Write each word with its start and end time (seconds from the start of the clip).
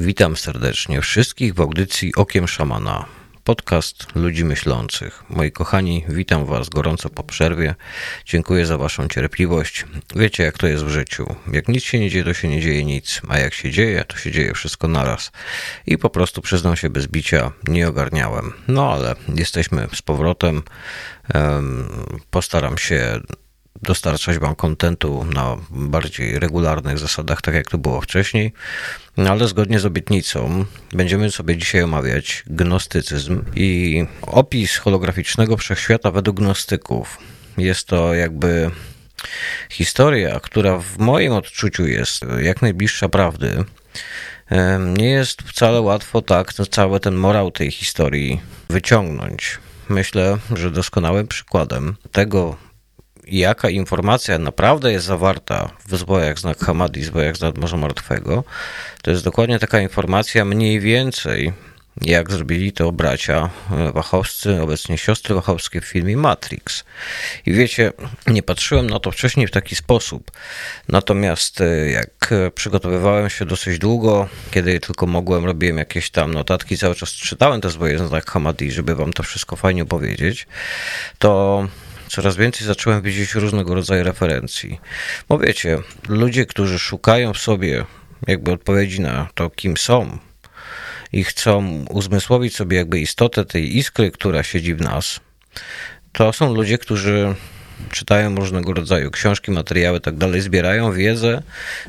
Witam 0.00 0.36
serdecznie 0.36 1.00
wszystkich 1.00 1.54
w 1.54 1.60
audycji 1.60 2.14
Okiem 2.14 2.48
Szamana. 2.48 3.04
Podcast 3.44 4.06
ludzi 4.14 4.44
myślących. 4.44 5.24
Moi 5.30 5.52
kochani, 5.52 6.04
witam 6.08 6.44
Was 6.44 6.68
gorąco 6.68 7.10
po 7.10 7.22
przerwie. 7.22 7.74
Dziękuję 8.24 8.66
za 8.66 8.78
Waszą 8.78 9.08
cierpliwość. 9.08 9.84
Wiecie, 10.16 10.42
jak 10.42 10.58
to 10.58 10.66
jest 10.66 10.84
w 10.84 10.88
życiu. 10.88 11.36
Jak 11.52 11.68
nic 11.68 11.84
się 11.84 11.98
nie 11.98 12.10
dzieje, 12.10 12.24
to 12.24 12.34
się 12.34 12.48
nie 12.48 12.60
dzieje 12.60 12.84
nic, 12.84 13.20
a 13.28 13.38
jak 13.38 13.54
się 13.54 13.70
dzieje, 13.70 14.04
to 14.04 14.16
się 14.16 14.30
dzieje 14.30 14.54
wszystko 14.54 14.88
naraz. 14.88 15.32
I 15.86 15.98
po 15.98 16.10
prostu 16.10 16.42
przyznam 16.42 16.76
się 16.76 16.90
bez 16.90 17.06
bicia, 17.06 17.52
nie 17.68 17.88
ogarniałem. 17.88 18.52
No 18.68 18.92
ale 18.92 19.14
jesteśmy 19.34 19.88
z 19.94 20.02
powrotem. 20.02 20.62
Postaram 22.30 22.78
się 22.78 23.20
dostarczać 23.82 24.38
Wam 24.38 24.54
kontentu 24.54 25.24
na 25.24 25.56
bardziej 25.70 26.38
regularnych 26.38 26.98
zasadach, 26.98 27.42
tak 27.42 27.54
jak 27.54 27.70
to 27.70 27.78
było 27.78 28.00
wcześniej. 28.00 28.52
No 29.16 29.30
ale 29.30 29.48
zgodnie 29.48 29.78
z 29.78 29.86
obietnicą 29.86 30.64
będziemy 30.92 31.30
sobie 31.30 31.56
dzisiaj 31.56 31.82
omawiać 31.82 32.44
gnostycyzm 32.46 33.44
i 33.54 34.04
opis 34.22 34.76
holograficznego 34.76 35.56
wszechświata 35.56 36.10
według 36.10 36.36
gnostyków. 36.36 37.18
Jest 37.58 37.86
to 37.86 38.14
jakby 38.14 38.70
historia, 39.70 40.40
która 40.40 40.78
w 40.78 40.98
moim 40.98 41.32
odczuciu 41.32 41.86
jest 41.86 42.24
jak 42.42 42.62
najbliższa 42.62 43.08
prawdy. 43.08 43.64
Nie 44.96 45.10
jest 45.10 45.42
wcale 45.42 45.80
łatwo 45.80 46.22
tak 46.22 46.54
cały 46.54 47.00
ten 47.00 47.14
morał 47.14 47.50
tej 47.50 47.70
historii 47.70 48.40
wyciągnąć. 48.68 49.58
Myślę, 49.88 50.38
że 50.54 50.70
doskonałym 50.70 51.26
przykładem 51.26 51.96
tego, 52.12 52.56
jaka 53.28 53.70
informacja 53.70 54.38
naprawdę 54.38 54.92
jest 54.92 55.06
zawarta 55.06 55.70
w 55.88 55.96
zbojach 55.96 56.38
znak 56.38 56.58
Hamadi, 56.58 57.04
zbojach 57.04 57.36
z 57.36 57.58
Morza 57.58 57.76
Martwego, 57.76 58.44
to 59.02 59.10
jest 59.10 59.24
dokładnie 59.24 59.58
taka 59.58 59.80
informacja 59.80 60.44
mniej 60.44 60.80
więcej, 60.80 61.52
jak 62.02 62.30
zrobili 62.30 62.72
to 62.72 62.92
bracia 62.92 63.50
wachowscy, 63.94 64.62
obecnie 64.62 64.98
siostry 64.98 65.34
wachowskie 65.34 65.80
w 65.80 65.84
filmie 65.84 66.16
Matrix. 66.16 66.84
I 67.46 67.52
wiecie, 67.52 67.92
nie 68.26 68.42
patrzyłem 68.42 68.90
na 68.90 69.00
to 69.00 69.10
wcześniej 69.10 69.46
w 69.46 69.50
taki 69.50 69.76
sposób. 69.76 70.30
Natomiast 70.88 71.60
e, 71.60 71.90
jak 71.90 72.34
przygotowywałem 72.54 73.30
się 73.30 73.44
dosyć 73.44 73.78
długo, 73.78 74.28
kiedy 74.50 74.80
tylko 74.80 75.06
mogłem, 75.06 75.44
robiłem 75.44 75.78
jakieś 75.78 76.10
tam 76.10 76.34
notatki, 76.34 76.78
cały 76.78 76.94
czas 76.94 77.12
czytałem 77.12 77.60
te 77.60 77.70
zboje 77.70 77.98
znak 77.98 78.30
Hamadi, 78.30 78.70
żeby 78.72 78.94
wam 78.94 79.12
to 79.12 79.22
wszystko 79.22 79.56
fajnie 79.56 79.82
opowiedzieć, 79.82 80.46
to 81.18 81.66
coraz 82.08 82.36
więcej 82.36 82.66
zacząłem 82.66 83.02
widzieć 83.02 83.34
różnego 83.34 83.74
rodzaju 83.74 84.04
referencji. 84.04 84.80
Bo 85.28 85.38
wiecie, 85.38 85.78
ludzie, 86.08 86.46
którzy 86.46 86.78
szukają 86.78 87.32
w 87.32 87.38
sobie 87.38 87.84
jakby 88.26 88.52
odpowiedzi 88.52 89.00
na 89.00 89.28
to, 89.34 89.50
kim 89.50 89.76
są 89.76 90.18
i 91.12 91.24
chcą 91.24 91.84
uzmysłowić 91.90 92.56
sobie 92.56 92.76
jakby 92.76 93.00
istotę 93.00 93.44
tej 93.44 93.76
iskry, 93.76 94.10
która 94.10 94.42
siedzi 94.42 94.74
w 94.74 94.80
nas, 94.80 95.20
to 96.12 96.32
są 96.32 96.54
ludzie, 96.54 96.78
którzy 96.78 97.34
czytają 97.90 98.34
różnego 98.34 98.72
rodzaju 98.72 99.10
książki, 99.10 99.50
materiały 99.50 100.00
tak 100.00 100.16
dalej, 100.16 100.40
zbierają 100.40 100.92
wiedzę, 100.92 101.42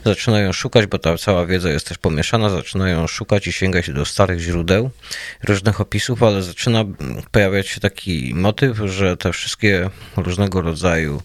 zaczynają 0.05 0.53
szukać, 0.53 0.85
bo 0.85 0.99
ta 0.99 1.17
cała 1.17 1.45
wiedza 1.45 1.69
jest 1.69 1.87
też 1.87 1.97
pomieszana, 1.97 2.49
zaczynają 2.49 3.07
szukać 3.07 3.47
i 3.47 3.51
sięgać 3.51 3.91
do 3.91 4.05
starych 4.05 4.39
źródeł, 4.39 4.91
różnych 5.43 5.81
opisów, 5.81 6.23
ale 6.23 6.43
zaczyna 6.43 6.83
pojawiać 7.31 7.67
się 7.67 7.79
taki 7.79 8.33
motyw, 8.35 8.77
że 8.85 9.17
te 9.17 9.31
wszystkie 9.31 9.89
różnego 10.17 10.61
rodzaju 10.61 11.21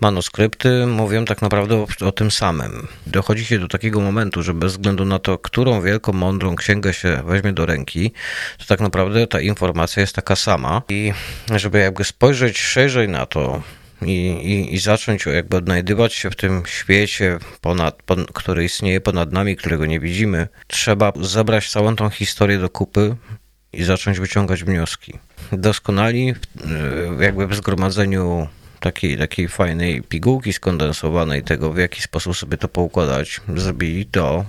manuskrypty 0.00 0.86
mówią 0.86 1.24
tak 1.24 1.42
naprawdę 1.42 1.76
o, 1.76 1.86
o 2.00 2.12
tym 2.12 2.30
samym. 2.30 2.88
Dochodzi 3.06 3.44
się 3.44 3.58
do 3.58 3.68
takiego 3.68 4.00
momentu, 4.00 4.42
że 4.42 4.54
bez 4.54 4.72
względu 4.72 5.04
na 5.04 5.18
to, 5.18 5.38
którą 5.38 5.82
wielką, 5.82 6.12
mądrą 6.12 6.56
księgę 6.56 6.94
się 6.94 7.22
weźmie 7.26 7.52
do 7.52 7.66
ręki, 7.66 8.12
to 8.58 8.64
tak 8.66 8.80
naprawdę 8.80 9.26
ta 9.26 9.40
informacja 9.40 10.00
jest 10.00 10.14
taka 10.14 10.36
sama 10.36 10.82
i 10.88 11.12
żeby 11.56 11.78
jakby 11.78 12.04
spojrzeć 12.04 12.58
szerzej 12.58 13.08
na 13.08 13.26
to, 13.26 13.62
i, 14.02 14.12
i, 14.26 14.74
i 14.74 14.78
zacząć 14.78 15.26
jakby 15.26 15.56
odnajdywać 15.56 16.14
się 16.14 16.30
w 16.30 16.36
tym 16.36 16.62
świecie, 16.66 17.38
ponad, 17.60 18.02
pon, 18.02 18.26
który 18.34 18.64
istnieje 18.64 19.00
ponad 19.00 19.32
nami, 19.32 19.56
którego 19.56 19.86
nie 19.86 20.00
widzimy, 20.00 20.48
trzeba 20.66 21.12
zebrać 21.20 21.70
całą 21.70 21.96
tą 21.96 22.10
historię 22.10 22.58
do 22.58 22.70
kupy 22.70 23.16
i 23.72 23.84
zacząć 23.84 24.20
wyciągać 24.20 24.64
wnioski. 24.64 25.12
Doskonali 25.52 26.34
jakby 27.20 27.46
w 27.46 27.54
zgromadzeniu 27.54 28.48
takiej, 28.80 29.18
takiej 29.18 29.48
fajnej 29.48 30.02
pigułki 30.02 30.52
skondensowanej 30.52 31.42
tego, 31.42 31.72
w 31.72 31.78
jaki 31.78 32.02
sposób 32.02 32.36
sobie 32.36 32.56
to 32.56 32.68
poukładać, 32.68 33.40
zrobili 33.56 34.06
to 34.06 34.44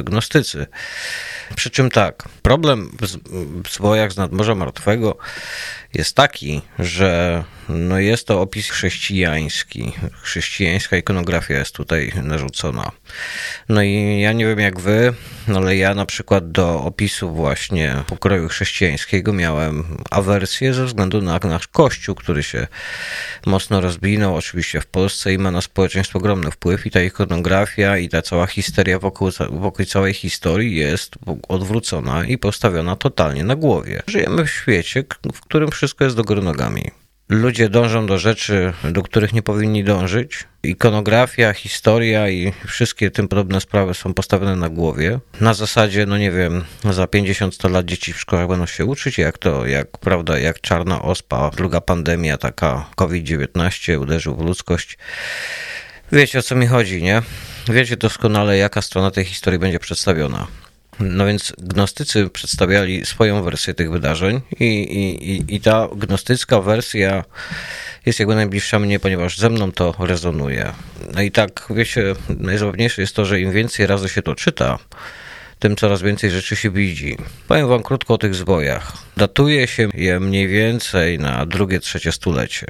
y, 0.00 0.02
gnostycy. 0.02 0.66
Przy 1.56 1.70
czym 1.70 1.90
tak, 1.90 2.28
problem 2.42 2.96
w 3.64 3.74
zwojach 3.74 4.12
z 4.12 4.16
nadmorza 4.16 4.54
martwego 4.54 5.16
jest 5.94 6.16
taki, 6.16 6.62
że 6.78 7.44
no 7.68 7.98
jest 7.98 8.26
to 8.26 8.40
opis 8.40 8.70
chrześcijański. 8.70 9.92
Chrześcijańska 10.22 10.96
ikonografia 10.96 11.54
jest 11.58 11.74
tutaj 11.74 12.12
narzucona. 12.22 12.90
No 13.68 13.82
i 13.82 14.20
ja 14.20 14.32
nie 14.32 14.46
wiem 14.46 14.60
jak 14.60 14.80
wy, 14.80 15.14
ale 15.54 15.76
ja 15.76 15.94
na 15.94 16.06
przykład 16.06 16.50
do 16.50 16.82
opisu 16.82 17.34
właśnie 17.34 17.96
pokroju 18.06 18.48
chrześcijańskiego 18.48 19.32
miałem 19.32 19.84
awersję 20.10 20.74
ze 20.74 20.84
względu 20.84 21.22
na 21.22 21.38
nasz 21.44 21.68
kościół, 21.68 22.14
który 22.14 22.42
się 22.42 22.66
mocno 23.46 23.80
rozwinął 23.80 24.36
oczywiście 24.36 24.80
w 24.80 24.86
Polsce 24.86 25.32
i 25.32 25.38
ma 25.38 25.50
na 25.50 25.60
społeczeństwo 25.60 26.18
ogromny 26.18 26.50
wpływ 26.50 26.86
i 26.86 26.90
ta 26.90 27.02
ikonografia 27.02 27.98
i 27.98 28.08
ta 28.08 28.22
cała 28.22 28.46
histeria 28.46 28.98
wokół, 28.98 29.30
wokół 29.50 29.86
całej 29.86 30.14
historii 30.14 30.76
jest 30.76 31.14
odwrócona 31.48 32.24
i 32.24 32.38
postawiona 32.38 32.96
totalnie 32.96 33.44
na 33.44 33.56
głowie. 33.56 34.02
Żyjemy 34.06 34.46
w 34.46 34.50
świecie, 34.50 35.04
w 35.34 35.40
którym 35.40 35.70
wszystko 35.84 36.04
jest 36.04 36.16
do 36.16 36.24
góry 36.24 36.42
nogami. 36.42 36.90
Ludzie 37.28 37.68
dążą 37.68 38.06
do 38.06 38.18
rzeczy, 38.18 38.72
do 38.84 39.02
których 39.02 39.32
nie 39.32 39.42
powinni 39.42 39.84
dążyć. 39.84 40.44
Ikonografia, 40.62 41.52
historia 41.52 42.28
i 42.28 42.52
wszystkie 42.66 43.10
tym 43.10 43.28
podobne 43.28 43.60
sprawy 43.60 43.94
są 43.94 44.14
postawione 44.14 44.56
na 44.56 44.68
głowie. 44.68 45.18
Na 45.40 45.54
zasadzie, 45.54 46.06
no 46.06 46.18
nie 46.18 46.30
wiem, 46.30 46.64
za 46.90 47.04
50-100 47.04 47.70
lat 47.70 47.86
dzieci 47.86 48.12
w 48.12 48.20
szkołach 48.20 48.48
będą 48.48 48.66
się 48.66 48.84
uczyć, 48.84 49.18
jak 49.18 49.38
to, 49.38 49.66
jak 49.66 49.98
prawda, 49.98 50.38
jak 50.38 50.60
czarna 50.60 51.02
ospa, 51.02 51.50
druga 51.56 51.80
pandemia, 51.80 52.38
taka 52.38 52.86
COVID-19 52.96 54.00
uderzył 54.00 54.36
w 54.36 54.44
ludzkość. 54.44 54.98
Wiecie 56.12 56.38
o 56.38 56.42
co 56.42 56.56
mi 56.56 56.66
chodzi, 56.66 57.02
nie? 57.02 57.22
Wiecie 57.68 57.96
doskonale, 57.96 58.56
jaka 58.56 58.82
strona 58.82 59.10
tej 59.10 59.24
historii 59.24 59.58
będzie 59.58 59.78
przedstawiona. 59.78 60.46
No 61.00 61.26
więc 61.26 61.52
gnostycy 61.58 62.30
przedstawiali 62.30 63.06
swoją 63.06 63.42
wersję 63.42 63.74
tych 63.74 63.90
wydarzeń 63.90 64.40
i, 64.60 64.64
i, 64.64 65.54
i 65.54 65.60
ta 65.60 65.88
gnostycka 65.96 66.60
wersja 66.60 67.24
jest 68.06 68.18
jakby 68.18 68.34
najbliższa 68.34 68.78
mnie, 68.78 69.00
ponieważ 69.00 69.38
ze 69.38 69.50
mną 69.50 69.72
to 69.72 69.94
rezonuje. 69.98 70.72
No 71.14 71.22
i 71.22 71.30
tak, 71.30 71.66
wiecie, 71.70 72.14
najzabawniejsze 72.28 73.02
jest 73.02 73.16
to, 73.16 73.24
że 73.24 73.40
im 73.40 73.52
więcej 73.52 73.86
razy 73.86 74.08
się 74.08 74.22
to 74.22 74.34
czyta, 74.34 74.78
tym 75.58 75.76
coraz 75.76 76.02
więcej 76.02 76.30
rzeczy 76.30 76.56
się 76.56 76.70
widzi. 76.70 77.16
Powiem 77.48 77.68
wam 77.68 77.82
krótko 77.82 78.14
o 78.14 78.18
tych 78.18 78.34
zwojach. 78.34 78.92
Datuje 79.16 79.66
się 79.66 79.88
je 79.94 80.20
mniej 80.20 80.48
więcej 80.48 81.18
na 81.18 81.46
drugie, 81.46 81.80
trzecie 81.80 82.12
stulecie. 82.12 82.66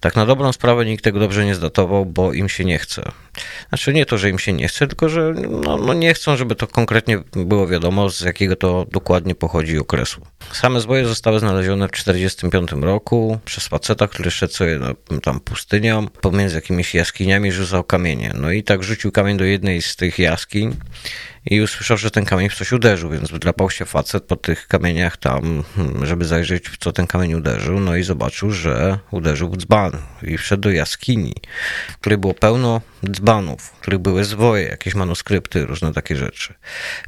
Tak 0.00 0.16
na 0.16 0.26
dobrą 0.26 0.52
sprawę 0.52 0.84
nikt 0.84 1.04
tego 1.04 1.20
dobrze 1.20 1.44
nie 1.44 1.54
zdatował, 1.54 2.06
bo 2.06 2.32
im 2.32 2.48
się 2.48 2.64
nie 2.64 2.78
chce. 2.78 3.02
Znaczy 3.68 3.92
nie 3.92 4.06
to, 4.06 4.18
że 4.18 4.30
im 4.30 4.38
się 4.38 4.52
nie 4.52 4.68
chce, 4.68 4.86
tylko 4.86 5.08
że 5.08 5.34
no, 5.64 5.76
no 5.76 5.94
nie 5.94 6.14
chcą, 6.14 6.36
żeby 6.36 6.54
to 6.54 6.66
konkretnie 6.66 7.18
było 7.32 7.66
wiadomo, 7.66 8.10
z 8.10 8.20
jakiego 8.20 8.56
to 8.56 8.86
dokładnie 8.90 9.34
pochodzi 9.34 9.78
okresu. 9.78 10.20
Same 10.52 10.80
zboje 10.80 11.06
zostały 11.06 11.38
znalezione 11.38 11.88
w 11.88 11.90
1945 11.90 12.84
roku 12.84 13.38
przez 13.44 13.66
faceta, 13.66 14.08
który 14.08 14.30
szedł 14.30 14.52
sobie 14.52 14.78
no, 14.78 15.20
tam 15.20 15.40
pustynią, 15.40 16.08
pomiędzy 16.08 16.54
jakimiś 16.54 16.94
jaskiniami 16.94 17.52
rzucał 17.52 17.84
kamienie. 17.84 18.32
No 18.40 18.50
i 18.50 18.62
tak 18.62 18.82
rzucił 18.82 19.12
kamień 19.12 19.36
do 19.36 19.44
jednej 19.44 19.82
z 19.82 19.96
tych 19.96 20.18
jaskiń 20.18 20.76
i 21.50 21.60
usłyszał, 21.60 21.96
że 21.96 22.10
ten 22.10 22.24
kamień 22.24 22.48
w 22.48 22.54
coś 22.54 22.72
uderzył, 22.72 23.10
więc 23.10 23.30
wydrapał 23.30 23.70
się 23.70 23.84
facet 23.84 24.24
po 24.24 24.36
tych 24.36 24.68
kamieniach 24.68 25.16
tam, 25.16 25.64
żeby 26.02 26.24
zajrzeć, 26.24 26.68
w 26.68 26.76
co 26.76 26.92
ten 26.92 27.06
kamień 27.06 27.34
uderzył, 27.34 27.80
no 27.80 27.96
i 27.96 28.02
zobaczył, 28.02 28.50
że 28.50 28.98
uderzył 29.10 29.50
w 29.50 29.56
dzban 29.56 29.92
i 30.22 30.38
wszedł 30.38 30.60
do 30.60 30.70
jaskini, 30.70 31.34
w 31.90 31.98
której 31.98 32.18
było 32.18 32.34
pełno 32.34 32.80
dzbanów, 33.10 33.62
w 33.62 33.80
których 33.80 33.98
były 33.98 34.24
zwoje, 34.24 34.64
jakieś 34.64 34.94
manuskrypty, 34.94 35.66
różne 35.66 35.92
takie 35.92 36.16
rzeczy. 36.16 36.54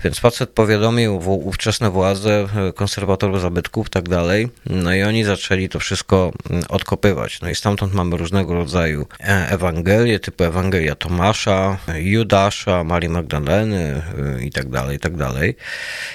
Więc 0.04 0.18
facet 0.18 0.50
powiadomił 0.50 1.16
ówczesne 1.28 1.90
władze, 1.90 2.46
konserwatorów 2.74 3.40
zabytków 3.40 3.90
tak 3.90 4.08
dalej, 4.08 4.48
no 4.66 4.94
i 4.94 5.02
oni 5.02 5.24
zaczęli 5.24 5.68
to 5.68 5.78
wszystko 5.78 6.32
mm, 6.50 6.62
odkopywać. 6.68 7.40
No 7.40 7.50
i 7.50 7.54
stamtąd 7.54 7.94
mamy 7.94 8.16
różnego 8.16 8.54
rodzaju 8.54 9.06
e, 9.20 9.48
Ewangelie, 9.50 10.20
typu 10.20 10.44
Ewangelia 10.44 10.94
Tomasza, 10.94 11.78
Judasza, 11.94 12.84
Marii 12.84 13.08
Magdaleny, 13.08 14.02
i 14.38 14.50
tak 14.50 14.68
dalej, 14.68 14.96
i 14.96 15.00
tak 15.00 15.16
dalej. 15.16 15.56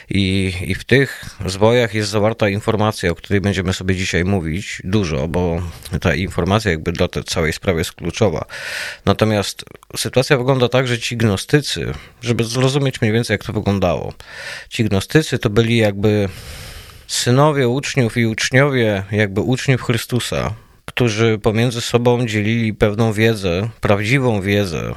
I, 0.10 0.54
I 0.62 0.76
w 0.76 0.84
tych 0.84 1.26
zwojach 1.46 1.94
jest 1.94 2.10
zawarta 2.10 2.50
informacja, 2.50 3.12
o 3.12 3.16
której 3.16 3.42
będziemy 3.42 3.74
sobie 3.74 3.96
dzisiaj 3.96 4.26
mówić 4.26 4.82
dużo, 4.84 5.28
bo 5.28 5.62
ta 6.02 6.16
informacja 6.16 6.72
jakby 6.72 6.92
dla 6.92 7.08
tej 7.08 7.24
całej 7.24 7.54
sprawy 7.54 7.80
jest 7.80 7.92
kluczowa. 7.92 8.46
Natomiast 9.06 9.66
sytuacja 9.98 10.38
wygląda 10.38 10.70
tak, 10.70 10.88
że 10.88 11.00
ci 11.00 11.18
gnostycy, 11.18 11.92
żeby 12.22 12.44
zrozumieć 12.44 13.02
mniej 13.02 13.14
więcej 13.14 13.34
jak 13.34 13.44
to 13.44 13.54
wyglądało, 13.54 14.14
ci 14.70 14.86
gnostycy 14.86 15.40
to 15.40 15.50
byli 15.50 15.78
jakby 15.78 16.30
synowie 17.08 17.68
uczniów 17.68 18.18
i 18.18 18.26
uczniowie 18.26 19.04
jakby 19.12 19.42
uczniów 19.42 19.82
Chrystusa, 19.82 20.54
którzy 20.86 21.40
pomiędzy 21.44 21.82
sobą 21.82 22.26
dzielili 22.26 22.74
pewną 22.74 23.14
wiedzę, 23.14 23.70
prawdziwą 23.82 24.42
wiedzę 24.42 24.94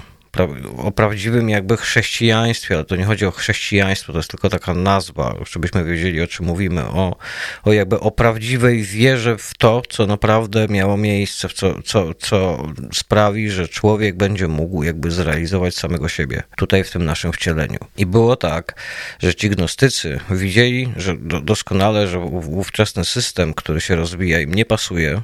o 0.76 0.92
prawdziwym 0.92 1.48
jakby 1.48 1.76
chrześcijaństwie, 1.76 2.74
ale 2.74 2.84
to 2.84 2.96
nie 2.96 3.04
chodzi 3.04 3.26
o 3.26 3.30
chrześcijaństwo, 3.30 4.12
to 4.12 4.18
jest 4.18 4.30
tylko 4.30 4.48
taka 4.50 4.74
nazwa, 4.74 5.34
żebyśmy 5.50 5.84
wiedzieli 5.84 6.22
o 6.22 6.26
czym 6.26 6.46
mówimy, 6.46 6.84
o, 6.84 7.16
o 7.64 7.72
jakby 7.72 8.00
o 8.00 8.10
prawdziwej 8.10 8.82
wierze 8.82 9.38
w 9.38 9.54
to, 9.58 9.82
co 9.88 10.06
naprawdę 10.06 10.66
miało 10.68 10.96
miejsce, 10.96 11.48
w 11.48 11.52
co, 11.52 11.82
co, 11.82 12.14
co 12.14 12.66
sprawi, 12.92 13.50
że 13.50 13.68
człowiek 13.68 14.16
będzie 14.16 14.48
mógł 14.48 14.82
jakby 14.82 15.10
zrealizować 15.10 15.74
samego 15.74 16.08
siebie 16.08 16.42
tutaj 16.56 16.84
w 16.84 16.90
tym 16.90 17.04
naszym 17.04 17.32
wcieleniu. 17.32 17.78
I 17.96 18.06
było 18.06 18.36
tak, 18.36 18.74
że 19.18 19.34
ci 19.34 19.50
gnostycy 19.50 20.20
widzieli, 20.30 20.92
że 20.96 21.16
doskonale, 21.42 22.08
że 22.08 22.18
ówczesny 22.18 23.04
system, 23.04 23.54
który 23.54 23.80
się 23.80 23.96
rozwija 23.96 24.40
im 24.40 24.54
nie 24.54 24.64
pasuje, 24.64 25.22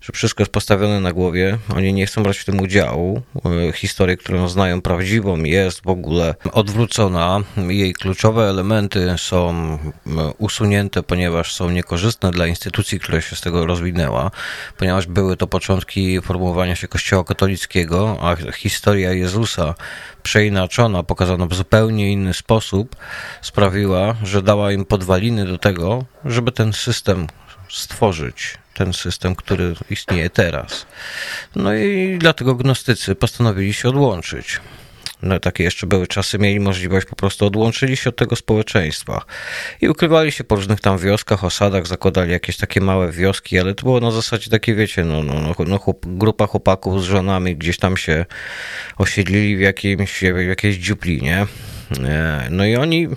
że 0.00 0.12
wszystko 0.12 0.42
jest 0.42 0.52
postawione 0.52 1.00
na 1.00 1.12
głowie, 1.12 1.58
oni 1.76 1.92
nie 1.92 2.06
chcą 2.06 2.22
brać 2.22 2.38
w 2.38 2.44
tym 2.44 2.60
udziału. 2.60 3.22
E, 3.68 3.72
historię, 3.72 4.16
którą 4.16 4.48
znają 4.48 4.82
prawdziwą, 4.82 5.36
jest 5.44 5.82
w 5.82 5.88
ogóle 5.88 6.34
odwrócona. 6.52 7.40
Jej 7.68 7.94
kluczowe 7.94 8.48
elementy 8.48 9.14
są 9.16 9.50
e, 9.52 10.10
usunięte, 10.38 11.02
ponieważ 11.02 11.54
są 11.54 11.70
niekorzystne 11.70 12.30
dla 12.30 12.46
instytucji, 12.46 13.00
która 13.00 13.20
się 13.20 13.36
z 13.36 13.40
tego 13.40 13.66
rozwinęła, 13.66 14.30
ponieważ 14.78 15.06
były 15.06 15.36
to 15.36 15.46
początki 15.46 16.20
formułowania 16.20 16.76
się 16.76 16.88
Kościoła 16.88 17.24
katolickiego, 17.24 18.18
a 18.20 18.36
historia 18.52 19.12
Jezusa 19.12 19.74
przeinaczona, 20.22 21.02
pokazana 21.02 21.46
w 21.46 21.54
zupełnie 21.54 22.12
inny 22.12 22.34
sposób, 22.34 22.96
sprawiła, 23.42 24.14
że 24.22 24.42
dała 24.42 24.72
im 24.72 24.84
podwaliny 24.84 25.46
do 25.46 25.58
tego, 25.58 26.04
żeby 26.24 26.52
ten 26.52 26.72
system 26.72 27.26
stworzyć 27.72 28.58
ten 28.74 28.92
system, 28.92 29.36
który 29.36 29.74
istnieje 29.90 30.30
teraz. 30.30 30.86
No 31.56 31.74
i 31.74 32.16
dlatego 32.20 32.54
gnostycy 32.54 33.14
postanowili 33.14 33.72
się 33.72 33.88
odłączyć. 33.88 34.60
No, 35.22 35.40
takie 35.40 35.64
jeszcze 35.64 35.86
były 35.86 36.06
czasy, 36.06 36.38
mieli 36.38 36.60
możliwość, 36.60 37.06
po 37.06 37.16
prostu 37.16 37.46
odłączyli 37.46 37.96
się 37.96 38.10
od 38.10 38.16
tego 38.16 38.36
społeczeństwa 38.36 39.24
i 39.80 39.88
ukrywali 39.88 40.32
się 40.32 40.44
po 40.44 40.56
różnych 40.56 40.80
tam 40.80 40.98
wioskach, 40.98 41.44
osadach, 41.44 41.86
zakładali 41.86 42.32
jakieś 42.32 42.56
takie 42.56 42.80
małe 42.80 43.12
wioski, 43.12 43.58
ale 43.58 43.74
to 43.74 43.82
było 43.82 44.00
na 44.00 44.10
zasadzie 44.10 44.50
takie, 44.50 44.74
wiecie, 44.74 45.04
no, 45.04 45.22
no, 45.22 45.34
no, 45.34 45.54
no 45.66 45.78
chłop, 45.78 46.06
grupa 46.06 46.46
chłopaków 46.46 47.02
z 47.02 47.04
żonami 47.04 47.56
gdzieś 47.56 47.78
tam 47.78 47.96
się 47.96 48.26
osiedlili 48.98 49.56
w, 49.56 49.60
jakimś, 49.60 50.20
w 50.20 50.40
jakiejś 50.48 50.76
dziupli, 50.76 51.22
nie? 51.22 51.46
E, 52.04 52.46
no 52.50 52.64
i 52.64 52.76
oni 52.76 53.08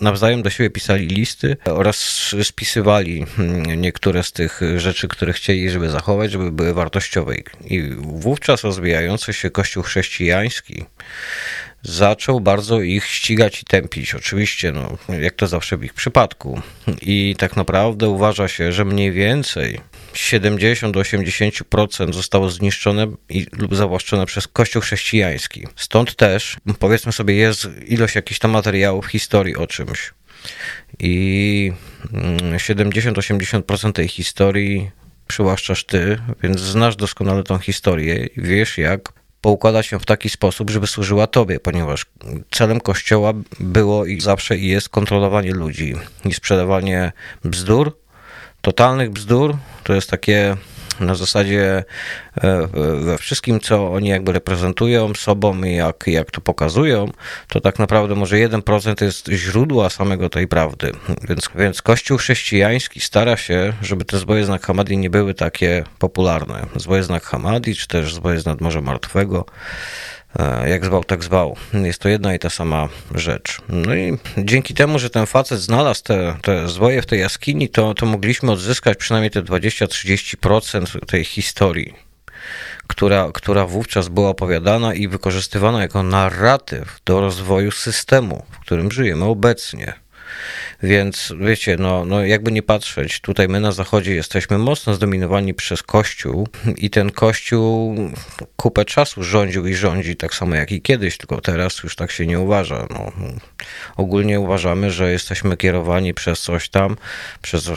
nawzajem 0.00 0.42
do 0.42 0.50
siebie 0.50 0.70
pisali 0.70 1.06
listy 1.06 1.56
oraz 1.64 1.96
spisywali 2.42 3.26
hmm, 3.36 3.80
niektóre 3.80 4.22
z 4.22 4.32
tych 4.32 4.60
rzeczy, 4.76 5.08
które 5.08 5.32
chcieli, 5.32 5.70
żeby 5.70 5.90
zachować, 5.90 6.30
żeby 6.30 6.52
były 6.52 6.74
wartościowe. 6.74 7.34
I 7.64 7.82
wówczas 7.98 8.64
rozwijający 8.64 9.32
się 9.32 9.50
Kościół 9.50 9.82
chrześcijański 9.82 10.84
zaczął 11.84 12.40
bardzo 12.40 12.80
ich 12.80 13.06
ścigać 13.06 13.62
i 13.62 13.64
tępić. 13.64 14.14
Oczywiście, 14.14 14.72
no, 14.72 14.98
jak 15.20 15.34
to 15.34 15.46
zawsze 15.46 15.76
w 15.76 15.84
ich 15.84 15.94
przypadku. 15.94 16.60
I 17.02 17.36
tak 17.38 17.56
naprawdę 17.56 18.08
uważa 18.08 18.48
się, 18.48 18.72
że 18.72 18.84
mniej 18.84 19.12
więcej 19.12 19.80
70-80% 20.14 22.12
zostało 22.12 22.50
zniszczone 22.50 23.06
i, 23.28 23.46
lub 23.52 23.74
zawłaszczone 23.74 24.26
przez 24.26 24.48
Kościół 24.48 24.82
chrześcijański. 24.82 25.66
Stąd 25.76 26.16
też, 26.16 26.56
powiedzmy 26.78 27.12
sobie, 27.12 27.34
jest 27.34 27.68
ilość 27.86 28.14
jakichś 28.14 28.40
tam 28.40 28.50
materiałów 28.50 29.06
historii 29.06 29.56
o 29.56 29.66
czymś. 29.66 30.14
I 30.98 31.72
70-80% 32.56 33.80
mm, 33.84 33.92
tej 33.92 34.08
historii 34.08 34.90
przywłaszczasz 35.26 35.84
ty, 35.84 36.18
więc 36.42 36.60
znasz 36.60 36.96
doskonale 36.96 37.42
tą 37.42 37.58
historię 37.58 38.26
i 38.26 38.40
wiesz, 38.40 38.78
jak 38.78 39.12
poukładać 39.40 39.92
ją 39.92 39.98
w 39.98 40.06
taki 40.06 40.28
sposób, 40.28 40.70
żeby 40.70 40.86
służyła 40.86 41.26
tobie, 41.26 41.60
ponieważ 41.60 42.06
celem 42.50 42.80
Kościoła 42.80 43.32
było 43.60 44.06
i 44.06 44.20
zawsze 44.20 44.58
jest 44.58 44.88
kontrolowanie 44.88 45.52
ludzi 45.52 45.94
i 46.24 46.34
sprzedawanie 46.34 47.12
bzdur, 47.44 47.98
totalnych 48.60 49.10
bzdur. 49.10 49.56
To 49.84 49.94
jest 49.94 50.10
takie 50.10 50.56
na 51.00 51.14
zasadzie 51.14 51.84
e, 52.36 52.68
we 53.00 53.18
wszystkim, 53.18 53.60
co 53.60 53.92
oni 53.92 54.08
jakby 54.08 54.32
reprezentują 54.32 55.14
sobą 55.14 55.62
i 55.62 55.74
jak, 55.74 56.04
jak 56.06 56.30
to 56.30 56.40
pokazują, 56.40 57.12
to 57.48 57.60
tak 57.60 57.78
naprawdę 57.78 58.14
może 58.14 58.36
1% 58.36 59.04
jest 59.04 59.28
źródła 59.28 59.90
samego 59.90 60.28
tej 60.28 60.48
prawdy. 60.48 60.92
Więc, 61.28 61.50
więc 61.54 61.82
Kościół 61.82 62.18
chrześcijański 62.18 63.00
stara 63.00 63.36
się, 63.36 63.72
żeby 63.82 64.04
te 64.04 64.18
zboje 64.18 64.44
znak 64.44 64.66
Hamadi 64.66 64.98
nie 64.98 65.10
były 65.10 65.34
takie 65.34 65.84
popularne. 65.98 66.66
Zboje 66.76 67.02
znak 67.02 67.24
Hamadi, 67.24 67.74
czy 67.74 67.88
też 67.88 68.14
zboje 68.14 68.40
z 68.40 68.44
Martwego, 68.82 69.44
jak 70.66 70.84
zwał, 70.84 71.04
tak 71.04 71.24
zwał. 71.24 71.56
Jest 71.72 71.98
to 71.98 72.08
jedna 72.08 72.34
i 72.34 72.38
ta 72.38 72.50
sama 72.50 72.88
rzecz. 73.14 73.58
No 73.68 73.94
i 73.94 74.18
dzięki 74.38 74.74
temu, 74.74 74.98
że 74.98 75.10
ten 75.10 75.26
facet 75.26 75.60
znalazł 75.60 76.02
te, 76.02 76.36
te 76.42 76.68
zwoje 76.68 77.02
w 77.02 77.06
tej 77.06 77.20
jaskini, 77.20 77.68
to, 77.68 77.94
to 77.94 78.06
mogliśmy 78.06 78.52
odzyskać 78.52 78.98
przynajmniej 78.98 79.30
te 79.30 79.42
20-30% 79.42 81.06
tej 81.06 81.24
historii, 81.24 81.94
która, 82.86 83.30
która 83.34 83.66
wówczas 83.66 84.08
była 84.08 84.28
opowiadana 84.28 84.94
i 84.94 85.08
wykorzystywana 85.08 85.82
jako 85.82 86.02
narratyw 86.02 87.00
do 87.04 87.20
rozwoju 87.20 87.70
systemu, 87.70 88.44
w 88.50 88.58
którym 88.58 88.92
żyjemy 88.92 89.24
obecnie. 89.24 90.03
Więc 90.82 91.34
wiecie, 91.40 91.76
no, 91.78 92.04
no 92.04 92.24
jakby 92.24 92.52
nie 92.52 92.62
patrzeć, 92.62 93.20
tutaj 93.20 93.48
my 93.48 93.60
na 93.60 93.72
Zachodzie 93.72 94.14
jesteśmy 94.14 94.58
mocno 94.58 94.94
zdominowani 94.94 95.54
przez 95.54 95.82
Kościół 95.82 96.48
i 96.76 96.90
ten 96.90 97.10
Kościół 97.10 97.96
kupę 98.56 98.84
czasu 98.84 99.22
rządził 99.22 99.66
i 99.66 99.74
rządzi 99.74 100.16
tak 100.16 100.34
samo 100.34 100.54
jak 100.54 100.72
i 100.72 100.82
kiedyś, 100.82 101.18
tylko 101.18 101.40
teraz 101.40 101.82
już 101.82 101.96
tak 101.96 102.10
się 102.10 102.26
nie 102.26 102.40
uważa. 102.40 102.86
No, 102.90 103.12
ogólnie 103.96 104.40
uważamy, 104.40 104.90
że 104.90 105.12
jesteśmy 105.12 105.56
kierowani 105.56 106.14
przez 106.14 106.40
coś 106.40 106.68
tam, 106.68 106.96
przez 107.42 107.70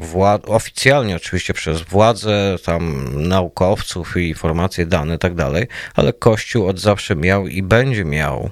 wład, 0.00 0.42
oficjalnie 0.46 1.16
oczywiście 1.16 1.54
przez 1.54 1.82
władze, 1.82 2.56
tam 2.64 3.08
naukowców 3.28 4.16
i 4.16 4.28
informacje, 4.28 4.86
dane 4.86 5.18
tak 5.18 5.34
dalej, 5.34 5.66
ale 5.94 6.12
Kościół 6.12 6.66
od 6.66 6.80
zawsze 6.80 7.16
miał 7.16 7.46
i 7.46 7.62
będzie 7.62 8.04
miał 8.04 8.38
E, 8.38 8.50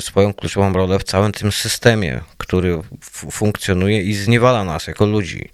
swoją 0.00 0.34
kluczową 0.34 0.72
rolę 0.72 0.98
w 0.98 1.04
całym 1.04 1.32
tym 1.32 1.52
systemie, 1.52 2.20
który 2.38 2.82
funkcjonuje 3.30 4.02
i 4.02 4.14
zniewala 4.14 4.64
nas 4.64 4.86
jako 4.86 5.06
ludzi. 5.06 5.50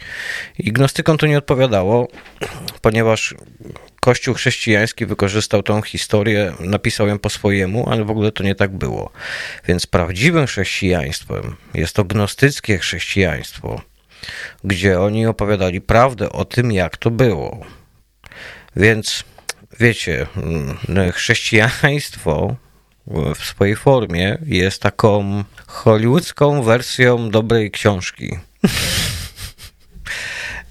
I 0.58 0.72
gnostykom 0.72 1.18
to 1.18 1.26
nie 1.26 1.38
odpowiadało, 1.38 2.08
ponieważ 2.80 3.34
Kościół 4.00 4.34
chrześcijański 4.34 5.06
wykorzystał 5.06 5.62
tą 5.62 5.82
historię, 5.82 6.52
napisał 6.60 7.08
ją 7.08 7.18
po 7.18 7.30
swojemu, 7.30 7.90
ale 7.90 8.04
w 8.04 8.10
ogóle 8.10 8.32
to 8.32 8.42
nie 8.42 8.54
tak 8.54 8.70
było. 8.70 9.10
Więc 9.68 9.86
prawdziwym 9.86 10.46
chrześcijaństwem 10.46 11.56
jest 11.74 11.96
to 11.96 12.04
gnostyckie 12.04 12.78
chrześcijaństwo, 12.78 13.80
gdzie 14.64 15.00
oni 15.00 15.26
opowiadali 15.26 15.80
prawdę 15.80 16.32
o 16.32 16.44
tym, 16.44 16.72
jak 16.72 16.96
to 16.96 17.10
było. 17.10 17.66
Więc 18.76 19.24
wiecie, 19.80 20.26
chrześcijaństwo 21.12 22.56
w 23.06 23.44
swojej 23.44 23.76
formie 23.76 24.38
jest 24.46 24.82
taką 24.82 25.44
hollywoodzką 25.66 26.62
wersją 26.62 27.30
dobrej 27.30 27.70
książki. 27.70 28.38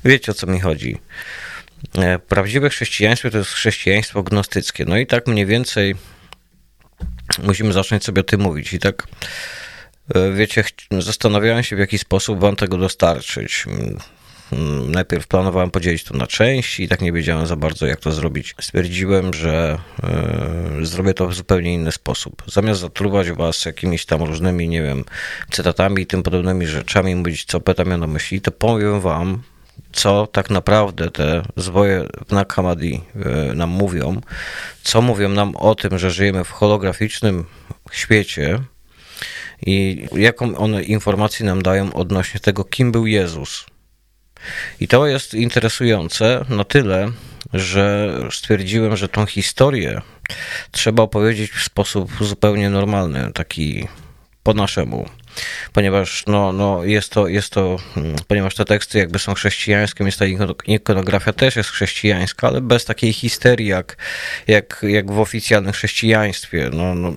Wiecie 0.05 0.31
o 0.31 0.35
co 0.35 0.47
mi 0.47 0.59
chodzi. 0.59 0.97
E, 1.97 2.19
prawdziwe 2.19 2.69
chrześcijaństwo 2.69 3.29
to 3.29 3.38
jest 3.38 3.50
chrześcijaństwo 3.50 4.23
gnostyckie. 4.23 4.85
No 4.85 4.97
i 4.97 5.07
tak 5.07 5.27
mniej 5.27 5.45
więcej 5.45 5.95
musimy 7.43 7.73
zacząć 7.73 8.03
sobie 8.03 8.21
o 8.21 8.23
tym 8.23 8.41
mówić. 8.41 8.73
I 8.73 8.79
tak 8.79 9.07
e, 10.15 10.31
wiecie, 10.31 10.63
zastanawiałem 11.00 11.63
się 11.63 11.75
w 11.75 11.79
jaki 11.79 11.97
sposób 11.97 12.39
wam 12.39 12.55
tego 12.55 12.77
dostarczyć. 12.77 13.65
Mm, 14.51 14.91
najpierw 14.91 15.27
planowałem 15.27 15.72
podzielić 15.72 16.03
to 16.03 16.17
na 16.17 16.27
części 16.27 16.84
i 16.84 16.88
tak 16.88 17.01
nie 17.01 17.12
wiedziałem 17.12 17.48
za 17.48 17.55
bardzo, 17.55 17.88
jak 17.88 18.00
to 18.00 18.12
zrobić. 18.12 18.55
Stwierdziłem, 18.62 19.34
że 19.34 19.79
y, 20.81 20.86
zrobię 20.86 21.13
to 21.13 21.27
w 21.27 21.34
zupełnie 21.34 21.74
inny 21.74 21.91
sposób. 21.91 22.43
Zamiast 22.48 22.79
zatruwać 22.79 23.31
was 23.31 23.65
jakimiś 23.65 24.05
tam 24.05 24.24
różnymi, 24.24 24.67
nie 24.67 24.81
wiem, 24.81 25.03
cytatami 25.51 26.01
i 26.01 26.05
tym 26.05 26.24
podobnymi 26.24 26.67
rzeczami, 26.67 27.15
mówić, 27.15 27.46
co 27.46 27.60
Peta 27.60 27.84
miał 27.84 27.98
na 27.98 28.08
myśli, 28.08 28.41
to 28.41 28.51
powiem 28.51 29.00
wam, 29.00 29.41
co 29.91 30.27
tak 30.27 30.50
naprawdę 30.50 31.12
te 31.12 31.43
zwoje 31.58 32.08
w 32.27 32.31
Nag 32.31 32.53
Hammadi 32.53 33.01
y, 33.51 33.55
nam 33.55 33.70
mówią, 33.70 34.22
co 34.84 35.01
mówią 35.01 35.29
nam 35.29 35.55
o 35.55 35.75
tym, 35.75 36.00
że 36.00 36.12
żyjemy 36.12 36.43
w 36.43 36.51
holograficznym 36.51 37.46
świecie, 37.91 38.60
i 39.65 40.08
jaką 40.15 40.58
one 40.58 40.84
informacje 40.84 41.46
nam 41.46 41.62
dają 41.62 41.93
odnośnie 41.93 42.39
tego, 42.39 42.63
kim 42.63 42.91
był 42.91 43.08
Jezus. 43.08 43.65
I 44.79 44.88
to 44.88 45.07
jest 45.07 45.33
interesujące 45.33 46.45
na 46.50 46.63
tyle, 46.63 47.12
że 47.53 48.13
stwierdziłem, 48.31 48.98
że 48.98 49.10
tą 49.10 49.25
historię 49.25 50.01
trzeba 50.71 51.03
opowiedzieć 51.03 51.51
w 51.51 51.63
sposób 51.63 52.12
zupełnie 52.21 52.69
normalny, 52.69 53.31
taki 53.33 53.88
po 54.43 54.53
naszemu 54.53 55.10
ponieważ 55.73 56.23
no, 56.27 56.53
no 56.53 56.83
jest, 56.83 57.11
to, 57.11 57.27
jest 57.27 57.50
to, 57.50 57.77
mm, 57.97 58.15
ponieważ 58.27 58.55
te 58.55 58.65
teksty 58.65 58.97
jakby 58.97 59.19
są 59.19 59.33
chrześcijańskie, 59.33 60.03
więc 60.03 60.17
ta 60.17 60.25
ikonografia 60.65 61.33
też 61.33 61.55
jest 61.55 61.69
chrześcijańska, 61.69 62.47
ale 62.47 62.61
bez 62.61 62.85
takiej 62.85 63.13
histerii 63.13 63.67
jak, 63.67 63.97
jak, 64.47 64.85
jak 64.88 65.11
w 65.11 65.19
oficjalnym 65.19 65.73
chrześcijaństwie. 65.73 66.69
No, 66.73 66.95
no, 66.95 67.13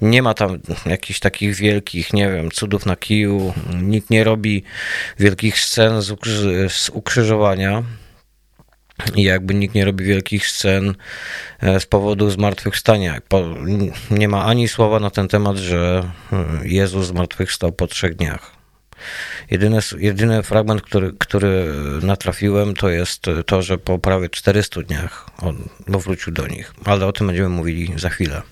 nie 0.00 0.22
ma 0.22 0.34
tam 0.34 0.58
jakichś 0.86 1.20
takich 1.20 1.54
wielkich, 1.54 2.12
nie 2.12 2.30
wiem, 2.30 2.50
cudów 2.50 2.86
na 2.86 2.96
kiju, 2.96 3.54
nikt 3.82 4.10
nie 4.10 4.24
robi 4.24 4.62
wielkich 5.18 5.60
scen 5.60 6.02
z, 6.02 6.14
z 6.72 6.88
ukrzyżowania 6.88 7.82
i 9.14 9.22
jakby 9.22 9.54
nikt 9.54 9.74
nie 9.74 9.84
robi 9.84 10.04
wielkich 10.04 10.46
scen 10.46 10.94
e, 11.60 11.80
z 11.80 11.86
powodu 11.86 12.30
zmartwychwstania. 12.30 13.20
Nie 14.10 14.28
ma 14.28 14.44
ani 14.44 14.68
słowa 14.68 15.00
na 15.00 15.10
ten 15.10 15.28
temat, 15.28 15.56
że 15.56 16.10
e, 16.32 16.46
Jezus 16.62 17.06
zmartwychwstał 17.06 17.72
po 17.72 17.86
trzech 17.86 18.14
dniach. 18.14 18.58
Jedyny, 19.50 19.78
jedyny 19.98 20.42
fragment, 20.42 20.82
który, 20.82 21.12
który 21.18 21.74
natrafiłem, 22.02 22.74
to 22.74 22.88
jest 22.88 23.22
to, 23.46 23.62
że 23.62 23.78
po 23.78 23.98
prawie 23.98 24.28
400 24.28 24.82
dniach 24.82 25.30
on 25.38 25.68
wrócił 25.86 26.32
do 26.32 26.46
nich, 26.46 26.74
ale 26.84 27.06
o 27.06 27.12
tym 27.12 27.26
będziemy 27.26 27.48
mówili 27.48 27.92
za 27.96 28.08
chwilę. 28.08 28.42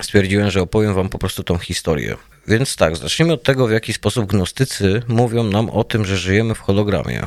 Stwierdziłem, 0.00 0.50
że 0.50 0.62
opowiem 0.62 0.94
wam 0.94 1.08
po 1.08 1.18
prostu 1.18 1.42
tą 1.42 1.58
historię. 1.58 2.16
Więc 2.48 2.76
tak, 2.76 2.96
zacznijmy 2.96 3.32
od 3.32 3.42
tego, 3.42 3.66
w 3.66 3.70
jaki 3.70 3.92
sposób 3.92 4.26
gnostycy 4.26 5.02
mówią 5.08 5.44
nam 5.44 5.70
o 5.70 5.84
tym, 5.84 6.04
że 6.04 6.16
żyjemy 6.16 6.54
w 6.54 6.60
hologramie 6.60 7.22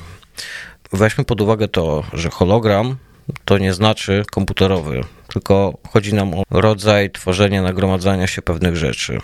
weźmy 0.93 1.23
pod 1.25 1.41
uwagę 1.41 1.67
to, 1.67 2.03
że 2.13 2.29
hologram 2.29 2.95
to 3.45 3.57
nie 3.57 3.73
znaczy 3.73 4.23
komputerowy, 4.31 5.01
tylko 5.33 5.77
chodzi 5.89 6.13
nam 6.13 6.33
o 6.33 6.43
rodzaj 6.51 7.11
tworzenia, 7.11 7.61
nagromadzania 7.61 8.27
się 8.27 8.41
pewnych 8.41 8.75
rzeczy. 8.75 9.19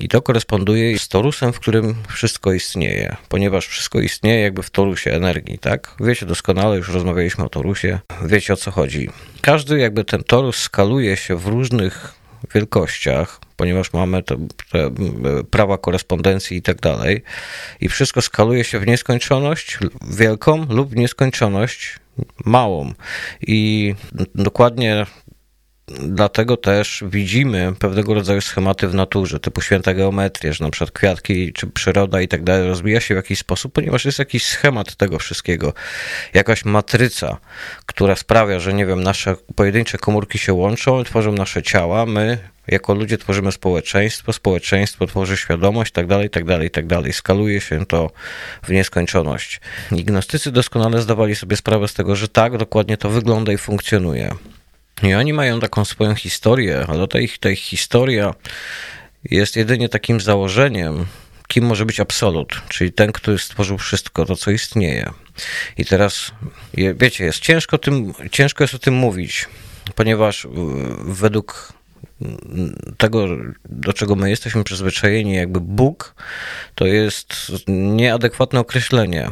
I 0.00 0.08
to 0.08 0.22
koresponduje 0.22 0.98
z 0.98 1.08
torusem, 1.08 1.52
w 1.52 1.60
którym 1.60 1.94
wszystko 2.08 2.52
istnieje, 2.52 3.16
ponieważ 3.28 3.66
wszystko 3.66 4.00
istnieje 4.00 4.40
jakby 4.40 4.62
w 4.62 4.70
torusie 4.70 5.12
energii, 5.12 5.58
tak? 5.58 5.94
Wiecie 6.00 6.26
doskonale, 6.26 6.76
już 6.76 6.88
rozmawialiśmy 6.88 7.44
o 7.44 7.48
torusie, 7.48 7.98
wiecie 8.24 8.52
o 8.52 8.56
co 8.56 8.70
chodzi. 8.70 9.10
Każdy 9.40 9.78
jakby 9.78 10.04
ten 10.04 10.24
torus 10.24 10.56
skaluje 10.56 11.16
się 11.16 11.36
w 11.36 11.46
różnych 11.46 12.14
wielkościach, 12.54 13.40
ponieważ 13.56 13.92
mamy 13.92 14.22
te, 14.22 14.36
te 14.72 14.90
prawa 15.50 15.78
korespondencji 15.78 16.56
i 16.56 16.62
tak 16.62 16.80
dalej. 16.80 17.22
I 17.80 17.88
wszystko 17.88 18.22
skaluje 18.22 18.64
się 18.64 18.78
w 18.78 18.86
nieskończoność 18.86 19.78
wielką 20.10 20.66
lub 20.68 20.96
nieskończoność 20.96 21.96
małą. 22.44 22.92
I 23.40 23.94
dokładnie 24.34 25.06
Dlatego 25.88 26.56
też 26.56 27.04
widzimy 27.06 27.72
pewnego 27.78 28.14
rodzaju 28.14 28.40
schematy 28.40 28.88
w 28.88 28.94
naturze, 28.94 29.40
typu 29.40 29.60
święta 29.60 29.94
geometria, 29.94 30.52
że 30.52 30.64
na 30.64 30.70
przykład 30.70 30.90
kwiatki 30.90 31.52
czy 31.52 31.66
przyroda 31.66 32.20
i 32.20 32.28
tak 32.28 32.44
dalej 32.44 32.68
rozwija 32.68 33.00
się 33.00 33.14
w 33.14 33.16
jakiś 33.16 33.38
sposób, 33.38 33.72
ponieważ 33.72 34.04
jest 34.04 34.18
jakiś 34.18 34.44
schemat 34.44 34.96
tego 34.96 35.18
wszystkiego, 35.18 35.72
jakaś 36.34 36.64
matryca, 36.64 37.36
która 37.86 38.16
sprawia, 38.16 38.58
że 38.58 38.74
nie 38.74 38.86
wiem, 38.86 39.02
nasze 39.02 39.36
pojedyncze 39.54 39.98
komórki 39.98 40.38
się 40.38 40.52
łączą, 40.52 41.04
tworzą 41.04 41.32
nasze 41.32 41.62
ciała, 41.62 42.06
my 42.06 42.38
jako 42.68 42.94
ludzie 42.94 43.18
tworzymy 43.18 43.52
społeczeństwo, 43.52 44.32
społeczeństwo 44.32 45.06
tworzy 45.06 45.36
świadomość, 45.36 45.92
tak 45.92 46.06
dalej, 46.06 46.30
tak 46.30 46.44
dalej, 46.44 46.70
tak 46.70 46.86
dalej. 46.86 47.12
Skaluje 47.12 47.60
się 47.60 47.86
to 47.86 48.10
w 48.62 48.70
nieskończoność. 48.70 49.60
Ignostycy 49.92 50.52
doskonale 50.52 51.02
zdawali 51.02 51.36
sobie 51.36 51.56
sprawę 51.56 51.88
z 51.88 51.94
tego, 51.94 52.16
że 52.16 52.28
tak 52.28 52.56
dokładnie 52.56 52.96
to 52.96 53.10
wygląda 53.10 53.52
i 53.52 53.58
funkcjonuje. 53.58 54.34
I 55.02 55.14
oni 55.14 55.32
mają 55.32 55.60
taką 55.60 55.84
swoją 55.84 56.14
historię, 56.14 56.84
ale 56.88 57.08
ta 57.08 57.18
ich, 57.18 57.38
ta 57.38 57.50
ich 57.50 57.60
historia 57.60 58.34
jest 59.24 59.56
jedynie 59.56 59.88
takim 59.88 60.20
założeniem, 60.20 61.06
kim 61.48 61.64
może 61.64 61.86
być 61.86 62.00
absolut, 62.00 62.62
czyli 62.68 62.92
ten, 62.92 63.12
który 63.12 63.38
stworzył 63.38 63.78
wszystko, 63.78 64.26
to 64.26 64.36
co 64.36 64.50
istnieje. 64.50 65.10
I 65.78 65.84
teraz, 65.84 66.32
wiecie, 66.94 67.24
jest 67.24 67.38
ciężko, 67.38 67.78
tym, 67.78 68.12
ciężko 68.30 68.64
jest 68.64 68.74
o 68.74 68.78
tym 68.78 68.94
mówić, 68.94 69.46
ponieważ 69.94 70.46
według 71.04 71.72
tego, 72.96 73.26
do 73.64 73.92
czego 73.92 74.16
my 74.16 74.30
jesteśmy 74.30 74.64
przyzwyczajeni, 74.64 75.34
jakby 75.34 75.60
Bóg, 75.60 76.14
to 76.74 76.86
jest 76.86 77.34
nieadekwatne 77.68 78.60
określenie 78.60 79.28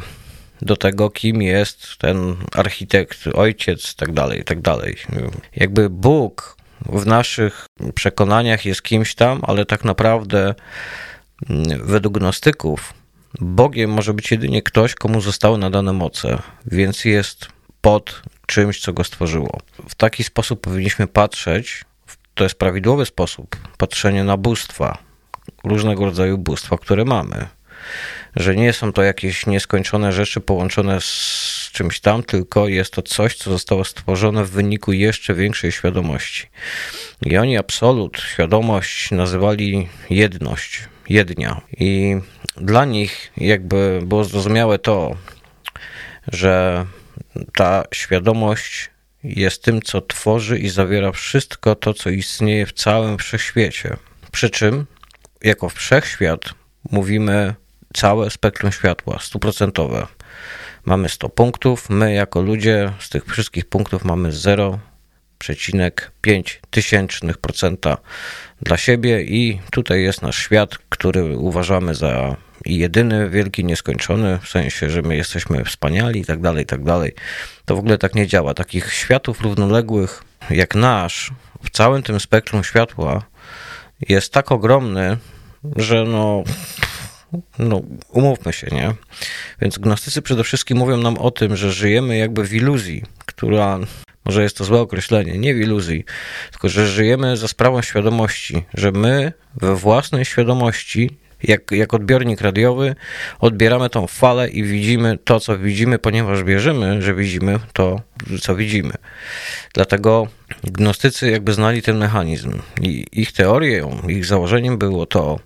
do 0.61 0.77
tego, 0.77 1.09
kim 1.09 1.41
jest 1.41 1.97
ten 1.97 2.35
architekt, 2.53 3.27
ojciec, 3.33 3.95
tak 3.95 4.11
dalej, 4.11 4.43
tak 4.43 4.61
dalej. 4.61 4.95
Jakby 5.55 5.89
Bóg 5.89 6.57
w 6.85 7.05
naszych 7.05 7.65
przekonaniach 7.95 8.65
jest 8.65 8.81
kimś 8.81 9.15
tam, 9.15 9.39
ale 9.43 9.65
tak 9.65 9.83
naprawdę 9.83 10.55
mm, 11.49 11.85
według 11.85 12.17
gnostyków 12.17 12.93
Bogiem 13.41 13.91
może 13.91 14.13
być 14.13 14.31
jedynie 14.31 14.61
ktoś, 14.61 14.95
komu 14.95 15.21
zostały 15.21 15.57
nadane 15.57 15.93
moce, 15.93 16.41
więc 16.65 17.05
jest 17.05 17.47
pod 17.81 18.21
czymś, 18.45 18.79
co 18.79 18.93
go 18.93 19.03
stworzyło. 19.03 19.59
W 19.89 19.95
taki 19.95 20.23
sposób 20.23 20.61
powinniśmy 20.61 21.07
patrzeć, 21.07 21.85
to 22.35 22.43
jest 22.43 22.55
prawidłowy 22.55 23.05
sposób 23.05 23.55
patrzenia 23.77 24.23
na 24.23 24.37
bóstwa, 24.37 24.97
różnego 25.63 26.05
rodzaju 26.05 26.37
bóstwa, 26.37 26.77
które 26.77 27.05
mamy 27.05 27.47
że 28.35 28.55
nie 28.55 28.73
są 28.73 28.93
to 28.93 29.03
jakieś 29.03 29.45
nieskończone 29.45 30.11
rzeczy 30.11 30.41
połączone 30.41 31.01
z 31.01 31.69
czymś 31.73 31.99
tam, 31.99 32.23
tylko 32.23 32.67
jest 32.67 32.93
to 32.93 33.01
coś, 33.01 33.35
co 33.35 33.51
zostało 33.51 33.83
stworzone 33.83 34.43
w 34.43 34.49
wyniku 34.49 34.93
jeszcze 34.93 35.33
większej 35.33 35.71
świadomości. 35.71 36.47
I 37.21 37.37
oni 37.37 37.57
absolut, 37.57 38.17
świadomość 38.19 39.11
nazywali 39.11 39.89
jedność, 40.09 40.79
jednia. 41.09 41.61
I 41.77 42.17
dla 42.57 42.85
nich 42.85 43.31
jakby 43.37 44.01
było 44.03 44.23
zrozumiałe 44.23 44.79
to, 44.79 45.15
że 46.27 46.85
ta 47.55 47.83
świadomość 47.93 48.89
jest 49.25 49.63
tym, 49.63 49.81
co 49.81 50.01
tworzy 50.01 50.59
i 50.59 50.69
zawiera 50.69 51.11
wszystko 51.11 51.75
to, 51.75 51.93
co 51.93 52.09
istnieje 52.09 52.65
w 52.65 52.73
całym 52.73 53.17
wszechświecie. 53.17 53.95
Przy 54.31 54.49
czym, 54.49 54.85
jako 55.41 55.69
wszechświat, 55.69 56.41
mówimy 56.91 57.55
całe 57.93 58.29
spektrum 58.29 58.71
światła, 58.71 59.19
stuprocentowe. 59.19 60.07
Mamy 60.85 61.09
100 61.09 61.29
punktów, 61.29 61.89
my 61.89 62.13
jako 62.13 62.41
ludzie 62.41 62.91
z 62.99 63.09
tych 63.09 63.25
wszystkich 63.25 63.65
punktów 63.65 64.05
mamy 64.05 64.29
0,5 64.29 66.57
tysięcznych 66.69 67.37
procenta 67.37 67.97
dla 68.61 68.77
siebie 68.77 69.21
i 69.21 69.59
tutaj 69.71 70.01
jest 70.01 70.21
nasz 70.21 70.37
świat, 70.37 70.77
który 70.89 71.37
uważamy 71.37 71.95
za 71.95 72.35
jedyny, 72.65 73.29
wielki, 73.29 73.65
nieskończony, 73.65 74.39
w 74.41 74.49
sensie, 74.49 74.89
że 74.89 75.01
my 75.01 75.15
jesteśmy 75.15 75.63
wspaniali 75.63 76.19
i 76.19 76.25
tak 76.25 76.41
dalej, 76.41 76.63
i 76.63 76.65
tak 76.65 76.83
dalej. 76.83 77.13
To 77.65 77.75
w 77.75 77.79
ogóle 77.79 77.97
tak 77.97 78.15
nie 78.15 78.27
działa. 78.27 78.53
Takich 78.53 78.93
światów 78.93 79.41
równoległych 79.41 80.23
jak 80.49 80.75
nasz 80.75 81.31
w 81.63 81.69
całym 81.69 82.03
tym 82.03 82.19
spektrum 82.19 82.63
światła 82.63 83.21
jest 84.09 84.33
tak 84.33 84.51
ogromny, 84.51 85.17
że 85.75 86.03
no 86.03 86.43
no, 87.59 87.81
umówmy 88.09 88.53
się, 88.53 88.67
nie? 88.71 88.93
Więc 89.61 89.77
gnostycy 89.77 90.21
przede 90.21 90.43
wszystkim 90.43 90.77
mówią 90.77 90.97
nam 90.97 91.17
o 91.17 91.31
tym, 91.31 91.55
że 91.55 91.71
żyjemy 91.71 92.17
jakby 92.17 92.43
w 92.43 92.53
iluzji, 92.53 93.03
która, 93.25 93.79
może 94.25 94.43
jest 94.43 94.57
to 94.57 94.63
złe 94.63 94.79
określenie, 94.79 95.37
nie 95.37 95.53
w 95.53 95.57
iluzji, 95.57 96.05
tylko 96.51 96.69
że 96.69 96.87
żyjemy 96.87 97.37
za 97.37 97.47
sprawą 97.47 97.81
świadomości, 97.81 98.63
że 98.73 98.91
my 98.91 99.33
we 99.55 99.75
własnej 99.75 100.25
świadomości 100.25 101.17
jak, 101.43 101.71
jak 101.71 101.93
odbiornik 101.93 102.41
radiowy 102.41 102.95
odbieramy 103.39 103.89
tą 103.89 104.07
falę 104.07 104.49
i 104.49 104.63
widzimy 104.63 105.17
to, 105.23 105.39
co 105.39 105.57
widzimy, 105.57 105.99
ponieważ 105.99 106.43
wierzymy, 106.43 107.01
że 107.01 107.13
widzimy 107.13 107.59
to, 107.73 108.01
co 108.41 108.55
widzimy. 108.55 108.93
Dlatego 109.73 110.27
gnostycy 110.63 111.31
jakby 111.31 111.53
znali 111.53 111.81
ten 111.81 111.97
mechanizm 111.97 112.51
i 112.81 113.05
ich 113.11 113.31
teorią, 113.31 114.01
ich 114.07 114.25
założeniem 114.25 114.77
było 114.77 115.05
to, 115.05 115.39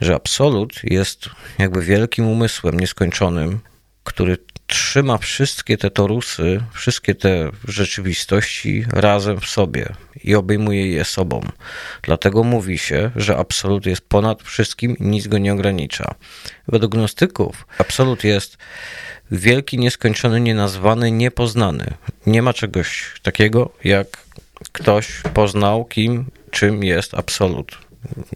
że 0.00 0.14
absolut 0.14 0.80
jest 0.84 1.28
jakby 1.58 1.82
wielkim 1.82 2.26
umysłem 2.26 2.80
nieskończonym, 2.80 3.60
który 4.04 4.38
trzyma 4.68 5.18
wszystkie 5.18 5.78
te 5.78 5.90
torusy, 5.90 6.60
wszystkie 6.72 7.14
te 7.14 7.50
rzeczywistości 7.68 8.84
razem 8.92 9.40
w 9.40 9.46
sobie 9.46 9.86
i 10.24 10.34
obejmuje 10.34 10.86
je 10.86 11.04
sobą. 11.04 11.40
Dlatego 12.02 12.44
mówi 12.44 12.78
się, 12.78 13.10
że 13.16 13.36
absolut 13.36 13.86
jest 13.86 14.08
ponad 14.08 14.42
wszystkim 14.42 14.98
i 14.98 15.02
nic 15.04 15.26
go 15.26 15.38
nie 15.38 15.52
ogranicza. 15.52 16.14
Według 16.68 16.92
gnostyków 16.92 17.66
absolut 17.78 18.24
jest 18.24 18.58
wielki, 19.30 19.78
nieskończony, 19.78 20.40
nienazwany, 20.40 21.10
niepoznany. 21.10 21.94
Nie 22.26 22.42
ma 22.42 22.52
czegoś 22.52 23.04
takiego, 23.22 23.70
jak 23.84 24.06
ktoś 24.72 25.22
poznał, 25.34 25.84
kim, 25.84 26.30
czym 26.50 26.84
jest 26.84 27.14
absolut. 27.14 27.78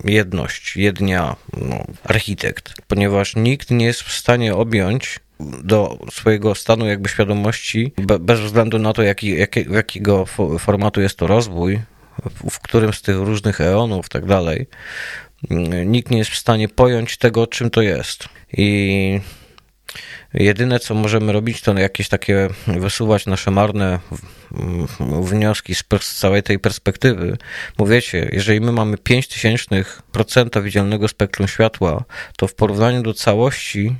jedność, 0.05 0.77
jednia, 0.77 1.37
no, 1.57 1.85
architekt, 2.05 2.73
ponieważ 2.89 3.37
nikt 3.37 3.71
nie 3.71 3.87
jest 3.87 4.03
w 4.03 4.13
stanie 4.13 4.55
objąć 4.55 5.21
do 5.65 5.99
swojego 6.11 6.55
stanu 6.55 6.87
jakby 6.87 7.09
świadomości, 7.09 7.93
bez 8.21 8.41
względu 8.41 8.79
na 8.79 8.93
to, 8.93 9.03
jaki, 9.03 9.39
jaki, 9.39 9.65
jakiego 9.71 10.27
formatu 10.59 11.01
jest 11.01 11.17
to 11.17 11.27
rozwój, 11.27 11.81
w 12.51 12.59
którym 12.59 12.93
z 12.93 13.03
tych 13.03 13.17
różnych 13.17 13.61
eonów, 13.61 14.09
tak 14.09 14.27
dalej, 14.27 14.67
nikt 15.87 16.11
nie 16.11 16.19
jest 16.19 16.31
w 16.31 16.39
stanie 16.39 16.69
pojąć 16.69 17.17
tego, 17.17 17.47
czym 17.47 17.71
to 17.71 17.83
jest. 17.83 18.29
I 18.53 19.21
jedyne, 20.35 20.81
co 20.81 20.95
możemy 20.95 21.33
robić, 21.33 21.61
to 21.61 21.79
jakieś 21.79 22.09
takie 22.09 22.49
wysuwać 22.67 23.27
nasze 23.27 23.51
marne 23.51 23.99
wnioski 25.23 25.75
z 25.75 25.85
całej 26.19 26.43
tej 26.43 26.59
perspektywy. 26.59 27.37
Mówicie, 27.79 28.31
jeżeli 28.33 28.61
my 28.61 28.73
mamy 28.73 28.97
5000% 28.97 30.63
widzialnego 30.63 31.09
spektrum 31.09 31.49
światła, 31.49 32.05
to 32.37 32.47
w 32.47 32.55
porównaniu 32.55 33.03
do 33.03 33.15
całości 33.15 33.97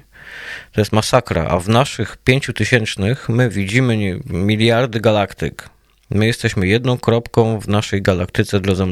to 0.73 0.81
jest 0.81 0.93
masakra, 0.93 1.47
a 1.49 1.59
w 1.59 1.69
naszych 1.69 2.17
5000 2.17 3.17
my 3.29 3.51
widzimy 3.51 4.21
miliardy 4.25 5.01
galaktyk. 5.01 5.69
My 6.11 6.27
jesteśmy 6.27 6.67
jedną 6.67 6.99
kropką 6.99 7.61
w 7.61 7.69
naszej 7.69 8.03
galaktyce 8.03 8.61
drodze 8.61 8.87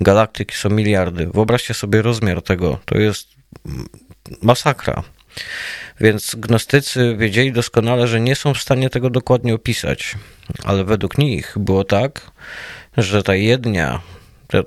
Galaktyki 0.00 0.56
są 0.56 0.70
miliardy. 0.70 1.26
Wyobraźcie 1.26 1.74
sobie 1.74 2.02
rozmiar 2.02 2.42
tego. 2.42 2.78
To 2.84 2.98
jest 2.98 3.28
masakra. 4.42 5.02
Więc 6.00 6.34
gnostycy 6.34 7.16
wiedzieli 7.18 7.52
doskonale, 7.52 8.06
że 8.06 8.20
nie 8.20 8.36
są 8.36 8.54
w 8.54 8.60
stanie 8.60 8.90
tego 8.90 9.10
dokładnie 9.10 9.54
opisać, 9.54 10.14
ale 10.64 10.84
według 10.84 11.18
nich 11.18 11.54
było 11.56 11.84
tak, 11.84 12.30
że 12.96 13.22
ta 13.22 13.34
jednia, 13.34 14.00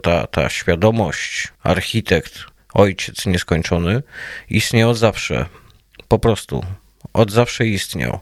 ta, 0.02 0.28
ta, 0.28 0.50
świadomość, 0.50 1.48
architekt, 1.64 2.40
ojciec 2.74 3.26
nieskończony 3.26 4.04
istniał 4.50 4.90
od 4.90 4.98
zawsze. 4.98 5.46
Po 6.10 6.20
prostu. 6.20 6.64
Od 7.14 7.32
zawsze 7.32 7.68
istniał. 7.68 8.20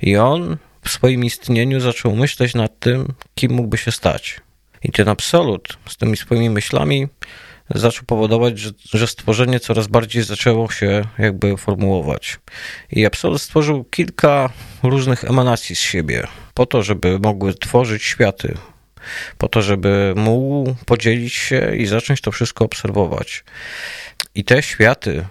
I 0.00 0.16
on 0.16 0.56
w 0.84 0.90
swoim 0.90 1.24
istnieniu 1.24 1.80
zaczął 1.80 2.16
myśleć 2.16 2.54
nad 2.54 2.80
tym, 2.80 3.12
kim 3.34 3.52
mógłby 3.52 3.78
się 3.78 3.92
stać. 3.92 4.40
I 4.82 4.92
ten 4.92 5.08
absolut 5.08 5.78
z 5.88 5.96
tymi 5.96 6.16
swoimi 6.16 6.50
myślami 6.50 7.08
zaczął 7.74 8.04
powodować, 8.04 8.58
że, 8.58 8.70
że 8.92 9.06
stworzenie 9.06 9.60
coraz 9.60 9.86
bardziej 9.86 10.22
zaczęło 10.22 10.70
się 10.70 11.04
jakby 11.18 11.56
formułować. 11.56 12.38
I 12.92 13.06
absolut 13.06 13.42
stworzył 13.42 13.84
kilka 13.84 14.50
różnych 14.82 15.24
emanacji 15.24 15.76
z 15.76 15.80
siebie, 15.80 16.26
po 16.54 16.66
to, 16.66 16.82
żeby 16.82 17.18
mogły 17.18 17.54
tworzyć 17.54 18.02
światy, 18.02 18.54
po 19.38 19.48
to, 19.48 19.62
żeby 19.62 20.14
mógł 20.16 20.74
podzielić 20.86 21.34
się 21.34 21.76
i 21.76 21.86
zacząć 21.86 22.20
to 22.20 22.32
wszystko 22.32 22.64
obserwować. 22.64 23.44
I 24.34 24.44
te 24.44 24.62
światy 24.62 25.24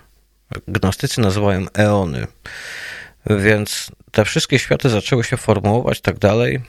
gnostycy 0.68 1.22
nazywają 1.22 1.66
eony. 1.74 2.28
Więc 3.30 3.92
te 4.12 4.26
wszystkie 4.26 4.60
światy 4.60 4.90
zaczęły 4.90 5.24
się 5.24 5.38
formułować 5.38 6.02
tak 6.02 6.20
dalej 6.20 6.60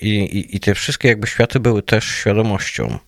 i, 0.00 0.08
i, 0.08 0.56
i 0.56 0.60
te 0.60 0.74
wszystkie 0.74 1.08
jakby 1.08 1.26
światy 1.26 1.60
były 1.60 1.82
też 1.82 2.04
świadomością. 2.04 2.98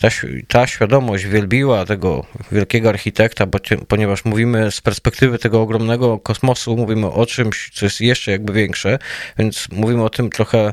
Ta, 0.00 0.08
ta 0.48 0.66
świadomość 0.66 1.24
wielbiła 1.24 1.84
tego 1.84 2.26
wielkiego 2.52 2.88
architekta, 2.88 3.46
bo, 3.46 3.58
ponieważ 3.88 4.24
mówimy 4.24 4.70
z 4.70 4.80
perspektywy 4.80 5.38
tego 5.38 5.62
ogromnego 5.62 6.18
kosmosu, 6.18 6.76
mówimy 6.76 7.06
o 7.06 7.26
czymś, 7.26 7.70
co 7.74 7.86
jest 7.86 8.00
jeszcze 8.00 8.30
jakby 8.30 8.52
większe, 8.52 8.98
więc 9.38 9.68
mówimy 9.72 10.04
o 10.04 10.10
tym 10.10 10.30
trochę 10.30 10.72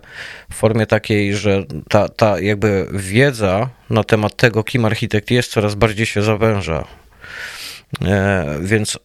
w 0.51 0.56
formie 0.56 0.86
takiej, 0.86 1.36
że 1.36 1.63
ta, 1.89 2.10
ta 2.10 2.39
jakby 2.39 2.88
wiedza 2.92 3.70
na 3.89 4.04
temat 4.04 4.36
tego, 4.36 4.63
kim 4.63 4.86
architekt 4.86 5.32
jest, 5.32 5.51
coraz 5.51 5.75
bardziej 5.75 6.06
się 6.06 6.22
zawęża. 6.22 6.97
E, 8.06 8.46
więc 8.62 9.00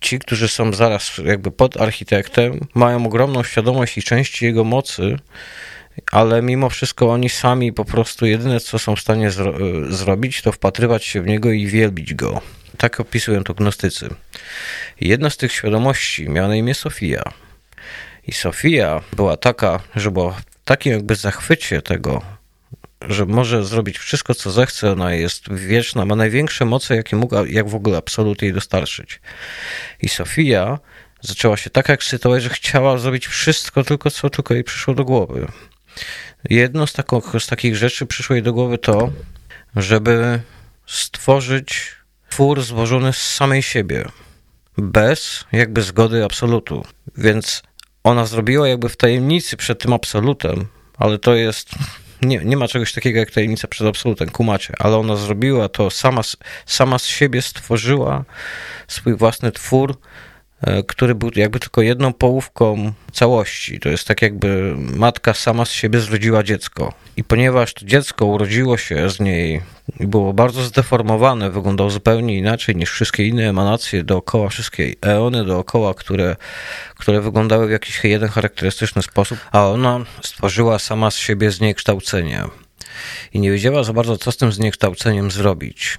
ci, 0.00 0.18
którzy 0.18 0.48
są 0.48 0.72
zaraz 0.72 1.20
jakby 1.24 1.50
pod 1.50 1.80
architektem, 1.80 2.60
mają 2.74 3.06
ogromną 3.06 3.42
świadomość 3.42 3.98
i 3.98 4.02
części 4.02 4.44
jego 4.44 4.64
mocy, 4.64 5.16
ale 6.12 6.42
mimo 6.42 6.70
wszystko 6.70 7.10
oni 7.12 7.28
sami 7.28 7.72
po 7.72 7.84
prostu 7.84 8.26
jedyne, 8.26 8.60
co 8.60 8.78
są 8.78 8.96
w 8.96 9.00
stanie 9.00 9.30
zro 9.30 9.54
zrobić, 9.88 10.42
to 10.42 10.52
wpatrywać 10.52 11.04
się 11.04 11.22
w 11.22 11.26
niego 11.26 11.52
i 11.52 11.66
wielbić 11.66 12.14
go. 12.14 12.40
Tak 12.76 13.00
opisują 13.00 13.44
to 13.44 13.54
gnostycy. 13.54 14.08
Jedna 15.00 15.30
z 15.30 15.36
tych 15.36 15.52
świadomości 15.52 16.28
miała 16.28 16.48
na 16.48 16.56
imię 16.56 16.74
Sofia. 16.74 17.32
I 18.26 18.32
Sofia 18.32 19.00
była 19.16 19.36
taka, 19.36 19.80
że 19.96 20.10
była 20.10 20.32
w 20.32 20.44
takim 20.64 20.92
jakby 20.92 21.14
zachwycie 21.14 21.82
tego, 21.82 22.22
że 23.08 23.26
może 23.26 23.64
zrobić 23.64 23.98
wszystko, 23.98 24.34
co 24.34 24.50
zechce, 24.50 24.92
ona 24.92 25.14
jest 25.14 25.52
wieczna, 25.52 26.04
ma 26.04 26.16
największe 26.16 26.64
moce, 26.64 26.96
jakie 26.96 27.16
mógł, 27.16 27.44
jak 27.44 27.68
w 27.68 27.74
ogóle 27.74 27.98
absolut 27.98 28.42
jej 28.42 28.52
dostarczyć. 28.52 29.20
I 30.02 30.08
Sofia 30.08 30.78
zaczęła 31.20 31.56
się 31.56 31.70
tak 31.70 31.90
ekscytować, 31.90 32.42
że 32.42 32.48
chciała 32.48 32.98
zrobić 32.98 33.26
wszystko, 33.26 33.84
tylko 33.84 34.10
co 34.10 34.30
tylko 34.30 34.54
jej 34.54 34.64
przyszło 34.64 34.94
do 34.94 35.04
głowy. 35.04 35.46
Jedno 36.50 36.86
z, 36.86 36.92
taką, 36.92 37.22
z 37.38 37.46
takich 37.46 37.76
rzeczy 37.76 38.06
przyszło 38.06 38.34
jej 38.36 38.42
do 38.42 38.52
głowy 38.52 38.78
to, 38.78 39.12
żeby 39.76 40.40
stworzyć 40.86 41.96
twór 42.30 42.62
złożony 42.62 43.12
z 43.12 43.34
samej 43.34 43.62
siebie, 43.62 44.04
bez 44.78 45.44
jakby 45.52 45.82
zgody 45.82 46.24
absolutu. 46.24 46.84
Więc 47.16 47.62
ona 48.04 48.26
zrobiła 48.26 48.68
jakby 48.68 48.88
w 48.88 48.96
tajemnicy 48.96 49.56
przed 49.56 49.78
tym 49.78 49.92
absolutem, 49.92 50.66
ale 50.98 51.18
to 51.18 51.34
jest 51.34 51.70
nie, 52.22 52.38
nie 52.44 52.56
ma 52.56 52.68
czegoś 52.68 52.92
takiego 52.92 53.18
jak 53.18 53.30
tajemnica 53.30 53.68
przed 53.68 53.86
absolutem, 53.86 54.28
kumacie, 54.28 54.74
ale 54.78 54.96
ona 54.96 55.16
zrobiła 55.16 55.68
to 55.68 55.90
sama, 55.90 56.20
sama 56.66 56.98
z 56.98 57.06
siebie 57.06 57.42
stworzyła 57.42 58.24
swój 58.88 59.16
własny 59.16 59.52
twór, 59.52 59.96
który 60.86 61.14
był 61.14 61.30
jakby 61.36 61.60
tylko 61.60 61.82
jedną 61.82 62.12
połówką 62.12 62.92
całości. 63.12 63.80
To 63.80 63.88
jest 63.88 64.08
tak 64.08 64.22
jakby 64.22 64.74
matka 64.76 65.34
sama 65.34 65.64
z 65.64 65.70
siebie 65.70 66.00
zrodziła 66.00 66.42
dziecko. 66.42 66.92
I 67.16 67.24
ponieważ 67.24 67.74
to 67.74 67.86
dziecko 67.86 68.26
urodziło 68.26 68.76
się 68.76 69.10
z 69.10 69.20
niej 69.20 69.60
i 70.00 70.06
było 70.06 70.32
bardzo 70.32 70.62
zdeformowane, 70.62 71.50
wyglądało 71.50 71.90
zupełnie 71.90 72.38
inaczej 72.38 72.76
niż 72.76 72.90
wszystkie 72.90 73.26
inne 73.26 73.48
emanacje 73.48 74.04
dookoła, 74.04 74.48
wszystkie 74.48 74.92
eony 75.00 75.44
dookoła, 75.44 75.94
które, 75.94 76.36
które 76.96 77.20
wyglądały 77.20 77.66
w 77.66 77.70
jakiś 77.70 78.04
jeden 78.04 78.28
charakterystyczny 78.28 79.02
sposób, 79.02 79.38
a 79.52 79.66
ona 79.68 80.00
stworzyła 80.22 80.78
sama 80.78 81.10
z 81.10 81.16
siebie 81.16 81.50
zniekształcenie. 81.50 82.44
I 83.32 83.40
nie 83.40 83.50
wiedziała 83.50 83.84
za 83.84 83.92
bardzo, 83.92 84.18
co 84.18 84.32
z 84.32 84.36
tym 84.36 84.52
zniekształceniem 84.52 85.30
zrobić. 85.30 85.98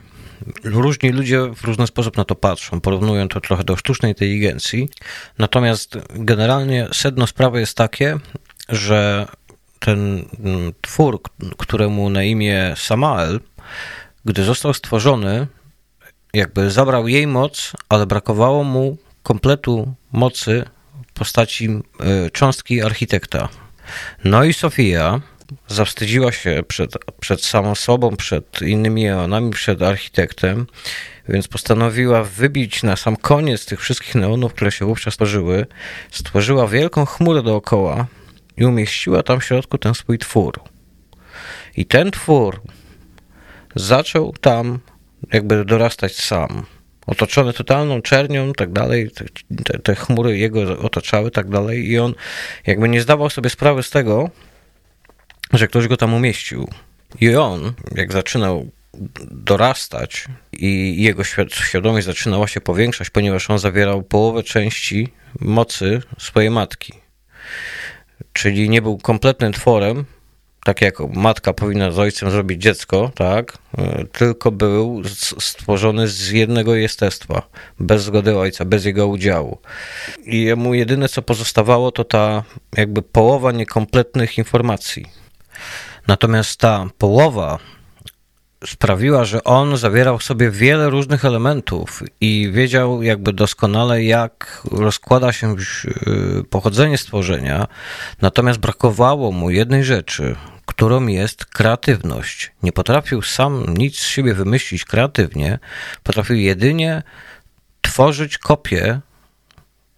Różni 0.64 1.10
ludzie 1.10 1.40
w 1.56 1.64
różny 1.64 1.88
sposób 1.88 2.18
na 2.18 2.26
to 2.26 2.36
patrzą, 2.36 2.82
porównują 2.82 3.28
to 3.28 3.42
trochę 3.42 3.64
do 3.64 3.76
sztucznej 3.76 4.12
inteligencji. 4.12 4.90
Natomiast 5.38 5.98
generalnie 6.16 6.88
sedno 6.94 7.28
sprawy 7.28 7.60
jest 7.60 7.78
takie, 7.78 8.18
że 8.70 9.28
ten 9.80 10.26
mm, 10.40 10.74
twór, 10.82 11.22
któremu 11.58 12.10
na 12.10 12.24
imię 12.24 12.74
Samael, 12.78 13.40
gdy 14.26 14.44
został 14.44 14.74
stworzony, 14.74 15.48
jakby 16.34 16.72
zabrał 16.72 17.08
jej 17.08 17.28
moc, 17.28 17.74
ale 17.90 18.06
brakowało 18.06 18.64
mu 18.64 18.98
kompletu 19.24 19.94
mocy 20.12 20.66
w 21.08 21.14
postaci 21.14 21.70
e, 22.00 22.30
cząstki 22.30 22.82
architekta. 22.82 23.50
No 24.24 24.44
i 24.44 24.54
Sofia 24.54 25.22
zawstydziła 25.68 26.32
się 26.32 26.64
przed, 26.68 26.94
przed 27.20 27.46
samą 27.46 27.76
sobą, 27.76 28.16
przed 28.16 28.62
innymi 28.62 29.08
eonami, 29.08 29.52
przed 29.52 29.82
architektem, 29.82 30.68
więc 31.30 31.48
postanowiła 31.48 32.24
wybić 32.24 32.84
na 32.84 32.96
sam 32.96 33.16
koniec 33.16 33.66
tych 33.66 33.82
wszystkich 33.82 34.16
neonów, 34.16 34.54
które 34.54 34.72
się 34.72 34.86
wówczas 34.86 35.14
stworzyły, 35.14 35.66
stworzyła 36.12 36.68
wielką 36.68 37.06
chmurę 37.06 37.44
dookoła 37.44 38.08
i 38.58 38.66
umieściła 38.66 39.24
tam 39.24 39.40
w 39.40 39.46
środku 39.46 39.78
ten 39.78 39.94
swój 39.94 40.18
twór. 40.18 40.60
I 41.78 41.86
ten 41.86 42.12
twór 42.12 42.62
zaczął 43.76 44.34
tam 44.42 44.80
jakby 45.34 45.66
dorastać 45.66 46.16
sam. 46.16 46.66
Otoczony 47.08 47.54
totalną 47.54 48.02
czernią, 48.02 48.54
tak 48.54 48.72
dalej, 48.72 49.12
te, 49.66 49.80
te 49.80 49.96
chmury 49.96 50.38
jego 50.38 50.80
otaczały, 50.80 51.32
tak 51.32 51.50
dalej, 51.50 51.88
i 51.88 52.00
on 52.00 52.14
jakby 52.68 52.90
nie 52.90 53.02
zdawał 53.02 53.30
sobie 53.30 53.50
sprawy 53.50 53.84
z 53.84 53.90
tego, 53.90 54.30
że 55.54 55.68
ktoś 55.68 55.88
go 55.88 55.98
tam 55.98 56.14
umieścił. 56.14 56.70
I 57.22 57.36
on, 57.36 57.74
jak 57.96 58.14
zaczynał 58.14 58.72
dorastać 59.32 60.26
i 60.54 61.04
jego 61.04 61.24
świadomość 61.50 62.06
zaczynała 62.06 62.48
się 62.48 62.62
powiększać, 62.62 63.10
ponieważ 63.10 63.50
on 63.50 63.60
zawierał 63.60 64.04
połowę 64.04 64.44
części 64.44 65.10
mocy 65.40 66.02
swojej 66.20 66.50
matki. 66.50 66.94
Czyli 68.34 68.70
nie 68.70 68.82
był 68.82 68.98
kompletnym 68.98 69.54
tworem, 69.54 70.06
tak 70.64 70.82
jak 70.82 71.00
matka 71.00 71.54
powinna 71.54 71.92
z 71.92 72.00
ojcem 72.00 72.32
zrobić 72.32 72.62
dziecko, 72.62 73.12
tak, 73.16 73.58
tylko 74.12 74.52
był 74.52 75.02
stworzony 75.40 76.08
z 76.08 76.30
jednego 76.30 76.76
jestestwa, 76.76 77.50
bez 77.80 78.04
zgody 78.04 78.38
ojca, 78.38 78.66
bez 78.66 78.86
jego 78.86 79.08
udziału. 79.08 79.58
I 80.26 80.44
jemu 80.44 80.74
jedyne, 80.74 81.10
co 81.10 81.22
pozostawało, 81.22 81.92
to 81.92 82.04
ta 82.04 82.44
jakby 82.78 83.02
połowa 83.02 83.52
niekompletnych 83.52 84.38
informacji. 84.38 85.06
Natomiast 86.08 86.60
ta 86.60 86.86
połowa 86.98 87.60
sprawiła, 88.66 89.26
że 89.26 89.44
on 89.44 89.78
zawierał 89.78 90.18
w 90.18 90.24
sobie 90.24 90.52
wiele 90.52 90.90
różnych 90.90 91.26
elementów 91.26 92.04
i 92.22 92.50
wiedział 92.54 93.04
jakby 93.04 93.34
doskonale, 93.34 94.04
jak 94.04 94.62
rozkłada 94.72 95.32
się 95.32 95.56
y, 95.58 96.44
pochodzenie 96.50 96.98
stworzenia, 96.98 97.68
natomiast 98.22 98.60
brakowało 98.60 99.32
mu 99.32 99.50
jednej 99.50 99.84
rzeczy, 99.84 100.36
którą 100.66 101.08
jest 101.08 101.46
kreatywność. 101.46 102.52
Nie 102.64 102.72
potrafił 102.72 103.22
sam 103.22 103.78
nic 103.78 104.00
z 104.00 104.06
siebie 104.06 104.34
wymyślić 104.34 104.86
kreatywnie, 104.86 105.60
potrafił 106.04 106.36
jedynie 106.36 107.04
tworzyć 107.82 108.38
kopie 108.38 109.00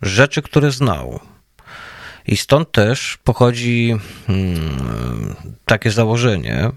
rzeczy, 0.02 0.42
które 0.42 0.72
znał. 0.72 1.20
I 2.30 2.38
stąd 2.38 2.72
też 2.72 3.18
pochodzi 3.24 3.96
hmm, 4.28 5.36
takie 5.66 5.92
założenie, 5.92 6.70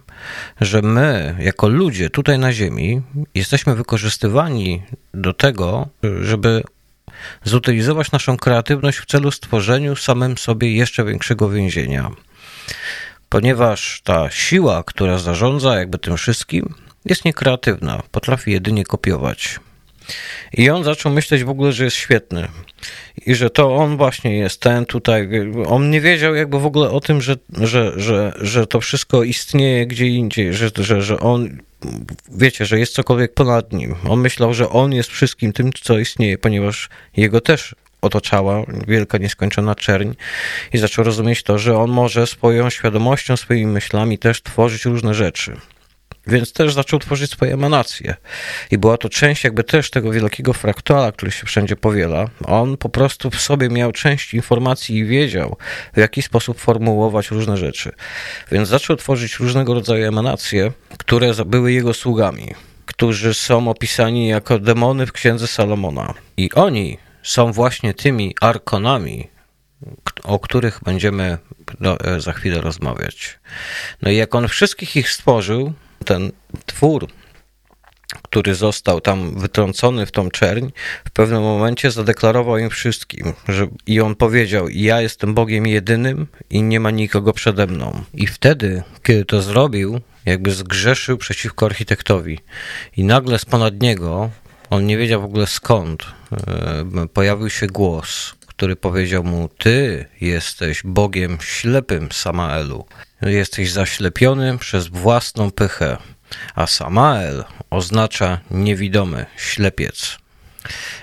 że 0.60 0.82
my, 0.82 1.36
jako 1.38 1.68
ludzie 1.68 2.10
tutaj 2.10 2.38
na 2.38 2.52
Ziemi, 2.52 3.02
jesteśmy 3.34 3.74
wykorzystywani 3.74 4.82
do 5.14 5.32
tego, 5.32 5.88
żeby 6.20 6.62
zutylizować 7.44 8.12
naszą 8.12 8.36
kreatywność 8.36 8.98
w 8.98 9.06
celu 9.06 9.30
stworzenia 9.30 9.94
samym 9.96 10.38
sobie 10.38 10.74
jeszcze 10.76 11.04
większego 11.04 11.50
więzienia. 11.50 12.10
Ponieważ 13.28 14.00
ta 14.04 14.30
siła, 14.30 14.82
która 14.86 15.18
zarządza 15.18 15.78
jakby 15.78 15.98
tym 15.98 16.16
wszystkim, 16.16 16.74
jest 17.04 17.24
niekreatywna, 17.24 18.02
potrafi 18.10 18.52
jedynie 18.52 18.84
kopiować. 18.84 19.60
I 20.52 20.70
on 20.70 20.84
zaczął 20.84 21.12
myśleć 21.12 21.44
w 21.44 21.48
ogóle, 21.48 21.72
że 21.72 21.84
jest 21.84 21.96
świetny. 21.96 22.48
I 23.26 23.34
że 23.34 23.50
to 23.50 23.76
on 23.76 23.96
właśnie 23.96 24.38
jest 24.38 24.60
ten 24.60 24.86
tutaj. 24.86 25.28
On 25.66 25.90
nie 25.90 26.00
wiedział 26.00 26.34
jakby 26.34 26.60
w 26.60 26.66
ogóle 26.66 26.90
o 26.90 27.00
tym, 27.00 27.20
że, 27.20 27.36
że, 27.60 27.92
że, 27.96 28.32
że 28.40 28.66
to 28.66 28.80
wszystko 28.80 29.22
istnieje 29.22 29.86
gdzie 29.86 30.06
indziej, 30.06 30.54
że, 30.54 30.70
że, 30.76 31.02
że 31.02 31.20
on, 31.20 31.58
wiecie, 32.28 32.66
że 32.66 32.78
jest 32.78 32.94
cokolwiek 32.94 33.34
ponad 33.34 33.72
nim. 33.72 33.94
On 34.08 34.20
myślał, 34.20 34.54
że 34.54 34.68
on 34.68 34.92
jest 34.92 35.10
wszystkim 35.10 35.52
tym, 35.52 35.70
co 35.82 35.98
istnieje, 35.98 36.38
ponieważ 36.38 36.88
jego 37.16 37.40
też 37.40 37.74
otaczała 38.02 38.64
wielka, 38.88 39.18
nieskończona 39.18 39.74
czerń 39.74 40.12
i 40.72 40.78
zaczął 40.78 41.04
rozumieć 41.04 41.42
to, 41.42 41.58
że 41.58 41.78
on 41.78 41.90
może 41.90 42.26
swoją 42.26 42.70
świadomością, 42.70 43.36
swoimi 43.36 43.66
myślami 43.66 44.18
też 44.18 44.42
tworzyć 44.42 44.84
różne 44.84 45.14
rzeczy. 45.14 45.56
Więc 46.26 46.52
też 46.52 46.74
zaczął 46.74 46.98
tworzyć 46.98 47.30
swoje 47.30 47.54
emanacje. 47.54 48.14
I 48.70 48.78
była 48.78 48.96
to 48.96 49.08
część 49.08 49.44
jakby 49.44 49.64
też 49.64 49.90
tego 49.90 50.10
wielkiego 50.10 50.52
fraktala, 50.52 51.12
który 51.12 51.32
się 51.32 51.46
wszędzie 51.46 51.76
powiela. 51.76 52.28
On 52.44 52.76
po 52.76 52.88
prostu 52.88 53.30
w 53.30 53.40
sobie 53.40 53.68
miał 53.68 53.92
część 53.92 54.34
informacji 54.34 54.96
i 54.96 55.04
wiedział, 55.04 55.56
w 55.94 55.98
jaki 55.98 56.22
sposób 56.22 56.60
formułować 56.60 57.30
różne 57.30 57.56
rzeczy. 57.56 57.92
Więc 58.52 58.68
zaczął 58.68 58.96
tworzyć 58.96 59.38
różnego 59.38 59.74
rodzaju 59.74 60.06
emanacje, 60.06 60.72
które 60.98 61.32
były 61.46 61.72
jego 61.72 61.94
sługami, 61.94 62.54
którzy 62.86 63.34
są 63.34 63.68
opisani 63.68 64.28
jako 64.28 64.58
demony 64.58 65.06
w 65.06 65.12
księdze 65.12 65.46
Salomona. 65.46 66.14
I 66.36 66.52
oni 66.52 66.98
są 67.22 67.52
właśnie 67.52 67.94
tymi 67.94 68.34
arkonami, 68.40 69.28
o 70.22 70.38
których 70.38 70.80
będziemy 70.84 71.38
no, 71.80 72.00
e, 72.00 72.20
za 72.20 72.32
chwilę 72.32 72.60
rozmawiać. 72.60 73.38
No 74.02 74.10
i 74.10 74.16
jak 74.16 74.34
on 74.34 74.48
wszystkich 74.48 74.96
ich 74.96 75.10
stworzył, 75.10 75.72
ten 76.04 76.32
twór, 76.66 77.08
który 78.22 78.54
został 78.54 79.00
tam 79.00 79.38
wytrącony 79.38 80.06
w 80.06 80.12
tą 80.12 80.30
czerń, 80.30 80.68
w 81.04 81.10
pewnym 81.10 81.42
momencie 81.42 81.90
zadeklarował 81.90 82.58
im 82.58 82.70
wszystkim, 82.70 83.32
że 83.48 83.66
i 83.86 84.00
on 84.00 84.14
powiedział: 84.14 84.68
Ja 84.68 85.00
jestem 85.00 85.34
Bogiem 85.34 85.66
jedynym 85.66 86.26
i 86.50 86.62
nie 86.62 86.80
ma 86.80 86.90
nikogo 86.90 87.32
przede 87.32 87.66
mną. 87.66 88.02
I 88.14 88.26
wtedy, 88.26 88.82
kiedy 89.02 89.24
to 89.24 89.42
zrobił, 89.42 90.00
jakby 90.26 90.50
zgrzeszył 90.50 91.18
przeciwko 91.18 91.66
architektowi. 91.66 92.38
I 92.96 93.04
nagle 93.04 93.38
z 93.38 93.44
ponad 93.44 93.80
niego, 93.80 94.30
on 94.70 94.86
nie 94.86 94.98
wiedział 94.98 95.22
w 95.22 95.24
ogóle 95.24 95.46
skąd, 95.46 96.02
e, 96.32 97.08
pojawił 97.12 97.50
się 97.50 97.66
głos, 97.66 98.34
który 98.62 98.76
powiedział 98.76 99.24
mu: 99.24 99.48
Ty 99.58 100.06
jesteś 100.20 100.82
Bogiem 100.84 101.38
ślepym, 101.40 102.12
Samaelu. 102.12 102.86
Jesteś 103.22 103.70
zaślepiony 103.70 104.58
przez 104.58 104.88
własną 104.88 105.50
pychę, 105.50 105.96
a 106.54 106.66
Samael 106.66 107.44
oznacza 107.70 108.40
niewidomy, 108.50 109.26
ślepiec. 109.36 110.18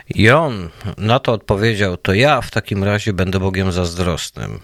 I 0.10 0.30
on 0.30 0.70
na 0.98 1.20
to 1.20 1.34
odpowiedział: 1.34 1.98
To 1.98 2.14
ja 2.14 2.42
w 2.42 2.52
takim 2.52 2.84
razie 2.84 3.14
będę 3.14 3.40
Bogiem 3.40 3.72
zazdrosnym. 3.72 4.60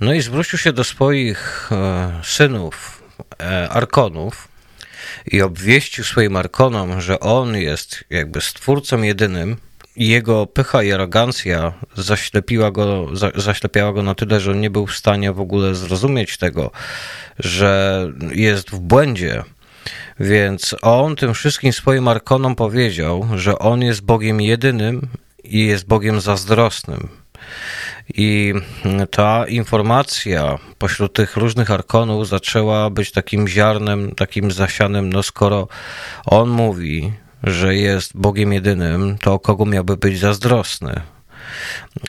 No 0.00 0.12
i 0.12 0.22
zwrócił 0.22 0.58
się 0.58 0.72
do 0.72 0.84
swoich 0.84 1.68
e, 1.72 2.20
synów, 2.24 3.02
e, 3.40 3.68
arkonów, 3.68 4.48
i 5.26 5.42
obwieścił 5.42 6.04
swoim 6.04 6.36
arkonom, 6.36 7.00
że 7.00 7.20
on 7.20 7.56
jest 7.56 8.04
jakby 8.10 8.40
stwórcą 8.40 9.02
jedynym, 9.02 9.56
jego 9.96 10.46
pycha 10.46 10.82
i 10.82 10.92
arogancja 10.92 11.72
zaślepiła 11.96 12.70
go, 12.70 13.16
za, 13.16 13.30
zaślepiała 13.34 13.92
go 13.92 14.02
na 14.02 14.14
tyle, 14.14 14.40
że 14.40 14.54
nie 14.54 14.70
był 14.70 14.86
w 14.86 14.96
stanie 14.96 15.32
w 15.32 15.40
ogóle 15.40 15.74
zrozumieć 15.74 16.36
tego, 16.36 16.70
że 17.38 18.02
jest 18.32 18.70
w 18.70 18.78
błędzie. 18.78 19.42
Więc 20.20 20.76
on 20.82 21.16
tym 21.16 21.34
wszystkim 21.34 21.72
swoim 21.72 22.08
arkonom 22.08 22.54
powiedział, 22.54 23.28
że 23.34 23.58
on 23.58 23.82
jest 23.82 24.00
Bogiem 24.00 24.40
jedynym 24.40 25.08
i 25.44 25.66
jest 25.66 25.86
Bogiem 25.86 26.20
zazdrosnym. 26.20 27.08
I 28.14 28.54
ta 29.10 29.46
informacja 29.46 30.58
pośród 30.78 31.12
tych 31.12 31.36
różnych 31.36 31.70
arkonów 31.70 32.28
zaczęła 32.28 32.90
być 32.90 33.12
takim 33.12 33.48
ziarnem, 33.48 34.14
takim 34.14 34.50
zasianym, 34.50 35.12
no 35.12 35.22
skoro 35.22 35.68
on 36.26 36.48
mówi, 36.48 37.12
że 37.46 37.74
jest 37.74 38.16
Bogiem 38.16 38.52
jedynym, 38.52 39.18
to 39.18 39.38
kogo 39.38 39.66
miałby 39.66 39.96
być 39.96 40.18
zazdrosny? 40.18 41.00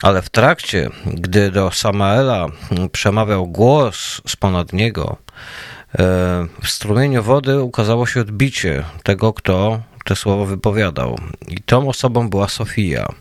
Ale 0.02 0.22
w 0.22 0.30
trakcie, 0.30 0.90
gdy 1.06 1.52
do 1.52 1.72
Samaela 1.72 2.48
przemawiał 2.92 3.48
głos 3.48 4.22
z 4.28 4.36
ponad 4.36 4.74
niego, 4.74 5.18
e, 6.00 6.04
w 6.64 6.68
strumieniu 6.68 7.24
wody 7.24 7.62
ukazało 7.62 8.06
się 8.06 8.22
odbicie 8.22 8.84
tego, 9.04 9.34
kto 9.34 9.82
te 10.06 10.16
słowo 10.16 10.46
wypowiadał. 10.46 11.20
I 11.48 11.58
tą 11.62 11.90
osobą 11.90 12.30
była 12.30 12.50
Sofia. 12.50 13.14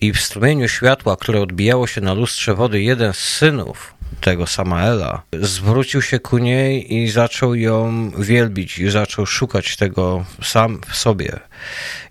I 0.00 0.12
w 0.12 0.20
strumieniu 0.20 0.68
światła, 0.68 1.16
które 1.16 1.40
odbijało 1.40 1.86
się 1.86 2.00
na 2.00 2.14
lustrze 2.14 2.54
wody, 2.54 2.82
jeden 2.82 3.12
z 3.12 3.18
synów 3.18 3.94
tego 4.20 4.46
Samaela, 4.46 5.22
zwrócił 5.40 6.02
się 6.02 6.18
ku 6.18 6.38
niej 6.38 6.94
i 6.94 7.08
zaczął 7.10 7.54
ją 7.54 8.10
wielbić 8.18 8.78
i 8.78 8.90
zaczął 8.90 9.26
szukać 9.26 9.76
tego 9.76 10.24
sam 10.42 10.80
w 10.88 10.96
sobie. 10.96 11.40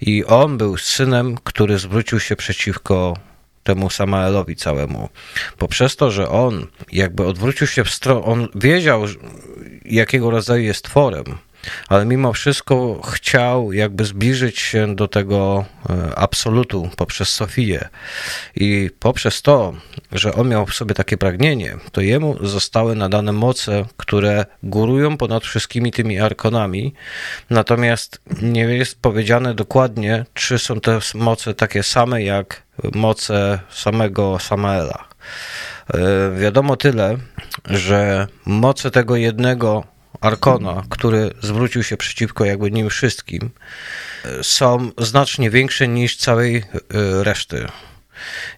I 0.02 0.26
on 0.26 0.58
był 0.58 0.78
synem, 0.78 1.38
który 1.43 1.80
zwrócił 1.80 2.19
się 2.19 2.36
przeciwko 2.36 3.17
temu 3.63 3.89
Samaelowi 3.89 4.56
całemu. 4.56 5.10
Poprzez 5.58 5.95
to, 5.95 6.12
że 6.12 6.30
on 6.30 6.67
jakby 6.91 7.26
odwrócił 7.26 7.67
się 7.67 7.84
w 7.84 7.89
stronę, 7.89 8.26
on 8.26 8.48
wiedział, 8.56 9.06
jakiego 9.86 10.32
rodzaju 10.32 10.63
jest 10.63 10.84
tworem, 10.84 11.26
ale 11.88 12.06
mimo 12.06 12.34
wszystko 12.34 13.02
chciał 13.02 13.74
jakby 13.74 14.06
zbliżyć 14.06 14.60
się 14.60 14.95
do 14.95 15.08
tego 15.08 15.65
e, 15.89 16.15
absolutu 16.15 16.89
poprzez 16.98 17.30
Sofię. 17.30 17.89
I 18.56 18.89
poprzez 19.00 19.41
to, 19.41 19.74
że 20.12 20.34
on 20.34 20.50
miał 20.50 20.65
w 20.65 20.74
sobie 20.74 20.95
takie 20.95 21.17
pragnienie, 21.17 21.78
to 21.91 22.02
jemu 22.02 22.48
zostały 22.48 22.95
nadane 22.95 23.32
moce, 23.32 23.86
które 23.98 24.45
górują 24.63 25.17
ponad 25.17 25.43
wszystkimi 25.43 25.91
tymi 25.91 26.19
arkonami. 26.19 26.93
Natomiast 27.50 28.22
nie 28.41 28.62
jest 28.62 29.02
powiedziane 29.02 29.54
dokładnie, 29.54 30.26
czy 30.34 30.60
są 30.60 30.80
te 30.80 31.00
moce 31.15 31.54
takie 31.54 31.84
same 31.84 32.24
jak 32.24 32.63
moce 32.95 33.60
samego 33.69 34.39
Samaela. 34.39 35.08
E, 35.93 36.00
wiadomo 36.39 36.76
tyle, 36.76 37.17
że 37.65 38.28
moce 38.45 38.91
tego 38.91 39.15
jednego 39.15 39.84
Arkona, 40.21 40.84
który 40.89 41.32
zwrócił 41.41 41.84
się 41.84 41.97
przeciwko 41.97 42.45
jakby 42.45 42.71
nim 42.71 42.89
wszystkim, 42.89 43.49
są 44.41 44.91
znacznie 44.97 45.49
większe 45.49 45.88
niż 45.88 46.17
całej 46.17 46.55
e, 46.55 46.63
reszty. 47.23 47.67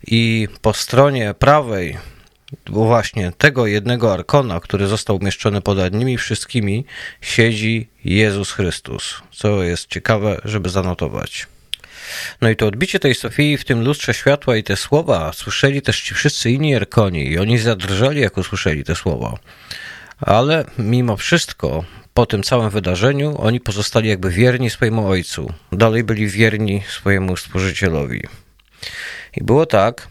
I 0.07 0.47
po 0.61 0.73
stronie 0.73 1.33
prawej 1.33 1.97
właśnie 2.67 3.31
tego 3.37 3.67
jednego 3.67 4.13
arkona, 4.13 4.59
który 4.59 4.87
został 4.87 5.15
umieszczony 5.15 5.61
pod 5.61 5.93
nimi 5.93 6.17
wszystkimi, 6.17 6.85
siedzi 7.21 7.89
Jezus 8.05 8.51
Chrystus, 8.51 9.21
co 9.31 9.63
jest 9.63 9.87
ciekawe, 9.87 10.41
żeby 10.45 10.69
zanotować. 10.69 11.47
No 12.41 12.49
i 12.49 12.55
to 12.55 12.67
odbicie 12.67 12.99
tej 12.99 13.15
Sofii 13.15 13.57
w 13.57 13.65
tym 13.65 13.83
lustrze 13.83 14.13
światła 14.13 14.55
i 14.55 14.63
te 14.63 14.77
słowa 14.77 15.33
słyszeli 15.33 15.81
też 15.81 16.01
ci 16.01 16.13
wszyscy 16.13 16.51
inni 16.51 16.75
arkoni 16.75 17.27
i 17.27 17.39
oni 17.39 17.57
zadrżeli, 17.57 18.21
jak 18.21 18.37
usłyszeli 18.37 18.83
te 18.83 18.95
słowa 18.95 19.37
ale 20.21 20.65
mimo 20.77 21.17
wszystko 21.17 21.83
po 22.13 22.25
tym 22.25 22.43
całym 22.43 22.69
wydarzeniu 22.69 23.35
oni 23.41 23.59
pozostali 23.59 24.09
jakby 24.09 24.29
wierni 24.29 24.69
swojemu 24.69 25.07
ojcu, 25.07 25.53
dalej 25.71 26.03
byli 26.03 26.27
wierni 26.27 26.83
swojemu 26.87 27.37
stworzycielowi. 27.37 28.21
I 29.37 29.43
było 29.43 29.65
tak, 29.65 30.07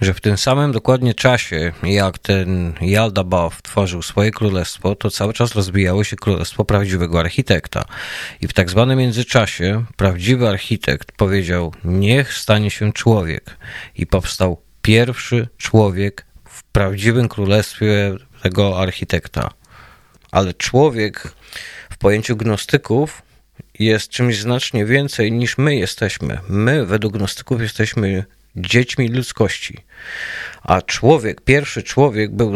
że 0.00 0.14
w 0.14 0.20
tym 0.20 0.38
samym 0.38 0.72
dokładnie 0.72 1.14
czasie, 1.14 1.72
jak 1.82 2.18
ten 2.18 2.72
Yaldabaoth 2.80 3.62
tworzył 3.62 4.02
swoje 4.02 4.30
królestwo, 4.30 4.94
to 4.94 5.10
cały 5.10 5.32
czas 5.32 5.54
rozwijało 5.54 6.04
się 6.04 6.16
królestwo 6.16 6.64
prawdziwego 6.64 7.20
architekta. 7.20 7.84
I 8.40 8.48
w 8.48 8.52
tak 8.52 8.70
zwanym 8.70 8.98
międzyczasie 8.98 9.84
prawdziwy 9.96 10.48
architekt 10.48 11.12
powiedział, 11.12 11.74
niech 11.84 12.34
stanie 12.34 12.70
się 12.70 12.92
człowiek. 12.92 13.56
I 13.96 14.06
powstał 14.06 14.62
pierwszy 14.82 15.48
człowiek 15.58 16.26
w 16.48 16.62
prawdziwym 16.62 17.28
królestwie 17.28 18.14
tego 18.42 18.82
architekta. 18.82 19.50
Ale 20.30 20.54
człowiek 20.54 21.32
w 21.90 21.98
pojęciu 21.98 22.36
gnostyków 22.36 23.22
jest 23.78 24.10
czymś 24.10 24.38
znacznie 24.38 24.84
więcej 24.84 25.32
niż 25.32 25.58
my 25.58 25.76
jesteśmy. 25.76 26.38
My, 26.48 26.86
według 26.86 27.16
gnostyków, 27.16 27.60
jesteśmy 27.60 28.24
dziećmi 28.56 29.08
ludzkości. 29.08 29.78
A 30.62 30.82
człowiek, 30.82 31.40
pierwszy 31.40 31.82
człowiek 31.82 32.30
był 32.30 32.54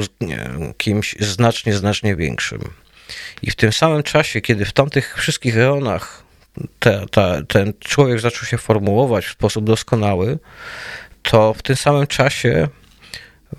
kimś 0.77 1.17
znacznie, 1.21 1.75
znacznie 1.75 2.17
większym. 2.17 2.61
I 3.43 3.51
w 3.51 3.57
tym 3.57 3.73
samym 3.73 4.03
czasie, 4.03 4.41
kiedy 4.41 4.65
w 4.65 4.73
tamtych 4.73 5.19
wszystkich 5.19 5.57
reonach 5.57 6.23
te, 6.79 7.07
te, 7.11 7.43
ten 7.49 7.73
człowiek 7.79 8.21
zaczął 8.21 8.45
się 8.45 8.59
formułować 8.59 9.27
w 9.27 9.33
sposób 9.33 9.65
doskonały, 9.65 10.39
to 11.23 11.55
w 11.55 11.63
tym 11.63 11.77
samym 11.77 12.07
czasie, 12.07 12.69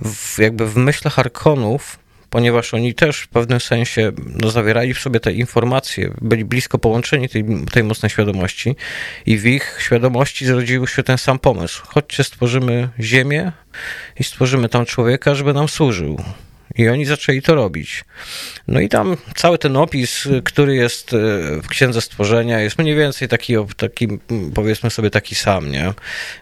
w, 0.02 0.40
jakby 0.40 0.68
w 0.68 0.76
myślach 0.76 1.20
Arkonów, 1.20 2.00
ponieważ 2.30 2.74
oni 2.74 2.94
też 2.94 3.20
w 3.20 3.28
pewnym 3.28 3.60
sensie 3.60 4.12
no, 4.42 4.52
zawierali 4.52 4.94
w 4.94 5.00
sobie 5.00 5.20
te 5.20 5.34
informacje, 5.34 6.14
byli 6.22 6.46
blisko 6.46 6.78
połączeni 6.78 7.30
tej, 7.30 7.46
tej 7.72 7.84
mocnej 7.84 8.10
świadomości 8.10 8.76
i 9.26 9.38
w 9.38 9.46
ich 9.46 9.78
świadomości 9.80 10.46
zrodził 10.46 10.88
się 10.88 11.04
ten 11.04 11.18
sam 11.18 11.40
pomysł. 11.40 11.84
Chodźcie, 11.88 12.24
stworzymy 12.24 12.90
Ziemię 13.00 13.52
i 14.20 14.24
stworzymy 14.24 14.70
tam 14.70 14.86
człowieka, 14.86 15.36
żeby 15.36 15.54
nam 15.54 15.68
służył. 15.68 16.24
I 16.78 16.90
oni 16.90 17.06
zaczęli 17.06 17.42
to 17.42 17.56
robić. 17.56 18.06
No 18.68 18.80
i 18.80 18.90
tam 18.90 19.18
cały 19.36 19.58
ten 19.58 19.78
opis, 19.78 20.28
który 20.44 20.76
jest 20.76 21.14
e, 21.14 21.18
w 21.62 21.68
Księdze 21.68 22.02
Stworzenia, 22.02 22.60
jest 22.60 22.80
mniej 22.80 22.96
więcej 22.96 23.28
taki, 23.28 23.54
taki 23.78 24.08
powiedzmy 24.56 24.90
sobie 24.90 25.10
taki 25.10 25.36
sam, 25.36 25.72
nie? 25.72 25.94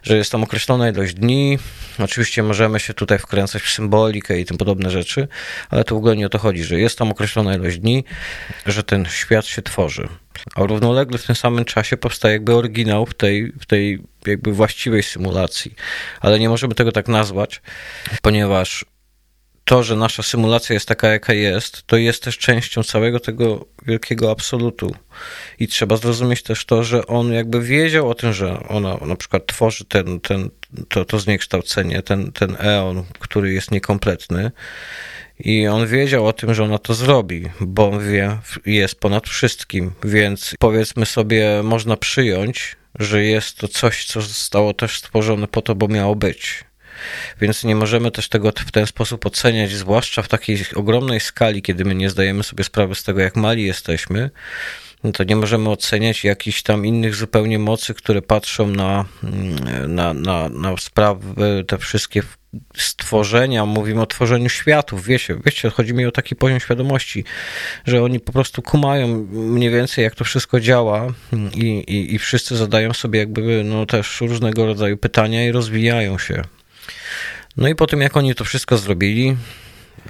Że 0.02 0.16
jest 0.16 0.32
tam 0.32 0.42
określona 0.42 0.90
ilość 0.90 1.14
dni. 1.14 1.58
Oczywiście 1.98 2.42
możemy 2.42 2.80
się 2.80 2.94
tutaj 2.94 3.18
wkręcać 3.18 3.62
w 3.62 3.70
symbolikę 3.70 4.40
i 4.40 4.44
tym 4.44 4.58
podobne 4.58 4.90
rzeczy, 4.90 5.28
ale 5.70 5.84
to 5.84 5.94
w 5.94 5.98
ogóle 5.98 6.16
nie 6.16 6.26
o 6.26 6.28
to 6.28 6.38
chodzi, 6.38 6.64
że 6.64 6.80
jest 6.80 6.98
tam 6.98 7.10
określona 7.10 7.54
ilość 7.54 7.78
dni, 7.78 8.04
że 8.66 8.82
ten 8.82 9.06
świat 9.06 9.46
się 9.46 9.62
tworzy. 9.62 10.08
A 10.54 10.62
równolegle 10.62 11.18
w 11.18 11.26
tym 11.26 11.36
samym 11.36 11.64
czasie 11.64 11.96
powstaje 11.96 12.32
jakby 12.32 12.54
oryginał 12.54 13.06
w 13.06 13.14
tej, 13.14 13.52
w 13.60 13.66
tej 13.66 14.02
jakby 14.26 14.52
właściwej 14.52 15.02
symulacji. 15.02 15.74
Ale 16.20 16.38
nie 16.38 16.48
możemy 16.48 16.74
tego 16.74 16.92
tak 16.92 17.08
nazwać, 17.08 17.62
ponieważ 18.22 18.84
to, 19.64 19.82
że 19.82 19.96
nasza 19.96 20.22
symulacja 20.22 20.74
jest 20.74 20.88
taka, 20.88 21.08
jaka 21.08 21.32
jest, 21.32 21.82
to 21.86 21.96
jest 21.96 22.22
też 22.22 22.38
częścią 22.38 22.82
całego 22.82 23.20
tego 23.20 23.66
wielkiego 23.86 24.30
absolutu. 24.30 24.94
I 25.58 25.68
trzeba 25.68 25.96
zrozumieć 25.96 26.42
też 26.42 26.64
to, 26.64 26.84
że 26.84 27.06
on 27.06 27.32
jakby 27.32 27.62
wiedział 27.62 28.10
o 28.10 28.14
tym, 28.14 28.32
że 28.32 28.68
ona 28.68 28.96
na 29.06 29.16
przykład 29.16 29.46
tworzy 29.46 29.84
ten, 29.84 30.20
ten, 30.20 30.50
to, 30.88 31.04
to 31.04 31.18
zniekształcenie, 31.18 32.02
ten, 32.02 32.32
ten 32.32 32.56
eon, 32.58 33.04
który 33.18 33.52
jest 33.52 33.70
niekompletny. 33.70 34.50
I 35.38 35.68
on 35.68 35.86
wiedział 35.86 36.26
o 36.26 36.32
tym, 36.32 36.54
że 36.54 36.64
ona 36.64 36.78
to 36.78 36.94
zrobi, 36.94 37.50
bo 37.60 37.90
on 37.90 38.10
wie, 38.10 38.38
jest 38.66 39.00
ponad 39.00 39.28
wszystkim, 39.28 39.92
więc 40.04 40.54
powiedzmy 40.58 41.06
sobie, 41.06 41.60
można 41.62 41.96
przyjąć, 41.96 42.76
że 42.98 43.24
jest 43.24 43.56
to 43.56 43.68
coś, 43.68 44.04
co 44.04 44.20
zostało 44.20 44.74
też 44.74 44.98
stworzone 44.98 45.48
po 45.48 45.62
to, 45.62 45.74
bo 45.74 45.88
miało 45.88 46.16
być. 46.16 46.64
Więc 47.40 47.64
nie 47.64 47.76
możemy 47.76 48.10
też 48.10 48.28
tego 48.28 48.52
w 48.66 48.72
ten 48.72 48.86
sposób 48.86 49.26
oceniać, 49.26 49.70
zwłaszcza 49.70 50.22
w 50.22 50.28
takiej 50.28 50.58
ogromnej 50.74 51.20
skali, 51.20 51.62
kiedy 51.62 51.84
my 51.84 51.94
nie 51.94 52.10
zdajemy 52.10 52.42
sobie 52.42 52.64
sprawy 52.64 52.94
z 52.94 53.04
tego, 53.04 53.20
jak 53.20 53.36
mali 53.36 53.64
jesteśmy. 53.64 54.30
No 55.04 55.12
to 55.12 55.24
nie 55.24 55.36
możemy 55.36 55.70
oceniać 55.70 56.24
jakichś 56.24 56.62
tam 56.62 56.86
innych 56.86 57.14
zupełnie 57.14 57.58
mocy, 57.58 57.94
które 57.94 58.22
patrzą 58.22 58.66
na, 58.66 59.04
mm, 59.24 59.94
na, 59.94 60.14
na, 60.14 60.48
na 60.48 60.76
sprawy, 60.76 61.64
te 61.68 61.78
wszystkie 61.78 62.22
stworzenia, 62.76 63.66
mówimy 63.66 64.00
o 64.00 64.06
tworzeniu 64.06 64.48
światów, 64.48 65.04
wiecie, 65.04 65.36
wiecie, 65.44 65.70
chodzi 65.70 65.94
mi 65.94 66.06
o 66.06 66.12
taki 66.12 66.36
poziom 66.36 66.60
świadomości, 66.60 67.24
że 67.86 68.02
oni 68.02 68.20
po 68.20 68.32
prostu 68.32 68.62
kumają 68.62 69.08
mniej 69.32 69.70
więcej, 69.70 70.04
jak 70.04 70.14
to 70.14 70.24
wszystko 70.24 70.60
działa 70.60 71.06
i, 71.54 71.66
i, 71.66 72.14
i 72.14 72.18
wszyscy 72.18 72.56
zadają 72.56 72.92
sobie 72.92 73.18
jakby 73.18 73.64
no 73.64 73.86
też 73.86 74.20
różnego 74.20 74.66
rodzaju 74.66 74.96
pytania 74.96 75.46
i 75.46 75.52
rozwijają 75.52 76.18
się. 76.18 76.42
No 77.56 77.68
i 77.68 77.74
po 77.74 77.86
tym, 77.86 78.00
jak 78.00 78.16
oni 78.16 78.34
to 78.34 78.44
wszystko 78.44 78.78
zrobili, 78.78 79.36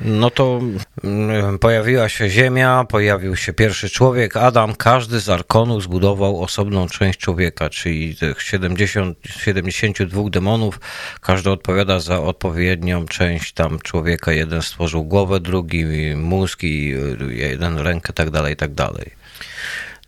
no 0.00 0.30
to 0.30 0.60
mm, 1.04 1.58
pojawiła 1.58 2.08
się 2.08 2.28
Ziemia, 2.28 2.84
pojawił 2.88 3.36
się 3.36 3.52
pierwszy 3.52 3.90
człowiek, 3.90 4.36
Adam. 4.36 4.74
Każdy 4.74 5.20
z 5.20 5.28
arkonów 5.28 5.82
zbudował 5.82 6.42
osobną 6.42 6.88
część 6.88 7.18
człowieka, 7.18 7.70
czyli 7.70 8.16
tych 8.16 8.42
70, 8.42 9.18
72 9.26 10.30
demonów, 10.30 10.80
każdy 11.20 11.50
odpowiada 11.50 12.00
za 12.00 12.20
odpowiednią 12.20 13.06
część 13.06 13.52
tam 13.52 13.78
człowieka. 13.78 14.32
Jeden 14.32 14.62
stworzył 14.62 15.04
głowę, 15.04 15.40
drugi 15.40 15.84
mózg 16.16 16.62
i 16.62 16.94
jeden 17.28 17.78
rękę, 17.78 18.12
tak 18.12 18.30
dalej, 18.30 18.56
tak 18.56 18.74
dalej. 18.74 19.10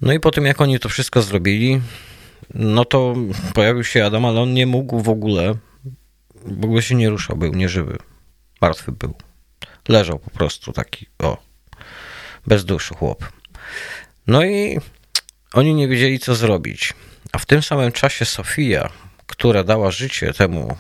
No 0.01 0.13
i 0.13 0.21
po 0.21 0.31
tym, 0.31 0.47
jak 0.47 0.61
oni 0.61 0.79
to 0.79 0.89
wszystko 0.89 1.23
zrobili, 1.23 1.81
no 2.55 2.85
to 2.85 3.15
pojawił 3.55 3.85
się 3.85 4.05
Adam, 4.05 4.25
ale 4.25 4.41
on 4.41 4.55
nie 4.55 4.67
mógł 4.67 5.01
w 5.01 5.09
ogóle 5.09 5.55
w 6.45 6.65
ogóle 6.65 6.83
się 6.83 6.95
nie 6.95 7.11
ruszał, 7.11 7.37
był 7.37 7.53
nieżywy. 7.53 7.99
Martwy 8.61 8.93
był. 8.93 9.15
Leżał 9.89 10.19
po 10.19 10.31
prostu 10.31 10.73
taki, 10.73 11.07
o, 11.19 11.37
bez 12.47 12.65
duszy 12.65 12.95
chłop. 12.95 13.25
No 14.27 14.45
i 14.45 14.81
oni 15.53 15.75
nie 15.75 15.89
wiedzieli, 15.89 16.19
co 16.19 16.35
zrobić. 16.35 16.95
A 17.33 17.39
w 17.39 17.47
tym 17.47 17.63
samym 17.63 17.93
czasie 17.93 18.25
Sofia, 18.25 18.91
która 19.27 19.65
dała 19.65 19.91
życie 19.91 20.33
temu 20.33 20.77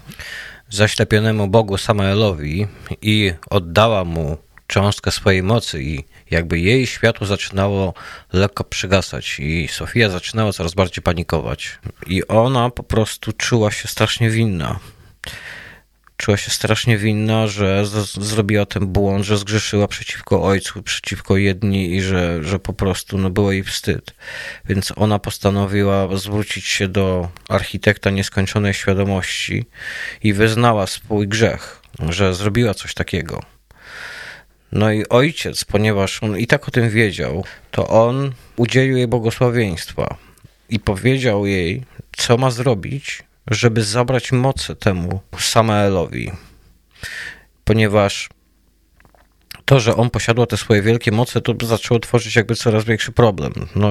zaślepionemu 0.68 1.48
Bogu 1.48 1.78
Samaelowi 1.78 2.66
i 3.02 3.32
oddała 3.50 4.04
mu 4.04 4.38
cząstkę 4.66 5.10
swojej 5.10 5.42
mocy 5.42 5.82
i 5.82 6.04
jakby 6.30 6.58
jej 6.58 6.86
światło 6.86 7.26
zaczynało 7.26 7.94
lekko 8.32 8.64
przygasać 8.64 9.40
i 9.40 9.68
Sofia 9.68 10.08
zaczynała 10.08 10.52
coraz 10.52 10.74
bardziej 10.74 11.02
panikować. 11.02 11.78
I 12.06 12.26
ona 12.26 12.70
po 12.70 12.82
prostu 12.82 13.32
czuła 13.32 13.70
się 13.70 13.88
strasznie 13.88 14.30
winna 14.30 14.78
czuła 16.16 16.36
się 16.36 16.50
strasznie 16.50 16.98
winna, 16.98 17.46
że 17.46 17.86
zrobiła 18.20 18.66
ten 18.66 18.86
błąd, 18.86 19.24
że 19.24 19.38
zgrzeszyła 19.38 19.88
przeciwko 19.88 20.42
ojcu, 20.42 20.82
przeciwko 20.82 21.36
jedni 21.36 21.94
i 21.94 22.02
że, 22.02 22.44
że 22.44 22.58
po 22.58 22.72
prostu 22.72 23.18
no, 23.18 23.30
było 23.30 23.52
jej 23.52 23.62
wstyd. 23.62 24.14
Więc 24.64 24.92
ona 24.96 25.18
postanowiła 25.18 26.16
zwrócić 26.16 26.64
się 26.66 26.88
do 26.88 27.28
architekta 27.48 28.10
nieskończonej 28.10 28.74
świadomości 28.74 29.64
i 30.22 30.32
wyznała 30.32 30.86
swój 30.86 31.28
grzech, 31.28 31.80
że 32.08 32.34
zrobiła 32.34 32.74
coś 32.74 32.94
takiego. 32.94 33.42
No 34.72 34.92
i 34.92 35.08
ojciec, 35.08 35.64
ponieważ 35.64 36.22
on 36.22 36.38
i 36.38 36.46
tak 36.46 36.68
o 36.68 36.70
tym 36.70 36.90
wiedział, 36.90 37.44
to 37.70 37.88
on 37.88 38.32
udzielił 38.56 38.96
jej 38.96 39.06
błogosławieństwa 39.06 40.16
i 40.68 40.80
powiedział 40.80 41.46
jej, 41.46 41.82
co 42.16 42.36
ma 42.36 42.50
zrobić, 42.50 43.22
żeby 43.50 43.84
zabrać 43.84 44.32
mocy 44.32 44.76
temu 44.76 45.20
Samaelowi, 45.38 46.32
ponieważ 47.64 48.28
to, 49.64 49.80
że 49.80 49.96
on 49.96 50.10
posiadał 50.10 50.46
te 50.46 50.56
swoje 50.56 50.82
wielkie 50.82 51.12
moce, 51.12 51.40
to 51.40 51.66
zaczęło 51.66 52.00
tworzyć 52.00 52.36
jakby 52.36 52.54
coraz 52.54 52.84
większy 52.84 53.12
problem. 53.12 53.52
No, 53.74 53.90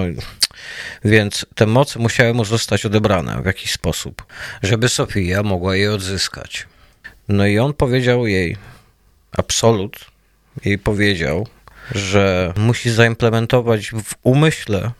więc 1.05 1.45
te 1.55 1.65
moce 1.65 1.99
musiały 1.99 2.33
mu 2.33 2.45
zostać 2.45 2.85
odebrane 2.85 3.41
w 3.41 3.45
jakiś 3.45 3.71
sposób, 3.71 4.25
żeby 4.63 4.89
Sofia 4.89 5.43
mogła 5.43 5.75
je 5.75 5.93
odzyskać. 5.93 6.67
No 7.27 7.45
i 7.45 7.59
on 7.59 7.73
powiedział 7.73 8.27
jej, 8.27 8.57
absolut, 9.31 10.05
jej 10.65 10.77
powiedział, 10.77 11.47
że 11.91 12.53
musi 12.57 12.91
zaimplementować 12.91 13.91
w 13.91 14.15
umyśle 14.23 14.91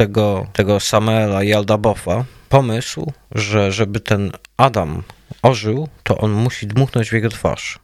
tego, 0.00 0.46
tego 0.52 0.80
Samuela 0.80 1.42
Jaldabofa 1.42 2.24
pomysł, 2.48 3.12
że 3.32 3.72
żeby 3.72 4.00
ten 4.00 4.32
Adam 4.56 5.02
ożył, 5.42 5.88
to 6.02 6.18
on 6.18 6.32
musi 6.32 6.66
dmuchnąć 6.66 7.10
w 7.10 7.12
jego 7.12 7.28
twarz. 7.28 7.78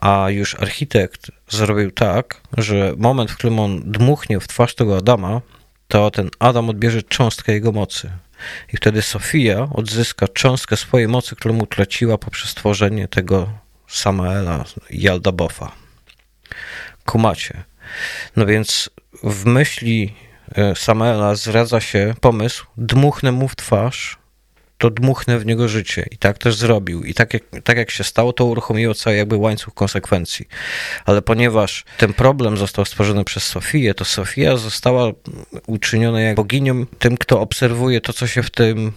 A 0.00 0.30
już 0.30 0.54
architekt 0.54 1.30
zrobił 1.48 1.90
tak, 1.90 2.40
że 2.58 2.92
moment, 2.96 3.30
w 3.30 3.36
którym 3.36 3.60
on 3.60 3.82
dmuchnie 3.84 4.40
w 4.40 4.48
twarz 4.48 4.74
tego 4.74 4.96
Adama, 4.96 5.40
to 5.88 6.10
ten 6.10 6.30
Adam 6.38 6.70
odbierze 6.70 7.02
cząstkę 7.02 7.52
jego 7.52 7.72
mocy. 7.72 8.10
I 8.72 8.76
wtedy 8.76 9.02
Sofia 9.02 9.68
odzyska 9.74 10.28
cząstkę 10.28 10.76
swojej 10.76 11.08
mocy, 11.08 11.36
którą 11.36 11.58
utraciła 11.58 12.18
poprzez 12.18 12.54
tworzenie 12.54 13.08
tego 13.08 13.52
Samaela 13.88 14.64
Jaldabofa. 14.90 15.72
Kumacie. 17.04 17.64
No 18.36 18.46
więc 18.46 18.90
w 19.22 19.46
myśli 19.46 20.14
Samuela 20.74 21.34
zradza 21.34 21.80
się 21.80 22.14
pomysł, 22.20 22.66
dmuchnę 22.76 23.32
mu 23.32 23.48
w 23.48 23.56
twarz 23.56 24.23
to 24.78 24.90
dmuchnę 24.90 25.38
w 25.38 25.46
niego 25.46 25.68
życie. 25.68 26.06
I 26.10 26.18
tak 26.18 26.38
też 26.38 26.54
zrobił. 26.54 27.04
I 27.04 27.14
tak 27.14 27.34
jak, 27.34 27.42
tak 27.64 27.76
jak 27.76 27.90
się 27.90 28.04
stało, 28.04 28.32
to 28.32 28.44
uruchomiło 28.44 28.94
cały 28.94 29.16
jakby 29.16 29.36
łańcuch 29.36 29.74
konsekwencji. 29.74 30.48
Ale 31.04 31.22
ponieważ 31.22 31.84
ten 31.98 32.12
problem 32.12 32.56
został 32.56 32.84
stworzony 32.84 33.24
przez 33.24 33.42
Sofię, 33.42 33.94
to 33.94 34.04
Sofia 34.04 34.56
została 34.56 35.12
uczyniona 35.66 36.20
jak 36.20 36.36
boginią 36.36 36.86
tym, 36.98 37.16
kto 37.16 37.40
obserwuje 37.40 38.00
to, 38.00 38.12
co 38.12 38.26
się 38.26 38.42
w 38.42 38.50
tym, 38.50 38.92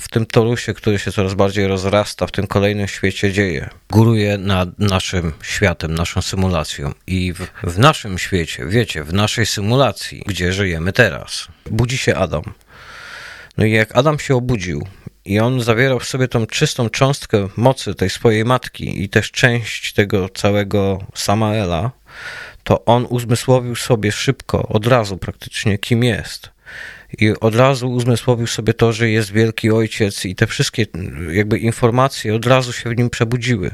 w 0.00 0.08
tym 0.08 0.26
torusie, 0.26 0.74
który 0.74 0.98
się 0.98 1.12
coraz 1.12 1.34
bardziej 1.34 1.66
rozrasta, 1.66 2.26
w 2.26 2.32
tym 2.32 2.46
kolejnym 2.46 2.88
świecie 2.88 3.32
dzieje. 3.32 3.70
Góruje 3.90 4.38
nad 4.38 4.78
naszym 4.78 5.32
światem, 5.42 5.94
naszą 5.94 6.22
symulacją. 6.22 6.92
I 7.06 7.32
w, 7.32 7.46
w 7.62 7.78
naszym 7.78 8.18
świecie, 8.18 8.66
wiecie, 8.66 9.04
w 9.04 9.12
naszej 9.12 9.46
symulacji, 9.46 10.22
gdzie 10.26 10.52
żyjemy 10.52 10.92
teraz, 10.92 11.48
budzi 11.70 11.98
się 11.98 12.14
Adam. 12.14 12.42
No 13.58 13.64
i 13.64 13.72
jak 13.72 13.96
Adam 13.96 14.18
się 14.18 14.36
obudził 14.36 14.86
i 15.28 15.40
on 15.40 15.60
zawierał 15.60 16.00
w 16.00 16.04
sobie 16.04 16.28
tą 16.28 16.46
czystą 16.46 16.90
cząstkę 16.90 17.48
mocy 17.56 17.94
tej 17.94 18.10
swojej 18.10 18.44
matki 18.44 19.02
i 19.02 19.08
też 19.08 19.30
część 19.30 19.92
tego 19.92 20.28
całego 20.28 20.98
Samaela, 21.14 21.90
to 22.64 22.84
on 22.84 23.06
uzmysłowił 23.10 23.76
sobie 23.76 24.12
szybko, 24.12 24.68
od 24.68 24.86
razu 24.86 25.16
praktycznie, 25.16 25.78
kim 25.78 26.04
jest. 26.04 26.50
I 27.18 27.30
od 27.40 27.54
razu 27.54 27.90
uzmysłowił 27.90 28.46
sobie 28.46 28.74
to, 28.74 28.92
że 28.92 29.10
jest 29.10 29.32
wielki 29.32 29.70
ojciec, 29.70 30.24
i 30.24 30.34
te 30.34 30.46
wszystkie 30.46 30.86
jakby 31.32 31.58
informacje 31.58 32.34
od 32.34 32.46
razu 32.46 32.72
się 32.72 32.90
w 32.90 32.96
nim 32.96 33.10
przebudziły. 33.10 33.70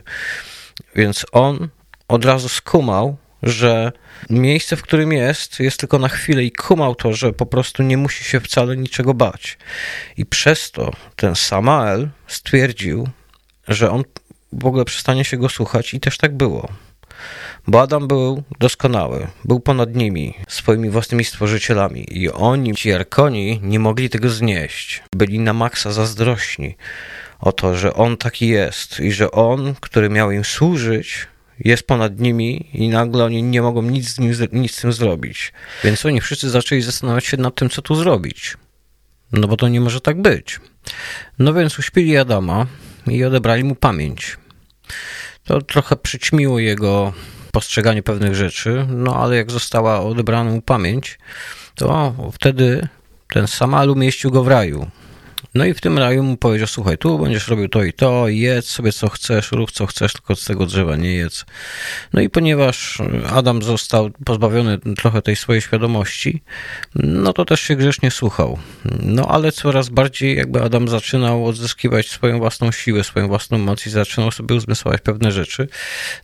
Więc 0.97 1.27
on 1.33 1.69
od 2.09 2.25
razu 2.25 2.49
skumał, 2.49 3.17
że 3.45 3.93
miejsce, 4.31 4.77
w 4.77 4.83
którym 4.83 5.13
jest, 5.13 5.61
jest 5.61 5.81
tylko 5.81 5.99
na 5.99 6.09
chwilę 6.09 6.45
i 6.45 6.53
kumał 6.53 6.95
to, 6.95 7.13
że 7.13 7.33
po 7.33 7.47
prostu 7.47 7.83
nie 7.83 7.97
musi 7.97 8.25
się 8.25 8.41
wcale 8.41 8.77
niczego 8.77 9.15
bać. 9.15 9.59
I 10.17 10.27
przez 10.27 10.71
to 10.71 10.93
ten 11.17 11.35
Samael 11.35 12.09
stwierdził, 12.27 13.09
że 13.69 13.91
on 13.91 14.05
w 14.53 14.67
ogóle 14.67 14.85
przestanie 14.85 15.25
się 15.25 15.37
go 15.37 15.49
słuchać 15.49 15.95
i 15.95 16.01
też 16.01 16.19
tak 16.19 16.37
było. 16.37 16.69
Bo 17.67 17.83
Adam 17.83 18.09
był 18.09 18.43
doskonały, 18.61 19.27
był 19.45 19.61
ponad 19.61 19.95
nimi, 19.95 20.35
swoimi 20.49 20.91
własnymi 20.91 21.25
stworzycielami 21.25 22.19
i 22.19 22.31
oni, 22.31 22.75
ci 22.75 22.93
Arkoni, 22.93 23.61
nie 23.63 23.79
mogli 23.79 24.11
tego 24.11 24.29
znieść. 24.31 25.03
Byli 25.17 25.39
na 25.39 25.53
maksa 25.53 25.93
zazdrośni 25.93 26.77
o 27.41 27.53
to, 27.53 27.77
że 27.77 27.95
on 27.95 28.17
taki 28.17 28.49
jest 28.49 29.01
i 29.01 29.13
że 29.13 29.31
on, 29.31 29.75
który 29.81 30.11
miał 30.11 30.31
im 30.31 30.45
służyć, 30.45 31.27
jest 31.59 31.87
ponad 31.87 32.21
nimi 32.21 32.71
i 32.73 32.89
nagle 32.89 33.25
oni 33.25 33.43
nie 33.43 33.63
mogą 33.63 33.83
nic 33.83 34.09
z, 34.09 34.19
nim, 34.19 34.35
nic 34.53 34.77
z 34.77 34.81
tym 34.81 34.93
zrobić. 34.93 35.53
Więc 35.85 36.07
oni 36.07 36.21
wszyscy 36.21 36.51
zaczęli 36.51 36.83
zastanawiać 36.83 37.25
się 37.25 37.37
nad 37.37 37.55
tym, 37.55 37.71
co 37.71 37.83
tu 37.83 37.95
zrobić. 37.95 38.57
No 39.33 39.49
bo 39.49 39.57
to 39.57 39.69
nie 39.69 39.81
może 39.81 40.01
tak 40.01 40.23
być. 40.23 40.61
No 41.39 41.55
więc 41.55 41.79
uśpili 41.79 42.17
Adama 42.17 42.67
i 43.07 43.25
odebrali 43.25 43.65
mu 43.65 43.75
pamięć. 43.75 44.37
To 45.45 45.63
trochę 45.63 45.97
przyćmiło 45.97 46.59
jego 46.59 47.13
postrzeganie 47.53 48.03
pewnych 48.03 48.35
rzeczy, 48.35 48.87
no 48.89 49.17
ale 49.17 49.37
jak 49.37 49.51
została 49.51 50.01
odebrana 50.01 50.51
mu 50.51 50.63
pamięć, 50.63 51.19
to 51.75 52.15
wtedy 52.33 52.89
ten 53.33 53.47
Samalu 53.47 53.97
mieścił 53.97 54.31
go 54.31 54.45
w 54.45 54.49
raju. 54.49 54.91
No 55.55 55.65
i 55.65 55.75
w 55.75 55.81
tym 55.81 55.99
raju 55.99 56.23
mu 56.23 56.37
powiedział, 56.37 56.67
słuchaj, 56.67 56.99
tu 56.99 57.19
będziesz 57.19 57.49
robił 57.49 57.69
to 57.69 57.85
i 57.85 57.93
to, 57.93 58.29
jedz 58.29 58.67
sobie 58.67 58.93
co 58.93 59.09
chcesz, 59.09 59.53
rób 59.53 59.71
co 59.71 59.87
chcesz, 59.87 60.13
tylko 60.13 60.37
z 60.37 60.45
tego 60.45 60.67
drzewa 60.67 60.97
nie 60.97 61.15
jedz. 61.15 61.45
No 62.13 62.21
i 62.21 62.31
ponieważ 62.31 62.99
Adam 63.33 63.63
został 63.63 64.11
pozbawiony 64.25 64.79
trochę 64.79 65.23
tej 65.23 65.37
swojej 65.37 65.63
świadomości, 65.63 66.43
no 66.95 67.33
to 67.33 67.45
też 67.45 67.61
się 67.61 67.77
grzecznie 67.77 68.11
słuchał. 68.11 68.59
No 69.03 69.27
ale 69.29 69.53
coraz 69.53 69.89
bardziej 69.89 70.37
jakby 70.37 70.63
Adam 70.63 70.89
zaczynał 70.89 71.47
odzyskiwać 71.47 72.09
swoją 72.09 72.39
własną 72.39 72.73
siłę, 72.73 73.05
swoją 73.05 73.29
własną 73.29 73.59
moc 73.59 73.87
i 73.87 73.91
zaczynał 73.91 74.31
sobie 74.31 74.55
uzmysłować 74.55 75.01
pewne 75.01 75.33
rzeczy. 75.33 75.69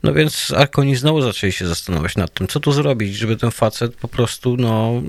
No 0.03 0.13
więc 0.13 0.53
Arkoni 0.57 0.97
znowu 0.97 1.23
zaczęli 1.23 1.53
się 1.53 1.67
zastanawiać 1.67 2.17
nad 2.17 2.35
tym, 2.35 2.49
co 2.49 2.61
tu 2.61 2.73
zrobić, 2.73 3.17
żeby 3.17 3.37
ten 3.37 3.51
facet 3.51 3.97
po 3.97 4.09
prostu, 4.09 4.57
no 4.57 5.03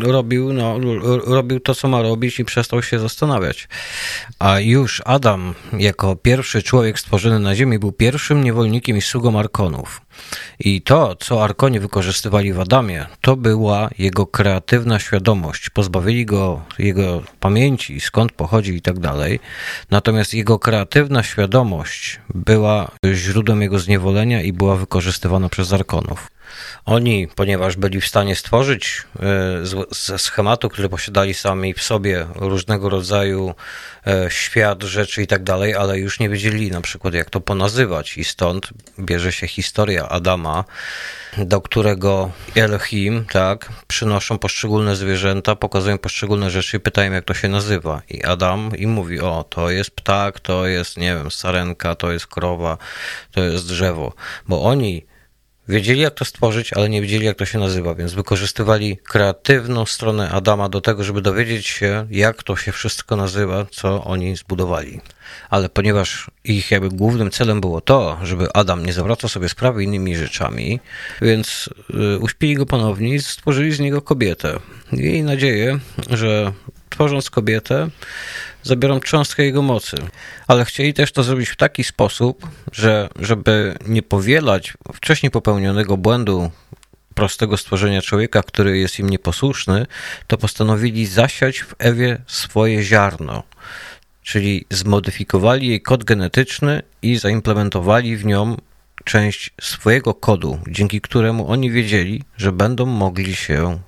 robił, 0.00 0.52
no, 0.52 0.78
robił 1.26 1.60
to, 1.60 1.74
co 1.74 1.88
ma 1.88 2.02
robić 2.02 2.40
i 2.40 2.44
przestał 2.44 2.82
się 2.82 2.98
zastanawiać. 2.98 3.68
A 4.38 4.60
już 4.60 5.02
Adam, 5.04 5.54
jako 5.72 6.16
pierwszy 6.16 6.62
człowiek 6.62 6.98
stworzony 6.98 7.38
na 7.38 7.54
Ziemi, 7.54 7.78
był 7.78 7.92
pierwszym 7.92 8.44
niewolnikiem 8.44 8.96
i 8.96 9.02
sługą 9.02 9.38
Arkonów. 9.38 10.00
I 10.60 10.82
to, 10.82 11.16
co 11.16 11.44
Arkoni 11.44 11.80
wykorzystywali 11.80 12.52
w 12.52 12.60
Adamie, 12.60 13.06
to 13.20 13.36
była 13.36 13.90
jego 13.98 14.26
kreatywna 14.26 14.98
świadomość. 14.98 15.70
Pozbawili 15.70 16.26
go 16.26 16.62
jego 16.78 17.22
pamięci, 17.40 18.00
skąd 18.00 18.32
pochodzi 18.32 18.74
i 18.74 18.82
tak 18.82 18.98
dalej. 18.98 19.40
Natomiast 19.90 20.34
jego 20.34 20.58
kreatywna 20.58 21.22
świadomość 21.22 22.20
była 22.34 22.90
źródłem 23.14 23.62
jego 23.62 23.78
zniewolenia 23.78 24.42
i 24.42 24.52
była 24.52 24.76
wykorzystywana 24.76 25.48
przez 25.48 25.72
Arkonów. 25.72 26.37
Oni, 26.84 27.28
ponieważ 27.34 27.76
byli 27.76 28.00
w 28.00 28.06
stanie 28.06 28.36
stworzyć 28.36 29.02
e, 29.20 29.86
ze 29.90 30.18
schematu, 30.18 30.68
który 30.68 30.88
posiadali 30.88 31.34
sami 31.34 31.74
w 31.74 31.82
sobie 31.82 32.26
różnego 32.34 32.88
rodzaju 32.88 33.54
e, 34.06 34.30
świat, 34.30 34.82
rzeczy 34.82 35.22
i 35.22 35.26
tak 35.26 35.42
dalej, 35.42 35.74
ale 35.74 35.98
już 35.98 36.20
nie 36.20 36.28
wiedzieli 36.28 36.70
na 36.70 36.80
przykład 36.80 37.14
jak 37.14 37.30
to 37.30 37.40
ponazywać. 37.40 38.18
I 38.18 38.24
stąd 38.24 38.68
bierze 38.98 39.32
się 39.32 39.46
historia 39.46 40.08
Adama, 40.08 40.64
do 41.36 41.60
którego 41.60 42.30
Elohim, 42.54 43.24
tak, 43.32 43.68
przynoszą 43.86 44.38
poszczególne 44.38 44.96
zwierzęta, 44.96 45.56
pokazują 45.56 45.98
poszczególne 45.98 46.50
rzeczy 46.50 46.76
i 46.76 46.80
pytają 46.80 47.12
jak 47.12 47.24
to 47.24 47.34
się 47.34 47.48
nazywa. 47.48 48.02
I 48.10 48.24
Adam 48.24 48.76
im 48.76 48.90
mówi, 48.90 49.20
o 49.20 49.44
to 49.48 49.70
jest 49.70 49.90
ptak, 49.90 50.40
to 50.40 50.66
jest, 50.66 50.96
nie 50.96 51.14
wiem, 51.14 51.30
sarenka, 51.30 51.94
to 51.94 52.12
jest 52.12 52.26
krowa, 52.26 52.78
to 53.32 53.40
jest 53.40 53.66
drzewo, 53.66 54.12
bo 54.48 54.62
oni 54.62 55.07
Wiedzieli, 55.68 56.00
jak 56.00 56.14
to 56.14 56.24
stworzyć, 56.24 56.72
ale 56.72 56.88
nie 56.88 57.02
wiedzieli, 57.02 57.26
jak 57.26 57.36
to 57.36 57.44
się 57.44 57.58
nazywa, 57.58 57.94
więc 57.94 58.14
wykorzystywali 58.14 58.96
kreatywną 58.96 59.86
stronę 59.86 60.30
Adama 60.30 60.68
do 60.68 60.80
tego, 60.80 61.04
żeby 61.04 61.22
dowiedzieć 61.22 61.66
się, 61.66 62.06
jak 62.10 62.42
to 62.42 62.56
się 62.56 62.72
wszystko 62.72 63.16
nazywa, 63.16 63.66
co 63.70 64.04
oni 64.04 64.36
zbudowali. 64.36 65.00
Ale 65.50 65.68
ponieważ 65.68 66.30
ich 66.44 66.70
jakby 66.70 66.88
głównym 66.88 67.30
celem 67.30 67.60
było 67.60 67.80
to, 67.80 68.18
żeby 68.22 68.52
Adam 68.52 68.86
nie 68.86 68.92
zawracał 68.92 69.30
sobie 69.30 69.48
sprawy 69.48 69.84
innymi 69.84 70.16
rzeczami, 70.16 70.80
więc 71.22 71.70
y, 72.14 72.18
uśpili 72.18 72.54
go 72.54 72.66
ponownie 72.66 73.14
i 73.14 73.20
stworzyli 73.20 73.72
z 73.72 73.80
niego 73.80 74.02
kobietę. 74.02 74.58
Jej 74.92 75.22
nadzieję, 75.22 75.78
że 76.10 76.52
tworząc 76.90 77.30
kobietę, 77.30 77.88
zabiorą 78.62 79.00
cząstkę 79.00 79.44
jego 79.44 79.62
mocy. 79.62 79.96
Ale 80.46 80.64
chcieli 80.64 80.94
też 80.94 81.12
to 81.12 81.22
zrobić 81.22 81.48
w 81.48 81.56
taki 81.56 81.84
sposób, 81.84 82.48
że 82.72 83.08
żeby 83.20 83.74
nie 83.86 84.02
powielać 84.02 84.74
wcześniej 84.94 85.30
popełnionego 85.30 85.96
błędu 85.96 86.50
prostego 87.14 87.56
stworzenia 87.56 88.02
człowieka, 88.02 88.42
który 88.42 88.78
jest 88.78 88.98
im 88.98 89.10
nieposłuszny, 89.10 89.86
to 90.26 90.38
postanowili 90.38 91.06
zasiać 91.06 91.58
w 91.58 91.74
Ewie 91.78 92.18
swoje 92.26 92.82
ziarno. 92.82 93.42
Czyli 94.22 94.64
zmodyfikowali 94.70 95.68
jej 95.68 95.82
kod 95.82 96.04
genetyczny 96.04 96.82
i 97.02 97.18
zaimplementowali 97.18 98.16
w 98.16 98.24
nią 98.24 98.56
część 99.04 99.50
swojego 99.60 100.14
kodu, 100.14 100.58
dzięki 100.68 101.00
któremu 101.00 101.50
oni 101.50 101.70
wiedzieli, 101.70 102.22
że 102.36 102.52
będą 102.52 102.86
mogli 102.86 103.34
się 103.34 103.78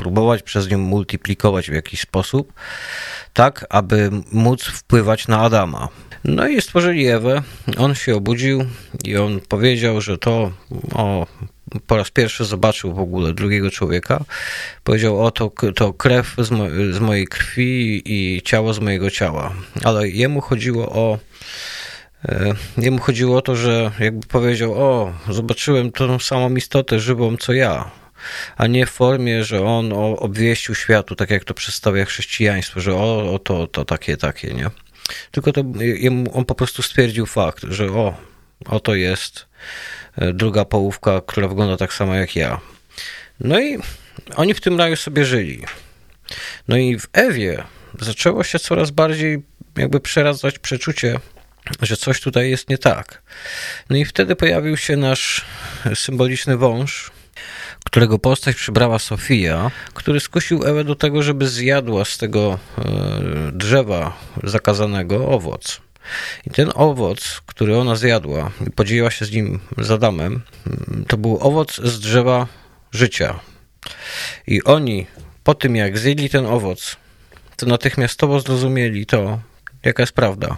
próbować 0.00 0.42
przez 0.42 0.70
nią 0.70 0.78
multiplikować 0.78 1.70
w 1.70 1.74
jakiś 1.74 2.00
sposób, 2.00 2.52
tak 3.32 3.66
aby 3.70 4.10
móc 4.32 4.64
wpływać 4.64 5.28
na 5.28 5.40
Adama. 5.40 5.88
No 6.24 6.48
i 6.48 6.60
stworzyli 6.60 7.06
Ewę, 7.06 7.42
on 7.76 7.94
się 7.94 8.16
obudził 8.16 8.64
i 9.04 9.16
on 9.16 9.40
powiedział, 9.48 10.00
że 10.00 10.18
to 10.18 10.52
o, 10.94 11.26
po 11.86 11.96
raz 11.96 12.10
pierwszy 12.10 12.44
zobaczył 12.44 12.94
w 12.94 12.98
ogóle 13.00 13.32
drugiego 13.32 13.70
człowieka. 13.70 14.24
Powiedział, 14.84 15.24
o 15.24 15.30
to, 15.30 15.50
to 15.76 15.92
krew 15.92 16.34
z, 16.38 16.50
mo 16.50 16.64
z 16.90 16.98
mojej 16.98 17.26
krwi 17.26 18.02
i 18.04 18.42
ciało 18.42 18.72
z 18.72 18.78
mojego 18.80 19.10
ciała. 19.10 19.52
Ale 19.84 20.08
jemu 20.08 20.40
chodziło 20.40 20.92
o 20.92 21.18
e, 22.24 22.54
Jemu 22.78 22.98
chodziło 22.98 23.36
o 23.36 23.42
to, 23.42 23.56
że 23.56 23.90
jakby 23.98 24.26
powiedział, 24.26 24.74
o, 24.74 25.12
zobaczyłem 25.30 25.92
tą 25.92 26.18
samą 26.18 26.54
istotę 26.54 27.00
żywą 27.00 27.36
co 27.36 27.52
ja 27.52 27.99
a 28.56 28.66
nie 28.66 28.86
w 28.86 28.90
formie, 28.90 29.44
że 29.44 29.64
on 29.64 29.92
obwieścił 29.92 30.74
światu, 30.74 31.16
tak 31.16 31.30
jak 31.30 31.44
to 31.44 31.54
przedstawia 31.54 32.04
chrześcijaństwo, 32.04 32.80
że 32.80 32.94
o, 32.94 33.34
o 33.34 33.38
to, 33.38 33.66
to 33.66 33.84
takie, 33.84 34.16
takie, 34.16 34.54
nie? 34.54 34.70
Tylko 35.30 35.52
to 35.52 35.64
on 36.32 36.44
po 36.44 36.54
prostu 36.54 36.82
stwierdził 36.82 37.26
fakt, 37.26 37.64
że 37.68 37.86
o, 37.86 38.14
oto 38.66 38.94
jest 38.94 39.46
e, 40.16 40.32
druga 40.32 40.64
połówka, 40.64 41.20
która 41.26 41.48
wygląda 41.48 41.76
tak 41.76 41.92
samo 41.92 42.14
jak 42.14 42.36
ja. 42.36 42.60
No 43.40 43.60
i 43.60 43.78
oni 44.36 44.54
w 44.54 44.60
tym 44.60 44.78
raju 44.78 44.96
sobie 44.96 45.24
żyli. 45.24 45.64
No 46.68 46.76
i 46.76 46.98
w 46.98 47.08
Ewie 47.12 47.64
zaczęło 48.00 48.44
się 48.44 48.58
coraz 48.58 48.90
bardziej 48.90 49.42
jakby 49.76 50.00
przeradzać 50.00 50.58
przeczucie, 50.58 51.18
że 51.82 51.96
coś 51.96 52.20
tutaj 52.20 52.50
jest 52.50 52.68
nie 52.68 52.78
tak. 52.78 53.22
No 53.90 53.96
i 53.96 54.04
wtedy 54.04 54.36
pojawił 54.36 54.76
się 54.76 54.96
nasz 54.96 55.44
symboliczny 55.94 56.56
wąż, 56.56 57.10
którego 57.84 58.18
postać 58.18 58.56
przybrała 58.56 58.98
Sofia, 58.98 59.70
który 59.94 60.20
skusił 60.20 60.64
Ewę 60.64 60.84
do 60.84 60.94
tego, 60.94 61.22
żeby 61.22 61.48
zjadła 61.48 62.04
z 62.04 62.18
tego 62.18 62.58
e, 62.78 62.82
drzewa 63.52 64.18
zakazanego 64.42 65.28
owoc. 65.28 65.80
I 66.46 66.50
ten 66.50 66.70
owoc, 66.74 67.42
który 67.46 67.76
ona 67.76 67.96
zjadła 67.96 68.50
i 68.66 68.70
podzieliła 68.70 69.10
się 69.10 69.24
z 69.24 69.32
nim 69.32 69.60
z 69.78 69.90
Adamem, 69.90 70.42
to 71.08 71.16
był 71.16 71.38
owoc 71.40 71.76
z 71.76 72.00
drzewa 72.00 72.46
życia. 72.92 73.40
I 74.46 74.62
oni 74.64 75.06
po 75.44 75.54
tym, 75.54 75.76
jak 75.76 75.98
zjedli 75.98 76.30
ten 76.30 76.46
owoc, 76.46 76.96
to 77.56 77.66
natychmiastowo 77.66 78.40
zrozumieli 78.40 79.06
to, 79.06 79.40
jaka 79.84 80.02
jest 80.02 80.12
prawda. 80.12 80.56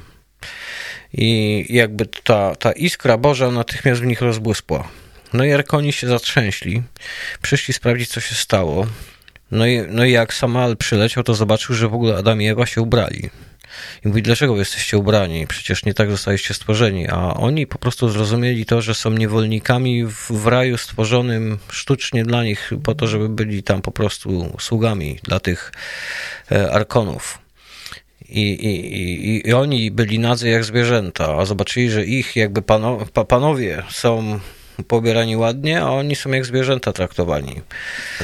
I 1.12 1.66
jakby 1.68 2.06
ta, 2.06 2.54
ta 2.54 2.72
iskra 2.72 3.18
Boża 3.18 3.50
natychmiast 3.50 4.00
w 4.00 4.06
nich 4.06 4.20
rozbłysła. 4.20 4.88
No 5.32 5.44
i 5.44 5.52
Arkoni 5.52 5.92
się 5.92 6.06
zatrzęśli, 6.06 6.82
przyszli 7.42 7.74
sprawdzić, 7.74 8.08
co 8.08 8.20
się 8.20 8.34
stało. 8.34 8.86
No 9.50 9.66
i, 9.66 9.82
no 9.88 10.04
i 10.04 10.12
jak 10.12 10.34
Samal 10.34 10.76
przyleciał, 10.76 11.24
to 11.24 11.34
zobaczył, 11.34 11.74
że 11.74 11.88
w 11.88 11.94
ogóle 11.94 12.16
Adam 12.16 12.42
i 12.42 12.48
Ewa 12.48 12.66
się 12.66 12.82
ubrali. 12.82 13.30
I 14.04 14.08
mówi, 14.08 14.22
dlaczego 14.22 14.56
jesteście 14.56 14.98
ubrani? 14.98 15.46
Przecież 15.46 15.84
nie 15.84 15.94
tak 15.94 16.10
zostaliście 16.10 16.54
stworzeni. 16.54 17.08
A 17.08 17.34
oni 17.34 17.66
po 17.66 17.78
prostu 17.78 18.08
zrozumieli 18.08 18.66
to, 18.66 18.82
że 18.82 18.94
są 18.94 19.10
niewolnikami 19.10 20.04
w, 20.04 20.30
w 20.30 20.46
raju 20.46 20.76
stworzonym 20.76 21.58
sztucznie 21.70 22.24
dla 22.24 22.44
nich, 22.44 22.72
po 22.84 22.94
to, 22.94 23.06
żeby 23.06 23.28
byli 23.28 23.62
tam 23.62 23.82
po 23.82 23.90
prostu 23.90 24.56
sługami 24.60 25.18
dla 25.22 25.40
tych 25.40 25.72
e, 26.52 26.72
arkonów. 26.72 27.38
I, 28.28 28.52
i, 28.52 29.48
i, 29.48 29.52
oni 29.52 29.90
byli 29.90 30.18
nadzy 30.18 30.48
jak 30.48 30.64
zwierzęta, 30.64 31.36
a 31.38 31.44
zobaczyli, 31.44 31.90
że 31.90 32.04
ich 32.04 32.36
jakby 32.36 32.62
pano, 32.62 33.06
panowie 33.28 33.82
są 33.90 34.40
pobierani 34.84 35.36
ładnie, 35.36 35.82
a 35.82 35.90
oni 35.90 36.16
są 36.16 36.30
jak 36.30 36.46
zwierzęta 36.46 36.92
traktowani. 36.92 37.60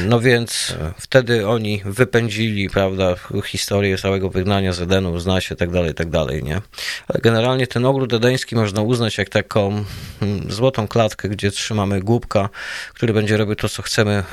No 0.07 0.21
więc 0.21 0.75
wtedy 0.99 1.49
oni 1.49 1.83
wypędzili, 1.85 2.71
prawda, 2.71 3.15
historię 3.45 3.99
całego 3.99 4.31
wygnania 4.31 4.73
z 4.73 4.81
Edenu, 4.81 5.19
zna 5.19 5.41
się, 5.41 5.57
tak 5.57 5.71
dalej, 5.71 5.95
tak 5.95 6.11
dalej, 6.11 6.43
nie? 6.43 6.61
Ale 7.09 7.21
generalnie 7.23 7.67
ten 7.67 7.87
ogród 7.87 8.13
edeński 8.13 8.57
można 8.57 8.83
uznać 8.83 9.19
jak 9.19 9.29
taką 9.29 9.85
mm, 10.23 10.51
złotą 10.53 10.89
klatkę, 10.89 11.29
gdzie 11.29 11.51
trzymamy 11.51 12.01
głupka, 12.01 12.49
który 12.95 13.13
będzie 13.13 13.37
robił 13.37 13.55
to, 13.55 13.69
co 13.69 13.83
chcemy, 13.83 14.13
e, 14.13 14.25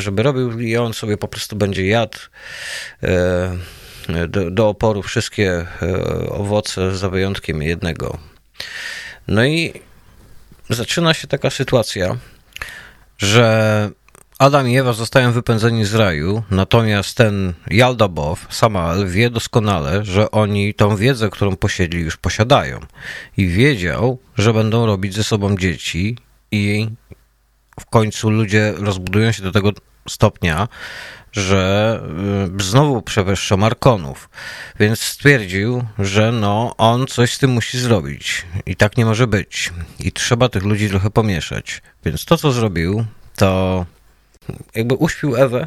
żeby 0.00 0.22
robił 0.22 0.60
i 0.60 0.76
on 0.76 0.94
sobie 0.94 1.16
po 1.16 1.28
prostu 1.28 1.56
będzie 1.56 1.86
jadł 1.86 2.18
e, 3.02 3.56
do, 4.28 4.50
do 4.50 4.68
oporu 4.68 5.02
wszystkie 5.02 5.66
e, 5.82 6.28
owoce, 6.30 6.96
za 6.96 7.08
wyjątkiem 7.08 7.62
jednego. 7.62 8.18
No 9.28 9.44
i 9.44 9.72
zaczyna 10.74 11.14
się 11.14 11.26
taka 11.26 11.50
sytuacja, 11.50 12.16
że 13.18 13.90
Adam 14.38 14.68
i 14.68 14.78
Ewa 14.78 14.92
zostają 14.92 15.32
wypędzeni 15.32 15.84
z 15.84 15.94
raju, 15.94 16.42
natomiast 16.50 17.16
ten 17.16 17.54
Jaldabow, 17.70 18.46
Samael, 18.50 19.08
wie 19.08 19.30
doskonale, 19.30 20.04
że 20.04 20.30
oni 20.30 20.74
tą 20.74 20.96
wiedzę, 20.96 21.30
którą 21.30 21.56
posiedli, 21.56 22.00
już 22.00 22.16
posiadają. 22.16 22.80
I 23.36 23.46
wiedział, 23.46 24.18
że 24.38 24.52
będą 24.52 24.86
robić 24.86 25.14
ze 25.14 25.24
sobą 25.24 25.56
dzieci 25.56 26.16
i 26.50 26.88
w 27.80 27.86
końcu 27.86 28.30
ludzie 28.30 28.74
rozbudują 28.76 29.32
się 29.32 29.42
do 29.42 29.52
tego 29.52 29.70
stopnia, 30.08 30.68
że 31.32 32.00
y, 32.58 32.62
znowu 32.62 33.02
przewyższa 33.02 33.56
Markonów, 33.56 34.30
więc 34.80 35.00
stwierdził, 35.00 35.84
że 35.98 36.32
no, 36.32 36.74
on 36.78 37.06
coś 37.06 37.32
z 37.32 37.38
tym 37.38 37.50
musi 37.50 37.78
zrobić 37.78 38.44
i 38.66 38.76
tak 38.76 38.96
nie 38.96 39.04
może 39.04 39.26
być 39.26 39.72
i 40.00 40.12
trzeba 40.12 40.48
tych 40.48 40.62
ludzi 40.62 40.88
trochę 40.88 41.10
pomieszać. 41.10 41.82
Więc 42.04 42.24
to, 42.24 42.36
co 42.36 42.52
zrobił, 42.52 43.04
to 43.36 43.86
jakby 44.74 44.94
uśpił 44.94 45.36
Ewę 45.36 45.66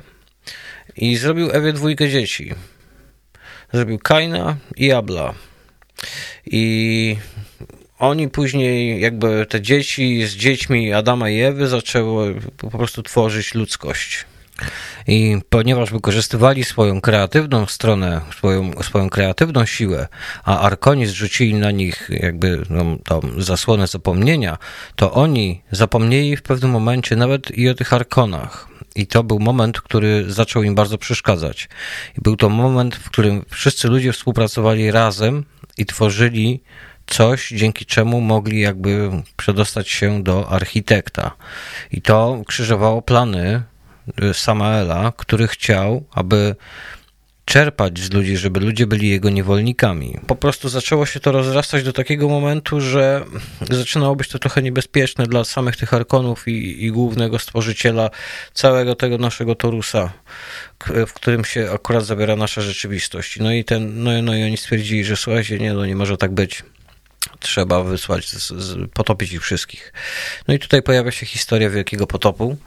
i 0.95 1.18
zrobił 1.18 1.49
Ewie 1.51 1.74
dwójkę 1.74 2.09
dzieci. 2.09 2.53
Zrobił 3.74 3.99
Kaina 3.99 4.57
i 4.76 4.91
Abla. 4.91 5.34
I 6.45 7.18
oni 7.99 8.30
później, 8.30 9.01
jakby 9.01 9.45
te 9.49 9.61
dzieci 9.61 10.28
z 10.28 10.36
dziećmi 10.36 10.93
Adama 10.93 11.30
i 11.30 11.39
Ewy 11.39 11.68
zaczęły 11.68 12.41
po 12.57 12.70
prostu 12.70 13.03
tworzyć 13.03 13.53
ludzkość. 13.53 14.26
I 15.08 15.38
ponieważ 15.49 15.91
wykorzystywali 15.91 16.64
swoją 16.64 17.01
kreatywną 17.01 17.66
stronę, 17.66 18.22
swoją, 18.38 18.84
swoją 18.84 19.10
kreatywną 19.10 19.66
siłę, 19.66 20.08
a 20.43 20.60
Arkoni 20.60 21.06
zrzucili 21.06 21.54
na 21.54 21.72
nich 21.72 22.10
jakby 22.10 22.64
no, 22.70 22.97
tą 23.06 23.22
zasłonę 23.38 23.88
zapomnienia, 23.88 24.58
to 24.95 25.12
oni 25.14 25.62
zapomnieli 25.72 26.38
w 26.38 26.41
pewnym 26.41 26.72
momencie 26.72 27.16
nawet 27.16 27.58
i 27.58 27.70
o 27.70 27.74
tych 27.74 27.93
Arkonach. 27.93 28.68
I 28.95 29.08
to 29.08 29.24
był 29.24 29.39
moment, 29.39 29.82
który 29.82 30.32
zaczął 30.32 30.64
im 30.64 30.76
bardzo 30.76 30.97
przeszkadzać. 30.97 31.70
I 32.18 32.22
był 32.22 32.36
to 32.36 32.49
moment, 32.49 32.95
w 32.95 33.10
którym 33.10 33.45
wszyscy 33.49 33.88
ludzie 33.88 34.14
współpracowali 34.14 34.91
razem 34.91 35.45
i 35.78 35.86
tworzyli 35.86 36.64
coś, 37.08 37.49
dzięki 37.49 37.86
czemu 37.86 38.22
mogli 38.22 38.60
jakby 38.60 39.10
przedostać 39.38 39.89
się 39.89 40.24
do 40.24 40.49
architekta. 40.49 41.32
I 41.91 42.01
to 42.01 42.41
krzyżowało 42.47 43.01
plany 43.01 43.64
Samaela, 44.34 45.14
który 45.18 45.47
chciał, 45.47 46.04
aby 46.12 46.56
czerpać 47.45 47.99
z 47.99 48.12
ludzi, 48.12 48.38
żeby 48.38 48.60
ludzie 48.60 48.88
byli 48.88 49.10
jego 49.10 49.30
niewolnikami. 49.30 50.20
Po 50.28 50.36
prostu 50.36 50.70
zaczęło 50.70 51.06
się 51.06 51.20
to 51.20 51.32
rozrastać 51.32 51.84
do 51.84 51.93
takiego 51.93 52.30
momentu, 52.30 52.82
że 52.82 53.26
zaczynało 53.70 54.16
być 54.16 54.28
to 54.28 54.39
trochę 54.39 54.62
niebezpieczne 54.62 55.28
dla 55.28 55.43
samych 55.43 55.76
tych 55.76 55.93
arkonów 55.93 56.47
i, 56.47 56.86
i 56.86 56.91
głównego 56.91 57.39
stworzyciela 57.39 58.10
całego 58.54 58.95
tego 58.95 59.18
naszego 59.18 59.56
Torusa, 59.56 60.14
w 61.08 61.14
którym 61.14 61.45
się 61.45 61.72
akurat 61.74 62.06
zabiera 62.06 62.36
nasza 62.36 62.62
rzeczywistość. 62.62 63.39
No 63.39 63.51
i, 63.51 63.64
ten, 63.64 64.04
no, 64.04 64.22
no 64.22 64.36
i 64.36 64.43
oni 64.43 64.58
stwierdzili, 64.58 65.06
że 65.06 65.16
słuchajcie, 65.16 65.60
nie, 65.60 65.74
no 65.74 65.86
nie 65.86 65.95
może 65.95 66.18
tak 66.18 66.32
być 66.32 66.64
trzeba 67.39 67.84
wysłać, 67.84 68.32
potopić 68.93 69.34
ich 69.34 69.41
wszystkich. 69.41 69.93
No 70.47 70.54
i 70.54 70.60
tutaj 70.60 70.82
pojawia 70.82 71.12
się 71.12 71.26
historia 71.26 71.70
Wielkiego 71.70 72.08
Potopu, 72.08 72.58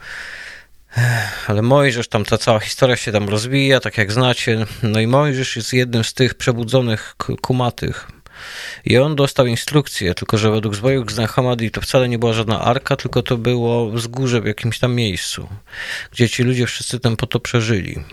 ale 1.46 1.62
Mojżesz, 1.62 2.08
tam 2.08 2.24
ta 2.24 2.38
cała 2.38 2.60
historia 2.60 2.96
się 2.96 3.12
tam 3.12 3.28
rozwija, 3.28 3.80
tak 3.80 3.98
jak 3.98 4.12
znacie. 4.12 4.66
No 4.82 5.00
i 5.00 5.06
Mojżesz 5.06 5.56
jest 5.56 5.72
jednym 5.72 6.04
z 6.04 6.14
tych 6.14 6.34
przebudzonych 6.34 7.16
kumatych. 7.40 8.08
I 8.84 8.98
on 8.98 9.16
dostał 9.16 9.46
instrukcję, 9.46 10.14
tylko 10.14 10.38
że 10.38 10.50
według 10.50 10.74
zwojów 10.74 11.06
Hamadi 11.28 11.70
to 11.70 11.80
wcale 11.80 12.08
nie 12.08 12.18
była 12.18 12.32
żadna 12.32 12.60
arka, 12.60 12.96
tylko 12.96 13.22
to 13.22 13.36
było 13.36 13.90
wzgórze 13.90 14.40
w 14.40 14.46
jakimś 14.46 14.78
tam 14.78 14.94
miejscu, 14.94 15.48
gdzie 16.12 16.28
ci 16.28 16.42
ludzie 16.42 16.66
wszyscy 16.66 17.00
ten 17.00 17.16
potop 17.16 17.42
przeżyli. 17.42 18.04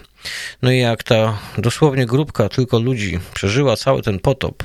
No 0.61 0.71
i 0.71 0.79
jak 0.79 1.03
ta 1.03 1.37
dosłownie 1.57 2.05
grupka 2.05 2.49
tylko 2.49 2.79
ludzi 2.79 3.19
przeżyła 3.33 3.77
cały 3.77 4.01
ten 4.01 4.19
potop, 4.19 4.63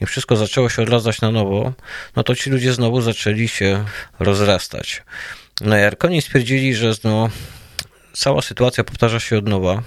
i 0.00 0.06
wszystko 0.06 0.36
zaczęło 0.36 0.68
się 0.68 0.82
odradzać 0.82 1.20
na 1.20 1.30
nowo, 1.30 1.72
no 2.16 2.22
to 2.22 2.34
ci 2.34 2.50
ludzie 2.50 2.72
znowu 2.72 3.00
zaczęli 3.00 3.48
się 3.48 3.84
rozrastać. 4.18 5.02
No 5.62 5.76
Arkoni 5.76 6.22
stwierdzili, 6.22 6.74
że 6.74 6.92
no, 7.04 7.28
cała 8.12 8.42
sytuacja 8.42 8.84
powtarza 8.84 9.20
się 9.20 9.38
od 9.38 9.48
nowa. 9.48 9.82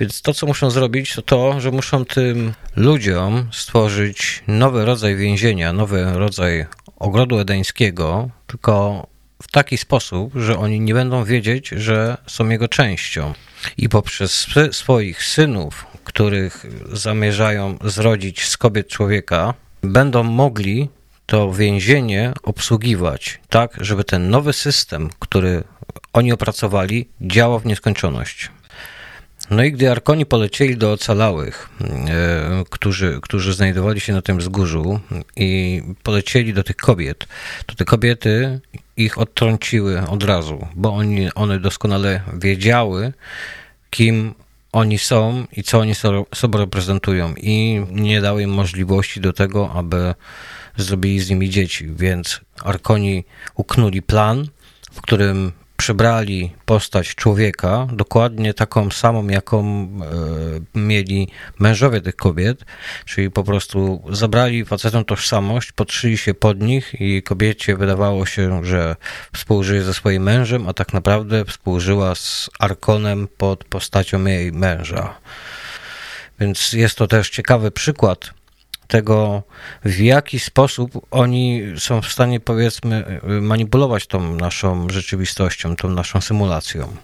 Więc 0.00 0.22
to, 0.22 0.34
co 0.34 0.46
muszą 0.46 0.70
zrobić, 0.70 1.14
to 1.14 1.22
to, 1.22 1.60
że 1.60 1.70
muszą 1.70 2.04
tym 2.04 2.52
ludziom 2.76 3.48
stworzyć 3.52 4.42
nowy 4.46 4.84
rodzaj 4.84 5.16
więzienia, 5.16 5.72
nowy 5.72 6.04
rodzaj 6.12 6.66
ogrodu 6.96 7.38
edeńskiego, 7.38 8.30
tylko 8.46 9.06
w 9.42 9.48
taki 9.50 9.78
sposób, 9.78 10.32
że 10.34 10.58
oni 10.58 10.80
nie 10.80 10.94
będą 10.94 11.24
wiedzieć, 11.24 11.68
że 11.68 12.16
są 12.26 12.48
jego 12.48 12.68
częścią. 12.68 13.32
I 13.76 13.88
poprzez 13.88 14.46
swoich 14.72 15.24
synów, 15.24 15.86
których 16.04 16.66
zamierzają 16.92 17.78
zrodzić 17.84 18.44
z 18.48 18.56
kobiet 18.56 18.88
człowieka, 18.88 19.54
będą 19.82 20.22
mogli 20.22 20.88
to 21.32 21.52
więzienie 21.52 22.32
obsługiwać 22.42 23.40
tak, 23.48 23.76
żeby 23.80 24.04
ten 24.04 24.30
nowy 24.30 24.52
system, 24.52 25.10
który 25.18 25.64
oni 26.12 26.32
opracowali, 26.32 27.08
działał 27.20 27.60
w 27.60 27.66
nieskończoność. 27.66 28.50
No 29.50 29.64
i 29.64 29.72
gdy 29.72 29.90
Arkoni 29.90 30.26
polecieli 30.26 30.76
do 30.76 30.92
ocalałych, 30.92 31.68
e, 31.80 32.64
którzy, 32.70 33.18
którzy 33.22 33.54
znajdowali 33.54 34.00
się 34.00 34.12
na 34.12 34.22
tym 34.22 34.38
wzgórzu 34.38 35.00
i 35.36 35.82
polecieli 36.02 36.54
do 36.54 36.62
tych 36.62 36.76
kobiet, 36.76 37.26
to 37.66 37.74
te 37.74 37.84
kobiety 37.84 38.60
ich 38.96 39.18
odtrąciły 39.18 40.00
od 40.08 40.22
razu, 40.22 40.66
bo 40.74 40.94
oni, 40.94 41.34
one 41.34 41.60
doskonale 41.60 42.20
wiedziały, 42.32 43.12
kim 43.90 44.34
oni 44.72 44.98
są 44.98 45.46
i 45.52 45.62
co 45.62 45.78
oni 45.78 45.94
sobie 46.34 46.58
reprezentują 46.58 47.34
i 47.36 47.86
nie 47.90 48.20
dały 48.20 48.42
im 48.42 48.50
możliwości 48.50 49.20
do 49.20 49.32
tego, 49.32 49.72
aby 49.72 50.14
zrobili 50.76 51.20
z 51.20 51.30
nimi 51.30 51.50
dzieci, 51.50 51.88
więc 51.96 52.40
Arkoni 52.64 53.24
uknuli 53.54 54.02
plan, 54.02 54.46
w 54.92 55.00
którym 55.00 55.52
przybrali 55.82 56.52
postać 56.64 57.14
człowieka, 57.14 57.88
dokładnie 57.92 58.54
taką 58.54 58.90
samą, 58.90 59.28
jaką 59.28 59.64
e, 59.64 60.78
mieli 60.78 61.28
mężowie 61.58 62.00
tych 62.00 62.16
kobiet, 62.16 62.64
czyli 63.04 63.30
po 63.30 63.44
prostu 63.44 64.02
zabrali 64.10 64.64
facetom 64.64 65.04
tożsamość, 65.04 65.72
podszyli 65.72 66.18
się 66.18 66.34
pod 66.34 66.60
nich 66.60 66.94
i 67.00 67.22
kobiecie 67.22 67.76
wydawało 67.76 68.26
się, 68.26 68.64
że 68.64 68.96
współżyje 69.34 69.82
ze 69.82 69.94
swoim 69.94 70.22
mężem, 70.22 70.68
a 70.68 70.72
tak 70.72 70.92
naprawdę 70.92 71.44
współżyła 71.44 72.14
z 72.14 72.50
Arkonem 72.58 73.28
pod 73.36 73.64
postacią 73.64 74.24
jej 74.24 74.52
męża. 74.52 75.14
Więc 76.40 76.72
jest 76.72 76.96
to 76.96 77.06
też 77.06 77.30
ciekawy 77.30 77.70
przykład 77.70 78.41
tego, 78.92 79.42
w 79.84 80.00
jaki 80.00 80.38
sposób 80.38 81.06
oni 81.10 81.62
są 81.78 82.02
w 82.02 82.12
stanie, 82.12 82.40
powiedzmy, 82.40 83.20
manipulować 83.40 84.06
tą 84.06 84.36
naszą 84.36 84.88
rzeczywistością, 84.90 85.76
tą 85.76 85.88
naszą 85.88 86.20
symulacją. 86.20 86.96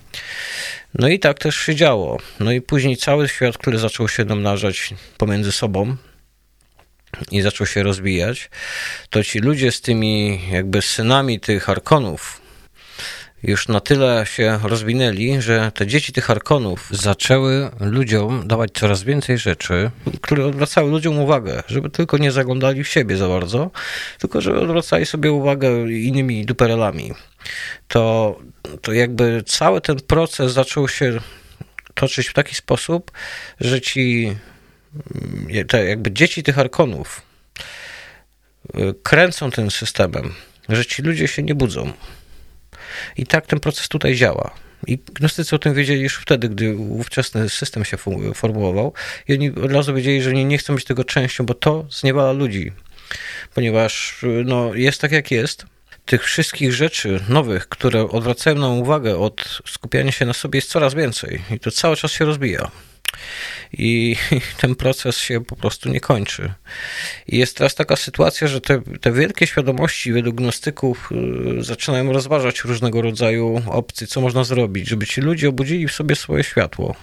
No 0.94 1.08
i 1.08 1.18
tak 1.18 1.38
też 1.38 1.56
się 1.56 1.74
działo. 1.74 2.18
No 2.40 2.52
i 2.52 2.60
później 2.60 2.96
cały 2.96 3.28
świat, 3.28 3.58
który 3.58 3.78
zaczął 3.78 4.08
się 4.08 4.24
namnażać 4.24 4.94
pomiędzy 5.18 5.52
sobą, 5.52 5.96
i 7.30 7.40
zaczął 7.40 7.66
się 7.66 7.82
rozwijać, 7.82 8.50
to 9.10 9.24
ci 9.24 9.38
ludzie 9.38 9.72
z 9.72 9.80
tymi 9.80 10.40
jakby 10.50 10.82
synami 10.82 11.40
tych 11.40 11.68
arkonów, 11.68 12.40
już 13.42 13.68
na 13.68 13.80
tyle 13.80 14.26
się 14.26 14.58
rozwinęli, 14.62 15.40
że 15.40 15.72
te 15.74 15.86
dzieci 15.86 16.12
tych 16.12 16.30
arkonów 16.30 16.88
zaczęły 16.90 17.70
ludziom 17.80 18.48
dawać 18.48 18.70
coraz 18.74 19.02
więcej 19.02 19.38
rzeczy, 19.38 19.90
które 20.22 20.46
odwracały 20.46 20.90
ludziom 20.90 21.18
uwagę, 21.18 21.62
żeby 21.66 21.90
tylko 21.90 22.18
nie 22.18 22.32
zaglądali 22.32 22.84
w 22.84 22.88
siebie 22.88 23.16
za 23.16 23.28
bardzo, 23.28 23.70
tylko 24.18 24.40
żeby 24.40 24.60
odwracali 24.60 25.06
sobie 25.06 25.32
uwagę 25.32 25.92
innymi 25.92 26.46
duperelami. 26.46 27.12
To, 27.88 28.38
to 28.82 28.92
jakby 28.92 29.42
cały 29.46 29.80
ten 29.80 29.96
proces 29.96 30.52
zaczął 30.52 30.88
się 30.88 31.20
toczyć 31.94 32.28
w 32.28 32.34
taki 32.34 32.54
sposób, 32.54 33.10
że 33.60 33.80
ci 33.80 34.36
te 35.68 35.84
jakby 35.84 36.12
dzieci 36.12 36.42
tych 36.42 36.58
arkonów 36.58 37.22
y, 38.74 38.94
kręcą 39.02 39.50
tym 39.50 39.70
systemem, 39.70 40.34
że 40.68 40.86
ci 40.86 41.02
ludzie 41.02 41.28
się 41.28 41.42
nie 41.42 41.54
budzą 41.54 41.92
i 43.16 43.26
tak 43.26 43.46
ten 43.46 43.60
proces 43.60 43.88
tutaj 43.88 44.14
działa. 44.14 44.50
I 44.86 44.98
gnostycy 45.14 45.56
o 45.56 45.58
tym 45.58 45.74
wiedzieli 45.74 46.02
już 46.02 46.16
wtedy, 46.16 46.48
gdy 46.48 46.76
ówczesny 46.76 47.48
system 47.48 47.84
się 47.84 47.96
formułował. 48.34 48.92
I 49.28 49.32
oni 49.34 49.50
od 49.50 49.72
razu 49.72 49.94
wiedzieli, 49.94 50.22
że 50.22 50.32
nie, 50.32 50.44
nie 50.44 50.58
chcą 50.58 50.74
być 50.74 50.84
tego 50.84 51.04
częścią, 51.04 51.46
bo 51.46 51.54
to 51.54 51.86
zniewala 51.90 52.32
ludzi. 52.32 52.72
Ponieważ 53.54 54.20
no, 54.44 54.74
jest 54.74 55.00
tak, 55.00 55.12
jak 55.12 55.30
jest. 55.30 55.66
Tych 56.04 56.24
wszystkich 56.24 56.72
rzeczy 56.72 57.20
nowych, 57.28 57.68
które 57.68 58.08
odwracają 58.08 58.56
nam 58.56 58.78
uwagę 58.78 59.18
od 59.18 59.60
skupiania 59.66 60.12
się 60.12 60.26
na 60.26 60.32
sobie, 60.32 60.56
jest 60.56 60.70
coraz 60.70 60.94
więcej. 60.94 61.42
I 61.50 61.60
to 61.60 61.70
cały 61.70 61.96
czas 61.96 62.12
się 62.12 62.24
rozbija 62.24 62.70
i 63.72 64.16
ten 64.60 64.74
proces 64.74 65.18
się 65.18 65.44
po 65.44 65.56
prostu 65.56 65.88
nie 65.88 66.00
kończy. 66.00 66.52
I 67.28 67.38
jest 67.38 67.56
teraz 67.56 67.74
taka 67.74 67.96
sytuacja, 67.96 68.48
że 68.48 68.60
te, 68.60 68.82
te 69.00 69.12
wielkie 69.12 69.46
świadomości 69.46 70.12
według 70.12 70.36
gnostyków 70.36 71.10
y, 71.58 71.64
zaczynają 71.64 72.12
rozważać 72.12 72.64
różnego 72.64 73.02
rodzaju 73.02 73.62
opcje, 73.66 74.06
co 74.06 74.20
można 74.20 74.44
zrobić, 74.44 74.88
żeby 74.88 75.06
ci 75.06 75.20
ludzie 75.20 75.48
obudzili 75.48 75.88
w 75.88 75.92
sobie 75.92 76.16
swoje 76.16 76.44
światło 76.44 76.94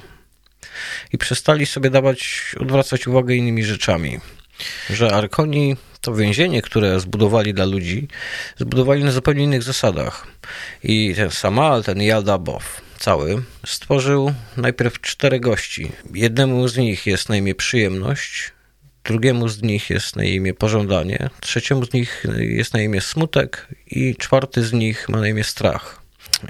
i 1.13 1.18
przestali 1.18 1.66
sobie 1.66 1.89
dawać, 1.89 2.51
odwracać 2.59 3.07
uwagę 3.07 3.36
innymi 3.36 3.63
rzeczami. 3.63 4.20
Że 4.89 5.13
Arkoni 5.13 5.76
to 6.01 6.16
więzienie, 6.16 6.61
które 6.61 6.99
zbudowali 6.99 7.53
dla 7.53 7.66
ludzi, 7.66 8.07
zbudowali 8.57 9.03
na 9.03 9.11
zupełnie 9.11 9.43
innych 9.43 9.63
zasadach. 9.63 10.28
I 10.84 11.13
ten 11.16 11.32
Samal, 11.32 11.84
ten 11.84 12.01
Yaldabaoth, 12.01 12.82
cały 12.99 13.43
stworzył 13.65 14.33
najpierw 14.57 15.01
cztery 15.01 15.39
gości. 15.39 15.91
Jednemu 16.13 16.67
z 16.67 16.77
nich 16.77 17.05
jest 17.05 17.29
na 17.29 17.37
imię 17.37 17.55
przyjemność, 17.55 18.51
drugiemu 19.03 19.47
z 19.47 19.61
nich 19.61 19.89
jest 19.89 20.15
na 20.15 20.23
imię 20.23 20.53
pożądanie, 20.53 21.29
trzeciemu 21.39 21.85
z 21.85 21.93
nich 21.93 22.25
jest 22.37 22.73
na 22.73 22.81
imię 22.81 23.01
smutek 23.01 23.67
i 23.87 24.15
czwarty 24.15 24.63
z 24.63 24.73
nich 24.73 25.09
ma 25.09 25.19
na 25.19 25.27
imię 25.27 25.43
strach. 25.43 26.01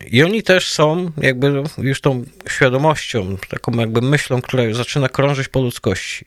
I 0.07 0.23
oni 0.23 0.43
też 0.43 0.71
są 0.71 1.11
jakby 1.17 1.63
już 1.77 2.01
tą 2.01 2.25
świadomością, 2.49 3.37
taką 3.49 3.71
jakby 3.71 4.01
myślą, 4.01 4.41
która 4.41 4.73
zaczyna 4.73 5.09
krążyć 5.09 5.47
po 5.47 5.61
ludzkości. 5.61 6.25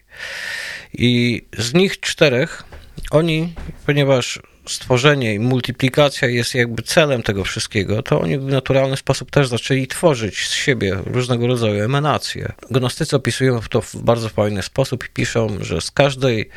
I 0.94 1.42
z 1.58 1.74
nich 1.74 2.00
czterech, 2.00 2.64
oni, 3.10 3.54
ponieważ 3.86 4.40
stworzenie 4.68 5.34
i 5.34 5.38
multiplikacja 5.38 6.28
jest 6.28 6.54
jakby 6.54 6.82
celem 6.82 7.22
tego 7.22 7.44
wszystkiego, 7.44 8.02
to 8.02 8.20
oni 8.20 8.38
w 8.38 8.44
naturalny 8.44 8.96
sposób 8.96 9.30
też 9.30 9.48
zaczęli 9.48 9.86
tworzyć 9.86 10.48
z 10.48 10.52
siebie 10.52 10.98
różnego 11.06 11.46
rodzaju 11.46 11.84
emanacje. 11.84 12.52
Gnostycy 12.70 13.16
opisują 13.16 13.60
to 13.70 13.80
w 13.80 13.96
bardzo 13.96 14.28
fajny 14.28 14.62
sposób 14.62 15.04
i 15.04 15.08
piszą, 15.08 15.48
że 15.60 15.80
z 15.80 15.90
każdej 15.90 16.48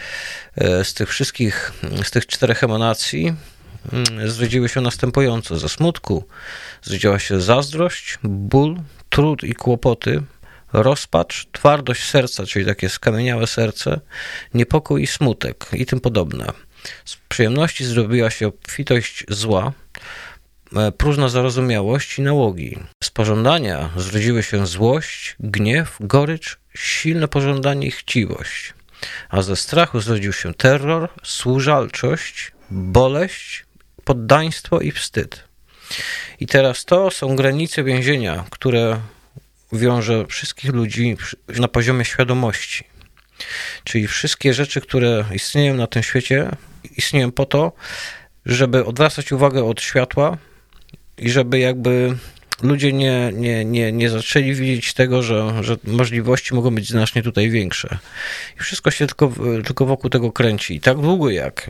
e, 0.55 0.85
z 0.85 0.93
tych 0.93 1.09
wszystkich, 1.09 1.73
z 2.03 2.11
tych 2.11 2.25
czterech 2.27 2.63
emanacji 2.63 3.33
mm, 3.93 4.29
zwiedziły 4.29 4.69
się 4.69 4.81
następująco. 4.81 5.59
Ze 5.59 5.69
smutku 5.69 6.23
zwiedziła 6.81 7.19
się 7.19 7.41
zazdrość, 7.41 8.19
ból, 8.23 8.79
trud 9.09 9.43
i 9.43 9.53
kłopoty, 9.53 10.23
rozpacz, 10.73 11.47
twardość 11.51 12.09
serca, 12.09 12.45
czyli 12.45 12.65
takie 12.65 12.89
skamieniałe 12.89 13.47
serce, 13.47 13.99
niepokój 14.53 15.03
i 15.03 15.07
smutek 15.07 15.65
i 15.73 15.85
tym 15.85 15.99
podobne. 15.99 16.45
Z 17.05 17.15
przyjemności 17.29 17.85
zrobiła 17.85 18.29
się 18.29 18.47
obfitość 18.47 19.25
zła, 19.29 19.73
e, 20.75 20.91
próżna 20.91 21.29
zarozumiałość 21.29 22.19
i 22.19 22.21
nałogi. 22.21 22.79
Z 23.03 23.09
pożądania 23.09 23.89
zrodziły 23.95 24.43
się 24.43 24.67
złość, 24.67 25.35
gniew, 25.39 25.97
gorycz, 25.99 26.57
silne 26.75 27.27
pożądanie 27.27 27.87
i 27.87 27.91
chciwość. 27.91 28.73
A 29.29 29.41
ze 29.41 29.55
strachu 29.55 29.99
zrodził 29.99 30.33
się 30.33 30.53
terror, 30.53 31.09
służalczość, 31.23 32.51
boleść, 32.71 33.65
poddaństwo 34.03 34.79
i 34.79 34.91
wstyd. 34.91 35.43
I 36.39 36.47
teraz 36.47 36.85
to 36.85 37.11
są 37.11 37.35
granice 37.35 37.83
więzienia, 37.83 38.45
które 38.49 39.01
wiąże 39.73 40.25
wszystkich 40.27 40.73
ludzi 40.73 41.17
na 41.47 41.67
poziomie 41.67 42.05
świadomości. 42.05 42.90
Czyli 43.83 44.07
wszystkie 44.07 44.53
rzeczy, 44.53 44.81
które 44.81 45.25
istnieją 45.33 45.73
na 45.73 45.87
tym 45.87 46.03
świecie, 46.03 46.49
istnieją 46.97 47.31
po 47.31 47.45
to, 47.45 47.71
żeby 48.45 48.85
odwracać 48.85 49.31
uwagę 49.31 49.63
od 49.63 49.81
światła 49.81 50.37
i 51.17 51.29
żeby 51.29 51.59
jakby 51.59 52.17
ludzie 52.63 52.93
nie, 52.93 53.31
nie, 53.33 53.65
nie, 53.65 53.91
nie 53.91 54.09
zaczęli 54.09 54.53
widzieć 54.53 54.93
tego, 54.93 55.23
że, 55.23 55.63
że 55.63 55.77
możliwości 55.83 56.53
mogą 56.53 56.75
być 56.75 56.89
znacznie 56.89 57.23
tutaj 57.23 57.49
większe. 57.49 57.97
I 58.59 58.63
wszystko 58.63 58.91
się 58.91 59.07
tylko, 59.07 59.31
tylko 59.65 59.85
wokół 59.85 60.09
tego 60.09 60.31
kręci. 60.31 60.75
I 60.75 60.79
tak 60.79 60.97
długo 61.01 61.29
jak 61.29 61.69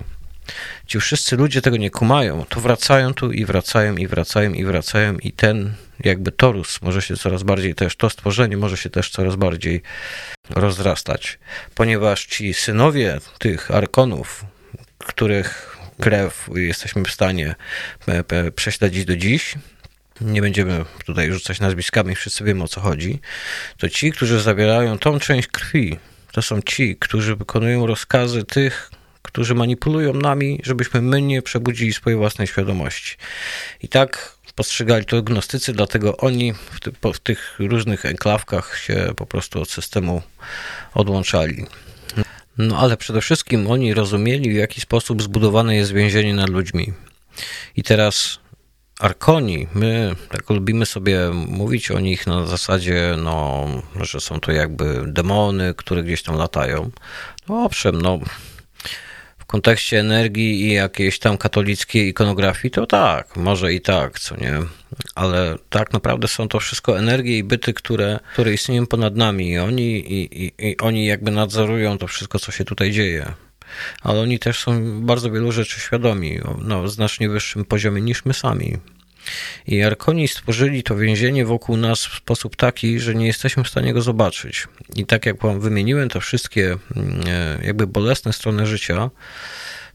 ci 0.87 0.99
wszyscy 0.99 1.35
ludzie 1.35 1.61
tego 1.61 1.77
nie 1.77 1.89
kumają, 1.89 2.45
to 2.49 2.61
wracają 2.61 3.13
tu 3.13 3.31
i 3.31 3.45
wracają 3.45 3.95
i 3.95 4.07
wracają 4.07 4.53
i 4.53 4.65
wracają. 4.65 5.17
I 5.17 5.31
ten 5.31 5.73
jakby 6.03 6.31
torus 6.31 6.81
może 6.81 7.01
się 7.01 7.17
coraz 7.17 7.43
bardziej 7.43 7.75
też, 7.75 7.95
to 7.95 8.09
stworzenie 8.09 8.57
może 8.57 8.77
się 8.77 8.89
też 8.89 9.09
coraz 9.09 9.35
bardziej 9.35 9.81
rozrastać, 10.49 11.39
ponieważ 11.75 12.25
ci 12.25 12.53
synowie 12.53 13.19
tych 13.39 13.71
arkonów, 13.71 14.45
których 14.97 15.77
krew 15.99 16.49
jesteśmy 16.55 17.03
w 17.03 17.11
stanie 17.11 17.55
prześledzić 18.55 19.05
do 19.05 19.15
dziś, 19.15 19.55
nie 20.21 20.41
będziemy 20.41 20.85
tutaj 21.05 21.31
rzucać 21.31 21.59
nazwiskami, 21.59 22.15
wszyscy 22.15 22.43
wiemy 22.43 22.63
o 22.63 22.67
co 22.67 22.81
chodzi, 22.81 23.19
to 23.77 23.89
ci, 23.89 24.11
którzy 24.11 24.41
zabierają 24.41 24.97
tą 24.97 25.19
część 25.19 25.47
krwi, 25.47 25.99
to 26.31 26.41
są 26.41 26.61
ci, 26.61 26.95
którzy 26.95 27.35
wykonują 27.35 27.87
rozkazy 27.87 28.43
tych, 28.43 28.91
którzy 29.31 29.55
manipulują 29.55 30.13
nami, 30.13 30.59
żebyśmy 30.63 31.01
my 31.01 31.21
nie 31.21 31.41
przebudzili 31.41 31.93
swojej 31.93 32.19
własnej 32.19 32.47
świadomości. 32.47 33.17
I 33.83 33.87
tak 33.87 34.35
postrzegali 34.55 35.05
to 35.05 35.21
gnostycy, 35.21 35.73
dlatego 35.73 36.17
oni 36.17 36.53
w, 36.53 36.79
ty, 36.79 36.91
w 37.13 37.19
tych 37.19 37.55
różnych 37.59 38.05
enklawkach 38.05 38.77
się 38.77 39.13
po 39.15 39.25
prostu 39.25 39.61
od 39.61 39.69
systemu 39.69 40.21
odłączali. 40.93 41.65
No 42.57 42.77
ale 42.77 42.97
przede 42.97 43.21
wszystkim 43.21 43.71
oni 43.71 43.93
rozumieli, 43.93 44.49
w 44.49 44.55
jaki 44.55 44.81
sposób 44.81 45.23
zbudowane 45.23 45.75
jest 45.75 45.93
więzienie 45.93 46.33
nad 46.33 46.49
ludźmi. 46.49 46.93
I 47.75 47.83
teraz 47.83 48.39
Arkoni, 48.99 49.67
my 49.73 50.15
tak 50.29 50.49
lubimy 50.49 50.85
sobie 50.85 51.19
mówić 51.33 51.91
o 51.91 51.99
nich 51.99 52.27
na 52.27 52.47
zasadzie, 52.47 53.15
no, 53.17 53.67
że 54.01 54.19
są 54.19 54.39
to 54.39 54.51
jakby 54.51 55.03
demony, 55.07 55.73
które 55.77 56.03
gdzieś 56.03 56.23
tam 56.23 56.35
latają. 56.35 56.91
No 57.49 57.63
owszem, 57.63 58.01
no 58.01 58.19
kontekście 59.51 59.99
energii 59.99 60.61
i 60.61 60.73
jakiejś 60.73 61.19
tam 61.19 61.37
katolickiej 61.37 62.07
ikonografii, 62.07 62.71
to 62.71 62.85
tak, 62.85 63.35
może 63.35 63.73
i 63.73 63.81
tak, 63.81 64.19
co 64.19 64.35
nie. 64.35 64.53
Ale 65.15 65.55
tak 65.69 65.93
naprawdę 65.93 66.27
są 66.27 66.47
to 66.47 66.59
wszystko 66.59 66.99
energie 66.99 67.37
i 67.37 67.43
byty, 67.43 67.73
które, 67.73 68.19
które 68.33 68.53
istnieją 68.53 68.87
ponad 68.87 69.15
nami 69.15 69.49
i 69.49 69.57
oni, 69.57 70.13
i, 70.13 70.45
i, 70.45 70.69
i 70.69 70.77
oni 70.77 71.05
jakby 71.05 71.31
nadzorują 71.31 71.97
to 71.97 72.07
wszystko, 72.07 72.39
co 72.39 72.51
się 72.51 72.65
tutaj 72.65 72.91
dzieje. 72.91 73.33
Ale 74.01 74.21
oni 74.21 74.39
też 74.39 74.59
są 74.59 75.01
bardzo 75.01 75.31
wielu 75.31 75.51
rzeczy 75.51 75.79
świadomi 75.79 76.39
na 76.57 76.87
znacznie 76.87 77.29
wyższym 77.29 77.65
poziomie 77.65 78.01
niż 78.01 78.25
my 78.25 78.33
sami. 78.33 78.77
I 79.67 79.83
Arkoni 79.83 80.27
stworzyli 80.27 80.83
to 80.83 80.95
więzienie 80.95 81.45
wokół 81.45 81.77
nas 81.77 82.05
w 82.05 82.15
sposób 82.15 82.55
taki, 82.55 82.99
że 82.99 83.15
nie 83.15 83.27
jesteśmy 83.27 83.63
w 83.63 83.69
stanie 83.69 83.93
go 83.93 84.01
zobaczyć. 84.01 84.67
I 84.95 85.05
tak 85.05 85.25
jak 85.25 85.41
wam 85.41 85.59
wymieniłem 85.59 86.09
te 86.09 86.19
wszystkie 86.19 86.77
mm, 86.95 87.21
e, 87.27 87.65
jakby 87.65 87.87
bolesne 87.87 88.33
strony 88.33 88.65
życia, 88.65 89.09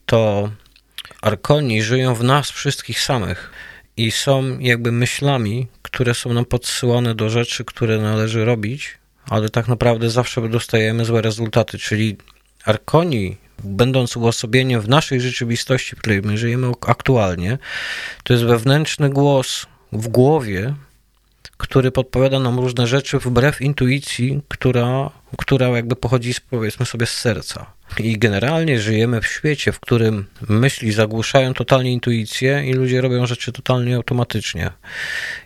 to 0.07 0.51
Arkoni 1.23 1.83
żyją 1.83 2.15
w 2.15 2.25
nas 2.25 2.51
wszystkich 2.51 3.01
samych 3.01 3.51
i 3.97 4.11
są 4.11 4.59
jakby 4.59 4.93
myślami, 4.93 5.67
które 5.83 6.15
są 6.15 6.33
nam 6.33 6.45
podsyłane 6.45 7.15
do 7.15 7.31
rzeczy, 7.31 7.65
które 7.65 7.99
należy 7.99 8.45
robić, 8.45 8.99
ale 9.29 9.49
tak 9.49 9.69
naprawdę 9.69 10.11
zawsze 10.11 10.49
dostajemy 10.49 11.05
złe 11.05 11.23
rezultaty, 11.23 11.79
czyli 11.79 12.17
Arkoni 12.65 13.37
będąc 13.65 14.17
uosobieniem 14.17 14.81
w 14.81 14.89
naszej 14.89 15.21
rzeczywistości, 15.21 15.97
w 15.97 15.99
której 15.99 16.23
my 16.23 16.39
żyjemy 16.39 16.73
aktualnie, 16.87 17.59
to 18.25 18.33
jest 18.33 18.45
wewnętrzny 18.45 19.11
głos 19.11 19.67
w 19.93 20.09
głowie, 20.09 20.75
który 21.57 21.91
podpowiada 21.91 22.39
nam 22.41 22.59
różne 22.59 22.87
rzeczy 22.87 23.19
wbrew 23.19 23.61
intuicji, 23.61 24.41
która, 24.49 25.11
która 25.39 25.69
jakby 25.69 25.97
pochodzi, 25.97 26.35
powiedzmy 26.51 26.87
sobie, 26.87 27.07
z 27.07 27.17
serca. 27.17 27.76
I 27.99 28.19
generalnie 28.19 28.81
żyjemy 28.81 29.21
w 29.21 29.27
świecie, 29.27 29.73
w 29.73 29.81
którym 29.81 30.27
myśli 30.49 30.93
zagłuszają 30.93 31.55
totalnie 31.55 31.93
intuicję 31.93 32.63
i 32.67 32.73
ludzie 32.73 33.01
robią 33.01 33.27
rzeczy 33.27 33.53
totalnie 33.53 33.97
automatycznie. 33.97 34.71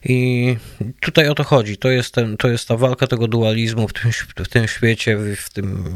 I 0.04 0.56
tutaj 1.00 1.28
o 1.28 1.34
to 1.34 1.44
chodzi. 1.44 1.76
To 1.76 1.90
jest, 1.90 2.14
ten, 2.14 2.36
to 2.36 2.48
jest 2.48 2.68
ta 2.68 2.76
walka 2.76 3.06
tego 3.06 3.28
dualizmu 3.28 3.88
w 3.88 3.92
tym, 3.92 4.12
w 4.44 4.48
tym 4.48 4.68
świecie, 4.68 5.18
w, 5.36 5.50
tym, 5.50 5.94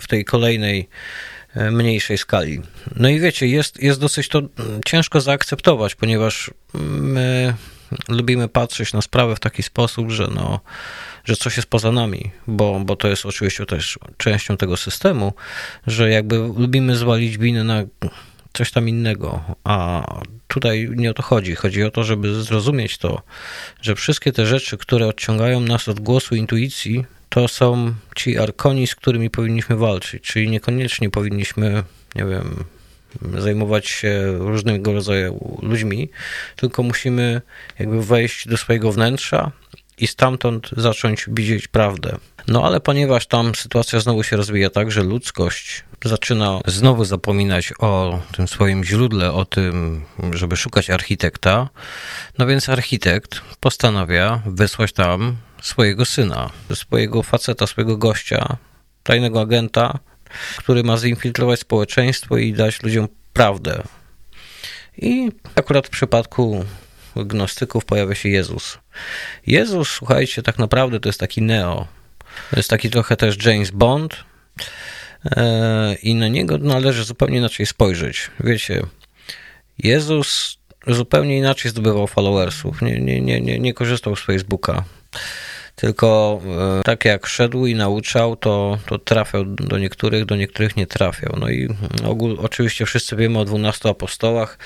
w 0.00 0.06
tej 0.06 0.24
kolejnej 0.24 0.88
e, 1.54 1.70
mniejszej 1.70 2.18
skali. 2.18 2.62
No 2.96 3.08
i 3.08 3.20
wiecie, 3.20 3.46
jest, 3.46 3.82
jest 3.82 4.00
dosyć 4.00 4.28
to 4.28 4.42
ciężko 4.86 5.20
zaakceptować, 5.20 5.94
ponieważ 5.94 6.50
my 7.00 7.54
lubimy 8.08 8.48
patrzeć 8.48 8.92
na 8.92 9.02
sprawę 9.02 9.36
w 9.36 9.40
taki 9.40 9.62
sposób, 9.62 10.10
że 10.10 10.28
no 10.34 10.60
że 11.26 11.36
coś 11.36 11.56
jest 11.56 11.68
poza 11.68 11.92
nami, 11.92 12.30
bo, 12.46 12.80
bo 12.84 12.96
to 12.96 13.08
jest 13.08 13.26
oczywiście 13.26 13.66
też 13.66 13.98
częścią 14.16 14.56
tego 14.56 14.76
systemu, 14.76 15.32
że 15.86 16.10
jakby 16.10 16.36
lubimy 16.36 16.96
zwalić 16.96 17.38
winę 17.38 17.64
na 17.64 17.84
coś 18.52 18.70
tam 18.70 18.88
innego, 18.88 19.40
a 19.64 20.06
tutaj 20.48 20.88
nie 20.94 21.10
o 21.10 21.14
to 21.14 21.22
chodzi. 21.22 21.54
Chodzi 21.54 21.82
o 21.82 21.90
to, 21.90 22.04
żeby 22.04 22.42
zrozumieć 22.42 22.98
to, 22.98 23.22
że 23.82 23.94
wszystkie 23.94 24.32
te 24.32 24.46
rzeczy, 24.46 24.76
które 24.76 25.06
odciągają 25.06 25.60
nas 25.60 25.88
od 25.88 26.00
głosu 26.00 26.36
intuicji, 26.36 27.04
to 27.28 27.48
są 27.48 27.94
ci 28.16 28.38
arkoni, 28.38 28.86
z 28.86 28.94
którymi 28.94 29.30
powinniśmy 29.30 29.76
walczyć, 29.76 30.22
czyli 30.22 30.50
niekoniecznie 30.50 31.10
powinniśmy, 31.10 31.82
nie 32.14 32.24
wiem, 32.24 32.64
zajmować 33.38 33.88
się 33.88 34.38
różnego 34.38 34.92
rodzaju 34.92 35.58
ludźmi, 35.62 36.08
tylko 36.56 36.82
musimy 36.82 37.42
jakby 37.78 38.02
wejść 38.02 38.48
do 38.48 38.56
swojego 38.56 38.92
wnętrza 38.92 39.52
i 39.98 40.06
stamtąd 40.06 40.70
zacząć 40.76 41.24
widzieć 41.28 41.68
prawdę. 41.68 42.16
No 42.48 42.64
ale 42.64 42.80
ponieważ 42.80 43.26
tam 43.26 43.54
sytuacja 43.54 44.00
znowu 44.00 44.22
się 44.22 44.36
rozwija 44.36 44.70
tak, 44.70 44.92
że 44.92 45.02
ludzkość 45.02 45.84
zaczyna 46.04 46.60
znowu 46.66 47.04
zapominać 47.04 47.72
o 47.78 48.20
tym 48.36 48.48
swoim 48.48 48.84
źródle, 48.84 49.32
o 49.32 49.44
tym, 49.44 50.04
żeby 50.32 50.56
szukać 50.56 50.90
architekta, 50.90 51.68
no 52.38 52.46
więc 52.46 52.68
architekt 52.68 53.40
postanawia 53.60 54.42
wysłać 54.46 54.92
tam 54.92 55.36
swojego 55.62 56.04
syna, 56.04 56.50
swojego 56.74 57.22
faceta, 57.22 57.66
swojego 57.66 57.96
gościa, 57.96 58.56
tajnego 59.02 59.40
agenta, 59.40 59.98
który 60.56 60.82
ma 60.82 60.96
zinfiltrować 60.96 61.60
społeczeństwo 61.60 62.36
i 62.36 62.52
dać 62.52 62.82
ludziom 62.82 63.08
prawdę. 63.32 63.82
I 64.98 65.30
akurat 65.54 65.86
w 65.86 65.90
przypadku 65.90 66.64
gnostyków 67.16 67.84
pojawia 67.84 68.14
się 68.14 68.28
Jezus. 68.28 68.78
Jezus, 69.46 69.88
słuchajcie, 69.88 70.42
tak 70.42 70.58
naprawdę 70.58 71.00
to 71.00 71.08
jest 71.08 71.20
taki 71.20 71.42
Neo. 71.42 71.86
To 72.50 72.56
jest 72.56 72.70
taki 72.70 72.90
trochę 72.90 73.16
też 73.16 73.44
James 73.44 73.70
Bond 73.70 74.16
e, 75.24 75.94
i 76.02 76.14
na 76.14 76.28
niego 76.28 76.58
należy 76.58 77.04
zupełnie 77.04 77.38
inaczej 77.38 77.66
spojrzeć. 77.66 78.30
Wiecie, 78.40 78.82
Jezus 79.78 80.58
zupełnie 80.86 81.38
inaczej 81.38 81.70
zdobywał 81.70 82.06
followersów. 82.06 82.82
Nie, 82.82 83.00
nie, 83.00 83.20
nie, 83.20 83.40
nie, 83.40 83.58
nie 83.58 83.74
korzystał 83.74 84.16
z 84.16 84.20
Facebooka 84.20 84.84
tylko 85.76 86.40
e, 86.80 86.82
tak 86.82 87.04
jak 87.04 87.26
szedł 87.26 87.66
i 87.66 87.74
nauczał, 87.74 88.36
to, 88.36 88.78
to 88.86 88.98
trafiał 88.98 89.44
do 89.44 89.78
niektórych, 89.78 90.24
do 90.24 90.36
niektórych 90.36 90.76
nie 90.76 90.86
trafiał. 90.86 91.36
No 91.40 91.50
i 91.50 91.68
ogól, 92.04 92.38
oczywiście 92.42 92.86
wszyscy 92.86 93.16
wiemy 93.16 93.38
o 93.38 93.44
dwunastu 93.44 93.88
apostołach, 93.88 94.58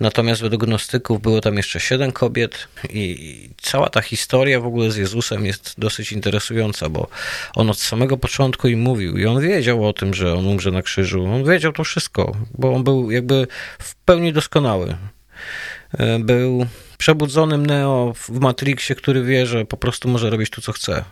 natomiast 0.00 0.42
według 0.42 0.64
gnostyków 0.64 1.22
było 1.22 1.40
tam 1.40 1.56
jeszcze 1.56 1.80
siedem 1.80 2.12
kobiet 2.12 2.68
i 2.90 3.50
cała 3.62 3.90
ta 3.90 4.00
historia 4.00 4.60
w 4.60 4.66
ogóle 4.66 4.90
z 4.90 4.96
Jezusem 4.96 5.46
jest 5.46 5.74
dosyć 5.78 6.12
interesująca, 6.12 6.88
bo 6.88 7.08
on 7.54 7.70
od 7.70 7.78
samego 7.78 8.16
początku 8.16 8.68
im 8.68 8.80
mówił 8.80 9.18
i 9.18 9.26
on 9.26 9.40
wiedział 9.40 9.88
o 9.88 9.92
tym, 9.92 10.14
że 10.14 10.34
on 10.34 10.46
umrze 10.46 10.70
na 10.70 10.82
krzyżu. 10.82 11.24
On 11.24 11.44
wiedział 11.44 11.72
to 11.72 11.84
wszystko, 11.84 12.36
bo 12.58 12.74
on 12.74 12.84
był 12.84 13.10
jakby 13.10 13.46
w 13.78 13.94
pełni 13.94 14.32
doskonały. 14.32 14.96
E, 15.98 16.18
był 16.18 16.66
przebudzonym 16.98 17.66
Neo 17.66 18.12
w 18.16 18.30
Matrixie, 18.30 18.96
który 18.96 19.22
wie, 19.22 19.46
że 19.46 19.64
po 19.64 19.76
prostu 19.76 20.08
może 20.08 20.30
robić 20.30 20.50
to, 20.50 20.60
co 20.60 20.72
chce. 20.72 21.04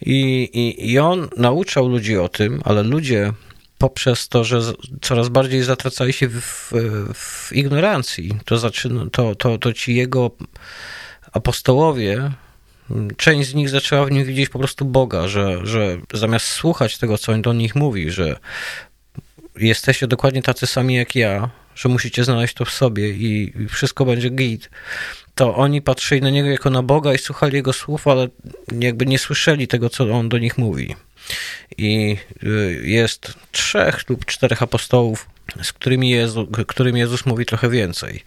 I, 0.00 0.42
i, 0.52 0.92
I 0.92 0.98
on 0.98 1.28
nauczał 1.36 1.88
ludzi 1.88 2.18
o 2.18 2.28
tym, 2.28 2.60
ale 2.64 2.82
ludzie 2.82 3.32
poprzez 3.78 4.28
to, 4.28 4.44
że 4.44 4.60
coraz 5.00 5.28
bardziej 5.28 5.62
zatracali 5.62 6.12
się 6.12 6.28
w, 6.28 6.72
w 7.14 7.52
ignorancji, 7.52 8.36
to, 8.44 8.58
zaczyna, 8.58 9.04
to, 9.12 9.34
to, 9.34 9.58
to 9.58 9.72
ci 9.72 9.94
jego 9.94 10.30
apostołowie, 11.32 12.30
część 13.16 13.48
z 13.48 13.54
nich 13.54 13.68
zaczęła 13.68 14.04
w 14.04 14.10
nim 14.10 14.24
widzieć 14.24 14.48
po 14.48 14.58
prostu 14.58 14.84
Boga, 14.84 15.28
że, 15.28 15.66
że 15.66 15.98
zamiast 16.14 16.46
słuchać 16.46 16.98
tego, 16.98 17.18
co 17.18 17.32
on 17.32 17.42
do 17.42 17.52
nich 17.52 17.74
mówi, 17.74 18.10
że 18.10 18.36
jesteście 19.56 20.06
dokładnie 20.06 20.42
tacy 20.42 20.66
sami 20.66 20.94
jak 20.94 21.14
ja, 21.14 21.50
że 21.78 21.88
musicie 21.88 22.24
znaleźć 22.24 22.54
to 22.54 22.64
w 22.64 22.70
sobie 22.70 23.10
i 23.10 23.52
wszystko 23.68 24.04
będzie 24.04 24.30
git, 24.30 24.70
to 25.34 25.56
oni 25.56 25.82
patrzyli 25.82 26.20
na 26.20 26.30
niego 26.30 26.48
jako 26.48 26.70
na 26.70 26.82
Boga 26.82 27.14
i 27.14 27.18
słuchali 27.18 27.54
jego 27.54 27.72
słów, 27.72 28.08
ale 28.08 28.28
jakby 28.80 29.06
nie 29.06 29.18
słyszeli 29.18 29.68
tego, 29.68 29.90
co 29.90 30.10
on 30.10 30.28
do 30.28 30.38
nich 30.38 30.58
mówi. 30.58 30.96
I 31.78 32.16
y, 32.42 32.80
jest 32.84 33.34
trzech 33.52 34.08
lub 34.08 34.24
czterech 34.24 34.62
apostołów, 34.62 35.26
z 35.62 35.72
którymi, 35.72 36.10
Jezu, 36.10 36.46
którym 36.66 36.96
Jezus 36.96 37.26
mówi 37.26 37.46
trochę 37.46 37.70
więcej. 37.70 38.22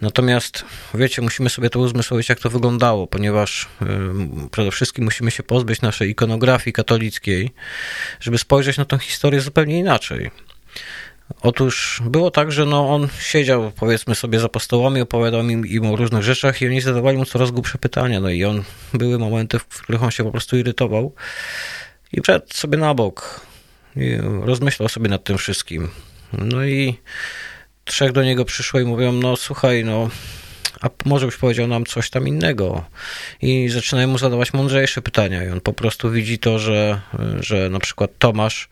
Natomiast, 0.00 0.64
wiecie, 0.94 1.22
musimy 1.22 1.50
sobie 1.50 1.70
to 1.70 1.78
uzmysłowić, 1.78 2.28
jak 2.28 2.40
to 2.40 2.50
wyglądało, 2.50 3.06
ponieważ 3.06 3.68
y, 3.82 4.48
przede 4.50 4.70
wszystkim 4.70 5.04
musimy 5.04 5.30
się 5.30 5.42
pozbyć 5.42 5.80
naszej 5.80 6.10
ikonografii 6.10 6.72
katolickiej, 6.72 7.50
żeby 8.20 8.38
spojrzeć 8.38 8.76
na 8.76 8.84
tę 8.84 8.98
historię 8.98 9.40
zupełnie 9.40 9.78
inaczej. 9.78 10.30
Otóż 11.42 12.02
było 12.04 12.30
tak, 12.30 12.52
że 12.52 12.66
no 12.66 12.94
on 12.94 13.08
siedział, 13.20 13.72
powiedzmy 13.76 14.14
sobie, 14.14 14.40
za 14.40 14.46
apostołami, 14.46 15.00
opowiadał 15.00 15.48
im, 15.48 15.66
im 15.66 15.86
o 15.86 15.96
różnych 15.96 16.22
rzeczach 16.22 16.62
i 16.62 16.66
oni 16.66 16.80
zadawali 16.80 17.18
mu 17.18 17.24
coraz 17.24 17.50
głupsze 17.50 17.78
pytania. 17.78 18.20
No 18.20 18.30
i 18.30 18.44
on, 18.44 18.62
były 18.94 19.18
momenty, 19.18 19.58
w 19.58 19.66
których 19.66 20.02
on 20.02 20.10
się 20.10 20.24
po 20.24 20.30
prostu 20.30 20.56
irytował 20.56 21.14
i 22.12 22.20
wszedł 22.20 22.46
sobie 22.54 22.78
na 22.78 22.94
bok 22.94 23.40
i 23.96 24.16
rozmyślał 24.42 24.88
sobie 24.88 25.08
nad 25.08 25.24
tym 25.24 25.38
wszystkim. 25.38 25.88
No 26.32 26.64
i 26.64 26.98
trzech 27.84 28.12
do 28.12 28.22
niego 28.22 28.44
przyszło 28.44 28.80
i 28.80 28.84
mówią, 28.84 29.12
no 29.12 29.36
słuchaj, 29.36 29.84
no 29.84 30.08
a 30.82 30.90
może 31.04 31.26
byś 31.26 31.36
powiedział 31.36 31.66
nam 31.66 31.86
coś 31.86 32.10
tam 32.10 32.28
innego. 32.28 32.84
I 33.42 33.68
zaczynają 33.68 34.08
mu 34.08 34.18
zadawać 34.18 34.52
mądrzejsze 34.52 35.02
pytania 35.02 35.44
i 35.44 35.48
on 35.48 35.60
po 35.60 35.72
prostu 35.72 36.10
widzi 36.10 36.38
to, 36.38 36.58
że, 36.58 37.00
że 37.40 37.70
na 37.70 37.78
przykład 37.78 38.10
Tomasz 38.18 38.68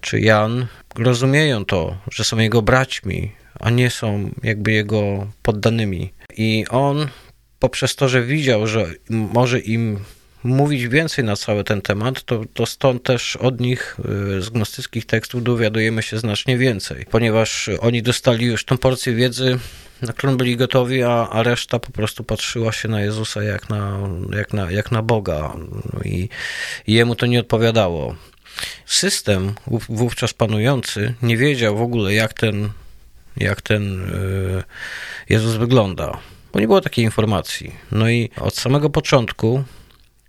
czy 0.00 0.20
Jan 0.20 0.66
rozumieją 0.98 1.64
to, 1.64 1.96
że 2.12 2.24
są 2.24 2.38
jego 2.38 2.62
braćmi, 2.62 3.32
a 3.60 3.70
nie 3.70 3.90
są 3.90 4.30
jakby 4.42 4.72
jego 4.72 5.26
poddanymi. 5.42 6.12
I 6.36 6.64
on 6.70 7.08
poprzez 7.58 7.96
to, 7.96 8.08
że 8.08 8.22
widział, 8.22 8.66
że 8.66 8.86
może 9.10 9.58
im 9.58 9.98
mówić 10.44 10.88
więcej 10.88 11.24
na 11.24 11.36
cały 11.36 11.64
ten 11.64 11.82
temat, 11.82 12.22
to, 12.22 12.44
to 12.54 12.66
stąd 12.66 13.02
też 13.02 13.36
od 13.36 13.60
nich 13.60 13.96
y, 14.38 14.42
z 14.42 14.50
gnostyckich 14.50 15.06
tekstów 15.06 15.42
dowiadujemy 15.42 16.02
się 16.02 16.18
znacznie 16.18 16.58
więcej, 16.58 17.06
ponieważ 17.10 17.70
oni 17.80 18.02
dostali 18.02 18.46
już 18.46 18.64
tą 18.64 18.78
porcję 18.78 19.14
wiedzy, 19.14 19.58
na 20.02 20.12
którą 20.12 20.36
byli 20.36 20.56
gotowi, 20.56 21.02
a, 21.02 21.28
a 21.28 21.42
reszta 21.42 21.78
po 21.78 21.92
prostu 21.92 22.24
patrzyła 22.24 22.72
się 22.72 22.88
na 22.88 23.00
Jezusa 23.00 23.42
jak 23.42 23.68
na, 23.68 23.98
jak 24.36 24.52
na, 24.52 24.70
jak 24.70 24.90
na 24.90 25.02
Boga 25.02 25.54
no 25.92 26.00
i, 26.04 26.28
i 26.86 26.92
jemu 26.92 27.14
to 27.14 27.26
nie 27.26 27.40
odpowiadało. 27.40 28.14
System 28.86 29.54
wówczas 29.88 30.34
panujący 30.34 31.14
nie 31.22 31.36
wiedział 31.36 31.76
w 31.76 31.82
ogóle, 31.82 32.14
jak 32.14 32.32
ten, 32.32 32.70
jak 33.36 33.62
ten 33.62 34.00
y, 34.00 34.64
Jezus 35.28 35.56
wygląda, 35.56 36.18
bo 36.52 36.60
nie 36.60 36.66
było 36.66 36.80
takiej 36.80 37.04
informacji. 37.04 37.74
No 37.92 38.10
i 38.10 38.30
od 38.36 38.56
samego 38.56 38.90
początku 38.90 39.64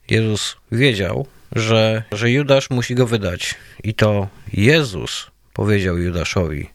Jezus 0.10 0.58
wiedział, 0.72 1.26
że, 1.56 2.04
że 2.12 2.32
Judasz 2.32 2.70
musi 2.70 2.96
go 2.96 3.08
wydać. 3.08 3.56
I 3.84 3.94
to 3.94 4.28
Jezus 4.54 5.31
powiedział 5.62 5.98
Judaszowi, 5.98 6.70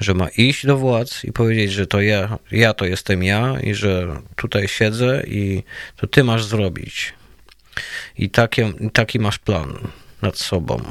że 0.00 0.14
ma 0.14 0.28
iść 0.28 0.66
do 0.66 0.76
władz 0.76 1.24
i 1.24 1.32
powiedzieć, 1.32 1.72
że 1.72 1.86
to 1.86 2.00
ja, 2.00 2.38
ja 2.50 2.74
to 2.74 2.84
jestem 2.84 3.22
ja 3.22 3.60
i 3.60 3.74
że 3.74 4.20
tutaj 4.36 4.68
siedzę 4.68 5.22
i 5.26 5.62
to 5.96 6.06
ty 6.06 6.24
masz 6.24 6.44
zrobić. 6.44 7.14
I 8.18 8.30
taki, 8.92 9.18
masz 9.18 9.38
plan 9.38 9.78
nad 10.22 10.38
sobą. 10.38 10.82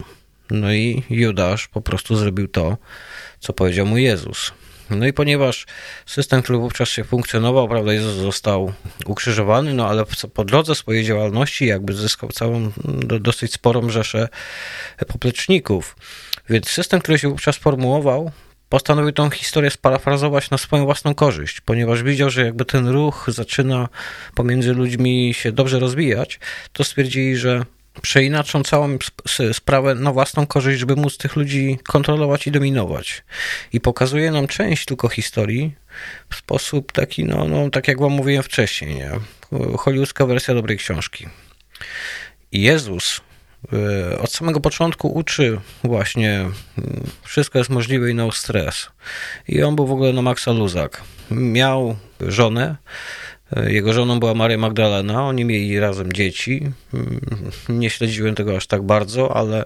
No 0.52 0.74
i 0.74 1.04
Judasz 1.10 1.68
po 1.68 1.82
prostu 1.82 2.16
zrobił 2.16 2.48
to, 2.48 2.78
co 3.40 3.54
powiedział 3.54 3.86
mu 3.86 3.98
Jezus. 3.98 4.52
No 4.90 5.08
i 5.08 5.14
ponieważ 5.14 5.66
system, 6.06 6.42
który 6.42 6.60
wówczas 6.60 6.90
się 6.90 7.04
funkcjonował, 7.04 7.68
prawda, 7.68 7.94
Jezus 7.94 8.16
został 8.16 8.74
ukrzyżowany, 9.06 9.74
no 9.74 9.88
ale 9.88 10.04
po 10.34 10.46
drodze 10.46 10.76
swojej 10.76 11.06
działalności 11.06 11.66
jakby 11.66 11.94
zyskał 11.94 12.30
całą 12.30 12.72
dosyć 13.20 13.54
sporą 13.54 13.90
rzeszę 13.90 14.28
popleczników. 15.08 15.96
Więc 16.50 16.70
system, 16.70 17.02
który 17.02 17.20
się 17.20 17.30
wówczas 17.30 17.58
formułował, 17.58 18.32
postanowił 18.70 19.12
tą 19.12 19.30
historię 19.30 19.72
sparafrazować 19.72 20.50
na 20.50 20.58
swoją 20.58 20.86
własną 20.86 21.16
korzyść, 21.16 21.62
ponieważ 21.62 22.04
widział, 22.04 22.30
że 22.30 22.46
jakby 22.46 22.66
ten 22.66 22.88
ruch 22.88 23.26
zaczyna 23.28 23.90
pomiędzy 24.36 24.74
ludźmi 24.74 25.34
się 25.34 25.52
dobrze 25.52 25.80
rozwijać, 25.80 26.40
to 26.74 26.84
stwierdzili, 26.84 27.38
że 27.38 27.66
przeinaczą 28.02 28.64
całą 28.64 28.98
sprawę 29.54 29.96
na 29.96 30.12
własną 30.14 30.48
korzyść, 30.48 30.80
żeby 30.80 30.96
móc 30.96 31.18
tych 31.18 31.36
ludzi 31.36 31.80
kontrolować 31.84 32.48
i 32.48 32.52
dominować. 32.52 33.24
I 33.74 33.80
pokazuje 33.80 34.32
nam 34.32 34.48
część 34.48 34.86
tylko 34.86 35.10
historii 35.10 35.76
w 36.30 36.36
sposób 36.36 36.92
taki, 36.92 37.26
no, 37.26 37.46
no 37.46 37.70
tak 37.70 37.88
jak 37.88 38.00
wam 38.00 38.12
mówiłem 38.12 38.44
wcześniej, 38.44 38.96
nie? 38.96 39.12
hollywoodzka 39.78 40.26
wersja 40.26 40.54
dobrej 40.54 40.78
książki. 40.78 41.28
Jezus 42.52 43.22
od 44.20 44.32
samego 44.32 44.60
początku 44.60 45.14
uczy 45.14 45.60
właśnie 45.84 46.46
wszystko 47.24 47.58
jest 47.58 47.70
możliwe 47.70 48.12
i 48.12 48.16
no 48.16 48.32
stres. 48.32 48.90
I 49.48 49.64
on 49.64 49.76
był 49.76 49.88
w 49.88 49.92
ogóle 49.92 50.14
na 50.14 50.22
maksa 50.22 50.52
luzak. 50.52 51.02
Miał 51.32 51.96
żonę, 52.22 52.76
jego 53.68 53.94
żoną 53.94 54.20
była 54.20 54.34
Maria 54.34 54.58
Magdalena, 54.58 55.24
oni 55.24 55.46
mieli 55.46 55.80
razem 55.80 56.14
dzieci. 56.14 56.72
Nie 57.70 57.90
śledziłem 57.90 58.36
tego 58.36 58.58
aż 58.58 58.68
tak 58.68 58.82
bardzo, 58.82 59.36
ale, 59.36 59.66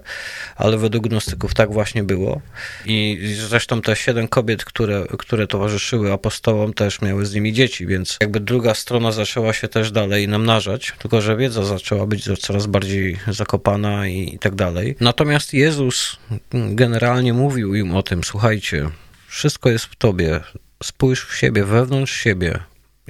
ale 0.55 0.77
według 0.77 1.07
gnostyków 1.07 1.53
tak 1.53 1.73
właśnie 1.73 2.03
było. 2.03 2.41
I 2.86 3.19
zresztą 3.36 3.81
te 3.81 3.95
siedem 3.95 4.27
kobiet, 4.27 4.65
które, 4.65 5.05
które 5.19 5.47
towarzyszyły 5.47 6.11
apostołom, 6.11 6.73
też 6.73 7.01
miały 7.01 7.25
z 7.25 7.33
nimi 7.33 7.53
dzieci, 7.53 7.88
więc 7.88 8.17
jakby 8.21 8.39
druga 8.39 8.73
strona 8.73 9.11
zaczęła 9.11 9.53
się 9.53 9.67
też 9.67 9.91
dalej 9.91 10.27
namnażać, 10.27 10.93
tylko 10.99 11.21
że 11.21 11.38
wiedza 11.38 11.65
zaczęła 11.65 12.05
być 12.05 12.39
coraz 12.39 12.65
bardziej 12.65 13.19
zakopana 13.27 14.07
i, 14.07 14.36
i 14.36 14.39
tak 14.39 14.55
dalej. 14.55 14.95
Natomiast 14.99 15.53
Jezus 15.53 16.17
generalnie 16.51 17.33
mówił 17.33 17.75
im 17.75 17.95
o 17.95 18.03
tym, 18.03 18.23
słuchajcie, 18.23 18.89
wszystko 19.27 19.69
jest 19.69 19.86
w 19.86 19.95
tobie, 19.95 20.39
spójrz 20.83 21.25
w 21.25 21.36
siebie, 21.36 21.63
wewnątrz 21.63 22.13
siebie, 22.13 22.59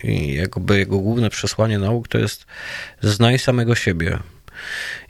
i 0.03 0.33
jakby 0.33 0.77
jego 0.77 0.99
główne 0.99 1.29
przesłanie 1.29 1.79
nauk 1.79 2.07
to 2.07 2.17
jest 2.17 2.45
znaj 3.01 3.39
samego 3.39 3.75
siebie. 3.75 4.19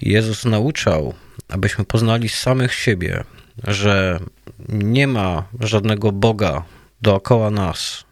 Jezus 0.01 0.45
nauczał, 0.45 1.13
abyśmy 1.49 1.85
poznali 1.85 2.29
samych 2.29 2.73
siebie, 2.73 3.23
że 3.63 4.19
nie 4.69 5.07
ma 5.07 5.47
żadnego 5.59 6.11
Boga 6.11 6.63
dookoła 7.01 7.51
nas. 7.51 8.03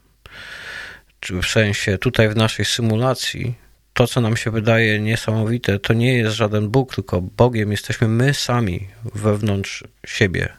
Czy 1.20 1.42
w 1.42 1.46
sensie 1.46 1.98
tutaj 1.98 2.30
w 2.30 2.36
naszej 2.36 2.66
symulacji 2.66 3.56
to, 3.94 4.08
co 4.08 4.22
nam 4.22 4.38
się 4.38 4.52
wydaje 4.52 5.00
niesamowite, 5.00 5.80
to 5.80 5.94
nie 5.94 6.18
jest 6.18 6.36
żaden 6.36 6.70
Bóg, 6.70 6.96
tylko 6.96 7.22
Bogiem 7.22 7.72
jesteśmy 7.72 8.08
my 8.08 8.34
sami 8.34 8.88
wewnątrz 9.16 9.84
siebie. 10.06 10.50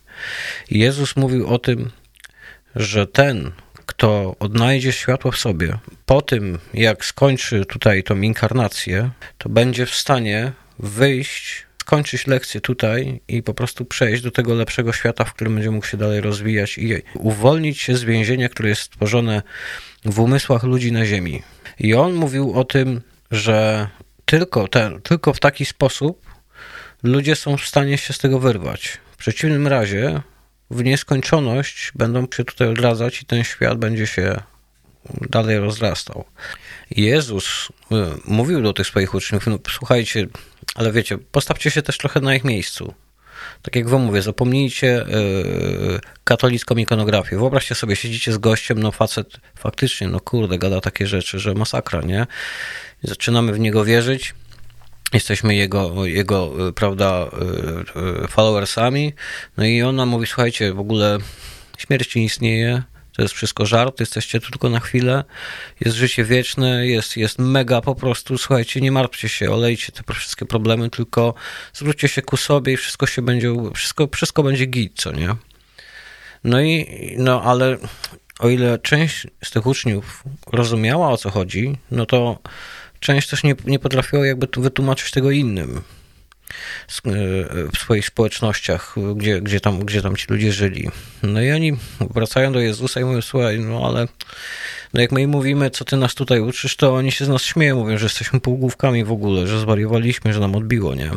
I 0.71 0.79
Jezus 0.79 1.17
mówił 1.17 1.47
o 1.47 1.59
tym, 1.59 1.91
że 2.77 3.07
ten, 3.07 3.53
kto 3.87 4.37
odnajdzie 4.41 4.93
światło 4.93 5.31
w 5.31 5.39
sobie, 5.39 5.79
po 6.07 6.23
tym 6.23 6.59
jak 6.75 7.05
skończy 7.05 7.65
tutaj 7.65 8.03
tą 8.03 8.21
inkarnację, 8.21 9.11
to 9.39 9.49
będzie 9.49 9.87
w 9.87 9.95
stanie 9.95 10.53
wyjść, 10.79 11.67
skończyć 11.81 12.27
lekcję 12.27 12.61
tutaj 12.61 13.21
i 13.29 13.43
po 13.43 13.55
prostu 13.55 13.85
przejść 13.85 14.23
do 14.23 14.31
tego 14.31 14.55
lepszego 14.55 14.93
świata, 14.93 15.25
w 15.25 15.35
którym 15.35 15.55
będzie 15.55 15.71
mógł 15.71 15.87
się 15.87 15.97
dalej 15.97 16.21
rozwijać 16.21 16.79
i 16.79 17.03
uwolnić 17.15 17.81
się 17.81 17.97
z 17.97 18.05
więzienia, 18.05 18.49
które 18.49 18.69
jest 18.69 18.83
stworzone 18.83 19.43
w 20.05 20.21
umysłach 20.21 20.63
ludzi 20.63 20.93
na 20.93 21.07
Ziemi. 21.07 21.43
I 21.79 21.95
on 21.95 22.15
mówił 22.15 22.53
o 22.53 22.65
tym, 22.65 23.01
że 23.31 23.89
tylko, 24.25 24.69
ten, 24.69 25.01
tylko 25.03 25.33
w 25.35 25.41
taki 25.41 25.65
sposób 25.65 26.27
ludzie 27.03 27.37
są 27.37 27.57
w 27.57 27.67
stanie 27.67 27.99
się 27.99 28.13
z 28.13 28.19
tego 28.19 28.39
wyrwać. 28.39 28.99
W 29.13 29.17
przeciwnym 29.17 29.67
razie 29.67 30.21
w 30.71 30.85
nieskończoność 30.85 31.93
będą 31.95 32.27
się 32.37 32.45
tutaj 32.45 32.69
odradzać 32.69 33.23
i 33.23 33.27
ten 33.27 33.45
świat 33.45 33.79
będzie 33.79 34.07
się 34.07 34.41
dalej 35.31 35.59
rozrastał. 35.59 36.25
Jezus 36.91 37.69
y, 37.69 37.95
mówił 38.25 38.63
do 38.63 38.73
tych 38.73 38.87
swoich 38.87 39.15
uczniów, 39.15 39.47
no, 39.47 39.59
słuchajcie, 39.71 40.27
ale 40.75 40.93
wiecie, 40.93 41.19
postawcie 41.19 41.71
się 41.71 41.83
też 41.83 41.99
trochę 41.99 42.21
na 42.21 42.35
ich 42.35 42.45
miejscu. 42.45 42.95
Tak 43.63 43.77
jak 43.77 43.89
wam 43.89 44.03
mówię, 44.03 44.23
zapomnijcie 44.23 44.87
yy, 44.87 46.01
katolicką 46.25 46.77
ikonografię. 46.77 47.37
Wyobraźcie 47.37 47.75
sobie, 47.75 47.97
siedzicie 47.97 48.33
z 48.33 48.39
gościem, 48.39 48.79
no 48.79 48.93
facet 48.93 49.41
faktycznie, 49.59 50.09
no 50.09 50.21
kurde, 50.21 50.59
gada 50.59 50.81
takie 50.81 51.07
rzeczy, 51.07 51.39
że 51.39 51.55
masakra, 51.55 52.01
nie? 52.01 52.27
Zaczynamy 53.03 53.53
w 53.53 53.59
niego 53.59 53.85
wierzyć, 53.85 54.35
jesteśmy 55.15 55.55
jego, 55.55 56.07
jego 56.07 56.53
prawda, 56.75 57.27
y, 57.97 58.25
y, 58.25 58.29
followersami. 58.29 59.13
No 59.57 59.65
i 59.65 59.83
ona 59.83 60.07
mówi, 60.07 60.27
słuchajcie, 60.27 60.73
w 60.73 60.81
ogóle 60.81 61.19
śmierć 61.79 62.15
nie 62.15 62.25
istnieje, 62.25 62.83
to 63.17 63.23
jest 63.23 63.35
wszystko 63.35 63.67
żart, 63.67 64.01
jesteście 64.01 64.41
tu 64.41 64.51
tylko 64.51 64.69
na 64.69 64.81
chwilę, 64.81 65.25
jest 65.81 65.97
życie 65.97 66.25
wieczne, 66.25 66.87
jest, 66.87 67.17
jest 67.17 67.39
mega 67.39 67.81
po 67.81 67.95
prostu, 67.95 68.39
słuchajcie, 68.39 68.81
nie 68.81 68.93
martwcie 68.93 69.29
się, 69.29 69.51
olejcie 69.51 69.93
te 69.93 70.15
wszystkie 70.15 70.47
problemy, 70.47 70.91
tylko 70.91 71.35
zwróćcie 71.73 72.09
się 72.09 72.23
ku 72.23 72.37
sobie 72.37 72.73
i 72.73 72.77
wszystko 72.77 73.07
się 73.07 73.23
będzie, 73.23 73.49
wszystko, 73.75 74.09
wszystko 74.13 74.43
będzie 74.43 74.67
git, 74.67 74.93
co 74.97 75.13
nie? 75.13 75.37
No 76.45 76.61
i, 76.61 76.87
no 77.19 77.43
ale 77.43 77.79
o 78.39 78.49
ile 78.49 78.79
część 78.79 79.27
z 79.45 79.51
tych 79.51 79.67
uczniów 79.67 80.23
rozumiała 80.53 81.11
o 81.11 81.17
co 81.17 81.31
chodzi, 81.31 81.79
no 81.91 82.07
to 82.07 82.39
część 83.05 83.29
też 83.29 83.43
nie, 83.43 83.55
nie 83.65 83.79
potrafiła 83.79 84.27
jakby 84.27 84.49
wytłumaczyć 84.57 85.11
tego 85.11 85.31
innym 85.31 85.77
e, 85.77 85.81
w 87.75 87.79
swoich 87.79 88.07
społecznościach, 88.07 88.95
gdzie, 89.17 89.41
gdzie, 89.41 89.61
tam, 89.61 89.79
gdzie 89.79 90.03
tam 90.03 90.17
ci 90.17 90.27
ludzie 90.29 90.53
żyli. 90.53 90.89
No 91.23 91.43
i 91.43 91.53
oni 91.53 91.77
wracają 92.01 92.53
do 92.53 92.61
Jezusa 92.61 93.01
i 93.01 93.05
mówią, 93.05 93.23
słuchaj, 93.23 93.59
no 93.59 93.87
ale 93.87 94.09
no 94.95 95.01
jak 95.01 95.13
my 95.13 95.23
im 95.23 95.31
mówimy, 95.31 95.71
co 95.71 95.85
ty 95.85 95.97
nas 95.97 96.15
tutaj 96.15 96.41
uczysz, 96.41 96.77
to 96.77 96.95
oni 96.95 97.13
się 97.13 97.25
z 97.25 97.29
nas 97.29 97.43
śmieją, 97.43 97.77
mówią, 97.77 97.99
że 97.99 98.07
jesteśmy 98.07 98.41
półgłówkami 98.41 99.05
w 99.05 99.13
ogóle, 99.13 99.47
że 99.47 99.61
zwariowaliśmy, 99.61 100.33
że 100.33 100.41
nam 100.41 100.55
odbiło, 100.55 100.95
nie? 100.95 101.11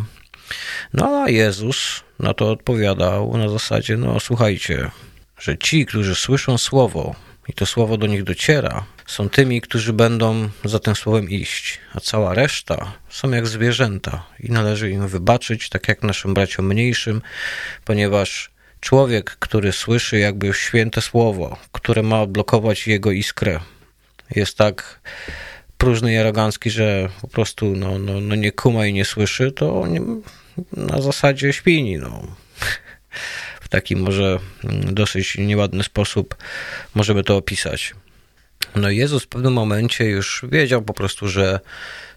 No 0.94 1.24
a 1.24 1.30
Jezus 1.30 2.04
na 2.20 2.34
to 2.34 2.52
odpowiadał 2.52 3.38
na 3.38 3.50
zasadzie, 3.50 3.98
no 3.98 4.20
słuchajcie, 4.20 4.92
że 5.40 5.58
ci, 5.58 5.86
którzy 5.86 6.16
słyszą 6.16 6.58
słowo 6.58 7.16
i 7.50 7.54
to 7.54 7.66
słowo 7.66 7.98
do 7.98 8.08
nich 8.08 8.24
dociera, 8.24 8.86
są 9.08 9.30
tymi, 9.30 9.62
którzy 9.62 9.94
będą 9.94 10.50
za 10.66 10.80
tym 10.80 10.96
słowem 10.96 11.30
iść, 11.30 11.80
a 11.94 12.00
cała 12.00 12.34
reszta 12.34 12.94
są 13.10 13.32
jak 13.32 13.48
zwierzęta 13.48 14.26
i 14.40 14.52
należy 14.52 14.90
im 14.90 15.08
wybaczyć, 15.08 15.70
tak 15.70 15.88
jak 15.88 16.04
naszym 16.04 16.34
braciom 16.34 16.68
mniejszym, 16.68 17.22
ponieważ 17.86 18.52
człowiek, 18.80 19.38
który 19.40 19.72
słyszy 19.72 20.20
jakby 20.20 20.54
święte 20.54 21.02
słowo, 21.02 21.58
które 21.72 22.04
ma 22.04 22.22
odblokować 22.22 22.88
jego 22.88 23.12
iskrę, 23.12 23.60
jest 24.36 24.58
tak 24.58 25.00
próżny 25.78 26.14
i 26.14 26.18
arogancki, 26.18 26.70
że 26.70 27.10
po 27.22 27.28
prostu 27.28 27.66
no, 27.76 28.00
no, 28.00 28.22
no 28.22 28.36
nie 28.36 28.52
kuma 28.52 28.86
i 28.86 28.94
nie 28.94 29.06
słyszy, 29.06 29.52
to 29.52 29.84
na 30.72 31.02
zasadzie 31.02 31.54
śpini. 31.54 31.98
No. 31.98 32.22
W 33.68 33.70
taki 33.70 33.96
może 33.96 34.40
dosyć 34.92 35.38
nieładny 35.38 35.84
sposób 35.84 36.36
możemy 36.96 37.24
to 37.24 37.38
opisać. 37.38 37.96
No 38.76 38.90
Jezus 38.90 39.24
w 39.24 39.28
pewnym 39.28 39.54
momencie 39.54 40.06
już 40.06 40.46
wiedział 40.50 40.82
po 40.82 40.94
prostu, 40.94 41.28
że 41.28 41.60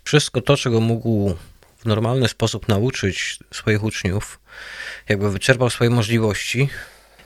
wszystko 0.04 0.40
to, 0.40 0.56
czego 0.56 0.80
mógł 0.80 1.34
w 1.78 1.84
normalny 1.84 2.28
sposób 2.28 2.68
nauczyć 2.68 3.38
swoich 3.52 3.84
uczniów, 3.84 4.40
jakby 5.08 5.30
wyczerpał 5.30 5.70
swoje 5.70 5.90
możliwości 5.90 6.68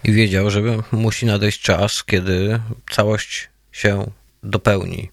i 0.04 0.12
wiedział, 0.12 0.50
że 0.50 0.62
musi 0.92 1.26
nadejść 1.26 1.60
czas, 1.60 2.04
kiedy 2.04 2.60
całość 2.90 3.48
się 3.72 4.10
dopełni. 4.42 5.10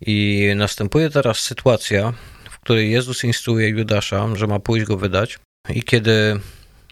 I 0.00 0.46
następuje 0.56 1.10
teraz 1.10 1.38
sytuacja, 1.38 2.12
w 2.50 2.58
której 2.58 2.90
Jezus 2.90 3.24
instruuje 3.24 3.68
Judasza, 3.68 4.36
że 4.36 4.46
ma 4.46 4.60
pójść 4.60 4.86
go 4.86 4.96
wydać. 4.96 5.38
I 5.68 5.82
kiedy 5.82 6.40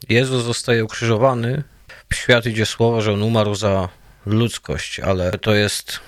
Jezus 0.08 0.44
zostaje 0.44 0.84
ukrzyżowany, 0.84 1.62
w 2.10 2.14
świat 2.14 2.46
idzie 2.46 2.66
słowo, 2.66 3.00
że 3.00 3.12
on 3.12 3.22
umarł 3.22 3.54
za 3.54 3.88
ludzkość, 4.26 5.00
ale 5.00 5.30
to 5.30 5.54
jest 5.54 6.00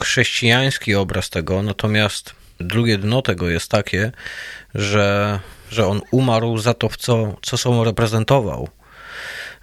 chrześcijański 0.00 0.94
obraz 0.94 1.30
tego, 1.30 1.62
natomiast 1.62 2.34
drugie 2.60 2.98
dno 2.98 3.22
tego 3.22 3.48
jest 3.48 3.70
takie, 3.70 4.12
że, 4.74 5.40
że 5.70 5.86
on 5.86 6.00
umarł 6.10 6.58
za 6.58 6.74
to, 6.74 6.88
co, 6.98 7.36
co 7.42 7.56
sobą 7.56 7.84
reprezentował. 7.84 8.68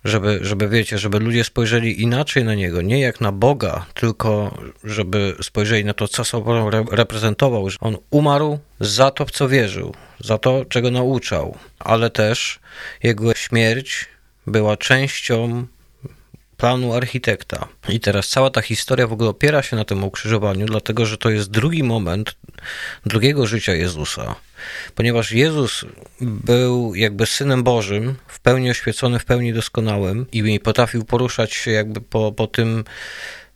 Żeby, 0.06 0.40
żeby 0.42 0.70
wiecie, 0.70 0.98
żeby 0.98 1.20
ludzie 1.20 1.44
spojrzeli 1.44 2.02
inaczej 2.02 2.44
na 2.44 2.56
niego, 2.56 2.82
nie 2.82 3.00
jak 3.00 3.22
na 3.22 3.32
Boga, 3.32 3.86
tylko 3.94 4.58
żeby 4.84 5.36
spojrzeli 5.42 5.86
na 5.86 5.94
to, 5.94 6.08
co 6.08 6.26
sobą 6.26 6.70
reprezentował, 6.92 7.70
że 7.70 7.78
on 7.82 7.98
umarł 8.10 8.60
za 8.80 9.12
to, 9.12 9.26
w 9.26 9.32
co 9.32 9.50
wierzył, 9.50 9.96
za 10.20 10.38
to, 10.38 10.66
czego 10.66 10.92
nauczał, 10.92 11.58
ale 11.80 12.10
też 12.10 12.60
jego 13.04 13.34
śmierć 13.34 14.06
była 14.48 14.78
częścią 14.78 15.68
planu 16.58 16.94
architekta. 16.94 17.68
I 17.90 18.00
teraz 18.00 18.30
cała 18.30 18.50
ta 18.50 18.62
historia 18.62 19.08
w 19.08 19.14
ogóle 19.14 19.30
opiera 19.30 19.64
się 19.64 19.76
na 19.76 19.86
tym 19.86 20.04
ukrzyżowaniu, 20.04 20.66
dlatego 20.66 21.06
że 21.06 21.18
to 21.18 21.30
jest 21.30 21.52
drugi 21.52 21.84
moment 21.84 22.36
drugiego 23.06 23.48
życia 23.48 23.74
Jezusa. 23.74 24.36
Ponieważ 24.96 25.32
Jezus 25.32 25.86
był 26.22 26.96
jakby 26.96 27.26
synem 27.26 27.64
Bożym, 27.64 28.16
w 28.28 28.40
pełni 28.40 28.70
oświecony, 28.70 29.20
w 29.20 29.26
pełni 29.26 29.54
doskonałym 29.54 30.26
i 30.32 30.60
potrafił 30.60 31.06
poruszać 31.06 31.54
się 31.54 31.72
jakby 31.72 32.02
po, 32.02 32.32
po 32.32 32.48
tym 32.48 32.84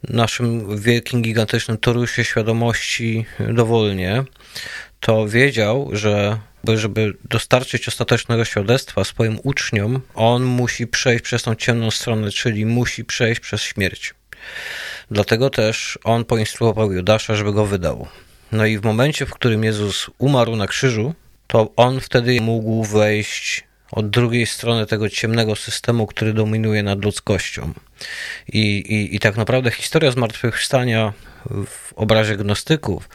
naszym 0.03 0.77
wielkim, 0.81 1.21
gigantycznym 1.21 1.77
torusie 1.77 2.23
świadomości 2.23 3.25
dowolnie, 3.39 4.23
to 4.99 5.27
wiedział, 5.27 5.89
że 5.91 6.39
żeby 6.75 7.13
dostarczyć 7.29 7.87
ostatecznego 7.87 8.45
świadectwa 8.45 9.03
swoim 9.03 9.39
uczniom, 9.43 10.01
on 10.15 10.43
musi 10.43 10.87
przejść 10.87 11.23
przez 11.23 11.43
tą 11.43 11.55
ciemną 11.55 11.91
stronę, 11.91 12.31
czyli 12.31 12.65
musi 12.65 13.05
przejść 13.05 13.41
przez 13.41 13.61
śmierć. 13.61 14.13
Dlatego 15.11 15.49
też 15.49 15.99
on 16.03 16.25
poinstruował 16.25 16.91
Judasza, 16.91 17.35
żeby 17.35 17.53
go 17.53 17.65
wydał. 17.65 18.07
No 18.51 18.65
i 18.65 18.77
w 18.77 18.83
momencie, 18.83 19.25
w 19.25 19.33
którym 19.33 19.63
Jezus 19.63 20.09
umarł 20.17 20.55
na 20.55 20.67
krzyżu, 20.67 21.13
to 21.47 21.69
on 21.75 21.99
wtedy 21.99 22.41
mógł 22.41 22.83
wejść 22.83 23.63
od 23.91 24.09
drugiej 24.09 24.45
strony 24.45 24.85
tego 24.85 25.09
ciemnego 25.09 25.55
systemu, 25.55 26.07
który 26.07 26.33
dominuje 26.33 26.83
nad 26.83 27.05
ludzkością. 27.05 27.73
I, 28.47 28.59
i, 28.59 29.15
i 29.15 29.19
tak 29.19 29.37
naprawdę 29.37 29.71
historia 29.71 30.11
zmartwychwstania 30.11 31.13
w 31.65 31.93
obrazie 31.95 32.37
gnostyków 32.37 33.09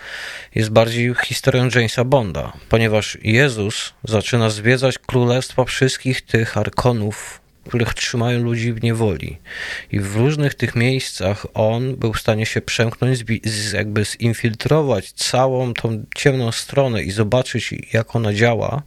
jest 0.54 0.70
bardziej 0.70 1.14
historią 1.24 1.68
Jamesa 1.74 2.04
Bonda, 2.04 2.52
ponieważ 2.68 3.18
Jezus 3.22 3.94
zaczyna 4.04 4.50
zwiedzać 4.50 4.98
królestwa 4.98 5.64
wszystkich 5.64 6.22
tych 6.22 6.56
arkonów, 6.58 7.40
których 7.68 7.94
trzymają 7.94 8.42
ludzi 8.42 8.72
w 8.72 8.82
niewoli. 8.82 9.38
I 9.92 10.00
w 10.00 10.16
różnych 10.16 10.54
tych 10.54 10.74
miejscach 10.76 11.46
on 11.54 11.96
był 11.96 12.12
w 12.12 12.20
stanie 12.20 12.46
się 12.46 12.60
przemknąć, 12.60 13.24
jakby 13.72 14.04
zinfiltrować 14.04 15.12
całą 15.12 15.74
tą 15.74 16.04
ciemną 16.16 16.52
stronę 16.52 17.02
i 17.02 17.10
zobaczyć, 17.10 17.74
jak 17.92 18.16
ona 18.16 18.34
działa, 18.34 18.82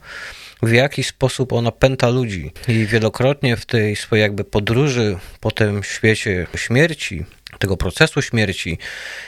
w 0.62 0.72
jaki 0.72 1.04
sposób 1.04 1.54
ona 1.54 1.72
pęta 1.72 2.10
ludzi. 2.10 2.52
I 2.68 2.86
wielokrotnie 2.86 3.58
w 3.58 3.66
tej 3.66 3.96
swojej 3.96 4.22
jakby 4.22 4.44
podróży 4.44 5.18
po 5.40 5.52
tym 5.52 5.84
świecie 5.84 6.48
śmierci, 6.56 7.26
tego 7.60 7.78
procesu 7.78 8.22
śmierci, 8.22 8.78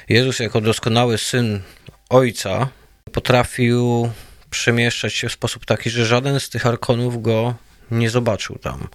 Jezus 0.09 0.39
jako 0.39 0.61
doskonały 0.61 1.17
syn 1.17 1.61
Ojca 2.09 2.69
potrafił 3.11 4.09
przemieszczać 4.49 5.13
się 5.13 5.29
w 5.29 5.33
sposób 5.33 5.65
taki, 5.65 5.89
że 5.89 6.05
żaden 6.05 6.39
z 6.39 6.49
tych 6.49 6.65
arkonów 6.65 7.21
go 7.21 7.55
nie 7.91 8.09
zobaczył 8.09 8.57
tam. 8.57 8.87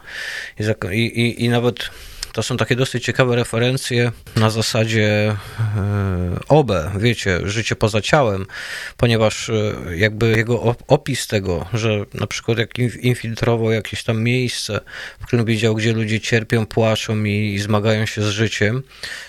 I, 0.93 1.01
i, 1.01 1.45
i 1.45 1.49
nawet 1.49 1.91
to 2.35 2.43
są 2.43 2.57
takie 2.57 2.77
dosyć 2.77 3.05
ciekawe 3.05 3.37
referencje 3.37 4.13
na 4.37 4.51
zasadzie 4.51 5.37
e, 5.77 6.39
OBE, 6.49 6.91
wiecie, 6.99 7.41
życie 7.45 7.77
poza 7.77 8.01
ciałem, 8.01 8.47
ponieważ 8.97 9.51
e, 9.51 9.55
jakby 9.97 10.31
jego 10.37 10.77
opis 10.89 11.27
tego, 11.27 11.67
że 11.73 12.05
na 12.15 12.27
przykład 12.27 12.59
jak 12.59 12.79
infiltrował 12.79 13.71
jakieś 13.71 14.05
tam 14.05 14.23
miejsce, 14.23 14.81
w 15.21 15.27
którym 15.27 15.45
widział, 15.45 15.75
gdzie 15.75 15.93
ludzie 15.93 16.21
cierpią, 16.21 16.67
płaczą 16.67 17.25
i, 17.25 17.59
zmagają 17.59 18.07
się 18.07 18.23
z 18.23 18.29
życiem, 18.29 18.83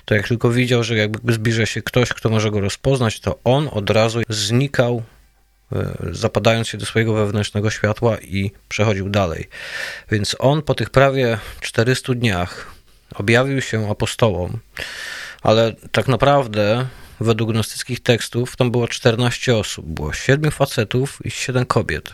to 0.06 0.16
jak 0.16 0.28
tylko 0.28 0.50
widział, 0.50 0.84
że 0.84 0.98
jakby 0.98 1.34
zbliża 1.34 1.66
się 1.66 1.82
ktoś, 1.82 2.10
kto 2.10 2.30
może 2.30 2.52
go 2.52 2.60
rozpoznać, 2.60 3.20
to 3.20 3.40
on 3.44 3.70
od 3.72 3.90
razu 3.90 4.22
znikał 4.30 5.04
zapadając 6.12 6.68
się 6.68 6.78
do 6.78 6.86
swojego 6.86 7.14
wewnętrznego 7.14 7.70
światła 7.70 8.18
i 8.18 8.52
przechodził 8.70 9.10
dalej. 9.10 9.50
Więc 10.12 10.36
on 10.40 10.62
po 10.62 10.76
tych 10.76 10.90
prawie 10.90 11.38
400 11.62 12.14
dniach 12.14 12.72
objawił 13.16 13.62
się 13.62 13.90
apostołom, 13.92 14.60
ale 15.42 15.74
tak 15.92 16.08
naprawdę 16.08 16.88
według 17.20 17.52
gnostyckich 17.52 18.00
tekstów 18.00 18.56
tam 18.56 18.72
było 18.72 18.88
14 18.88 19.56
osób, 19.56 19.86
było 19.86 20.14
7 20.14 20.52
facetów 20.52 21.20
i 21.26 21.32
7 21.32 21.66
kobiet. 21.66 22.14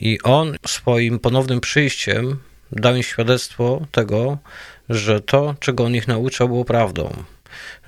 I 0.00 0.18
on 0.22 0.56
swoim 0.66 1.18
ponownym 1.18 1.60
przyjściem 1.60 2.38
dał 2.72 2.96
im 2.96 3.02
świadectwo 3.02 3.86
tego, 3.90 4.38
że 4.88 5.20
to, 5.20 5.54
czego 5.60 5.84
on 5.84 5.94
ich 5.94 6.08
nauczał, 6.08 6.48
było 6.48 6.64
prawdą, 6.64 7.24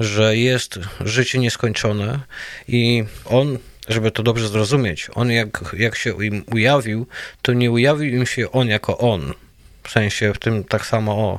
że 0.00 0.36
jest 0.36 0.78
życie 1.00 1.38
nieskończone 1.38 2.20
i 2.68 3.04
on 3.24 3.58
żeby 3.90 4.10
to 4.10 4.22
dobrze 4.22 4.48
zrozumieć, 4.48 5.08
on 5.14 5.30
jak, 5.30 5.74
jak 5.78 5.96
się 5.96 6.24
im 6.24 6.44
ujawił, 6.52 7.06
to 7.42 7.52
nie 7.52 7.70
ujawił 7.70 8.14
im 8.14 8.26
się 8.26 8.52
on 8.52 8.68
jako 8.68 8.98
on. 8.98 9.34
W 9.82 9.90
sensie 9.90 10.32
w 10.34 10.38
tym 10.38 10.64
tak 10.64 10.86
samo 10.86 11.12
o, 11.12 11.38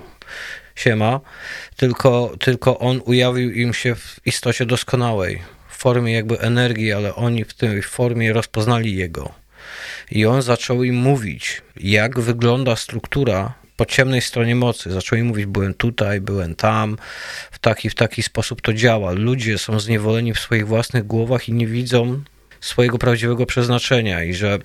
siema, 0.76 1.20
tylko, 1.76 2.36
tylko 2.40 2.80
on 2.80 3.02
ujawił 3.06 3.52
im 3.52 3.74
się 3.74 3.96
w 3.96 4.20
istocie 4.26 4.66
doskonałej, 4.66 5.42
w 5.70 5.78
formie 5.78 6.14
jakby 6.14 6.40
energii, 6.40 6.92
ale 6.92 7.16
oni 7.16 7.46
w 7.46 7.54
tej 7.54 7.82
formie 7.82 8.34
rozpoznali 8.34 8.96
jego. 8.96 9.34
I 10.12 10.26
on 10.26 10.42
zaczął 10.42 10.84
im 10.84 10.96
mówić, 10.96 11.62
jak 11.78 12.20
wygląda 12.20 12.76
struktura 12.76 13.54
po 13.82 13.86
ciemnej 13.86 14.22
stronie 14.22 14.56
mocy. 14.56 14.92
Zaczął 14.92 15.20
im 15.20 15.26
mówić, 15.26 15.46
byłem 15.46 15.74
tutaj, 15.74 16.22
byłem 16.22 16.56
tam, 16.56 16.98
w 17.52 17.60
taki, 17.60 17.90
w 17.90 17.96
taki 17.96 18.24
sposób 18.24 18.62
to 18.62 18.74
działa. 18.74 19.12
Ludzie 19.12 19.58
są 19.58 19.80
zniewoleni 19.80 20.34
w 20.34 20.40
swoich 20.40 20.68
własnych 20.68 21.08
głowach 21.08 21.50
i 21.50 21.54
nie 21.54 21.68
widzą 21.68 22.24
swojego 22.62 22.98
prawdziwego 22.98 23.46
przeznaczenia 23.46 24.24
i 24.24 24.34
że 24.34 24.60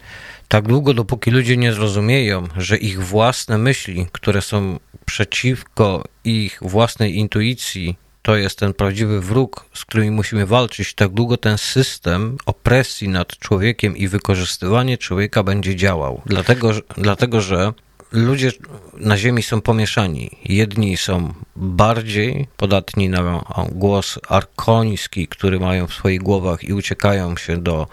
tak 0.48 0.68
długo, 0.68 0.94
dopóki 0.94 1.30
ludzie 1.30 1.56
nie 1.56 1.72
zrozumieją, 1.72 2.48
że 2.56 2.76
ich 2.76 3.04
własne 3.04 3.58
myśli, 3.58 4.06
które 4.12 4.42
są 4.42 4.78
przeciwko 5.04 6.04
ich 6.24 6.58
własnej 6.62 7.16
intuicji, 7.16 7.96
to 8.22 8.36
jest 8.36 8.58
ten 8.58 8.74
prawdziwy 8.74 9.20
wróg, 9.20 9.64
z 9.74 9.84
którym 9.84 10.14
musimy 10.14 10.46
walczyć, 10.46 10.94
tak 10.94 11.10
długo 11.10 11.36
ten 11.36 11.58
system 11.58 12.36
opresji 12.46 13.08
nad 13.08 13.38
człowiekiem 13.38 13.96
i 13.96 14.08
wykorzystywanie 14.08 14.98
człowieka 14.98 15.42
będzie 15.42 15.76
działał. 15.76 16.22
Dlatego, 16.26 16.70
dlatego 16.96 17.40
że 17.40 17.72
ludzie 18.12 18.52
na 18.96 19.16
Ziemi 19.16 19.42
są 19.42 19.60
pomieszani. 19.60 20.30
Jedni 20.44 20.96
są 20.96 21.34
bardziej 21.56 22.48
podatni 22.56 23.08
na 23.08 23.44
głos 23.72 24.18
arkoński, 24.28 25.28
który 25.28 25.60
mają 25.60 25.86
w 25.86 25.94
swoich 25.94 26.22
głowach 26.22 26.64
i 26.64 26.72
uciekają 26.72 27.36
się 27.36 27.56
do 27.56 27.86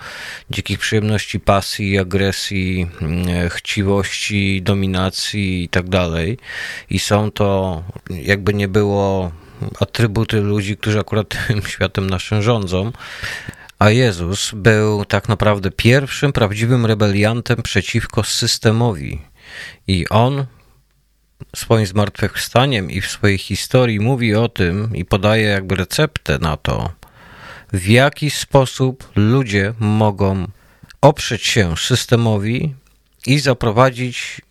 dzikich 0.51 0.79
przyjemności, 0.79 1.39
pasji, 1.39 1.99
agresji, 1.99 2.87
mm, 3.01 3.49
chciwości, 3.49 4.61
dominacji 4.61 5.63
i 5.63 5.69
tak. 5.69 5.85
I 6.89 6.99
są 6.99 7.31
to, 7.31 7.83
jakby 8.09 8.53
nie 8.53 8.67
było, 8.67 9.31
atrybuty 9.79 10.41
ludzi, 10.41 10.77
którzy 10.77 10.99
akurat 10.99 11.27
tym 11.47 11.61
światem 11.61 12.09
naszym 12.09 12.41
rządzą. 12.41 12.91
A 13.79 13.89
Jezus 13.89 14.51
był 14.53 15.05
tak 15.05 15.29
naprawdę 15.29 15.71
pierwszym 15.71 16.33
prawdziwym 16.33 16.85
rebeliantem 16.85 17.61
przeciwko 17.63 18.23
systemowi 18.23 19.32
i 19.87 20.09
on 20.09 20.45
swoim 21.55 21.85
zmartwychwstaniem 21.85 22.91
i 22.91 23.01
w 23.01 23.07
swojej 23.07 23.37
historii 23.37 23.99
mówi 23.99 24.35
o 24.35 24.49
tym 24.49 24.95
i 24.95 25.05
podaje 25.05 25.43
jakby 25.43 25.75
receptę 25.75 26.39
na 26.39 26.57
to, 26.57 26.91
w 27.73 27.87
jaki 27.87 28.29
sposób 28.29 29.11
ludzie 29.15 29.73
mogą 29.79 30.47
oprzeć 31.01 31.43
się 31.43 31.77
systemowi 31.77 32.75
i 33.27 33.39
zaprowadzić 33.39 34.41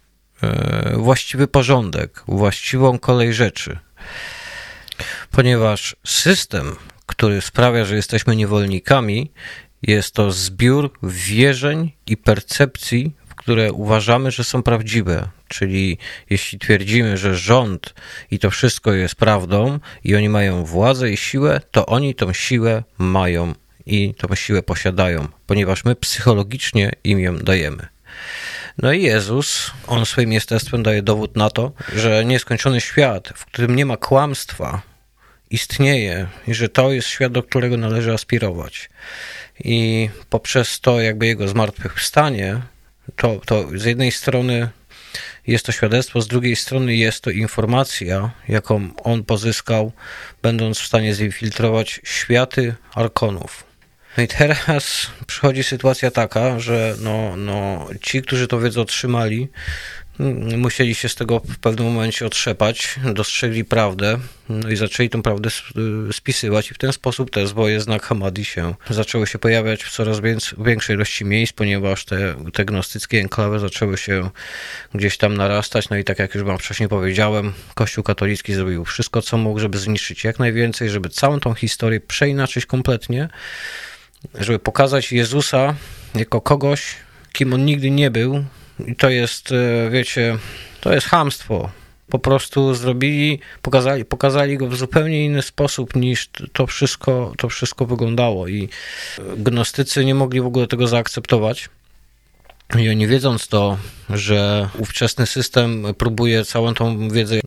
e, 0.43 0.93
właściwy 0.97 1.49
porządek, 1.49 2.23
właściwą 2.29 2.99
kolej 2.99 3.35
rzeczy. 3.35 3.79
Ponieważ 5.31 5.97
system, 6.07 6.77
który 7.07 7.41
sprawia, 7.41 7.85
że 7.85 7.97
jesteśmy 7.97 8.37
niewolnikami, 8.37 9.31
jest 9.83 10.15
to 10.15 10.33
zbiór 10.33 10.93
wierzeń 11.03 11.93
i 12.07 12.17
percepcji 12.17 13.17
które 13.43 13.73
uważamy, 13.73 14.31
że 14.31 14.45
są 14.45 14.63
prawdziwe. 14.63 15.29
Czyli 15.49 15.99
jeśli 16.31 16.59
twierdzimy, 16.59 17.17
że 17.17 17.37
rząd 17.37 17.95
i 18.31 18.39
to 18.39 18.51
wszystko 18.51 18.93
jest 18.93 19.15
prawdą 19.15 19.79
i 20.05 20.17
oni 20.17 20.29
mają 20.29 20.65
władzę 20.65 21.11
i 21.11 21.17
siłę, 21.17 21.61
to 21.71 21.87
oni 21.87 22.15
tą 22.15 22.33
siłę 22.33 22.83
mają 22.99 23.55
i 23.87 24.15
tą 24.15 24.35
siłę 24.35 24.63
posiadają, 24.63 25.29
ponieważ 25.47 25.85
my 25.85 25.97
psychologicznie 25.97 26.93
im 27.05 27.21
ją 27.21 27.39
dajemy. 27.39 27.87
No 28.79 28.93
i 28.93 29.03
Jezus, 29.03 29.71
on 29.87 30.07
swoim 30.07 30.33
jestestwem 30.33 30.83
daje 30.83 31.03
dowód 31.03 31.37
na 31.37 31.51
to, 31.51 31.73
że 31.97 32.25
nieskończony 32.25 32.81
świat, 32.81 33.33
w 33.35 33.45
którym 33.45 33.77
nie 33.77 33.87
ma 33.87 33.97
kłamstwa, 33.97 34.83
istnieje 35.51 36.27
i 36.47 36.55
że 36.55 36.69
to 36.69 36.93
jest 36.93 37.09
świat, 37.09 37.33
do 37.33 37.43
którego 37.43 37.77
należy 37.77 38.13
aspirować. 38.13 38.91
I 39.65 40.11
poprzez 40.31 40.81
to, 40.81 41.01
jakby 41.01 41.27
jego 41.27 41.49
zmartwychwstanie, 41.49 42.61
to, 43.17 43.41
to 43.47 43.69
z 43.75 43.85
jednej 43.85 44.13
strony 44.13 44.69
jest 45.47 45.67
to 45.67 45.73
świadectwo, 45.73 46.21
z 46.21 46.29
drugiej 46.29 46.57
strony 46.57 46.97
jest 46.97 47.25
to 47.25 47.31
informacja, 47.31 48.31
jaką 48.49 48.89
on 49.05 49.25
pozyskał, 49.25 49.93
będąc 50.43 50.79
w 50.79 50.87
stanie 50.87 51.15
zinfiltrować 51.15 52.01
światy 52.05 52.75
arkonów. 52.95 53.65
No 54.17 54.23
i 54.23 54.29
teraz 54.29 55.11
przychodzi 55.27 55.63
sytuacja 55.63 56.11
taka, 56.11 56.61
że 56.61 56.95
no, 56.99 57.37
no, 57.37 57.89
ci, 58.01 58.23
którzy 58.23 58.49
tą 58.49 58.61
wiedzę 58.61 58.81
otrzymali, 58.81 59.49
musieli 60.57 60.95
się 60.95 61.09
z 61.09 61.15
tego 61.15 61.41
w 61.41 61.59
pewnym 61.59 61.87
momencie 61.87 62.27
otrzepać, 62.27 62.95
dostrzegli 63.15 63.65
prawdę, 63.65 64.19
no 64.49 64.71
i 64.71 64.77
zaczęli 64.77 65.11
tę 65.11 65.23
prawdę 65.23 65.51
spisywać. 66.13 66.71
I 66.71 66.75
w 66.75 66.79
ten 66.79 66.93
sposób 66.93 67.31
te 67.31 67.47
zwoje 67.47 67.81
znak 67.81 68.03
Hamadi 68.03 68.45
się 68.45 68.75
zaczęły 68.91 69.27
się 69.27 69.39
pojawiać 69.39 69.85
w 69.85 69.91
coraz 69.91 70.21
większej 70.59 70.97
ilości 70.97 71.25
miejsc, 71.25 71.53
ponieważ 71.53 72.05
te, 72.05 72.35
te 72.53 72.65
gnostyckie 72.65 73.21
enklawy 73.21 73.59
zaczęły 73.59 73.99
się 73.99 74.31
gdzieś 74.95 75.19
tam 75.19 75.37
narastać, 75.37 75.89
no 75.89 75.97
i 75.97 76.05
tak 76.05 76.19
jak 76.19 76.35
już 76.35 76.45
wam 76.45 76.59
wcześniej 76.59 76.89
powiedziałem, 76.89 77.53
Kościół 77.75 78.05
katolicki 78.05 78.55
zrobił 78.55 78.85
wszystko, 78.85 79.23
co 79.23 79.39
mógł, 79.39 79.59
żeby 79.59 79.79
zniszczyć 79.79 80.25
jak 80.25 80.39
najwięcej, 80.39 80.91
żeby 80.91 81.09
całą 81.09 81.41
tą 81.41 81.55
historię 81.55 82.01
przeinaczyć 82.01 82.67
kompletnie, 82.67 83.29
żeby 84.35 84.59
pokazać 84.59 85.13
Jezusa 85.13 85.75
jako 86.15 86.41
kogoś, 86.41 86.83
kim 87.33 87.55
on 87.55 87.65
nigdy 87.65 87.91
nie 87.91 88.11
był, 88.11 88.45
i 88.87 88.97
to 88.97 89.11
jest, 89.11 89.53
e, 89.53 89.91
wiecie, 89.91 90.39
to 90.81 90.95
jest 90.95 91.07
hamstwo. 91.07 91.71
Po 92.09 92.19
prostu 92.19 92.75
zrobili, 92.75 93.39
pokazali, 93.63 94.05
pokazali 94.05 94.59
go 94.59 94.67
w 94.67 94.77
zupełnie 94.77 95.25
inny 95.25 95.43
sposób 95.43 95.97
niż 95.97 96.29
to 96.53 96.67
wszystko, 96.67 97.33
to 97.39 97.49
wszystko 97.49 97.87
wyglądało. 97.87 98.49
I 98.49 98.69
gnostycy 99.37 100.05
nie 100.05 100.15
mogli 100.15 100.41
w 100.41 100.47
ogóle 100.47 100.67
tego 100.67 100.87
zaakceptować. 100.87 101.69
I 102.79 102.89
oni 102.89 103.07
wiedząc 103.07 103.49
to, 103.49 103.79
że 104.11 104.69
ówczesny 104.79 105.27
system 105.27 105.85
próbuje 105.99 106.45
całą 106.45 106.75
tą 106.75 107.09
wiedzę 107.09 107.37
e, 107.37 107.41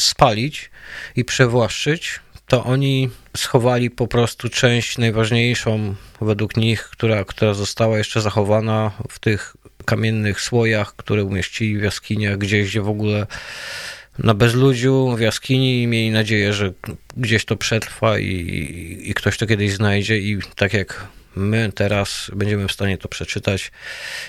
spalić 0.00 0.70
i 1.16 1.24
przewłaszczyć, 1.24 2.20
to 2.46 2.64
oni 2.64 3.10
schowali 3.36 3.90
po 3.90 4.06
prostu 4.06 4.48
część 4.48 4.98
najważniejszą 4.98 5.94
według 6.20 6.56
nich, 6.56 6.82
która, 6.82 7.24
która 7.24 7.54
została 7.54 7.98
jeszcze 7.98 8.20
zachowana 8.20 8.92
w 9.08 9.18
tych 9.18 9.55
kamiennych 9.86 10.40
słojach, 10.40 10.96
które 10.96 11.24
umieścili 11.24 11.78
w 11.78 11.82
jaskiniach 11.82 12.38
gdzieś, 12.38 12.68
gdzie 12.68 12.80
w 12.80 12.88
ogóle 12.88 13.26
na 14.18 14.34
bezludziu 14.34 15.16
w 15.16 15.20
jaskini 15.20 15.82
i 15.82 15.86
mieli 15.86 16.10
nadzieję, 16.10 16.52
że 16.52 16.72
gdzieś 17.16 17.44
to 17.44 17.56
przetrwa 17.56 18.18
i, 18.18 19.02
i, 19.04 19.14
ktoś 19.14 19.38
to 19.38 19.46
kiedyś 19.46 19.72
znajdzie 19.72 20.18
i 20.18 20.38
tak 20.56 20.72
jak 20.72 21.06
my 21.36 21.72
teraz 21.74 22.30
będziemy 22.34 22.68
w 22.68 22.72
stanie 22.72 22.98
to 22.98 23.08
przeczytać 23.08 23.72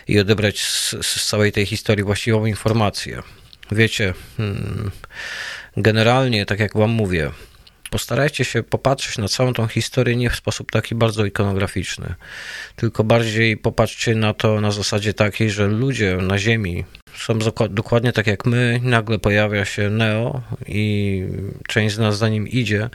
i 0.08 0.20
odebrać 0.20 0.62
z, 0.62 0.96
z 1.02 1.26
całej 1.26 1.52
tej 1.52 1.66
historii 1.66 2.04
właściwą 2.04 2.46
informację. 2.46 3.24
Wiecie, 3.72 4.14
hmm, 4.38 4.92
generalnie, 5.78 6.46
tak 6.46 6.60
jak 6.60 6.74
wam 6.74 6.90
mówię, 6.90 7.32
postarajcie 7.90 8.46
się 8.46 8.64
popatrzeć 8.64 9.18
na 9.18 9.28
całą 9.28 9.54
tą 9.54 9.68
historię 9.68 10.16
nie 10.16 10.30
w 10.30 10.36
sposób 10.36 10.72
taki 10.72 10.96
bardzo 10.96 11.26
ikonograficzny, 11.26 12.16
tylko 12.76 13.04
bardziej 13.04 13.58
popatrzcie 13.58 14.16
na 14.16 14.34
to 14.34 14.62
na 14.62 14.72
zasadzie 14.72 15.14
takiej, 15.14 15.50
że 15.50 15.68
ludzie 15.68 16.18
na 16.18 16.38
Ziemi 16.38 16.86
są 17.18 17.40
dokładnie 17.70 18.14
tak 18.14 18.28
jak 18.28 18.46
my, 18.46 18.80
nagle 18.84 19.20
pojawia 19.20 19.66
się 19.66 19.90
Neo 19.90 20.42
i 20.68 21.24
część 21.68 21.96
z 21.96 22.00
nas 22.00 22.18
za 22.18 22.30
nim 22.30 22.48
idzie. 22.48 22.90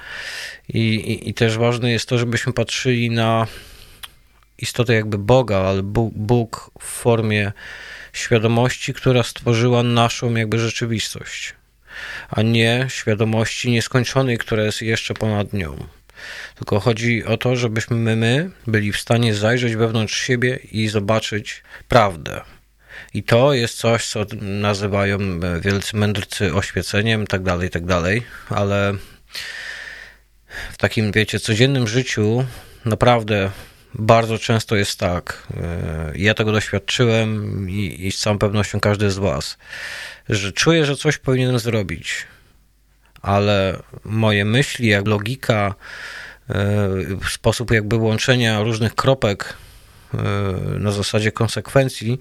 I, 0.68 0.78
i, 0.78 1.28
i 1.28 1.34
też 1.34 1.58
ważne 1.58 1.92
jest 1.92 2.08
to, 2.08 2.18
żebyśmy 2.18 2.52
patrzyli 2.52 3.10
na 3.10 3.46
istotę 4.58 4.94
jakby 4.94 5.18
Boga, 5.18 5.58
ale 5.58 5.82
Bóg, 5.82 6.14
Bóg 6.14 6.70
w 6.80 6.84
formie 6.84 7.52
świadomości, 8.12 8.94
która 8.94 9.22
stworzyła 9.22 9.82
naszą 9.82 10.34
jakby 10.34 10.58
rzeczywistość 10.58 11.54
a 12.30 12.42
nie 12.42 12.86
świadomości 12.88 13.70
nieskończonej, 13.70 14.38
która 14.38 14.62
jest 14.62 14.82
jeszcze 14.82 15.14
ponad 15.14 15.52
nią. 15.52 15.86
Tylko 16.54 16.80
chodzi 16.80 17.24
o 17.24 17.36
to, 17.36 17.56
żebyśmy 17.56 18.16
my 18.16 18.50
byli 18.66 18.92
w 18.92 19.00
stanie 19.00 19.34
zajrzeć 19.34 19.76
wewnątrz 19.76 20.22
siebie 20.22 20.58
i 20.72 20.88
zobaczyć 20.88 21.62
prawdę. 21.88 22.40
I 23.14 23.22
to 23.22 23.52
jest 23.52 23.78
coś, 23.78 24.06
co 24.06 24.26
nazywają 24.40 25.18
wielcy 25.60 25.96
mędrcy 25.96 26.54
oświeceniem, 26.54 27.26
tak 27.26 27.42
dalej, 27.42 27.70
tak 27.70 27.86
dalej, 27.86 28.22
ale 28.48 28.94
w 30.72 30.78
takim, 30.78 31.12
wiecie, 31.12 31.40
codziennym 31.40 31.88
życiu 31.88 32.44
naprawdę 32.84 33.50
bardzo 33.94 34.38
często 34.38 34.76
jest 34.76 34.98
tak, 34.98 35.46
e, 35.56 36.12
ja 36.16 36.34
tego 36.34 36.52
doświadczyłem 36.52 37.70
i, 37.70 38.06
i 38.06 38.12
z 38.12 38.18
całą 38.18 38.38
pewnością 38.38 38.80
każdy 38.80 39.10
z 39.10 39.18
Was, 39.18 39.58
że 40.28 40.52
czuję, 40.52 40.84
że 40.86 40.96
coś 40.96 41.18
powinienem 41.18 41.58
zrobić, 41.58 42.26
ale 43.22 43.82
moje 44.04 44.44
myśli, 44.44 44.88
jak 44.88 45.06
logika, 45.06 45.74
e, 46.50 46.88
sposób 47.30 47.70
jakby 47.70 47.96
łączenia 47.96 48.62
różnych 48.62 48.94
kropek 48.94 49.54
e, 50.14 50.18
na 50.78 50.92
zasadzie 50.92 51.32
konsekwencji, 51.32 52.18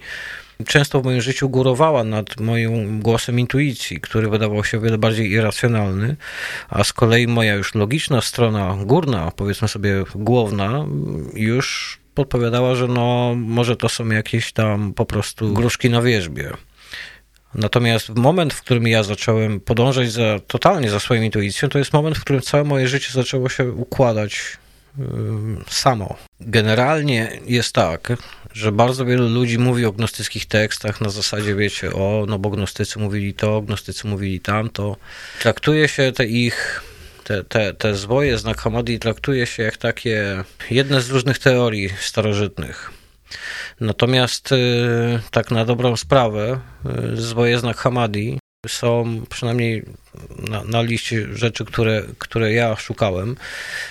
często 0.68 1.01
w 1.01 1.05
moim 1.05 1.22
życiu 1.22 1.49
górowała 1.49 2.03
nad 2.03 2.39
moim 2.39 2.99
głosem 2.99 3.39
intuicji, 3.39 4.01
który 4.01 4.30
wydawał 4.30 4.64
się 4.64 4.78
o 4.78 4.82
wiele 4.82 4.97
bardziej 4.97 5.32
irracjonalny, 5.32 6.16
a 6.70 6.84
z 6.84 6.93
kolei 6.93 7.28
moja 7.28 7.55
już 7.55 7.76
logiczna 7.76 8.22
strona 8.22 8.78
górna, 8.86 9.32
powiedzmy 9.36 9.68
sobie 9.68 10.03
głowna, 10.16 10.86
już 11.34 11.99
podpowiadała, 12.14 12.76
że 12.76 12.88
no 12.88 13.34
może 13.38 13.76
to 13.76 13.89
są 13.89 14.09
jakieś 14.09 14.53
tam 14.53 14.93
po 14.93 15.05
prostu 15.05 15.53
gruszki 15.53 15.89
na 15.89 16.01
wierzbie. 16.01 16.51
Natomiast 17.55 18.09
moment, 18.09 18.53
w 18.53 18.62
którym 18.62 18.88
ja 18.88 19.03
zacząłem 19.03 19.59
podążać 19.59 20.12
za, 20.12 20.39
totalnie 20.47 20.89
za 20.89 20.99
swoją 20.99 21.22
intuicją, 21.22 21.70
to 21.70 21.78
jest 21.78 21.93
moment, 21.93 22.18
w 22.18 22.22
którym 22.22 22.41
całe 22.41 22.64
moje 22.64 22.88
życie 22.88 23.12
zaczęło 23.14 23.49
się 23.49 23.72
układać 23.72 24.57
samo. 25.69 26.15
Generalnie 26.39 27.39
jest 27.45 27.73
tak, 27.73 28.13
że 28.53 28.71
bardzo 28.71 29.05
wielu 29.05 29.29
ludzi 29.29 29.57
mówi 29.57 29.85
o 29.85 29.91
gnostyckich 29.91 30.45
tekstach 30.45 31.01
na 31.01 31.09
zasadzie, 31.09 31.55
wiecie, 31.55 31.93
o, 31.93 32.25
no 32.27 32.39
bo 32.39 32.49
gnostycy 32.49 32.99
mówili 32.99 33.33
to, 33.33 33.61
gnostycy 33.61 34.07
mówili 34.07 34.39
tamto. 34.39 34.97
Traktuje 35.39 35.87
się 35.87 36.11
te 36.11 36.25
ich 36.25 36.81
te, 37.23 37.43
te, 37.43 37.73
te 37.73 37.95
zwoje 37.95 38.37
znak 38.37 38.61
Hammadi 38.61 38.99
traktuje 38.99 39.45
się 39.45 39.63
jak 39.63 39.77
takie 39.77 40.43
jedne 40.71 41.01
z 41.01 41.09
różnych 41.09 41.39
teorii 41.39 41.89
starożytnych. 41.99 42.91
Natomiast 43.79 44.51
y, 44.51 44.57
tak 45.31 45.51
na 45.51 45.65
dobrą 45.65 45.95
sprawę, 45.97 46.59
y, 47.13 47.21
zwoje 47.21 47.59
znak 47.59 47.77
Hamadi 47.77 48.39
są 48.68 49.22
przynajmniej 49.30 49.86
na, 50.39 50.64
na 50.64 50.82
liście 50.82 51.28
rzeczy, 51.36 51.66
które, 51.66 52.03
które 52.18 52.53
ja 52.53 52.76
szukałem, 52.76 53.36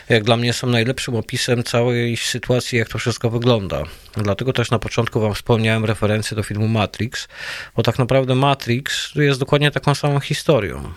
jak 0.09 0.25
dla 0.25 0.37
mnie 0.37 0.53
są 0.53 0.67
najlepszym 0.67 1.17
opisem 1.17 1.63
całej 1.63 2.17
sytuacji, 2.17 2.79
jak 2.79 2.89
to 2.89 2.99
wszystko 2.99 3.31
wygląda. 3.31 3.83
Dlatego 4.17 4.53
też 4.53 4.71
na 4.71 4.79
początku 4.79 5.21
Wam 5.21 5.35
wspomniałem 5.35 5.85
referencję 5.85 6.37
do 6.37 6.43
filmu 6.43 6.69
Matrix, 6.69 7.29
bo 7.77 7.83
tak 7.83 7.99
naprawdę 7.99 8.35
Matrix 8.35 9.15
jest 9.15 9.41
dokładnie 9.41 9.71
taką 9.71 9.95
samą 9.95 10.21
historią. 10.21 10.93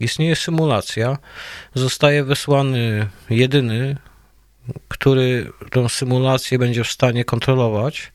Istnieje 0.00 0.36
symulacja, 0.36 1.18
zostaje 1.74 2.24
wysłany 2.24 3.08
jedyny 3.30 3.96
który 4.88 5.52
tę 5.70 5.88
symulację 5.88 6.58
będzie 6.58 6.84
w 6.84 6.90
stanie 6.90 7.24
kontrolować 7.24 8.12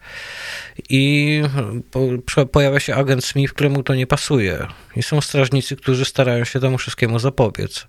i 0.89 1.41
po, 1.91 2.45
pojawia 2.45 2.79
się 2.79 2.95
agent 2.95 3.25
Smith, 3.25 3.53
któremu 3.53 3.83
to 3.83 3.95
nie 3.95 4.07
pasuje. 4.07 4.67
I 4.95 5.03
są 5.03 5.21
strażnicy, 5.21 5.75
którzy 5.75 6.05
starają 6.05 6.45
się 6.45 6.59
temu 6.59 6.77
wszystkiemu 6.77 7.19
zapobiec. 7.19 7.87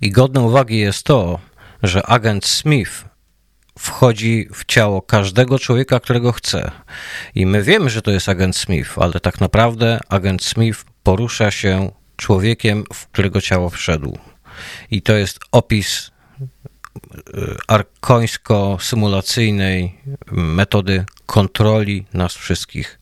I 0.00 0.10
godne 0.10 0.40
uwagi 0.40 0.78
jest 0.78 1.02
to, 1.02 1.38
że 1.82 2.06
agent 2.06 2.46
Smith 2.46 3.04
wchodzi 3.78 4.48
w 4.54 4.64
ciało 4.64 5.02
każdego 5.02 5.58
człowieka, 5.58 6.00
którego 6.00 6.32
chce. 6.32 6.70
I 7.34 7.46
my 7.46 7.62
wiemy, 7.62 7.90
że 7.90 8.02
to 8.02 8.10
jest 8.10 8.28
agent 8.28 8.56
Smith, 8.56 8.98
ale 8.98 9.12
tak 9.12 9.40
naprawdę 9.40 10.00
agent 10.08 10.44
Smith 10.44 10.84
porusza 11.02 11.50
się 11.50 11.90
człowiekiem, 12.16 12.84
w 12.92 13.06
którego 13.06 13.40
ciało 13.40 13.70
wszedł. 13.70 14.18
I 14.90 15.02
to 15.02 15.12
jest 15.12 15.40
opis 15.52 16.10
arkońsko-symulacyjnej 17.66 19.94
metody 20.30 21.04
kontroli 21.26 22.06
nas 22.14 22.34
wszystkich, 22.34 22.98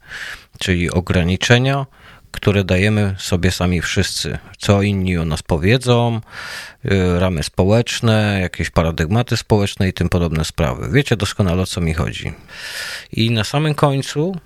czyli 0.58 0.90
ograniczenia, 0.90 1.86
które 2.30 2.64
dajemy 2.64 3.14
sobie 3.18 3.50
sami 3.50 3.80
wszyscy. 3.80 4.38
Co 4.58 4.82
inni 4.82 5.18
o 5.18 5.24
nas 5.24 5.42
powiedzą, 5.42 6.20
y, 6.84 7.20
ramy 7.20 7.42
społeczne, 7.42 8.38
jakieś 8.40 8.70
paradygmaty 8.70 9.36
społeczne 9.36 9.88
i 9.88 9.92
tym 9.92 10.08
podobne 10.08 10.44
sprawy. 10.44 10.88
Wiecie 10.92 11.16
doskonale 11.16 11.62
o 11.62 11.66
co 11.66 11.80
mi 11.80 11.94
chodzi. 11.94 12.32
I 13.12 13.30
na 13.30 13.44
samym 13.44 13.74
końcu 13.74 14.36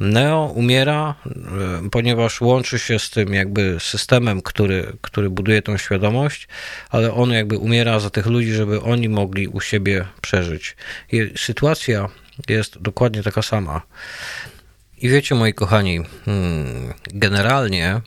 Neo 0.00 0.52
umiera, 0.54 1.14
e, 1.26 1.90
ponieważ 1.90 2.40
łączy 2.40 2.78
się 2.78 2.98
z 2.98 3.10
tym 3.10 3.34
jakby 3.34 3.76
systemem, 3.80 4.42
który, 4.42 4.96
który 5.00 5.30
buduje 5.30 5.62
tą 5.62 5.76
świadomość, 5.76 6.48
ale 6.90 7.14
on 7.14 7.30
jakby 7.30 7.58
umiera 7.58 8.00
za 8.00 8.10
tych 8.10 8.26
ludzi, 8.26 8.52
żeby 8.52 8.80
oni 8.80 9.08
mogli 9.08 9.48
u 9.48 9.60
siebie 9.60 10.04
przeżyć. 10.20 10.76
I 11.12 11.32
sytuacja 11.36 12.08
jest 12.48 12.78
dokładnie 12.78 13.22
taka 13.22 13.42
sama. 13.42 13.82
I 14.98 15.08
wiecie, 15.08 15.34
moi 15.34 15.54
kochani, 15.54 16.00
hmm, 16.24 16.94
generalnie 17.06 18.00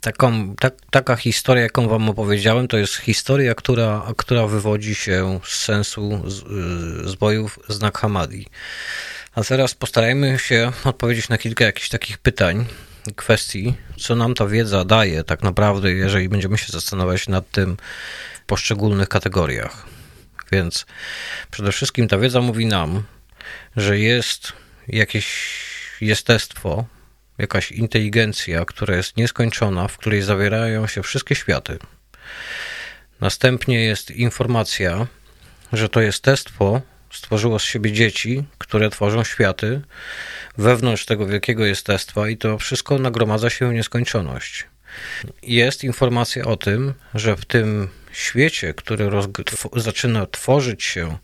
taką, 0.00 0.54
tak, 0.54 0.74
taka 0.90 1.16
historia, 1.16 1.62
jaką 1.62 1.88
wam 1.88 2.10
opowiedziałem, 2.10 2.68
to 2.68 2.76
jest 2.76 2.94
historia, 2.94 3.54
która, 3.54 4.12
która 4.16 4.46
wywodzi 4.46 4.94
się 4.94 5.40
z 5.44 5.64
sensu 5.64 6.22
z, 6.26 6.44
z 7.10 7.14
bojów 7.14 7.58
Znak 7.68 7.98
Hamadi. 7.98 8.46
A 9.36 9.44
teraz 9.44 9.74
postarajmy 9.74 10.38
się 10.38 10.72
odpowiedzieć 10.84 11.28
na 11.28 11.38
kilka 11.38 11.64
jakichś 11.64 11.88
takich 11.88 12.18
pytań, 12.18 12.66
kwestii, 13.16 13.74
co 13.98 14.14
nam 14.14 14.34
ta 14.34 14.46
wiedza 14.46 14.84
daje 14.84 15.24
tak 15.24 15.42
naprawdę, 15.42 15.92
jeżeli 15.92 16.28
będziemy 16.28 16.58
się 16.58 16.72
zastanawiać 16.72 17.28
nad 17.28 17.50
tym 17.50 17.76
w 18.34 18.46
poszczególnych 18.46 19.08
kategoriach. 19.08 19.86
Więc 20.52 20.86
przede 21.50 21.72
wszystkim 21.72 22.08
ta 22.08 22.18
wiedza 22.18 22.40
mówi 22.40 22.66
nam, 22.66 23.02
że 23.76 23.98
jest 23.98 24.52
jakieś 24.88 25.26
jestestwo, 26.00 26.84
jakaś 27.38 27.72
inteligencja, 27.72 28.64
która 28.64 28.96
jest 28.96 29.16
nieskończona, 29.16 29.88
w 29.88 29.98
której 29.98 30.22
zawierają 30.22 30.86
się 30.86 31.02
wszystkie 31.02 31.34
światy. 31.34 31.78
Następnie 33.20 33.84
jest 33.84 34.10
informacja, 34.10 35.06
że 35.72 35.88
to 35.88 36.00
jestestwo 36.00 36.82
stworzyło 37.16 37.58
z 37.58 37.62
siebie 37.62 37.92
dzieci, 37.92 38.44
które 38.58 38.90
tworzą 38.90 39.24
światy 39.24 39.80
wewnątrz 40.58 41.04
tego 41.04 41.26
wielkiego 41.26 41.66
jestestwa 41.66 42.28
i 42.28 42.36
to 42.36 42.58
wszystko 42.58 42.98
nagromadza 42.98 43.50
się 43.50 43.70
w 43.70 43.72
nieskończoność. 43.72 44.66
Jest 45.42 45.84
informacja 45.84 46.44
o 46.44 46.56
tym, 46.56 46.94
że 47.14 47.36
w 47.36 47.44
tym 47.44 47.88
świecie, 48.12 48.74
który 48.74 49.10
zaczyna 49.76 50.26
tworzyć 50.26 50.84
się 50.84 51.18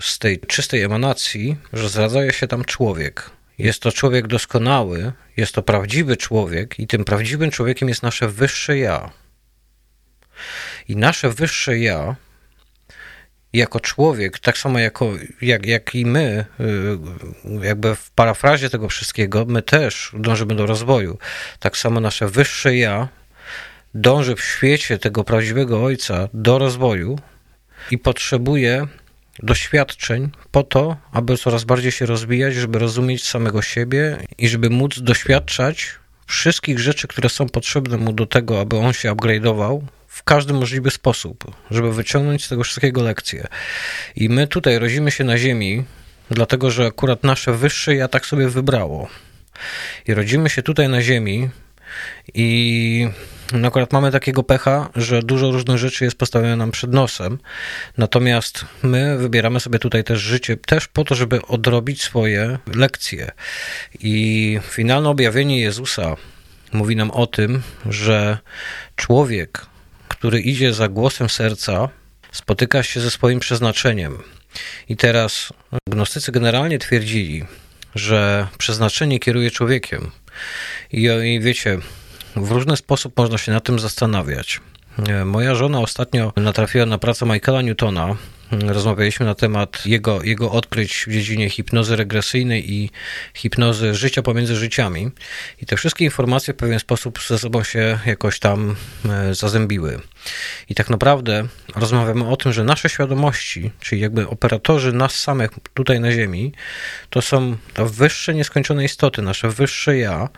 z 0.00 0.18
tej 0.18 0.40
czystej 0.40 0.82
emanacji, 0.82 1.56
rozradza 1.72 2.32
się 2.32 2.46
tam 2.46 2.64
człowiek. 2.64 3.30
Jest 3.58 3.82
to 3.82 3.92
człowiek 3.92 4.26
doskonały, 4.26 5.12
jest 5.36 5.54
to 5.54 5.62
prawdziwy 5.62 6.16
człowiek, 6.16 6.78
i 6.80 6.86
tym 6.86 7.04
prawdziwym 7.04 7.50
człowiekiem 7.50 7.88
jest 7.88 8.02
nasze 8.02 8.28
wyższe 8.28 8.78
ja. 8.78 9.10
I 10.88 10.96
nasze 10.96 11.30
wyższe 11.30 11.78
ja, 11.78 12.16
jako 13.52 13.80
człowiek, 13.80 14.38
tak 14.38 14.58
samo 14.58 14.78
jako, 14.78 15.12
jak, 15.42 15.66
jak 15.66 15.94
i 15.94 16.06
my, 16.06 16.44
y, 16.60 17.66
jakby 17.66 17.94
w 17.94 18.10
parafrazie 18.10 18.70
tego 18.70 18.88
wszystkiego, 18.88 19.44
my 19.48 19.62
też 19.62 20.12
dążymy 20.18 20.54
do 20.54 20.66
rozwoju. 20.66 21.18
Tak 21.60 21.76
samo 21.76 22.00
nasze 22.00 22.28
wyższe 22.28 22.76
ja 22.76 23.08
dąży 23.94 24.36
w 24.36 24.40
świecie 24.40 24.98
tego 24.98 25.24
prawdziwego 25.24 25.84
Ojca 25.84 26.28
do 26.34 26.58
rozwoju 26.58 27.18
i 27.90 27.98
potrzebuje 27.98 28.86
doświadczeń 29.42 30.30
po 30.50 30.62
to, 30.62 30.96
aby 31.12 31.36
coraz 31.36 31.64
bardziej 31.64 31.92
się 31.92 32.06
rozwijać, 32.06 32.54
żeby 32.54 32.78
rozumieć 32.78 33.24
samego 33.24 33.62
siebie 33.62 34.18
i 34.38 34.48
żeby 34.48 34.70
móc 34.70 35.00
doświadczać 35.00 35.94
wszystkich 36.26 36.78
rzeczy, 36.78 37.08
które 37.08 37.28
są 37.28 37.48
potrzebne 37.48 37.96
mu 37.96 38.12
do 38.12 38.26
tego, 38.26 38.60
aby 38.60 38.76
on 38.76 38.92
się 38.92 39.12
upgrade'ował 39.12 39.80
w 40.18 40.22
każdy 40.22 40.52
możliwy 40.52 40.90
sposób, 40.90 41.44
żeby 41.70 41.92
wyciągnąć 41.92 42.44
z 42.44 42.48
tego 42.48 42.64
wszystkiego 42.64 43.02
lekcje. 43.02 43.46
I 44.16 44.28
my 44.28 44.46
tutaj 44.46 44.78
rodzimy 44.78 45.10
się 45.10 45.24
na 45.24 45.38
ziemi, 45.38 45.84
dlatego 46.30 46.70
że 46.70 46.86
akurat 46.86 47.24
nasze 47.24 47.52
wyższe 47.52 47.94
ja 47.94 48.08
tak 48.08 48.26
sobie 48.26 48.48
wybrało. 48.48 49.08
I 50.06 50.14
rodzimy 50.14 50.50
się 50.50 50.62
tutaj 50.62 50.88
na 50.88 51.02
ziemi 51.02 51.50
i 52.34 53.08
no 53.52 53.68
akurat 53.68 53.92
mamy 53.92 54.12
takiego 54.12 54.42
pecha, 54.42 54.90
że 54.96 55.22
dużo 55.22 55.50
różnych 55.50 55.78
rzeczy 55.78 56.04
jest 56.04 56.18
postawione 56.18 56.56
nam 56.56 56.70
przed 56.70 56.92
nosem. 56.92 57.38
Natomiast 57.98 58.64
my 58.82 59.18
wybieramy 59.18 59.60
sobie 59.60 59.78
tutaj 59.78 60.04
też 60.04 60.20
życie, 60.20 60.56
też 60.56 60.88
po 60.88 61.04
to, 61.04 61.14
żeby 61.14 61.42
odrobić 61.42 62.02
swoje 62.02 62.58
lekcje. 62.74 63.30
I 64.00 64.60
finalne 64.62 65.08
objawienie 65.08 65.60
Jezusa 65.60 66.16
mówi 66.72 66.96
nam 66.96 67.10
o 67.10 67.26
tym, 67.26 67.62
że 67.86 68.38
człowiek, 68.96 69.66
który 70.18 70.40
idzie 70.40 70.72
za 70.74 70.88
głosem 70.88 71.28
serca, 71.28 71.88
spotyka 72.32 72.82
się 72.82 73.00
ze 73.00 73.10
swoim 73.10 73.40
przeznaczeniem. 73.40 74.18
I 74.88 74.96
teraz 74.96 75.52
gnostycy 75.90 76.32
generalnie 76.32 76.78
twierdzili, 76.78 77.44
że 77.94 78.46
przeznaczenie 78.58 79.18
kieruje 79.18 79.50
człowiekiem. 79.50 80.10
I, 80.92 81.02
I 81.24 81.40
wiecie, 81.40 81.78
w 82.36 82.50
różny 82.50 82.76
sposób 82.76 83.16
można 83.16 83.38
się 83.38 83.52
na 83.52 83.60
tym 83.60 83.78
zastanawiać. 83.78 84.60
E, 85.08 85.24
moja 85.24 85.54
żona 85.54 85.80
ostatnio 85.80 86.32
natrafiła 86.36 86.86
na 86.86 86.98
pracę 86.98 87.26
Michaela 87.26 87.62
Newtona. 87.62 88.16
Rozmawialiśmy 88.52 89.26
na 89.26 89.34
temat 89.34 89.86
jego, 89.86 90.22
jego 90.22 90.52
odkryć 90.52 91.04
w 91.06 91.12
dziedzinie 91.12 91.50
hipnozy 91.50 91.96
regresyjnej 91.96 92.72
i 92.72 92.90
hipnozy 93.34 93.94
życia 93.94 94.22
pomiędzy 94.22 94.56
życiami. 94.56 95.10
I 95.62 95.66
te 95.66 95.76
wszystkie 95.76 96.04
informacje 96.04 96.54
w 96.54 96.56
pewien 96.56 96.78
sposób 96.78 97.18
ze 97.26 97.38
sobą 97.38 97.62
się 97.62 97.98
jakoś 98.06 98.38
tam 98.38 98.76
e, 99.08 99.34
zazębiły. 99.34 100.00
I 100.68 100.74
tak 100.74 100.90
naprawdę 100.90 101.46
rozmawiamy 101.76 102.28
o 102.28 102.36
tym, 102.36 102.52
że 102.52 102.64
nasze 102.64 102.88
świadomości, 102.88 103.70
czyli 103.80 104.00
jakby 104.00 104.28
operatorzy 104.28 104.92
nas 104.92 105.14
samych 105.14 105.50
tutaj 105.74 106.00
na 106.00 106.12
Ziemi, 106.12 106.52
to 107.10 107.22
są 107.22 107.56
wyższe 107.76 108.34
nieskończone 108.34 108.84
istoty, 108.84 109.22
nasze 109.22 109.50
wyższe 109.50 109.98
ja, 109.98 110.28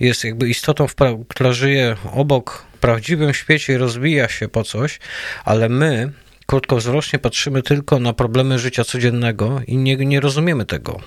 jest 0.00 0.24
jakby 0.24 0.48
istotą, 0.48 0.86
która 1.28 1.52
żyje 1.52 1.96
obok 2.12 2.66
prawdziwym 2.80 3.34
świecie 3.34 3.72
i 3.72 3.76
rozwija 3.76 4.28
się 4.28 4.48
po 4.48 4.64
coś, 4.64 4.98
ale 5.44 5.68
my 5.68 6.12
krótkowzrocznie 6.46 7.18
patrzymy 7.18 7.62
tylko 7.62 7.98
na 7.98 8.12
problemy 8.12 8.58
życia 8.58 8.84
codziennego 8.84 9.60
i 9.66 9.76
nie, 9.76 9.96
nie 9.96 10.20
rozumiemy 10.20 10.64
tego. 10.64 11.00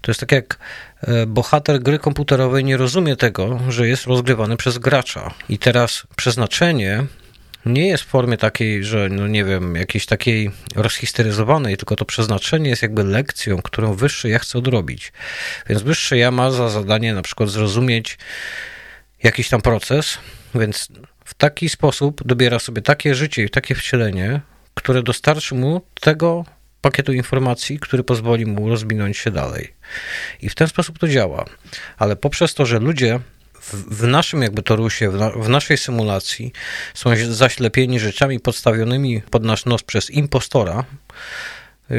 To 0.00 0.10
jest 0.10 0.20
tak 0.20 0.32
jak 0.32 0.58
e, 1.02 1.26
bohater 1.26 1.82
gry 1.82 1.98
komputerowej 1.98 2.64
nie 2.64 2.76
rozumie 2.76 3.16
tego, 3.16 3.60
że 3.68 3.88
jest 3.88 4.06
rozgrywany 4.06 4.56
przez 4.56 4.78
gracza. 4.78 5.34
I 5.48 5.58
teraz 5.58 6.06
przeznaczenie 6.16 7.06
nie 7.66 7.88
jest 7.88 8.04
w 8.04 8.06
formie 8.06 8.36
takiej, 8.36 8.84
że 8.84 9.08
no 9.08 9.26
nie 9.26 9.44
wiem, 9.44 9.74
jakiejś 9.74 10.06
takiej 10.06 10.50
rozhisteryzowanej, 10.74 11.76
tylko 11.76 11.96
to 11.96 12.04
przeznaczenie 12.04 12.70
jest 12.70 12.82
jakby 12.82 13.04
lekcją, 13.04 13.62
którą 13.62 13.94
wyższy 13.94 14.28
ja 14.28 14.38
chcę 14.38 14.58
odrobić. 14.58 15.12
Więc 15.68 15.82
wyższy 15.82 16.16
ja 16.16 16.30
ma 16.30 16.50
za 16.50 16.68
zadanie 16.68 17.14
na 17.14 17.22
przykład 17.22 17.48
zrozumieć 17.48 18.18
jakiś 19.22 19.48
tam 19.48 19.62
proces, 19.62 20.18
więc 20.54 20.88
w 21.24 21.34
taki 21.34 21.68
sposób 21.68 22.26
dobiera 22.26 22.58
sobie 22.58 22.82
takie 22.82 23.14
życie 23.14 23.44
i 23.44 23.50
takie 23.50 23.74
wcielenie, 23.74 24.40
które 24.74 25.02
dostarczy 25.02 25.54
mu 25.54 25.80
tego 26.00 26.44
pakietu 26.80 27.12
informacji, 27.12 27.78
który 27.78 28.04
pozwoli 28.04 28.46
mu 28.46 28.68
rozwinąć 28.68 29.18
się 29.18 29.30
dalej. 29.30 29.74
I 30.42 30.48
w 30.48 30.54
ten 30.54 30.68
sposób 30.68 30.98
to 30.98 31.08
działa. 31.08 31.44
Ale 31.98 32.16
poprzez 32.16 32.54
to, 32.54 32.66
że 32.66 32.78
ludzie 32.78 33.20
w, 33.72 34.06
naszym 34.06 34.42
jakby 34.42 34.62
torusie, 34.62 35.10
w, 35.10 35.14
na, 35.14 35.30
w 35.30 35.48
naszej 35.48 35.78
symulacji 35.78 36.52
są 36.94 37.10
zaślepieni 37.28 38.00
rzeczami 38.00 38.40
podstawionymi 38.40 39.22
pod 39.30 39.44
nasz 39.44 39.64
nos 39.64 39.82
przez 39.82 40.10
impostora, 40.10 40.84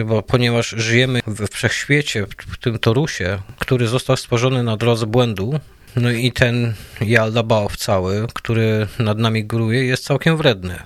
bo 0.05 0.23
ponieważ 0.23 0.69
żyjemy 0.69 1.19
we 1.27 1.47
wszechświecie, 1.47 2.25
w 2.37 2.57
tym 2.57 2.79
torusie, 2.79 3.39
który 3.59 3.87
został 3.87 4.17
stworzony 4.17 4.63
na 4.63 4.77
drodze 4.77 5.05
błędu, 5.05 5.59
no 5.95 6.11
i 6.11 6.31
ten 6.31 6.73
Jaldabaow 7.01 7.77
cały, 7.77 8.27
który 8.33 8.87
nad 8.99 9.17
nami 9.17 9.45
góruje, 9.45 9.85
jest 9.85 10.03
całkiem 10.03 10.37
wredny. 10.37 10.79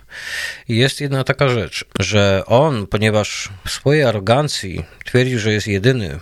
I 0.67 0.77
jest 0.77 1.01
jedna 1.01 1.23
taka 1.23 1.49
rzecz, 1.49 1.85
że 1.99 2.43
on, 2.45 2.87
ponieważ 2.87 3.49
w 3.65 3.69
swojej 3.69 4.03
arogancji 4.03 4.83
twierdził, 5.05 5.39
że 5.39 5.53
jest 5.53 5.67
jedyny, 5.67 6.19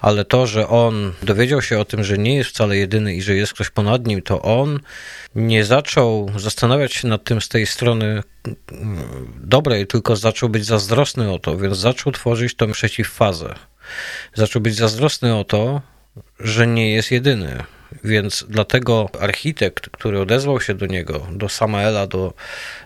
ale 0.00 0.24
to, 0.24 0.46
że 0.46 0.68
on 0.68 1.12
dowiedział 1.22 1.62
się 1.62 1.78
o 1.78 1.84
tym, 1.84 2.04
że 2.04 2.18
nie 2.18 2.36
jest 2.36 2.50
wcale 2.50 2.76
jedyny 2.76 3.14
i 3.14 3.22
że 3.22 3.34
jest 3.34 3.52
ktoś 3.52 3.70
ponad 3.70 4.06
nim, 4.06 4.22
to 4.22 4.42
on 4.42 4.80
nie 5.34 5.64
zaczął 5.64 6.30
zastanawiać 6.36 6.94
się 6.94 7.08
nad 7.08 7.24
tym 7.24 7.40
z 7.40 7.48
tej 7.48 7.66
strony 7.66 8.22
mm, 8.72 9.32
dobrej, 9.40 9.86
tylko 9.86 10.16
zaczął 10.16 10.48
być 10.48 10.64
zazdrosny 10.64 11.32
o 11.32 11.38
to, 11.38 11.56
więc 11.58 11.76
zaczął 11.76 12.12
tworzyć 12.12 12.54
tą 12.54 12.72
przeciwfazę. 12.72 13.54
Zaczął 14.34 14.62
być 14.62 14.74
zazdrosny 14.74 15.36
o 15.36 15.44
to, 15.44 15.82
że 16.40 16.66
nie 16.66 16.92
jest 16.92 17.10
jedyny. 17.10 17.64
Więc 18.04 18.46
dlatego 18.48 19.10
architekt, 19.20 19.90
który 19.90 20.20
odezwał 20.20 20.60
się 20.60 20.74
do 20.74 20.86
niego, 20.86 21.26
do 21.32 21.48
Samaela, 21.48 22.06
do, 22.06 22.34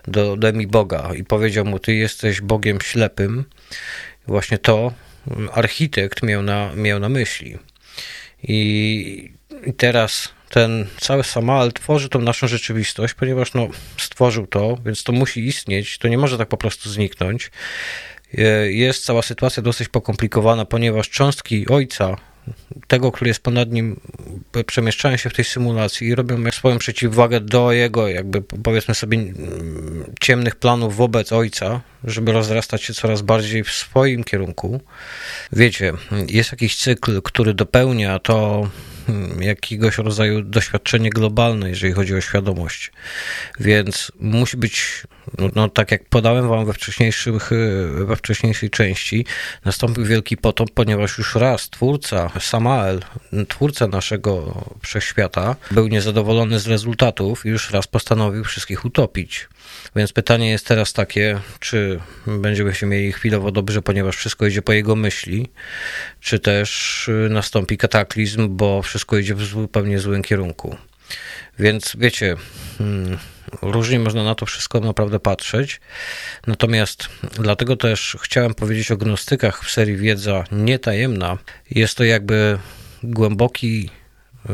do 0.07 0.37
Demi 0.37 0.67
Boga 0.67 1.09
i 1.15 1.23
powiedział 1.23 1.65
mu: 1.65 1.79
Ty 1.79 1.95
jesteś 1.95 2.41
Bogiem 2.41 2.81
ślepym, 2.81 3.45
właśnie 4.27 4.57
to 4.57 4.93
architekt 5.51 6.23
miał 6.23 6.41
na, 6.41 6.71
miał 6.75 6.99
na 6.99 7.09
myśli. 7.09 7.57
I, 8.43 9.31
I 9.65 9.73
teraz 9.73 10.29
ten 10.49 10.87
cały 10.99 11.23
Samael 11.23 11.71
tworzy 11.71 12.09
tą 12.09 12.21
naszą 12.21 12.47
rzeczywistość, 12.47 13.13
ponieważ 13.13 13.53
no, 13.53 13.67
stworzył 13.97 14.47
to, 14.47 14.77
więc 14.85 15.03
to 15.03 15.11
musi 15.11 15.47
istnieć, 15.47 15.97
to 15.97 16.07
nie 16.07 16.17
może 16.17 16.37
tak 16.37 16.47
po 16.47 16.57
prostu 16.57 16.89
zniknąć. 16.89 17.51
E, 18.37 18.71
jest 18.71 19.05
cała 19.05 19.21
sytuacja 19.21 19.63
dosyć 19.63 19.87
pokomplikowana, 19.87 20.65
ponieważ 20.65 21.09
cząstki 21.09 21.67
ojca, 21.67 22.17
tego, 22.87 23.11
który 23.11 23.29
jest 23.29 23.43
ponad 23.43 23.71
nim, 23.71 23.99
przemieszczają 24.65 25.17
się 25.17 25.29
w 25.29 25.33
tej 25.33 25.45
symulacji 25.45 26.07
i 26.07 26.15
robią 26.15 26.51
swoją 26.51 26.77
przeciwwagę 26.77 27.39
do 27.39 27.71
jego, 27.71 28.07
jakby 28.07 28.41
powiedzmy 28.41 28.95
sobie, 28.95 29.33
ciemnych 30.19 30.55
planów 30.55 30.95
wobec 30.95 31.31
ojca, 31.31 31.81
żeby 32.03 32.31
rozrastać 32.31 32.83
się 32.83 32.93
coraz 32.93 33.21
bardziej 33.21 33.63
w 33.63 33.71
swoim 33.71 34.23
kierunku. 34.23 34.81
Wiecie, 35.51 35.93
jest 36.27 36.51
jakiś 36.51 36.75
cykl, 36.75 37.21
który 37.21 37.53
dopełnia 37.53 38.19
to 38.19 38.67
jakiegoś 39.39 39.97
rodzaju 39.97 40.41
doświadczenie 40.41 41.09
globalne, 41.09 41.69
jeżeli 41.69 41.93
chodzi 41.93 42.15
o 42.15 42.21
świadomość. 42.21 42.91
Więc 43.59 44.11
musi 44.19 44.57
być, 44.57 45.03
no, 45.37 45.49
no, 45.55 45.69
tak 45.69 45.91
jak 45.91 46.09
podałem 46.09 46.49
wam 46.49 46.65
we, 46.65 46.73
wcześniejszych, 46.73 47.49
we 48.05 48.15
wcześniejszej 48.15 48.69
części, 48.69 49.25
nastąpił 49.65 50.05
wielki 50.05 50.37
potop, 50.37 50.71
ponieważ 50.73 51.17
już 51.17 51.35
raz 51.35 51.69
twórca, 51.69 52.29
Samael, 52.39 53.01
twórca 53.47 53.87
naszego 53.87 54.63
wszechświata, 54.81 55.55
był 55.71 55.87
niezadowolony 55.87 56.59
z 56.59 56.67
rezultatów 56.67 57.45
i 57.45 57.49
już 57.49 57.71
raz 57.71 57.87
postanowił 57.87 58.43
wszystkich 58.43 58.85
utopić. 58.85 59.47
Więc 59.95 60.13
pytanie 60.13 60.49
jest 60.49 60.65
teraz 60.65 60.93
takie, 60.93 61.39
czy 61.59 61.99
będziemy 62.27 62.75
się 62.75 62.85
mieli 62.85 63.11
chwilowo 63.11 63.51
dobrze, 63.51 63.81
ponieważ 63.81 64.15
wszystko 64.15 64.45
idzie 64.45 64.61
po 64.61 64.73
jego 64.73 64.95
myśli, 64.95 65.49
czy 66.19 66.39
też 66.39 67.09
nastąpi 67.29 67.77
kataklizm, 67.77 68.47
bo 68.49 68.81
wszystko 68.81 69.17
idzie 69.17 69.35
w 69.35 69.43
zupełnie 69.43 69.99
złym 69.99 70.21
kierunku. 70.21 70.77
Więc 71.59 71.95
wiecie, 71.97 72.35
hmm, 72.77 73.17
różnie 73.61 73.99
można 73.99 74.23
na 74.23 74.35
to 74.35 74.45
wszystko 74.45 74.79
naprawdę 74.79 75.19
patrzeć. 75.19 75.81
Natomiast 76.47 77.09
dlatego 77.33 77.75
też 77.75 78.17
chciałem 78.21 78.53
powiedzieć 78.53 78.91
o 78.91 78.97
gnostykach 78.97 79.63
w 79.65 79.71
serii 79.71 79.97
Wiedza 79.97 80.43
Nietajemna. 80.51 81.37
Jest 81.71 81.97
to 81.97 82.03
jakby 82.03 82.59
głęboki, 83.03 83.89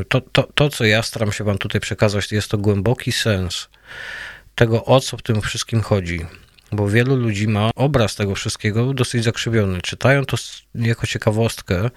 to, 0.10 0.22
to, 0.22 0.44
to 0.56 0.69
co 0.69 0.85
ja 0.85 1.03
staram 1.03 1.31
się 1.31 1.44
Wam 1.44 1.57
tutaj 1.57 1.81
przekazać, 1.81 2.31
jest 2.31 2.49
to 2.52 2.57
głęboki 2.57 3.11
sens 3.11 3.69
tego, 4.57 4.85
o 4.85 4.99
co 4.99 5.17
w 5.17 5.21
tym 5.21 5.41
wszystkim 5.41 5.81
chodzi. 5.81 6.25
Bo 6.71 6.89
wielu 6.89 7.15
ludzi 7.15 7.47
ma 7.47 7.71
obraz 7.75 8.15
tego 8.15 8.35
wszystkiego 8.35 8.93
dosyć 8.93 9.23
zakrzywiony. 9.23 9.81
Czytają 9.81 10.25
to 10.25 10.38
jako 10.75 11.07
ciekawostkę, 11.07 11.89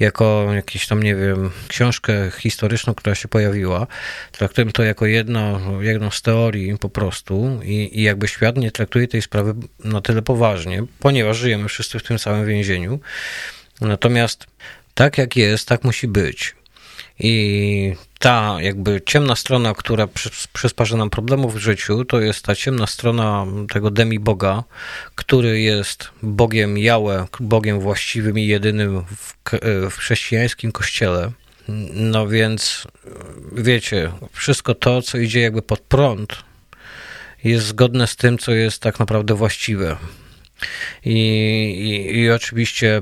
jako 0.00 0.46
jakąś 0.54 0.86
tam, 0.86 1.02
nie 1.02 1.14
wiem, 1.14 1.50
książkę 1.68 2.30
historyczną, 2.38 2.94
która 2.94 3.14
się 3.14 3.28
pojawiła. 3.28 3.86
Traktują 4.32 4.72
to 4.72 4.82
jako 4.82 5.06
jedno, 5.06 5.60
jedną 5.82 6.10
z 6.10 6.22
teorii 6.22 6.78
po 6.78 6.88
prostu 6.88 7.60
i, 7.64 8.00
i 8.00 8.02
jakby 8.02 8.28
świat 8.28 8.56
nie 8.56 8.70
traktuje 8.70 9.08
tej 9.08 9.22
sprawy 9.22 9.54
na 9.84 10.00
tyle 10.00 10.22
poważnie, 10.22 10.82
ponieważ 11.00 11.36
żyjemy 11.36 11.68
wszyscy 11.68 11.98
w 11.98 12.02
tym 12.02 12.18
samym 12.18 12.46
więzieniu. 12.46 13.00
Natomiast 13.80 14.46
tak 14.94 15.18
jak 15.18 15.36
jest, 15.36 15.68
tak 15.68 15.84
musi 15.84 16.08
być. 16.08 16.54
I 17.18 17.94
ta 18.18 18.56
jakby 18.60 19.00
ciemna 19.06 19.36
strona, 19.36 19.74
która 19.74 20.08
przysparza 20.52 20.96
nam 20.96 21.10
problemów 21.10 21.54
w 21.54 21.58
życiu, 21.58 22.04
to 22.04 22.20
jest 22.20 22.44
ta 22.44 22.54
ciemna 22.54 22.86
strona 22.86 23.46
tego 23.72 23.90
demi-boga, 23.90 24.62
który 25.14 25.60
jest 25.60 26.08
Bogiem 26.22 26.78
Jałę, 26.78 27.26
Bogiem 27.40 27.80
właściwym 27.80 28.38
i 28.38 28.46
jedynym 28.46 29.04
w, 29.16 29.34
w 29.90 29.96
chrześcijańskim 29.96 30.72
kościele. 30.72 31.30
No 31.92 32.28
więc 32.28 32.86
wiecie, 33.52 34.12
wszystko 34.32 34.74
to, 34.74 35.02
co 35.02 35.18
idzie 35.18 35.40
jakby 35.40 35.62
pod 35.62 35.80
prąd, 35.80 36.36
jest 37.44 37.66
zgodne 37.66 38.06
z 38.06 38.16
tym, 38.16 38.38
co 38.38 38.52
jest 38.52 38.82
tak 38.82 38.98
naprawdę 38.98 39.34
właściwe. 39.34 39.96
I, 41.04 41.18
i, 41.78 42.18
i 42.18 42.30
oczywiście 42.30 43.00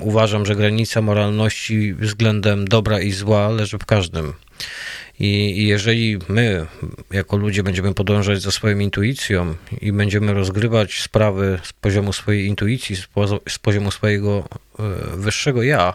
uważam, 0.00 0.46
że 0.46 0.56
granica 0.56 1.02
moralności 1.02 1.94
względem 1.94 2.68
dobra 2.68 3.00
i 3.00 3.12
zła 3.12 3.48
leży 3.48 3.78
w 3.78 3.86
każdym. 3.86 4.32
I, 5.20 5.66
jeżeli 5.66 6.18
my, 6.28 6.66
jako 7.10 7.36
ludzie, 7.36 7.62
będziemy 7.62 7.94
podążać 7.94 8.42
za 8.42 8.50
swoją 8.50 8.78
intuicją 8.78 9.54
i 9.80 9.92
będziemy 9.92 10.34
rozgrywać 10.34 11.00
sprawy 11.00 11.60
z 11.62 11.72
poziomu 11.72 12.12
swojej 12.12 12.46
intuicji, 12.46 12.96
z 13.48 13.58
poziomu 13.58 13.90
swojego 13.90 14.48
e, 14.78 14.82
wyższego 15.16 15.62
ja, 15.62 15.94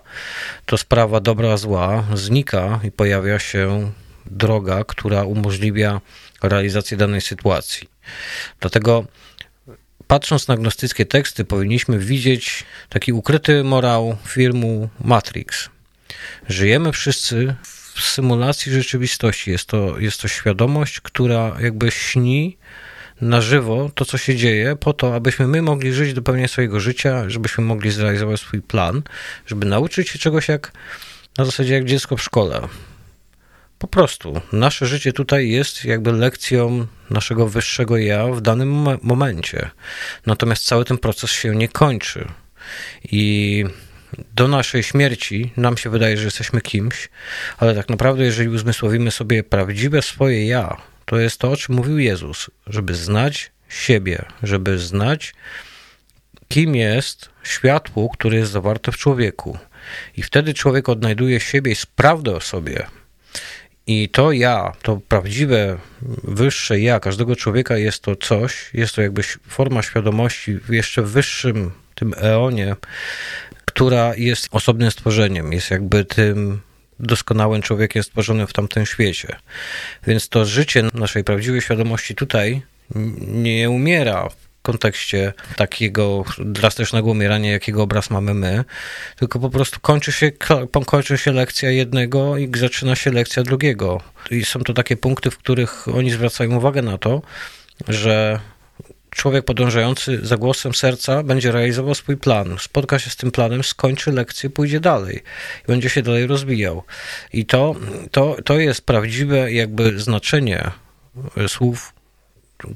to 0.65 0.77
sprawa 0.77 1.19
dobra, 1.19 1.57
zła 1.57 2.03
znika 2.13 2.79
i 2.83 2.91
pojawia 2.91 3.39
się 3.39 3.91
droga, 4.25 4.83
która 4.83 5.23
umożliwia 5.23 6.01
realizację 6.43 6.97
danej 6.97 7.21
sytuacji. 7.21 7.89
Dlatego 8.59 9.05
patrząc 10.07 10.47
na 10.47 10.57
gnostyckie 10.57 11.05
teksty, 11.05 11.45
powinniśmy 11.45 11.99
widzieć 11.99 12.63
taki 12.89 13.13
ukryty 13.13 13.63
morał 13.63 14.17
filmu 14.27 14.89
Matrix. 15.03 15.69
Żyjemy 16.49 16.91
wszyscy 16.91 17.55
w 17.95 18.01
symulacji 18.01 18.71
rzeczywistości. 18.71 19.51
Jest 19.51 19.65
to, 19.65 19.99
jest 19.99 20.21
to 20.21 20.27
świadomość, 20.27 21.01
która 21.01 21.57
jakby 21.61 21.91
śni 21.91 22.57
na 23.21 23.41
żywo 23.41 23.91
to, 23.95 24.05
co 24.05 24.17
się 24.17 24.35
dzieje, 24.35 24.75
po 24.75 24.93
to, 24.93 25.15
abyśmy 25.15 25.47
my 25.47 25.61
mogli 25.61 25.93
żyć 25.93 26.13
do 26.13 26.21
pełni 26.21 26.47
swojego 26.47 26.79
życia, 26.79 27.29
żebyśmy 27.29 27.63
mogli 27.63 27.91
zrealizować 27.91 28.39
swój 28.39 28.61
plan, 28.61 29.01
żeby 29.45 29.65
nauczyć 29.65 30.09
się 30.09 30.19
czegoś 30.19 30.47
jak 30.47 30.71
na 31.37 31.45
zasadzie 31.45 31.73
jak 31.73 31.85
dziecko 31.85 32.17
w 32.17 32.23
szkole. 32.23 32.61
Po 33.83 33.87
prostu 33.87 34.41
nasze 34.51 34.85
życie 34.85 35.13
tutaj 35.13 35.49
jest 35.49 35.85
jakby 35.85 36.11
lekcją 36.11 36.87
naszego 37.09 37.47
wyższego 37.47 37.97
ja 37.97 38.27
w 38.27 38.41
danym 38.41 38.69
momencie. 39.01 39.69
Natomiast 40.25 40.65
cały 40.65 40.85
ten 40.85 40.97
proces 40.97 41.31
się 41.31 41.55
nie 41.55 41.67
kończy. 41.67 42.27
I 43.03 43.65
do 44.35 44.47
naszej 44.47 44.83
śmierci 44.83 45.51
nam 45.57 45.77
się 45.77 45.89
wydaje, 45.89 46.17
że 46.17 46.23
jesteśmy 46.23 46.61
kimś, 46.61 47.09
ale 47.57 47.75
tak 47.75 47.89
naprawdę, 47.89 48.23
jeżeli 48.23 48.49
uzmysłowimy 48.49 49.11
sobie 49.11 49.43
prawdziwe 49.43 50.01
swoje 50.01 50.47
ja, 50.47 50.77
to 51.05 51.19
jest 51.19 51.37
to, 51.39 51.51
o 51.51 51.57
czym 51.57 51.75
mówił 51.75 51.97
Jezus, 51.97 52.49
żeby 52.67 52.95
znać 52.95 53.51
siebie, 53.69 54.25
żeby 54.43 54.79
znać, 54.79 55.33
kim 56.47 56.75
jest 56.75 57.29
światło, 57.43 58.09
które 58.09 58.37
jest 58.37 58.51
zawarte 58.51 58.91
w 58.91 58.97
człowieku. 58.97 59.57
I 60.17 60.23
wtedy 60.23 60.53
człowiek 60.53 60.89
odnajduje 60.89 61.39
siebie 61.39 61.71
i 61.71 61.75
prawdę 61.95 62.35
o 62.35 62.41
sobie. 62.41 62.87
I 63.87 64.09
to 64.09 64.31
ja, 64.31 64.71
to 64.81 65.01
prawdziwe, 65.07 65.77
wyższe 66.23 66.79
ja 66.79 66.99
każdego 66.99 67.35
człowieka 67.35 67.77
jest 67.77 67.99
to 67.99 68.15
coś, 68.15 68.73
jest 68.73 68.95
to 68.95 69.01
jakby 69.01 69.23
forma 69.47 69.81
świadomości 69.81 70.55
w 70.55 70.69
jeszcze 70.69 71.01
wyższym 71.01 71.71
tym 71.95 72.13
eonie, 72.17 72.75
która 73.65 74.15
jest 74.15 74.47
osobnym 74.51 74.91
stworzeniem, 74.91 75.53
jest 75.53 75.71
jakby 75.71 76.05
tym 76.05 76.61
doskonałym 76.99 77.61
człowiekiem 77.61 78.03
stworzonym 78.03 78.47
w 78.47 78.53
tamtym 78.53 78.85
świecie. 78.85 79.35
Więc 80.07 80.29
to 80.29 80.45
życie 80.45 80.83
naszej 80.93 81.23
prawdziwej 81.23 81.61
świadomości 81.61 82.15
tutaj 82.15 82.61
nie 83.27 83.69
umiera 83.69 84.29
kontekście 84.63 85.33
takiego 85.55 86.23
drastycznego 86.39 87.11
umierania, 87.11 87.51
jakiego 87.51 87.83
obraz 87.83 88.09
mamy 88.09 88.33
my, 88.33 88.63
tylko 89.15 89.39
po 89.39 89.49
prostu 89.49 89.79
kończy 89.79 90.11
się, 90.11 90.31
kończy 90.85 91.17
się 91.17 91.31
lekcja 91.31 91.71
jednego 91.71 92.37
i 92.37 92.51
zaczyna 92.57 92.95
się 92.95 93.11
lekcja 93.11 93.43
drugiego. 93.43 94.01
I 94.31 94.45
są 94.45 94.59
to 94.59 94.73
takie 94.73 94.97
punkty, 94.97 95.31
w 95.31 95.37
których 95.37 95.87
oni 95.87 96.11
zwracają 96.11 96.55
uwagę 96.55 96.81
na 96.81 96.97
to, 96.97 97.21
że 97.87 98.39
człowiek 99.09 99.45
podążający 99.45 100.19
za 100.25 100.37
głosem 100.37 100.73
serca 100.73 101.23
będzie 101.23 101.51
realizował 101.51 101.95
swój 101.95 102.17
plan, 102.17 102.55
spotka 102.59 102.99
się 102.99 103.09
z 103.09 103.15
tym 103.15 103.31
planem, 103.31 103.63
skończy 103.63 104.11
lekcję, 104.11 104.49
pójdzie 104.49 104.79
dalej 104.79 105.23
i 105.63 105.67
będzie 105.67 105.89
się 105.89 106.01
dalej 106.01 106.27
rozwijał. 106.27 106.83
I 107.33 107.45
to, 107.45 107.75
to, 108.11 108.37
to 108.45 108.59
jest 108.59 108.85
prawdziwe 108.85 109.51
jakby 109.51 109.99
znaczenie 109.99 110.71
słów 111.47 111.93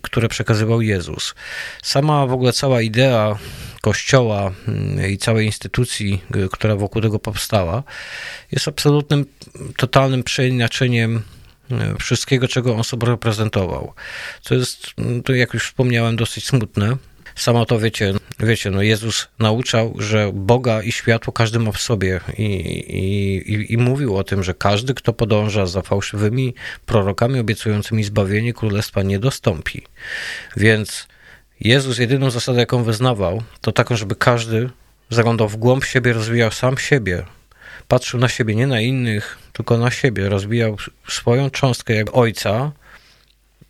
które 0.02 0.30
przekazywał 0.30 0.82
Jezus. 0.82 1.36
Sama 1.84 2.28
w 2.28 2.34
ogóle 2.34 2.54
cała 2.54 2.82
idea 2.82 3.38
Kościoła 3.82 4.52
mm, 4.68 5.12
i 5.12 5.18
całej 5.18 5.46
instytucji, 5.46 6.22
która 6.52 6.76
wokół 6.76 7.02
tego 7.02 7.20
powstała, 7.20 7.84
jest 8.52 8.68
absolutnym, 8.68 9.26
totalnym 9.78 10.24
przeinaczeniem 10.24 11.22
e, 11.72 11.96
wszystkiego, 12.00 12.48
czego 12.48 12.76
on 12.76 12.84
sobie 12.84 13.08
reprezentował. 13.08 13.94
Co 14.42 14.56
jest, 14.56 14.88
mm, 14.98 15.24
to 15.24 15.34
jak 15.34 15.54
już 15.54 15.66
wspomniałem, 15.66 16.16
dosyć 16.16 16.48
smutne, 16.48 16.98
Samo 17.38 17.66
to 17.66 17.80
wiecie, 17.80 18.14
wiecie, 18.40 18.72
no 18.72 18.82
Jezus 18.82 19.28
nauczał, 19.40 19.94
że 20.00 20.32
Boga 20.34 20.84
i 20.84 20.92
światło 20.92 21.34
każdy 21.34 21.60
ma 21.60 21.72
w 21.72 21.82
sobie 21.82 22.20
i, 22.38 22.44
i, 22.44 23.74
i 23.74 23.78
mówił 23.78 24.18
o 24.18 24.24
tym, 24.24 24.44
że 24.44 24.54
każdy, 24.54 24.94
kto 24.94 25.14
podąża 25.14 25.66
za 25.66 25.82
fałszywymi 25.82 26.54
prorokami 26.86 27.40
obiecującymi 27.40 28.04
zbawienie 28.04 28.54
królestwa, 28.54 29.04
nie 29.04 29.20
dostąpi. 29.20 29.82
Więc 30.58 31.08
Jezus 31.60 31.98
jedyną 31.98 32.30
zasadę, 32.30 32.60
jaką 32.60 32.84
wyznawał, 32.84 33.44
to 33.62 33.72
taką, 33.72 33.96
żeby 33.96 34.16
każdy 34.16 34.70
zaglądał 35.10 35.50
w 35.50 35.58
głąb 35.58 35.86
siebie, 35.86 36.14
rozwijał 36.14 36.52
sam 36.52 36.78
siebie, 36.78 37.24
patrzył 37.88 38.20
na 38.20 38.28
siebie, 38.28 38.56
nie 38.56 38.68
na 38.68 38.82
innych, 38.82 39.38
tylko 39.54 39.78
na 39.78 39.92
siebie, 39.92 40.30
rozwijał 40.30 40.78
swoją 41.08 41.50
cząstkę 41.50 41.96
jak 41.96 42.18
ojca, 42.18 42.72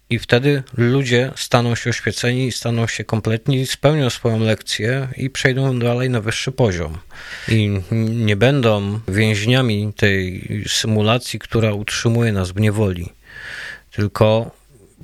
i 0.10 0.20
wtedy 0.20 0.64
ludzie 0.78 1.32
staną 1.36 1.76
się 1.76 1.90
oświeceni, 1.90 2.52
staną 2.52 2.88
się 2.88 3.04
kompletni, 3.04 3.68
spełnią 3.68 4.10
swoją 4.10 4.40
lekcję 4.40 5.08
i 5.18 5.30
przejdą 5.30 5.80
dalej 5.80 6.10
na 6.10 6.22
wyższy 6.22 6.52
poziom. 6.52 6.98
I 7.48 7.82
nie 8.10 8.36
będą 8.36 9.00
więźniami 9.08 9.94
tej 9.96 10.44
symulacji, 10.68 11.40
która 11.40 11.74
utrzymuje 11.74 12.32
nas 12.32 12.52
w 12.52 12.60
niewoli, 12.60 13.10
tylko 13.92 14.52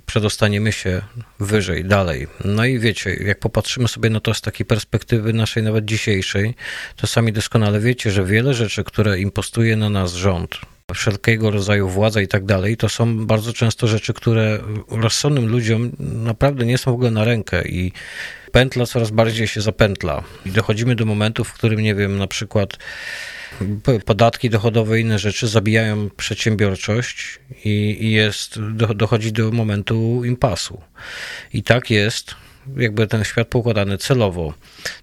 przedostaniemy 0.06 0.72
się 0.72 1.02
wyżej, 1.40 1.86
dalej. 1.86 2.28
No 2.46 2.66
i 2.66 2.80
wiecie, 2.80 3.14
jak 3.14 3.40
popatrzymy 3.40 3.88
sobie 3.88 4.10
na 4.10 4.20
to 4.20 4.34
z 4.34 4.42
takiej 4.42 4.66
perspektywy 4.66 5.34
naszej 5.34 5.64
nawet 5.64 5.86
dzisiejszej, 5.86 6.56
to 6.96 7.08
sami 7.08 7.34
doskonale 7.34 7.80
wiecie, 7.80 8.12
że 8.12 8.26
wiele 8.26 8.54
rzeczy, 8.54 8.84
które 8.84 9.20
impostuje 9.20 9.76
na 9.76 9.90
nas 9.90 10.14
rząd, 10.14 10.60
wszelkiego 10.95 11.52
rodzaju 11.52 11.90
władza 11.90 12.22
i 12.22 12.28
tak 12.28 12.45
dalej, 12.45 12.78
to 12.78 12.90
są 12.90 13.26
bardzo 13.26 13.53
często 13.53 13.88
rzeczy, 13.88 14.14
które 14.14 14.60
rozsądnym 14.88 15.48
ludziom 15.48 15.91
naprawdę 15.99 16.65
nie 16.65 16.78
są 16.78 16.91
w 16.91 16.94
ogóle 16.94 17.11
na 17.11 17.24
rękę 17.24 17.68
i 17.68 17.91
pętla 18.52 18.86
coraz 18.86 19.11
bardziej 19.11 19.48
się 19.48 19.61
zapętla. 19.61 20.24
I 20.45 20.52
dochodzimy 20.52 20.95
do 20.95 21.06
momentu, 21.06 21.44
w 21.44 21.53
którym, 21.53 21.80
nie 21.80 21.95
wiem, 21.95 22.18
na 22.18 22.28
przykład 22.28 22.78
podatki 24.06 24.49
dochodowe 24.49 24.99
i 24.99 25.02
inne 25.02 25.20
rzeczy 25.20 25.48
zabijają 25.48 26.10
przedsiębiorczość 26.10 27.40
i, 27.65 27.98
i 27.99 28.11
jest, 28.11 28.60
dochodzi 28.95 29.32
do 29.32 29.52
momentu 29.52 30.26
impasu. 30.26 30.82
I 31.53 31.64
tak 31.64 31.90
jest, 31.90 32.36
jakby 32.78 33.07
ten 33.07 33.24
świat 33.24 33.48
poukładany 33.48 33.98
celowo. 33.98 34.53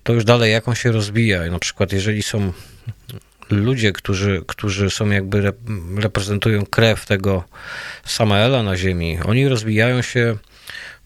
To 0.02 0.12
już 0.12 0.24
dalej 0.24 0.52
jak 0.52 0.68
on 0.68 0.74
się 0.74 0.92
rozwija. 0.92 1.50
Na 1.50 1.58
przykład 1.58 1.92
jeżeli 1.92 2.22
są 2.22 2.52
ludzie, 3.56 3.92
którzy, 3.92 4.42
którzy 4.46 4.90
są 4.90 5.10
jakby 5.10 5.52
reprezentują 5.96 6.66
krew 6.66 7.06
tego 7.06 7.44
Samaela 8.04 8.62
na 8.62 8.76
ziemi, 8.76 9.18
oni 9.24 9.48
rozwijają 9.48 10.02
się 10.02 10.36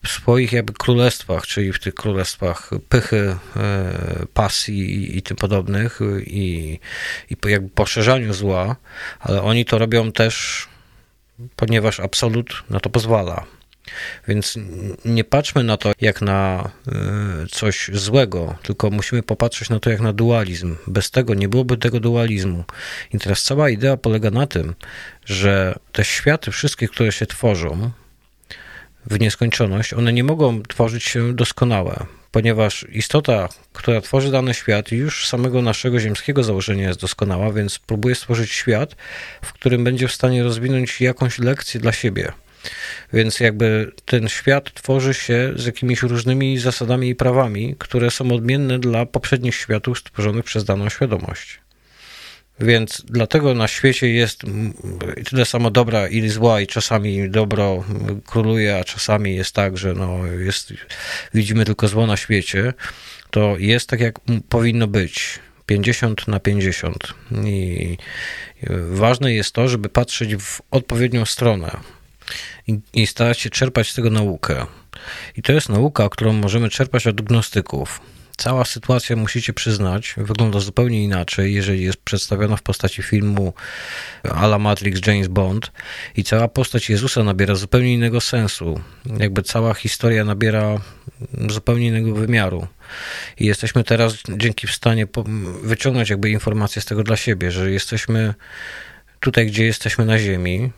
w 0.05 0.09
swoich 0.09 0.53
jakby 0.53 0.73
królestwach, 0.73 1.47
czyli 1.47 1.73
w 1.73 1.79
tych 1.79 1.95
królestwach 1.95 2.71
pychy, 2.89 3.37
e, 3.57 4.27
pasji 4.35 5.19
i, 5.19 5.23
tym 5.23 5.37
podobnych 5.37 6.01
i, 6.27 6.79
i 7.31 7.37
jakby 7.49 7.69
poszerzaniu 7.69 8.35
zła, 8.35 8.77
ale 9.21 9.43
oni 9.43 9.65
to 9.65 9.79
robią 9.79 10.12
też, 10.12 10.66
ponieważ 11.57 12.01
absolut 12.01 12.65
na 12.71 12.81
to 12.81 12.91
pozwala. 12.91 13.45
Więc 14.28 14.59
nie 15.05 15.24
patrzmy 15.24 15.65
na 15.65 15.77
to 15.77 15.93
jak 16.01 16.23
na 16.23 16.70
e, 16.89 16.93
coś 17.51 17.90
złego, 17.93 18.59
tylko 18.62 18.90
musimy 18.90 19.23
popatrzeć 19.23 19.69
na 19.70 19.81
to 19.81 19.90
jak 19.90 20.01
na 20.01 20.12
dualizm. 20.12 20.77
Bez 20.86 21.11
tego 21.11 21.35
nie 21.35 21.48
byłoby 21.48 21.77
tego 21.77 22.01
dualizmu. 22.01 22.65
I 23.12 23.19
teraz 23.19 23.43
cała 23.43 23.70
idea 23.70 23.97
polega 23.97 24.31
na 24.31 24.47
tym, 24.47 24.74
że 25.24 25.78
te 25.93 26.05
światy, 26.05 26.51
wszystkie, 26.51 26.89
które 26.89 27.12
się 27.12 27.27
tworzą, 27.27 27.90
w 29.06 29.20
nieskończoność, 29.20 29.93
one 29.93 30.12
nie 30.12 30.24
mogą 30.24 30.62
tworzyć 30.62 31.05
się 31.05 31.35
doskonałe, 31.35 32.06
ponieważ 32.31 32.86
istota, 32.93 33.48
która 33.73 34.01
tworzy 34.01 34.31
dany 34.31 34.55
świat, 34.55 34.93
już 34.93 35.28
samego 35.28 35.62
naszego 35.62 36.01
ziemskiego 36.01 36.44
założenia 36.44 36.89
jest 36.89 37.01
doskonała, 37.01 37.52
więc 37.52 37.78
próbuje 37.78 38.15
stworzyć 38.15 38.52
świat, 38.52 38.97
w 39.43 39.52
którym 39.52 39.85
będzie 39.85 40.09
w 40.09 40.12
stanie 40.12 40.43
rozwinąć 40.43 41.01
jakąś 41.01 41.39
lekcję 41.39 41.81
dla 41.81 41.93
siebie. 41.93 42.32
Więc 43.12 43.41
jakby 43.41 43.93
ten 44.05 44.28
świat 44.28 44.74
tworzy 44.74 45.15
się 45.15 45.53
z 45.57 45.66
jakimiś 45.66 46.03
różnymi 46.03 46.59
zasadami 46.59 47.09
i 47.09 47.15
prawami, 47.15 47.77
które 47.78 48.11
są 48.11 48.32
odmienne 48.32 48.78
dla 48.78 49.07
poprzednich 49.07 49.55
światów 49.55 49.99
stworzonych 49.99 50.45
przez 50.45 50.65
daną 50.65 50.89
świadomość. 50.89 51.61
Więc 52.61 53.03
dlatego 53.09 53.55
na 53.55 53.69
świecie 53.69 54.09
jest 54.09 54.43
tyle 55.31 55.45
samo 55.45 55.70
dobra 55.70 56.09
i 56.09 56.28
zła, 56.28 56.61
i 56.61 56.66
czasami 56.66 57.31
dobro 57.31 57.85
króluje, 58.27 58.78
a 58.78 58.85
czasami 58.85 59.36
jest 59.36 59.55
tak, 59.55 59.78
że 59.78 59.95
no 59.95 60.27
jest, 60.27 60.73
widzimy 61.35 61.65
tylko 61.65 61.89
zło 61.89 62.07
na 62.07 62.16
świecie. 62.16 62.74
To 63.31 63.57
jest 63.59 63.89
tak, 63.89 64.01
jak 64.01 64.20
powinno 64.49 64.86
być. 64.86 65.39
50 65.66 66.28
na 66.28 66.41
50. 66.41 67.15
I 67.45 67.99
ważne 68.91 69.35
jest 69.35 69.53
to, 69.53 69.69
żeby 69.69 69.89
patrzeć 69.89 70.36
w 70.36 70.61
odpowiednią 70.70 71.24
stronę 71.24 71.77
i, 72.67 72.79
i 72.93 73.07
starać 73.07 73.39
się 73.39 73.51
czerpać 73.51 73.91
z 73.91 73.95
tego 73.95 74.11
naukę. 74.11 74.67
I 75.37 75.43
to 75.43 75.53
jest 75.53 75.69
nauka, 75.69 76.09
którą 76.09 76.33
możemy 76.33 76.69
czerpać 76.69 77.07
od 77.07 77.21
gnostyków 77.21 78.01
cała 78.37 78.65
sytuacja, 78.65 79.17
musicie 79.17 79.53
przyznać, 79.53 80.15
wygląda 80.17 80.61
zupełnie 80.61 81.05
inaczej, 81.05 81.55
jeżeli 81.55 81.83
jest 81.83 81.97
przedstawiona 81.97 82.57
w 82.57 82.63
postaci 82.63 83.03
filmu 83.03 83.53
Ala 84.23 84.59
Matrix 84.59 85.07
James 85.07 85.29
Bond 85.29 85.73
i 86.17 86.25
cała 86.25 86.49
postać 86.49 86.91
Jezusa 86.91 87.25
nabiera 87.25 87.55
zupełnie 87.55 87.95
innego 87.95 88.21
sensu. 88.21 88.81
Jakby 89.19 89.43
cała 89.43 89.75
historia 89.75 90.25
nabiera 90.25 90.81
zupełnie 91.49 91.87
innego 91.87 92.15
wymiaru. 92.15 92.67
I 93.39 93.47
jesteśmy 93.47 93.85
teraz 93.85 94.15
dzięki 94.29 94.67
w 94.67 94.73
stanie 94.73 95.07
wyciągnąć 95.63 96.11
jakby 96.11 96.31
informacje 96.31 96.83
z 96.83 96.85
tego 96.85 97.03
dla 97.03 97.17
siebie, 97.17 97.51
że 97.51 97.71
jesteśmy 97.71 98.35
tutaj, 99.21 99.47
gdzie 99.47 99.65
jesteśmy 99.65 100.05
na 100.05 100.19
ziemi, 100.19 100.71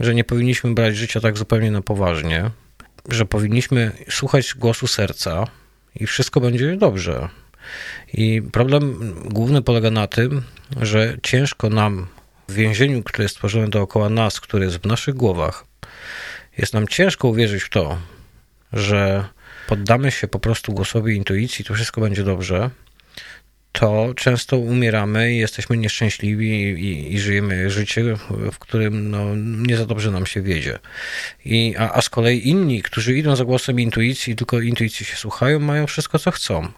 że 0.00 0.14
nie 0.14 0.24
powinniśmy 0.24 0.74
brać 0.74 0.96
życia 0.96 1.20
tak 1.20 1.38
zupełnie 1.38 1.70
na 1.70 1.82
poważnie, 1.82 2.50
że 3.08 3.24
powinniśmy 3.26 3.92
słuchać 4.08 4.54
głosu 4.54 4.86
serca, 4.86 5.46
i 6.00 6.06
wszystko 6.06 6.40
będzie 6.40 6.76
dobrze. 6.76 7.28
I 8.12 8.42
problem 8.52 9.14
główny 9.24 9.62
polega 9.62 9.90
na 9.90 10.06
tym, 10.06 10.42
że 10.80 11.16
ciężko 11.22 11.70
nam 11.70 12.06
w 12.48 12.54
więzieniu, 12.54 13.02
które 13.02 13.24
jest 13.24 13.34
stworzone 13.34 13.68
dookoła 13.68 14.08
nas, 14.08 14.40
które 14.40 14.64
jest 14.64 14.76
w 14.76 14.86
naszych 14.86 15.14
głowach, 15.14 15.64
jest 16.58 16.74
nam 16.74 16.88
ciężko 16.88 17.28
uwierzyć 17.28 17.62
w 17.62 17.70
to, 17.70 17.98
że 18.72 19.24
poddamy 19.68 20.10
się 20.10 20.28
po 20.28 20.38
prostu 20.38 20.72
głosowi 20.72 21.16
intuicji, 21.16 21.64
to 21.64 21.74
wszystko 21.74 22.00
będzie 22.00 22.22
dobrze, 22.24 22.70
to 23.80 24.14
często 24.16 24.58
umieramy 24.58 25.32
i 25.32 25.38
jesteśmy 25.38 25.76
nieszczęśliwi 25.76 26.48
i, 26.48 27.14
i, 27.14 27.20
żyjemy 27.20 27.70
życie, 27.70 28.16
w 28.52 28.58
którym 28.58 29.10
no, 29.10 29.36
nie 29.36 29.76
za 29.76 29.86
dobrze 29.86 30.10
nam 30.10 30.26
się 30.26 30.42
wiedzie. 30.42 30.78
I, 31.44 31.74
a, 31.78 31.92
a 31.92 32.02
z 32.02 32.10
kolei 32.10 32.48
inni, 32.48 32.82
którzy 32.82 33.18
idą 33.18 33.36
za 33.36 33.44
głosem 33.44 33.80
intuicji, 33.80 34.36
tylko 34.36 34.60
intuicji 34.60 35.06
się 35.06 35.16
słuchają, 35.16 35.60
mają 35.60 35.86
wszystko, 35.86 36.18
co 36.18 36.30
chcą. 36.30 36.68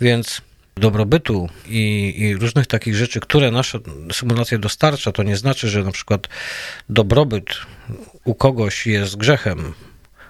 Więc 0.00 0.40
dobrobytu 0.76 1.48
i, 1.68 2.14
i, 2.18 2.36
różnych 2.36 2.66
takich 2.66 2.94
rzeczy, 2.94 3.20
które 3.20 3.50
nasza 3.50 3.78
symulacja 4.12 4.58
dostarcza, 4.58 5.12
to 5.12 5.22
nie 5.22 5.36
znaczy, 5.36 5.68
że 5.68 5.84
na 5.84 5.92
przykład 5.92 6.28
dobrobyt 6.88 7.46
u 8.24 8.34
kogoś 8.34 8.86
jest 8.86 9.16
grzechem, 9.16 9.74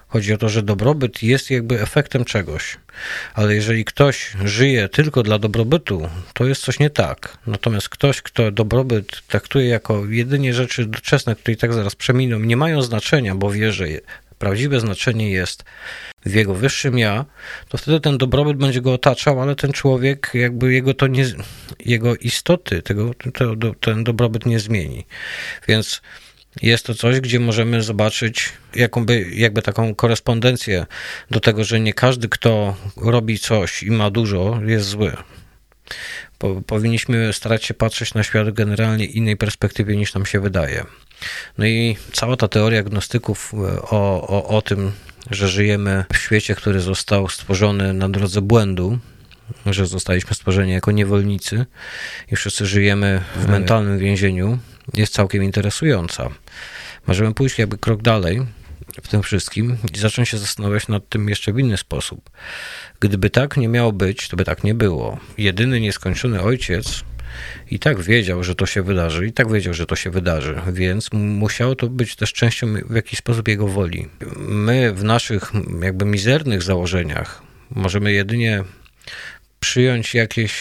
Chodzi 0.07 0.33
o 0.33 0.37
to, 0.37 0.49
że 0.49 0.63
dobrobyt 0.63 1.23
jest 1.23 1.51
jakby 1.51 1.81
efektem 1.81 2.25
czegoś, 2.25 2.77
ale 3.33 3.55
jeżeli 3.55 3.85
ktoś 3.85 4.31
żyje 4.43 4.89
tylko 4.89 5.23
dla 5.23 5.39
dobrobytu, 5.39 6.09
to 6.33 6.45
jest 6.45 6.61
coś 6.61 6.79
nie 6.79 6.89
tak. 6.89 7.37
Natomiast 7.47 7.89
ktoś, 7.89 8.21
kto 8.21 8.51
dobrobyt 8.51 9.27
traktuje 9.27 9.67
jako 9.67 10.05
jedynie 10.05 10.53
rzeczy 10.53 10.85
doczesne, 10.85 11.35
które 11.35 11.53
i 11.53 11.57
tak 11.57 11.73
zaraz 11.73 11.95
przeminą, 11.95 12.39
nie 12.39 12.57
mają 12.57 12.81
znaczenia, 12.81 13.35
bo 13.35 13.51
wie, 13.51 13.71
że 13.71 13.85
prawdziwe 14.39 14.79
znaczenie 14.79 15.31
jest 15.31 15.63
w 16.25 16.33
jego 16.33 16.53
wyższym 16.53 16.97
ja, 16.97 17.25
to 17.69 17.77
wtedy 17.77 17.99
ten 17.99 18.17
dobrobyt 18.17 18.57
będzie 18.57 18.81
go 18.81 18.93
otaczał, 18.93 19.41
ale 19.41 19.55
ten 19.55 19.71
człowiek, 19.71 20.31
jakby 20.33 20.73
jego 20.73 20.93
to 20.93 21.07
nie, 21.07 21.25
jego 21.85 22.15
istoty, 22.15 22.81
tego, 22.81 23.11
to, 23.33 23.73
ten 23.81 24.03
dobrobyt 24.03 24.45
nie 24.45 24.59
zmieni. 24.59 25.05
Więc 25.67 26.01
jest 26.61 26.85
to 26.85 26.95
coś, 26.95 27.19
gdzie 27.19 27.39
możemy 27.39 27.81
zobaczyć 27.81 28.53
jakąby, 28.75 29.29
jakby 29.33 29.61
taką 29.61 29.95
korespondencję 29.95 30.85
do 31.31 31.39
tego, 31.39 31.63
że 31.63 31.79
nie 31.79 31.93
każdy, 31.93 32.29
kto 32.29 32.75
robi 32.97 33.39
coś 33.39 33.83
i 33.83 33.91
ma 33.91 34.09
dużo, 34.09 34.59
jest 34.65 34.87
zły. 34.87 35.17
Po, 36.37 36.61
powinniśmy 36.61 37.33
starać 37.33 37.65
się 37.65 37.73
patrzeć 37.73 38.13
na 38.13 38.23
świat 38.23 38.51
generalnie 38.51 39.05
innej 39.05 39.37
perspektywie 39.37 39.97
niż 39.97 40.13
nam 40.13 40.25
się 40.25 40.39
wydaje. 40.39 40.85
No 41.57 41.65
i 41.65 41.97
cała 42.13 42.37
ta 42.37 42.47
teoria 42.47 42.83
gnostyków 42.83 43.53
e, 43.53 43.81
o, 43.81 44.27
o, 44.27 44.47
o 44.57 44.61
tym, 44.61 44.91
że 45.31 45.47
żyjemy 45.47 46.05
w 46.13 46.17
świecie, 46.17 46.55
który 46.55 46.79
został 46.79 47.29
stworzony 47.29 47.93
na 47.93 48.09
drodze 48.09 48.41
błędu, 48.41 48.99
że 49.65 49.85
zostaliśmy 49.85 50.35
stworzeni 50.35 50.71
jako 50.71 50.91
niewolnicy 50.91 51.65
i 52.31 52.35
wszyscy 52.35 52.65
żyjemy 52.65 53.21
w 53.35 53.47
mentalnym 53.47 53.99
więzieniu, 53.99 54.59
jest 54.93 55.13
całkiem 55.13 55.43
interesująca. 55.43 56.29
Możemy 57.07 57.33
pójść 57.33 57.59
jakby 57.59 57.77
krok 57.77 58.01
dalej 58.01 58.45
w 59.03 59.07
tym 59.07 59.23
wszystkim 59.23 59.77
i 59.93 59.97
zacząć 59.97 60.29
się 60.29 60.37
zastanawiać 60.37 60.87
nad 60.87 61.09
tym 61.09 61.29
jeszcze 61.29 61.53
w 61.53 61.59
inny 61.59 61.77
sposób. 61.77 62.29
Gdyby 62.99 63.29
tak 63.29 63.57
nie 63.57 63.67
miało 63.67 63.93
być, 63.93 64.27
to 64.27 64.37
by 64.37 64.45
tak 64.45 64.63
nie 64.63 64.75
było. 64.75 65.19
Jedyny 65.37 65.79
nieskończony 65.79 66.41
ojciec 66.41 67.03
i 67.71 67.79
tak 67.79 68.01
wiedział, 68.01 68.43
że 68.43 68.55
to 68.55 68.65
się 68.65 68.81
wydarzy, 68.81 69.27
i 69.27 69.33
tak 69.33 69.51
wiedział, 69.51 69.73
że 69.73 69.85
to 69.85 69.95
się 69.95 70.09
wydarzy, 70.09 70.61
więc 70.73 71.13
musiało 71.13 71.75
to 71.75 71.87
być 71.87 72.15
też 72.15 72.33
częścią 72.33 72.67
w 72.89 72.95
jakiś 72.95 73.19
sposób 73.19 73.47
jego 73.47 73.67
woli. 73.67 74.07
My 74.37 74.93
w 74.93 75.03
naszych 75.03 75.51
jakby 75.81 76.05
mizernych 76.05 76.63
założeniach 76.63 77.41
możemy 77.69 78.13
jedynie 78.13 78.63
przyjąć 79.59 80.13
jakieś, 80.13 80.53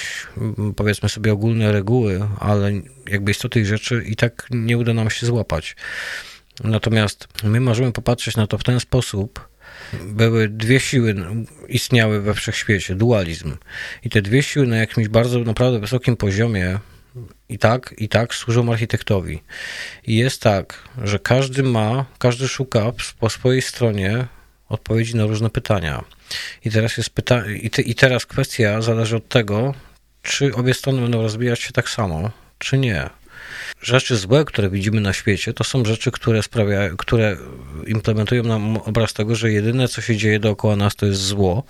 powiedzmy 0.77 1.09
sobie, 1.09 1.33
ogólne 1.33 1.73
reguły, 1.73 2.29
ale 2.41 2.73
jakby 3.09 3.35
tych 3.35 3.67
rzeczy 3.67 4.05
i 4.07 4.17
tak 4.17 4.47
nie 4.51 4.79
uda 4.79 4.95
nam 4.95 5.11
się 5.11 5.27
złapać. 5.27 5.77
Natomiast 6.65 7.29
my 7.45 7.61
możemy 7.61 7.93
popatrzeć 7.93 8.37
na 8.37 8.47
to 8.47 8.59
w 8.59 8.65
ten 8.65 8.81
sposób. 8.81 9.49
Były 10.03 10.49
dwie 10.49 10.81
siły 10.81 11.15
istniały 11.69 12.21
we 12.21 12.35
wszechświecie, 12.35 12.95
dualizm. 12.95 13.57
I 14.05 14.11
te 14.11 14.23
dwie 14.23 14.43
siły 14.43 14.67
na 14.67 14.77
jakimś 14.77 15.09
bardzo 15.09 15.39
naprawdę 15.39 15.79
wysokim 15.79 16.17
poziomie 16.17 16.79
i 17.49 17.59
tak, 17.59 17.95
i 17.99 18.09
tak 18.09 18.35
służą 18.35 18.73
architektowi. 18.73 19.43
I 20.07 20.17
jest 20.17 20.43
tak, 20.43 20.83
że 21.05 21.19
każdy 21.19 21.63
ma, 21.63 22.05
każdy 22.19 22.49
szuka 22.49 22.93
po 23.19 23.31
swojej 23.31 23.63
stronie 23.63 24.27
odpowiedzi 24.69 25.17
na 25.17 25.27
różne 25.27 25.51
pytania. 25.51 26.05
I 26.65 26.71
teraz 26.71 26.97
jest 26.97 27.11
pyta- 27.11 27.51
i, 27.51 27.71
te, 27.71 27.83
i 27.83 27.95
teraz 27.95 28.27
kwestia 28.27 28.83
zależy 28.83 29.17
od 29.17 29.29
tego, 29.29 29.75
czy 30.23 30.55
obie 30.55 30.75
strony 30.75 31.03
będą 31.03 31.23
rozwijać 31.23 31.61
się 31.61 31.73
tak 31.73 31.89
samo, 31.89 32.31
czy 32.59 32.79
nie 32.79 33.11
rzeczy 33.83 34.17
złe, 34.17 34.45
które 34.45 34.71
widzimy 34.71 35.01
na 35.01 35.13
świecie, 35.13 35.53
to 35.53 35.65
są 35.65 35.85
rzeczy, 35.85 36.11
które 36.11 36.43
sprawiają, 36.43 36.97
które 36.97 37.37
implementują 37.87 38.43
nam 38.43 38.77
obraz 38.77 39.13
tego, 39.13 39.35
że 39.35 39.53
jedyne, 39.53 39.89
co 39.89 40.01
się 40.01 40.17
dzieje 40.17 40.41
dookoła 40.41 40.77
nas, 40.77 40.97
to 40.97 41.07
jest 41.07 41.21
zło, 41.21 41.65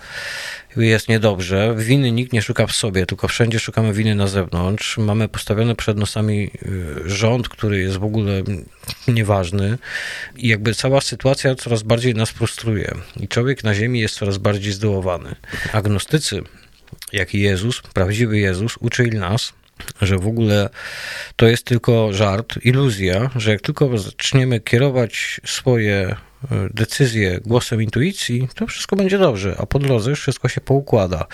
jest 0.76 1.08
niedobrze. 1.08 1.74
Winy 1.78 2.12
nikt 2.12 2.32
nie 2.32 2.42
szuka 2.42 2.66
w 2.66 2.72
sobie, 2.72 3.06
tylko 3.06 3.28
wszędzie 3.28 3.58
szukamy 3.58 3.92
winy 3.92 4.14
na 4.14 4.26
zewnątrz. 4.26 4.98
Mamy 4.98 5.28
postawiony 5.28 5.74
przed 5.74 5.98
nosami 5.98 6.50
y, 7.06 7.10
rząd, 7.10 7.48
który 7.48 7.78
jest 7.78 7.96
w 7.96 8.04
ogóle 8.04 8.42
nieważny 9.08 9.78
i 10.36 10.48
jakby 10.48 10.74
cała 10.74 11.00
sytuacja 11.00 11.54
coraz 11.54 11.82
bardziej 11.82 12.14
nas 12.14 12.30
frustruje. 12.30 12.94
I 13.20 13.28
człowiek 13.28 13.64
na 13.64 13.74
ziemi 13.74 14.00
jest 14.00 14.14
coraz 14.14 14.38
bardziej 14.38 14.72
zdołowany. 14.72 15.34
Agnostycy, 15.72 16.42
jak 17.12 17.34
i 17.34 17.40
Jezus, 17.40 17.82
prawdziwy 17.82 18.38
Jezus, 18.38 18.76
uczyli 18.80 19.18
nas, 19.18 19.52
że 20.02 20.18
w 20.18 20.26
ogóle 20.26 20.68
to 21.36 21.46
jest 21.46 21.64
tylko 21.64 22.12
żart, 22.12 22.54
iluzja, 22.64 23.30
że 23.36 23.50
jak 23.50 23.60
tylko 23.60 23.98
zaczniemy 23.98 24.60
kierować 24.60 25.40
swoje 25.44 25.96
e, 25.96 26.16
decyzje 26.74 27.40
głosem 27.44 27.82
intuicji, 27.82 28.48
to 28.54 28.66
wszystko 28.66 28.96
będzie 28.96 29.18
dobrze, 29.18 29.56
a 29.58 29.66
po 29.66 29.78
drodze 29.78 30.14
wszystko 30.14 30.48
się 30.48 30.60
poukłada. 30.60 31.26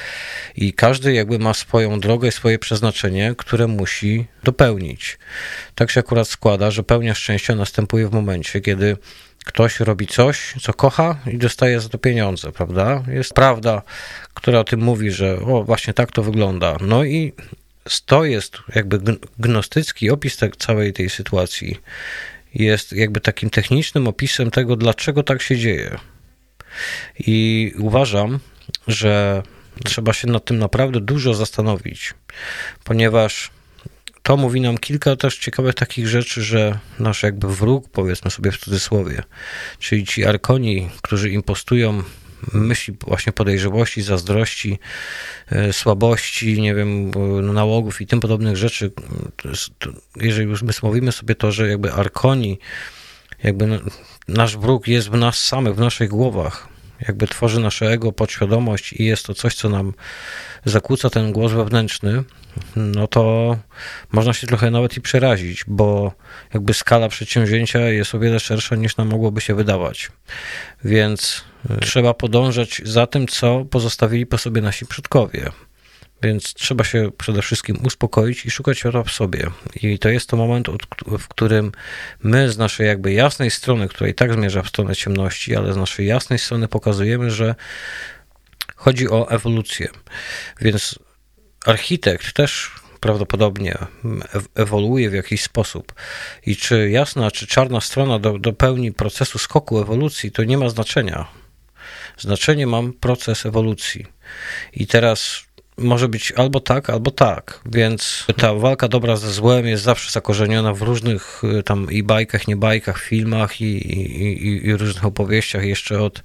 I 0.56 0.72
każdy 0.72 1.12
jakby 1.12 1.38
ma 1.38 1.54
swoją 1.54 2.00
drogę, 2.00 2.32
swoje 2.32 2.58
przeznaczenie, 2.58 3.34
które 3.38 3.66
musi 3.66 4.26
dopełnić. 4.44 5.18
Tak 5.74 5.90
się 5.90 6.00
akurat 6.00 6.28
składa, 6.28 6.70
że 6.70 6.82
pełnia 6.82 7.14
szczęścia 7.14 7.54
następuje 7.54 8.08
w 8.08 8.12
momencie, 8.12 8.60
kiedy 8.60 8.96
ktoś 9.44 9.80
robi 9.80 10.06
coś, 10.06 10.54
co 10.62 10.74
kocha 10.74 11.18
i 11.26 11.38
dostaje 11.38 11.80
za 11.80 11.88
to 11.88 11.98
pieniądze, 11.98 12.52
prawda? 12.52 13.02
Jest 13.08 13.34
prawda, 13.34 13.82
która 14.34 14.58
o 14.58 14.64
tym 14.64 14.80
mówi, 14.80 15.10
że 15.10 15.38
o, 15.40 15.64
właśnie 15.64 15.94
tak 15.94 16.12
to 16.12 16.22
wygląda. 16.22 16.76
No 16.80 17.04
i 17.04 17.32
to 18.06 18.24
jest 18.24 18.58
jakby 18.74 19.16
gnostycki 19.38 20.10
opis 20.10 20.36
te, 20.36 20.50
całej 20.50 20.92
tej 20.92 21.10
sytuacji. 21.10 21.80
Jest 22.54 22.92
jakby 22.92 23.20
takim 23.20 23.50
technicznym 23.50 24.08
opisem 24.08 24.50
tego, 24.50 24.76
dlaczego 24.76 25.22
tak 25.22 25.42
się 25.42 25.56
dzieje. 25.56 25.98
I 27.18 27.72
uważam, 27.78 28.38
że 28.88 29.42
trzeba 29.84 30.12
się 30.12 30.28
nad 30.28 30.44
tym 30.44 30.58
naprawdę 30.58 31.00
dużo 31.00 31.34
zastanowić, 31.34 32.14
ponieważ 32.84 33.50
to 34.22 34.36
mówi 34.36 34.60
nam 34.60 34.78
kilka 34.78 35.16
też 35.16 35.38
ciekawych 35.38 35.74
takich 35.74 36.08
rzeczy, 36.08 36.42
że 36.42 36.78
nasz 36.98 37.22
jakby 37.22 37.56
wróg, 37.56 37.88
powiedzmy 37.88 38.30
sobie 38.30 38.52
w 38.52 38.58
cudzysłowie, 38.58 39.22
czyli 39.78 40.06
ci 40.06 40.24
arkoni, 40.24 40.90
którzy 41.02 41.30
impostują 41.30 42.02
myśli 42.52 42.96
właśnie 43.06 43.32
podejrzałości, 43.32 44.02
zazdrości, 44.02 44.78
e, 45.50 45.72
słabości, 45.72 46.60
nie 46.60 46.74
wiem, 46.74 47.10
nałogów 47.54 48.00
i 48.00 48.06
tym 48.06 48.20
podobnych 48.20 48.56
rzeczy. 48.56 48.92
Jeżeli 50.16 50.48
już 50.48 50.62
my 50.62 50.72
mówimy 50.82 51.12
sobie 51.12 51.34
to, 51.34 51.52
że 51.52 51.68
jakby 51.68 51.92
arkoni, 51.92 52.58
jakby 53.42 53.80
nasz 54.28 54.56
wróg 54.56 54.88
jest 54.88 55.10
w 55.10 55.16
nas 55.16 55.38
samych, 55.38 55.74
w 55.74 55.78
naszych 55.78 56.08
głowach, 56.08 56.68
jakby 57.08 57.26
tworzy 57.26 57.60
nasze 57.60 57.86
ego, 57.90 58.12
podświadomość 58.12 58.92
i 58.92 59.04
jest 59.04 59.26
to 59.26 59.34
coś, 59.34 59.54
co 59.54 59.68
nam 59.68 59.94
zakłóca 60.64 61.10
ten 61.10 61.32
głos 61.32 61.52
wewnętrzny, 61.52 62.24
no 62.76 63.06
to 63.06 63.56
można 64.12 64.32
się 64.32 64.46
trochę 64.46 64.70
nawet 64.70 64.96
i 64.96 65.00
przerazić, 65.00 65.64
bo 65.66 66.12
jakby 66.54 66.74
skala 66.74 67.08
przedsięwzięcia 67.08 67.80
jest 67.80 68.14
o 68.14 68.18
wiele 68.18 68.40
szersza 68.40 68.76
niż 68.76 68.96
nam 68.96 69.08
mogłoby 69.08 69.40
się 69.40 69.54
wydawać. 69.54 70.10
Więc 70.84 71.44
trzeba 71.80 72.14
podążać 72.14 72.82
za 72.84 73.06
tym, 73.06 73.26
co 73.26 73.64
pozostawili 73.64 74.26
po 74.26 74.38
sobie 74.38 74.62
nasi 74.62 74.86
przodkowie. 74.86 75.50
Więc 76.22 76.54
trzeba 76.54 76.84
się 76.84 77.10
przede 77.18 77.42
wszystkim 77.42 77.78
uspokoić 77.86 78.46
i 78.46 78.50
szukać 78.50 78.78
światła 78.78 79.02
w 79.02 79.12
sobie. 79.12 79.50
I 79.82 79.98
to 79.98 80.08
jest 80.08 80.28
to 80.28 80.36
moment, 80.36 80.68
w 81.18 81.28
którym 81.28 81.72
my 82.22 82.50
z 82.50 82.58
naszej 82.58 82.86
jakby 82.86 83.12
jasnej 83.12 83.50
strony, 83.50 83.88
która 83.88 84.10
i 84.10 84.14
tak 84.14 84.32
zmierza 84.32 84.62
w 84.62 84.68
stronę 84.68 84.96
ciemności, 84.96 85.56
ale 85.56 85.72
z 85.72 85.76
naszej 85.76 86.06
jasnej 86.06 86.38
strony 86.38 86.68
pokazujemy, 86.68 87.30
że 87.30 87.54
chodzi 88.76 89.08
o 89.08 89.30
ewolucję. 89.30 89.88
Więc 90.60 90.98
architekt 91.66 92.32
też 92.32 92.70
prawdopodobnie 93.00 93.78
ewoluuje 94.54 95.10
w 95.10 95.14
jakiś 95.14 95.42
sposób. 95.42 95.92
I 96.46 96.56
czy 96.56 96.90
jasna, 96.90 97.30
czy 97.30 97.46
czarna 97.46 97.80
strona 97.80 98.18
do, 98.18 98.38
dopełni 98.38 98.92
procesu 98.92 99.38
skoku 99.38 99.80
ewolucji, 99.80 100.32
to 100.32 100.44
nie 100.44 100.58
ma 100.58 100.68
znaczenia. 100.68 101.41
Znaczenie 102.22 102.66
mam 102.66 102.92
proces 102.92 103.46
ewolucji. 103.46 104.06
I 104.72 104.86
teraz 104.86 105.44
może 105.78 106.08
być 106.08 106.32
albo 106.32 106.60
tak, 106.60 106.90
albo 106.90 107.10
tak, 107.10 107.60
więc 107.66 108.26
ta 108.36 108.54
walka 108.54 108.88
dobra 108.88 109.16
ze 109.16 109.32
złem 109.32 109.66
jest 109.66 109.82
zawsze 109.82 110.10
zakorzeniona 110.10 110.74
w 110.74 110.82
różnych 110.82 111.42
y, 111.58 111.62
tam 111.62 111.90
i 111.90 112.02
bajkach, 112.02 112.48
nie 112.48 112.56
bajkach, 112.56 113.02
filmach 113.02 113.60
i, 113.60 113.64
i, 113.64 114.66
i 114.66 114.76
różnych 114.76 115.04
opowieściach 115.04 115.64
jeszcze 115.64 116.00
od, 116.02 116.22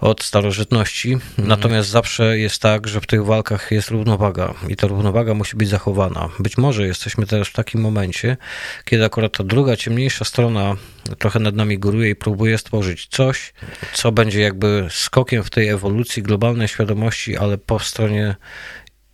od 0.00 0.22
starożytności. 0.22 1.12
Mhm. 1.12 1.48
Natomiast 1.48 1.88
zawsze 1.88 2.38
jest 2.38 2.62
tak, 2.62 2.88
że 2.88 3.00
w 3.00 3.06
tych 3.06 3.24
walkach 3.24 3.70
jest 3.70 3.90
równowaga 3.90 4.54
i 4.68 4.76
ta 4.76 4.86
równowaga 4.86 5.34
musi 5.34 5.56
być 5.56 5.68
zachowana. 5.68 6.28
Być 6.38 6.58
może 6.58 6.86
jesteśmy 6.86 7.26
teraz 7.26 7.48
w 7.48 7.52
takim 7.52 7.80
momencie, 7.80 8.36
kiedy 8.84 9.04
akurat 9.04 9.36
ta 9.36 9.44
druga, 9.44 9.76
ciemniejsza 9.76 10.24
strona 10.24 10.76
trochę 11.18 11.38
nad 11.38 11.54
nami 11.54 11.78
góruje 11.78 12.10
i 12.10 12.16
próbuje 12.16 12.58
stworzyć 12.58 13.06
coś, 13.06 13.52
co 13.92 14.12
będzie 14.12 14.40
jakby 14.40 14.86
skokiem 14.90 15.42
w 15.42 15.50
tej 15.50 15.68
ewolucji 15.68 16.22
globalnej 16.22 16.68
świadomości, 16.68 17.36
ale 17.36 17.58
po 17.58 17.78
stronie 17.78 18.36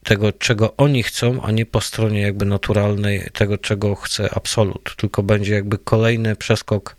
tego, 0.04 0.32
czego 0.32 0.76
oni 0.76 1.02
chcą, 1.02 1.42
a 1.42 1.50
nie 1.50 1.66
po 1.66 1.80
stronie 1.80 2.20
jakby 2.20 2.44
naturalnej 2.44 3.30
tego, 3.32 3.58
czego 3.58 3.94
chce 3.94 4.34
absolut, 4.34 4.96
tylko 4.96 5.22
będzie 5.22 5.54
jakby 5.54 5.78
kolejny 5.78 6.36
przeskok 6.36 6.96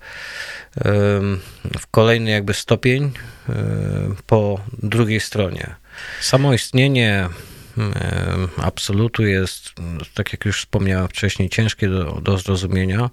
w 1.80 1.88
kolejny 1.91 2.32
jakby 2.32 2.53
stopień 2.53 3.11
po 4.28 4.60
drugiej 4.84 5.19
stronie. 5.19 5.76
Samo 6.22 6.53
istnienie 6.53 7.30
absolutu 8.57 9.26
jest, 9.26 9.72
tak 10.14 10.34
jak 10.34 10.45
już 10.45 10.60
wspomniałem 10.60 11.07
wcześniej, 11.07 11.49
ciężkie 11.49 11.89
do, 11.89 12.22
do 12.22 12.38
zrozumienia. 12.38 13.10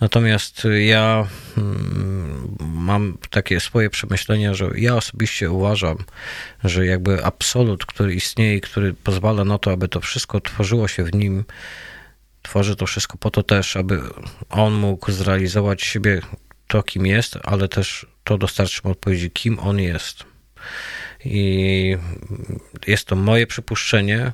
Natomiast 0.00 0.62
ja 0.78 1.26
mm, 1.58 2.56
mam 2.60 3.18
takie 3.30 3.60
swoje 3.60 3.90
przemyślenia, 3.90 4.54
że 4.54 4.70
ja 4.76 4.96
osobiście 4.96 5.50
uważam, 5.50 5.96
że 6.64 6.86
jakby 6.86 7.24
absolut, 7.24 7.86
który 7.86 8.14
istnieje, 8.14 8.60
który 8.60 8.94
pozwala 8.94 9.44
na 9.44 9.58
to, 9.58 9.72
aby 9.72 9.88
to 9.88 10.00
wszystko 10.00 10.40
tworzyło 10.40 10.88
się 10.88 11.04
w 11.04 11.14
nim, 11.14 11.44
tworzy 12.42 12.76
to 12.76 12.86
wszystko 12.86 13.18
po 13.18 13.30
to 13.30 13.42
też, 13.42 13.76
aby 13.76 14.00
on 14.50 14.72
mógł 14.72 15.12
zrealizować 15.12 15.82
siebie 15.82 16.20
to, 16.66 16.82
kim 16.82 17.06
jest, 17.06 17.38
ale 17.42 17.68
też 17.68 18.06
to 18.24 18.38
dostarczy 18.38 18.80
mu 18.84 18.90
odpowiedzi, 18.90 19.30
kim 19.30 19.58
on 19.58 19.80
jest. 19.80 20.24
I 21.24 21.96
jest 22.86 23.06
to 23.06 23.16
moje 23.16 23.46
przypuszczenie, 23.46 24.32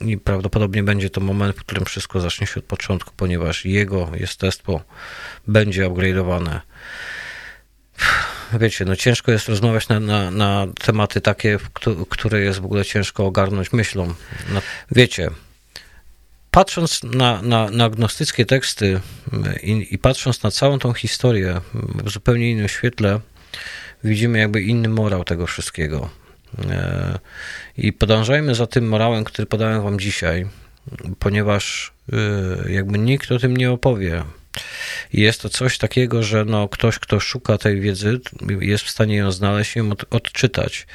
i 0.00 0.18
prawdopodobnie 0.18 0.82
będzie 0.82 1.10
to 1.10 1.20
moment, 1.20 1.56
w 1.56 1.60
którym 1.60 1.84
wszystko 1.84 2.20
zacznie 2.20 2.46
się 2.46 2.60
od 2.60 2.64
początku, 2.64 3.12
ponieważ 3.16 3.64
jego 3.64 4.10
jestestwo 4.14 4.80
będzie 5.46 5.86
upgrade'owane. 5.86 6.60
Wiecie, 8.60 8.84
no 8.84 8.96
ciężko 8.96 9.32
jest 9.32 9.48
rozmawiać 9.48 9.88
na, 9.88 10.00
na, 10.00 10.30
na 10.30 10.66
tematy 10.80 11.20
takie, 11.20 11.58
które 12.08 12.40
jest 12.40 12.60
w 12.60 12.64
ogóle 12.64 12.84
ciężko 12.84 13.26
ogarnąć 13.26 13.72
myślą. 13.72 14.14
No, 14.52 14.62
wiecie, 14.90 15.30
patrząc 16.50 17.02
na, 17.02 17.42
na, 17.42 17.70
na 17.70 17.84
agnostyckie 17.84 18.46
teksty 18.46 19.00
i, 19.62 19.86
i 19.90 19.98
patrząc 19.98 20.42
na 20.42 20.50
całą 20.50 20.78
tą 20.78 20.92
historię 20.92 21.60
w 21.74 22.10
zupełnie 22.10 22.50
innym 22.50 22.68
świetle, 22.68 23.20
widzimy 24.04 24.38
jakby 24.38 24.62
inny 24.62 24.88
morał 24.88 25.24
tego 25.24 25.46
wszystkiego. 25.46 26.23
E, 26.70 27.18
I 27.78 27.92
podążajmy 27.92 28.54
za 28.54 28.66
tym 28.66 28.88
morałem, 28.88 29.24
który 29.24 29.46
podałem 29.46 29.82
Wam 29.82 30.00
dzisiaj, 30.00 30.46
ponieważ 31.18 31.92
e, 32.12 32.72
jakby 32.72 32.98
nikt 32.98 33.32
o 33.32 33.38
tym 33.38 33.56
nie 33.56 33.70
opowie. 33.70 34.24
Jest 35.12 35.42
to 35.42 35.48
coś 35.48 35.78
takiego, 35.78 36.22
że 36.22 36.44
no, 36.44 36.68
ktoś, 36.68 36.98
kto 36.98 37.20
szuka 37.20 37.58
tej 37.58 37.80
wiedzy, 37.80 38.20
jest 38.60 38.84
w 38.84 38.90
stanie 38.90 39.16
ją 39.16 39.32
znaleźć 39.32 39.76
i 39.76 39.78
ją 39.78 39.90
odczytać. 40.10 40.86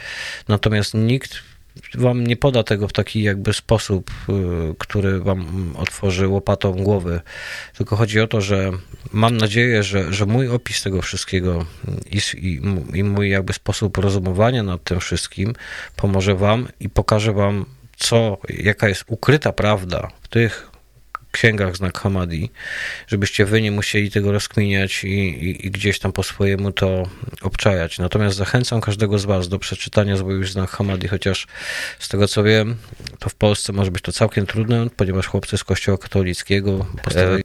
Natomiast 0.47 0.93
nikt 0.93 1.48
wam 1.95 2.27
nie 2.27 2.35
poda 2.35 2.63
tego 2.63 2.87
w 2.87 2.93
taki 2.93 3.23
jakby 3.23 3.53
sposób, 3.53 4.11
y, 4.29 4.33
który 4.77 5.19
wam 5.19 5.73
otworzy 5.77 6.27
łopatą 6.27 6.71
głowy, 6.71 7.21
tylko 7.77 7.95
chodzi 7.95 8.19
o 8.19 8.27
to, 8.27 8.41
że 8.41 8.71
mam 9.11 9.37
nadzieję, 9.37 9.83
że, 9.83 10.13
że 10.13 10.25
mój 10.25 10.47
opis 10.47 10.83
tego 10.83 11.01
wszystkiego 11.01 11.65
i, 12.11 12.19
i, 12.93 13.03
mój 13.03 13.29
jakby 13.29 13.53
sposób 13.53 13.97
rozumowania 13.97 14.63
nad 14.63 14.83
tym 14.83 14.99
wszystkim 14.99 15.53
pomoże 15.95 16.35
wam 16.35 16.67
i 16.79 16.89
pokaże 16.89 17.33
wam, 17.33 17.65
co, 17.97 18.37
jaka 18.49 18.89
jest 18.89 19.03
ukryta 19.07 19.53
prawda 19.53 20.07
w 20.21 20.27
tych 20.27 20.68
księgach 21.31 21.77
znak 21.77 21.97
Hamadi, 21.97 22.49
żebyście 23.07 23.45
wy 23.45 23.61
nie 23.61 23.71
musieli 23.71 24.11
tego 24.11 24.31
rozkminiać 24.31 25.03
i, 25.03 25.07
i, 25.07 25.67
i, 25.67 25.71
gdzieś 25.71 25.99
tam 25.99 26.11
po 26.11 26.23
swojemu 26.23 26.71
to 26.71 27.09
obczajać. 27.41 27.99
Natomiast 27.99 28.37
zachęcam 28.37 28.81
każdego 28.81 29.19
z 29.19 29.25
was 29.25 29.49
do 29.49 29.59
przeczytania 29.59 30.17
zwojów 30.17 30.49
znak 30.49 30.69
Hamadi, 30.69 31.07
chociaż 31.07 31.47
z 31.99 32.09
tego 32.09 32.27
co 32.27 32.43
wiem, 32.43 32.75
to 33.19 33.29
w 33.29 33.35
Polsce 33.35 33.73
może 33.73 33.91
być 33.91 34.03
to 34.03 34.11
całkiem 34.11 34.45
trudne, 34.45 34.87
ponieważ 34.95 35.27
chłopcy 35.27 35.57
z 35.57 35.63
kościoła 35.63 35.97
katolickiego 35.97 36.85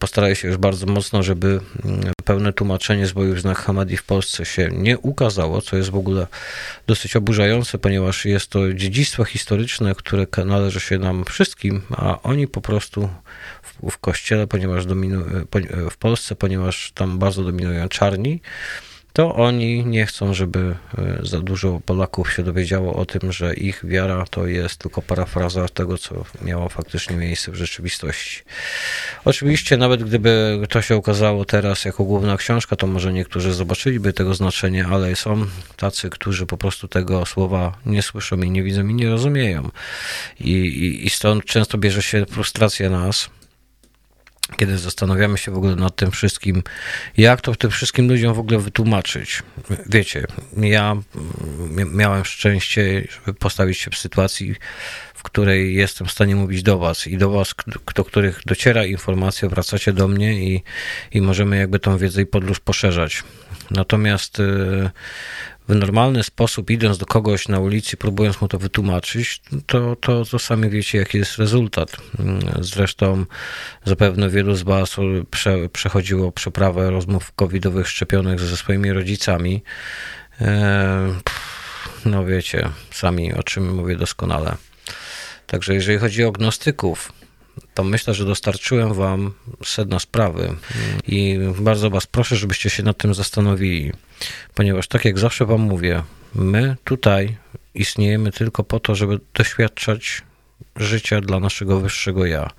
postarali 0.00 0.36
się 0.36 0.48
już 0.48 0.56
bardzo 0.56 0.86
mocno, 0.86 1.22
żeby 1.22 1.60
mm, 1.84 2.13
pełne 2.24 2.52
tłumaczenie 2.52 3.06
zwojów 3.06 3.40
znak 3.40 3.58
Hamadi 3.58 3.96
w 3.96 4.04
Polsce 4.04 4.44
się 4.44 4.68
nie 4.72 4.98
ukazało, 4.98 5.62
co 5.62 5.76
jest 5.76 5.90
w 5.90 5.96
ogóle 5.96 6.26
dosyć 6.86 7.16
oburzające, 7.16 7.78
ponieważ 7.78 8.24
jest 8.24 8.50
to 8.50 8.72
dziedzictwo 8.72 9.24
historyczne, 9.24 9.94
które 9.94 10.26
należy 10.44 10.80
się 10.80 10.98
nam 10.98 11.24
wszystkim, 11.24 11.82
a 11.90 12.22
oni 12.22 12.48
po 12.48 12.60
prostu 12.60 13.08
w, 13.62 13.90
w 13.90 13.98
kościele, 13.98 14.46
ponieważ 14.46 14.86
dominu, 14.86 15.24
w 15.90 15.96
Polsce, 15.96 16.34
ponieważ 16.34 16.92
tam 16.94 17.18
bardzo 17.18 17.44
dominują 17.44 17.88
czarni, 17.88 18.40
to 19.14 19.34
oni 19.34 19.84
nie 19.84 20.06
chcą, 20.06 20.34
żeby 20.34 20.74
e, 20.98 21.18
za 21.22 21.40
dużo 21.40 21.80
Polaków 21.86 22.32
się 22.32 22.42
dowiedziało 22.42 22.94
o 22.94 23.06
tym, 23.06 23.32
że 23.32 23.54
ich 23.54 23.80
wiara 23.84 24.24
to 24.30 24.46
jest 24.46 24.76
tylko 24.76 25.02
parafraza 25.02 25.68
tego, 25.68 25.98
co 25.98 26.24
miało 26.42 26.68
faktycznie 26.68 27.16
miejsce 27.16 27.52
w 27.52 27.54
rzeczywistości. 27.54 28.42
Oczywiście, 29.24 29.76
nawet 29.76 30.04
gdyby 30.04 30.60
to 30.70 30.82
się 30.82 30.96
okazało 30.96 31.44
teraz 31.44 31.84
jako 31.84 32.04
główna 32.04 32.36
książka, 32.36 32.76
to 32.76 32.86
może 32.86 33.12
niektórzy 33.12 33.52
zobaczyliby 33.52 34.12
tego 34.12 34.34
znaczenie, 34.34 34.86
ale 34.86 35.16
są 35.16 35.46
tacy, 35.76 36.10
którzy 36.10 36.46
po 36.46 36.56
prostu 36.56 36.88
tego 36.88 37.26
słowa 37.26 37.72
nie 37.86 38.02
słyszą 38.02 38.42
i 38.42 38.50
nie 38.50 38.62
widzą 38.62 38.88
i 38.88 38.94
nie 38.94 39.10
rozumieją. 39.10 39.70
I, 40.40 40.50
i, 40.52 41.06
i 41.06 41.10
stąd 41.10 41.44
często 41.44 41.78
bierze 41.78 42.02
się 42.02 42.26
frustracja 42.26 42.90
nas, 42.90 43.30
kiedy 44.56 44.78
zastanawiamy 44.78 45.38
się 45.38 45.52
w 45.52 45.56
ogóle 45.56 45.76
nad 45.76 45.96
tym 45.96 46.10
wszystkim, 46.10 46.62
jak 47.16 47.40
to 47.40 47.54
tym 47.54 47.70
wszystkim 47.70 48.08
ludziom 48.08 48.34
w 48.34 48.38
ogóle 48.38 48.58
wytłumaczyć. 48.58 49.42
Wiecie, 49.86 50.26
ja 50.56 50.96
miałem 51.92 52.24
szczęście, 52.24 53.08
żeby 53.10 53.38
postawić 53.38 53.78
się 53.78 53.90
w 53.90 53.98
sytuacji, 53.98 54.54
w 55.14 55.22
której 55.22 55.74
jestem 55.74 56.06
w 56.06 56.12
stanie 56.12 56.36
mówić 56.36 56.62
do 56.62 56.78
Was 56.78 57.06
i 57.06 57.18
do 57.18 57.30
Was, 57.30 57.54
do 57.94 58.04
których 58.04 58.40
dociera 58.46 58.84
informacja, 58.84 59.48
wracacie 59.48 59.92
do 59.92 60.08
mnie 60.08 60.34
i, 60.34 60.62
i 61.12 61.20
możemy 61.20 61.56
jakby 61.56 61.78
tą 61.78 61.98
wiedzę 61.98 62.22
i 62.22 62.26
podróż 62.26 62.60
poszerzać. 62.60 63.22
Natomiast 63.70 64.40
y, 64.40 64.90
w 65.68 65.74
normalny 65.74 66.22
sposób, 66.22 66.70
idąc 66.70 66.98
do 66.98 67.06
kogoś 67.06 67.48
na 67.48 67.58
ulicy, 67.58 67.96
próbując 67.96 68.40
mu 68.40 68.48
to 68.48 68.58
wytłumaczyć, 68.58 69.42
to, 69.66 69.96
to, 69.96 70.24
to 70.24 70.38
sami 70.38 70.70
wiecie, 70.70 70.98
jaki 70.98 71.18
jest 71.18 71.38
rezultat. 71.38 71.96
Zresztą 72.60 73.24
zapewne 73.84 74.30
wielu 74.30 74.54
z 74.54 74.62
Was 74.62 74.96
prze, 75.30 75.68
przechodziło 75.68 76.32
przeprawę 76.32 76.90
rozmów 76.90 77.32
covidowych 77.32 77.88
szczepionych 77.88 78.40
ze 78.40 78.56
swoimi 78.56 78.92
rodzicami. 78.92 79.62
E, 80.40 81.14
no 82.04 82.24
wiecie, 82.24 82.68
sami 82.90 83.34
o 83.34 83.42
czym 83.42 83.74
mówię 83.74 83.96
doskonale. 83.96 84.56
Także 85.46 85.74
jeżeli 85.74 85.98
chodzi 85.98 86.24
o 86.24 86.32
gnostyków, 86.32 87.12
to 87.74 87.84
myślę, 87.84 88.14
że 88.14 88.24
dostarczyłem 88.24 88.94
Wam 88.94 89.32
sedno 89.64 90.00
sprawy 90.00 90.54
i 91.06 91.38
bardzo 91.58 91.90
Was 91.90 92.06
proszę, 92.06 92.36
żebyście 92.36 92.70
się 92.70 92.82
nad 92.82 92.98
tym 92.98 93.14
zastanowili, 93.14 93.92
ponieważ 94.54 94.88
tak 94.88 95.04
jak 95.04 95.18
zawsze 95.18 95.46
Wam 95.46 95.60
mówię, 95.60 96.02
my 96.34 96.76
tutaj 96.84 97.36
istniejemy 97.74 98.32
tylko 98.32 98.64
po 98.64 98.80
to, 98.80 98.94
żeby 98.94 99.20
doświadczać 99.34 100.22
życia 100.76 101.20
dla 101.20 101.40
naszego 101.40 101.80
wyższego 101.80 102.26
ja. 102.26 102.50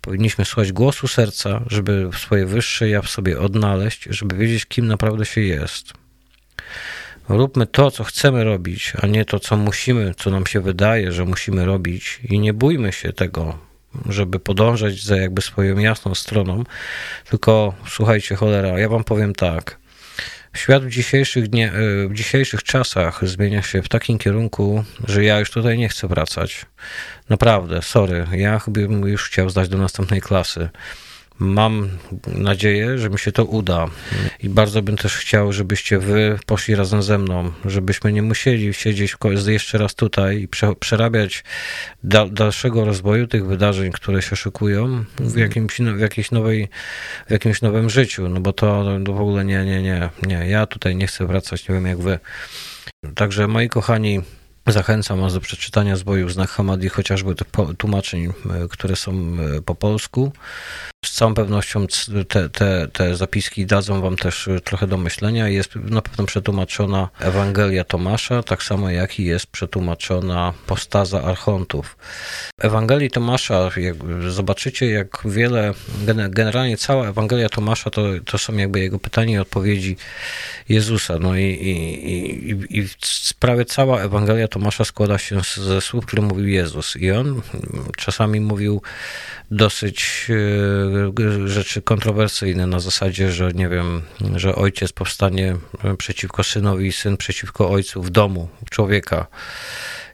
Powinniśmy 0.00 0.44
słuchać 0.44 0.72
głosu 0.72 1.08
serca, 1.08 1.62
żeby 1.66 2.10
swoje 2.18 2.46
wyższe 2.46 2.88
ja 2.88 3.02
w 3.02 3.08
sobie 3.08 3.40
odnaleźć, 3.40 4.04
żeby 4.10 4.36
wiedzieć, 4.36 4.66
kim 4.66 4.86
naprawdę 4.86 5.26
się 5.26 5.40
jest. 5.40 5.92
Róbmy 7.28 7.66
to, 7.66 7.90
co 7.90 8.04
chcemy 8.04 8.44
robić, 8.44 8.92
a 9.02 9.06
nie 9.06 9.24
to, 9.24 9.40
co 9.40 9.56
musimy, 9.56 10.14
co 10.16 10.30
nam 10.30 10.46
się 10.46 10.60
wydaje, 10.60 11.12
że 11.12 11.24
musimy 11.24 11.64
robić, 11.64 12.20
i 12.24 12.38
nie 12.38 12.52
bójmy 12.52 12.92
się 12.92 13.12
tego, 13.12 13.58
żeby 14.08 14.40
podążać 14.40 15.04
za 15.04 15.16
jakby 15.16 15.42
swoją 15.42 15.78
jasną 15.78 16.14
stroną. 16.14 16.64
Tylko 17.30 17.74
słuchajcie, 17.88 18.36
cholera, 18.36 18.78
ja 18.78 18.88
wam 18.88 19.04
powiem 19.04 19.34
tak. 19.34 19.82
Świat 20.54 20.84
w 20.84 20.90
dzisiejszych, 20.90 21.48
dnie, 21.48 21.72
e, 21.72 22.08
w 22.08 22.14
dzisiejszych 22.14 22.62
czasach 22.62 23.28
zmienia 23.28 23.62
się 23.62 23.82
w 23.82 23.88
takim 23.88 24.18
kierunku, 24.18 24.84
że 25.08 25.24
ja 25.24 25.38
już 25.38 25.50
tutaj 25.50 25.78
nie 25.78 25.88
chcę 25.88 26.08
wracać. 26.08 26.66
Naprawdę, 27.28 27.82
sorry. 27.82 28.26
Ja 28.32 28.60
bym 28.66 29.08
już 29.08 29.24
chciał 29.24 29.50
zdać 29.50 29.68
do 29.68 29.78
następnej 29.78 30.20
klasy. 30.20 30.68
Mam 31.42 31.88
nadzieję, 32.26 32.98
że 32.98 33.10
mi 33.10 33.18
się 33.18 33.32
to 33.32 33.44
uda 33.44 33.86
i 34.42 34.48
bardzo 34.48 34.82
bym 34.82 34.96
też 34.96 35.16
chciał, 35.16 35.52
żebyście 35.52 35.98
wy 35.98 36.38
poszli 36.46 36.74
razem 36.74 37.02
ze 37.02 37.18
mną, 37.18 37.52
żebyśmy 37.64 38.12
nie 38.12 38.22
musieli 38.22 38.74
siedzieć 38.74 39.16
jeszcze 39.46 39.78
raz 39.78 39.94
tutaj 39.94 40.42
i 40.42 40.48
przerabiać 40.80 41.44
dalszego 42.30 42.84
rozwoju 42.84 43.26
tych 43.26 43.46
wydarzeń, 43.46 43.92
które 43.92 44.22
się 44.22 44.36
szykują 44.36 45.04
w 45.20 45.36
jakimś, 45.36 45.78
w 45.78 46.00
jakiejś 46.00 46.30
nowej, 46.30 46.68
w 47.28 47.30
jakimś 47.30 47.62
nowym 47.62 47.90
życiu, 47.90 48.28
no 48.28 48.40
bo 48.40 48.52
to, 48.52 48.84
to 49.04 49.12
w 49.12 49.20
ogóle 49.20 49.44
nie, 49.44 49.64
nie, 49.64 49.82
nie, 49.82 50.10
nie, 50.22 50.48
ja 50.48 50.66
tutaj 50.66 50.96
nie 50.96 51.06
chcę 51.06 51.26
wracać, 51.26 51.68
nie 51.68 51.74
wiem 51.74 51.86
jak 51.86 51.98
wy. 51.98 52.18
Także 53.14 53.48
moi 53.48 53.68
kochani, 53.68 54.20
Zachęcam 54.66 55.20
Was 55.20 55.34
do 55.34 55.40
przeczytania 55.40 55.96
zbojów 55.96 56.32
znak 56.32 56.50
Hamadi, 56.50 56.88
chociażby 56.88 57.34
tych 57.34 57.46
tłumaczeń, 57.78 58.24
e, 58.24 58.32
które 58.70 58.96
są 58.96 59.12
e, 59.12 59.62
po 59.62 59.74
polsku. 59.74 60.32
Z 61.04 61.12
całą 61.12 61.34
pewnością 61.34 61.86
te, 62.28 62.48
te, 62.48 62.88
te 62.88 63.16
zapiski 63.16 63.66
dadzą 63.66 64.00
Wam 64.00 64.16
też 64.16 64.48
trochę 64.64 64.86
do 64.86 64.96
myślenia. 64.96 65.48
Jest 65.48 65.76
na 65.76 66.02
pewno 66.02 66.26
przetłumaczona 66.26 67.08
Ewangelia 67.20 67.84
Tomasza, 67.84 68.42
tak 68.42 68.62
samo 68.62 68.90
jak 68.90 69.20
i 69.20 69.24
jest 69.24 69.46
przetłumaczona 69.46 70.52
Postaza 70.66 71.22
Archontów. 71.22 71.96
Ewangelii 72.60 73.10
Tomasza, 73.10 73.70
jak 73.76 73.96
zobaczycie, 74.28 74.90
jak 74.90 75.18
wiele, 75.24 75.74
generalnie 76.30 76.76
cała 76.76 77.08
Ewangelia 77.08 77.48
Tomasza 77.48 77.90
to, 77.90 78.02
to 78.24 78.38
są 78.38 78.56
jakby 78.56 78.80
jego 78.80 78.98
pytania 78.98 79.36
i 79.36 79.40
odpowiedzi 79.40 79.96
Jezusa. 80.68 81.18
No 81.20 81.36
i, 81.36 81.42
i, 81.42 82.50
i, 82.50 82.80
i 82.80 82.88
prawie 83.38 83.64
cała 83.64 84.00
Ewangelia 84.00 84.48
Tomasza 84.48 84.84
składa 84.84 85.18
się 85.18 85.40
ze 85.56 85.80
słów, 85.80 86.06
które 86.06 86.22
mówił 86.22 86.48
Jezus. 86.48 86.96
I 86.96 87.10
on 87.10 87.42
czasami 87.96 88.40
mówił 88.40 88.82
dosyć 89.50 90.26
e, 90.30 90.91
rzeczy 91.44 91.82
kontrowersyjne 91.82 92.66
na 92.66 92.80
zasadzie, 92.80 93.32
że 93.32 93.52
nie 93.54 93.68
wiem, 93.68 94.02
że 94.36 94.54
ojciec 94.54 94.92
powstanie 94.92 95.56
przeciwko 95.98 96.44
synowi, 96.44 96.92
syn 96.92 97.16
przeciwko 97.16 97.70
ojcu 97.70 98.02
w 98.02 98.10
domu 98.10 98.48
człowieka 98.70 99.26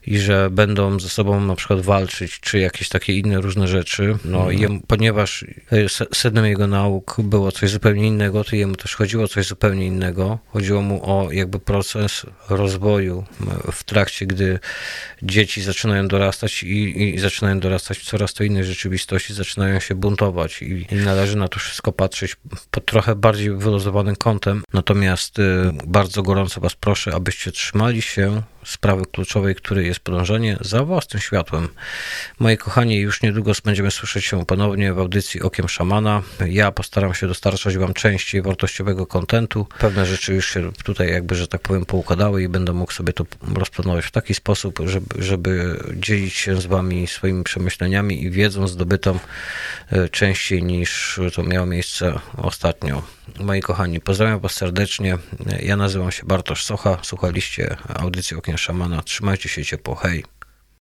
i 0.09 0.19
że 0.19 0.49
będą 0.49 0.99
ze 0.99 1.09
sobą 1.09 1.41
na 1.41 1.55
przykład 1.55 1.81
walczyć, 1.81 2.39
czy 2.39 2.59
jakieś 2.59 2.89
takie 2.89 3.17
inne 3.17 3.41
różne 3.41 3.67
rzeczy. 3.67 4.17
No, 4.25 4.37
mhm. 4.37 4.59
jemu, 4.59 4.79
ponieważ 4.87 5.45
sednem 6.13 6.45
jego 6.45 6.67
nauk 6.67 7.15
było 7.21 7.51
coś 7.51 7.69
zupełnie 7.69 8.07
innego, 8.07 8.43
to 8.43 8.55
jemu 8.55 8.75
też 8.75 8.95
chodziło 8.95 9.23
o 9.23 9.27
coś 9.27 9.47
zupełnie 9.47 9.85
innego. 9.85 10.39
Chodziło 10.47 10.81
mu 10.81 11.11
o 11.11 11.31
jakby 11.31 11.59
proces 11.59 12.25
rozwoju 12.49 13.23
w 13.71 13.83
trakcie, 13.83 14.25
gdy 14.25 14.59
dzieci 15.23 15.61
zaczynają 15.61 16.07
dorastać 16.07 16.63
i, 16.63 17.13
i 17.15 17.19
zaczynają 17.19 17.59
dorastać 17.59 17.97
w 17.97 18.03
coraz 18.03 18.33
to 18.33 18.43
innej 18.43 18.63
rzeczywistości, 18.63 19.33
zaczynają 19.33 19.79
się 19.79 19.95
buntować 19.95 20.61
i, 20.61 20.87
i 20.91 20.95
należy 20.95 21.37
na 21.37 21.47
to 21.47 21.59
wszystko 21.59 21.91
patrzeć 21.91 22.35
pod 22.71 22.85
trochę 22.85 23.15
bardziej 23.15 23.57
wyluzowanym 23.57 24.15
kątem. 24.15 24.63
Natomiast 24.73 25.39
y, 25.39 25.43
bardzo 25.87 26.23
gorąco 26.23 26.61
Was 26.61 26.75
proszę, 26.75 27.15
abyście 27.15 27.51
trzymali 27.51 28.01
się 28.01 28.41
sprawy 28.65 29.05
kluczowej, 29.11 29.55
której 29.55 29.85
jest 29.85 29.99
podążanie 29.99 30.57
za 30.61 30.83
własnym 30.83 31.21
światłem. 31.21 31.67
Moi 32.39 32.57
kochani, 32.57 32.97
już 32.97 33.21
niedługo 33.21 33.51
będziemy 33.65 33.91
słyszeć 33.91 34.25
się 34.25 34.45
ponownie 34.45 34.93
w 34.93 34.99
audycji 34.99 35.41
Okiem 35.41 35.69
Szamana. 35.69 36.21
Ja 36.47 36.71
postaram 36.71 37.13
się 37.13 37.27
dostarczać 37.27 37.77
Wam 37.77 37.93
częściej 37.93 38.41
wartościowego 38.41 39.05
kontentu. 39.07 39.67
Pewne 39.79 40.05
rzeczy 40.05 40.33
już 40.33 40.53
się 40.53 40.71
tutaj 40.83 41.09
jakby, 41.11 41.35
że 41.35 41.47
tak 41.47 41.61
powiem, 41.61 41.85
poukładały 41.85 42.43
i 42.43 42.47
będę 42.47 42.73
mógł 42.73 42.91
sobie 42.91 43.13
to 43.13 43.25
rozplanować 43.55 44.05
w 44.05 44.11
taki 44.11 44.33
sposób, 44.33 44.79
żeby, 44.85 45.23
żeby 45.23 45.83
dzielić 45.95 46.33
się 46.33 46.61
z 46.61 46.65
Wami 46.65 47.07
swoimi 47.07 47.43
przemyśleniami 47.43 48.23
i 48.23 48.29
wiedzą 48.29 48.67
zdobytą 48.67 49.19
e, 49.91 50.09
częściej 50.09 50.63
niż 50.63 51.19
to 51.35 51.43
miało 51.43 51.65
miejsce 51.65 52.19
ostatnio. 52.37 53.18
Moi 53.39 53.61
kochani, 53.61 53.99
pozdrawiam 53.99 54.39
Was 54.39 54.51
serdecznie. 54.51 55.17
Ja 55.61 55.77
nazywam 55.77 56.11
się 56.11 56.25
Bartosz 56.25 56.65
Socha. 56.65 56.97
Słuchaliście 57.01 57.75
audycji 57.99 58.37
Okien 58.37 58.57
Szamana. 58.57 59.01
Trzymajcie 59.01 59.49
się 59.49 59.65
ciepło. 59.65 59.95
Hej. 59.95 60.23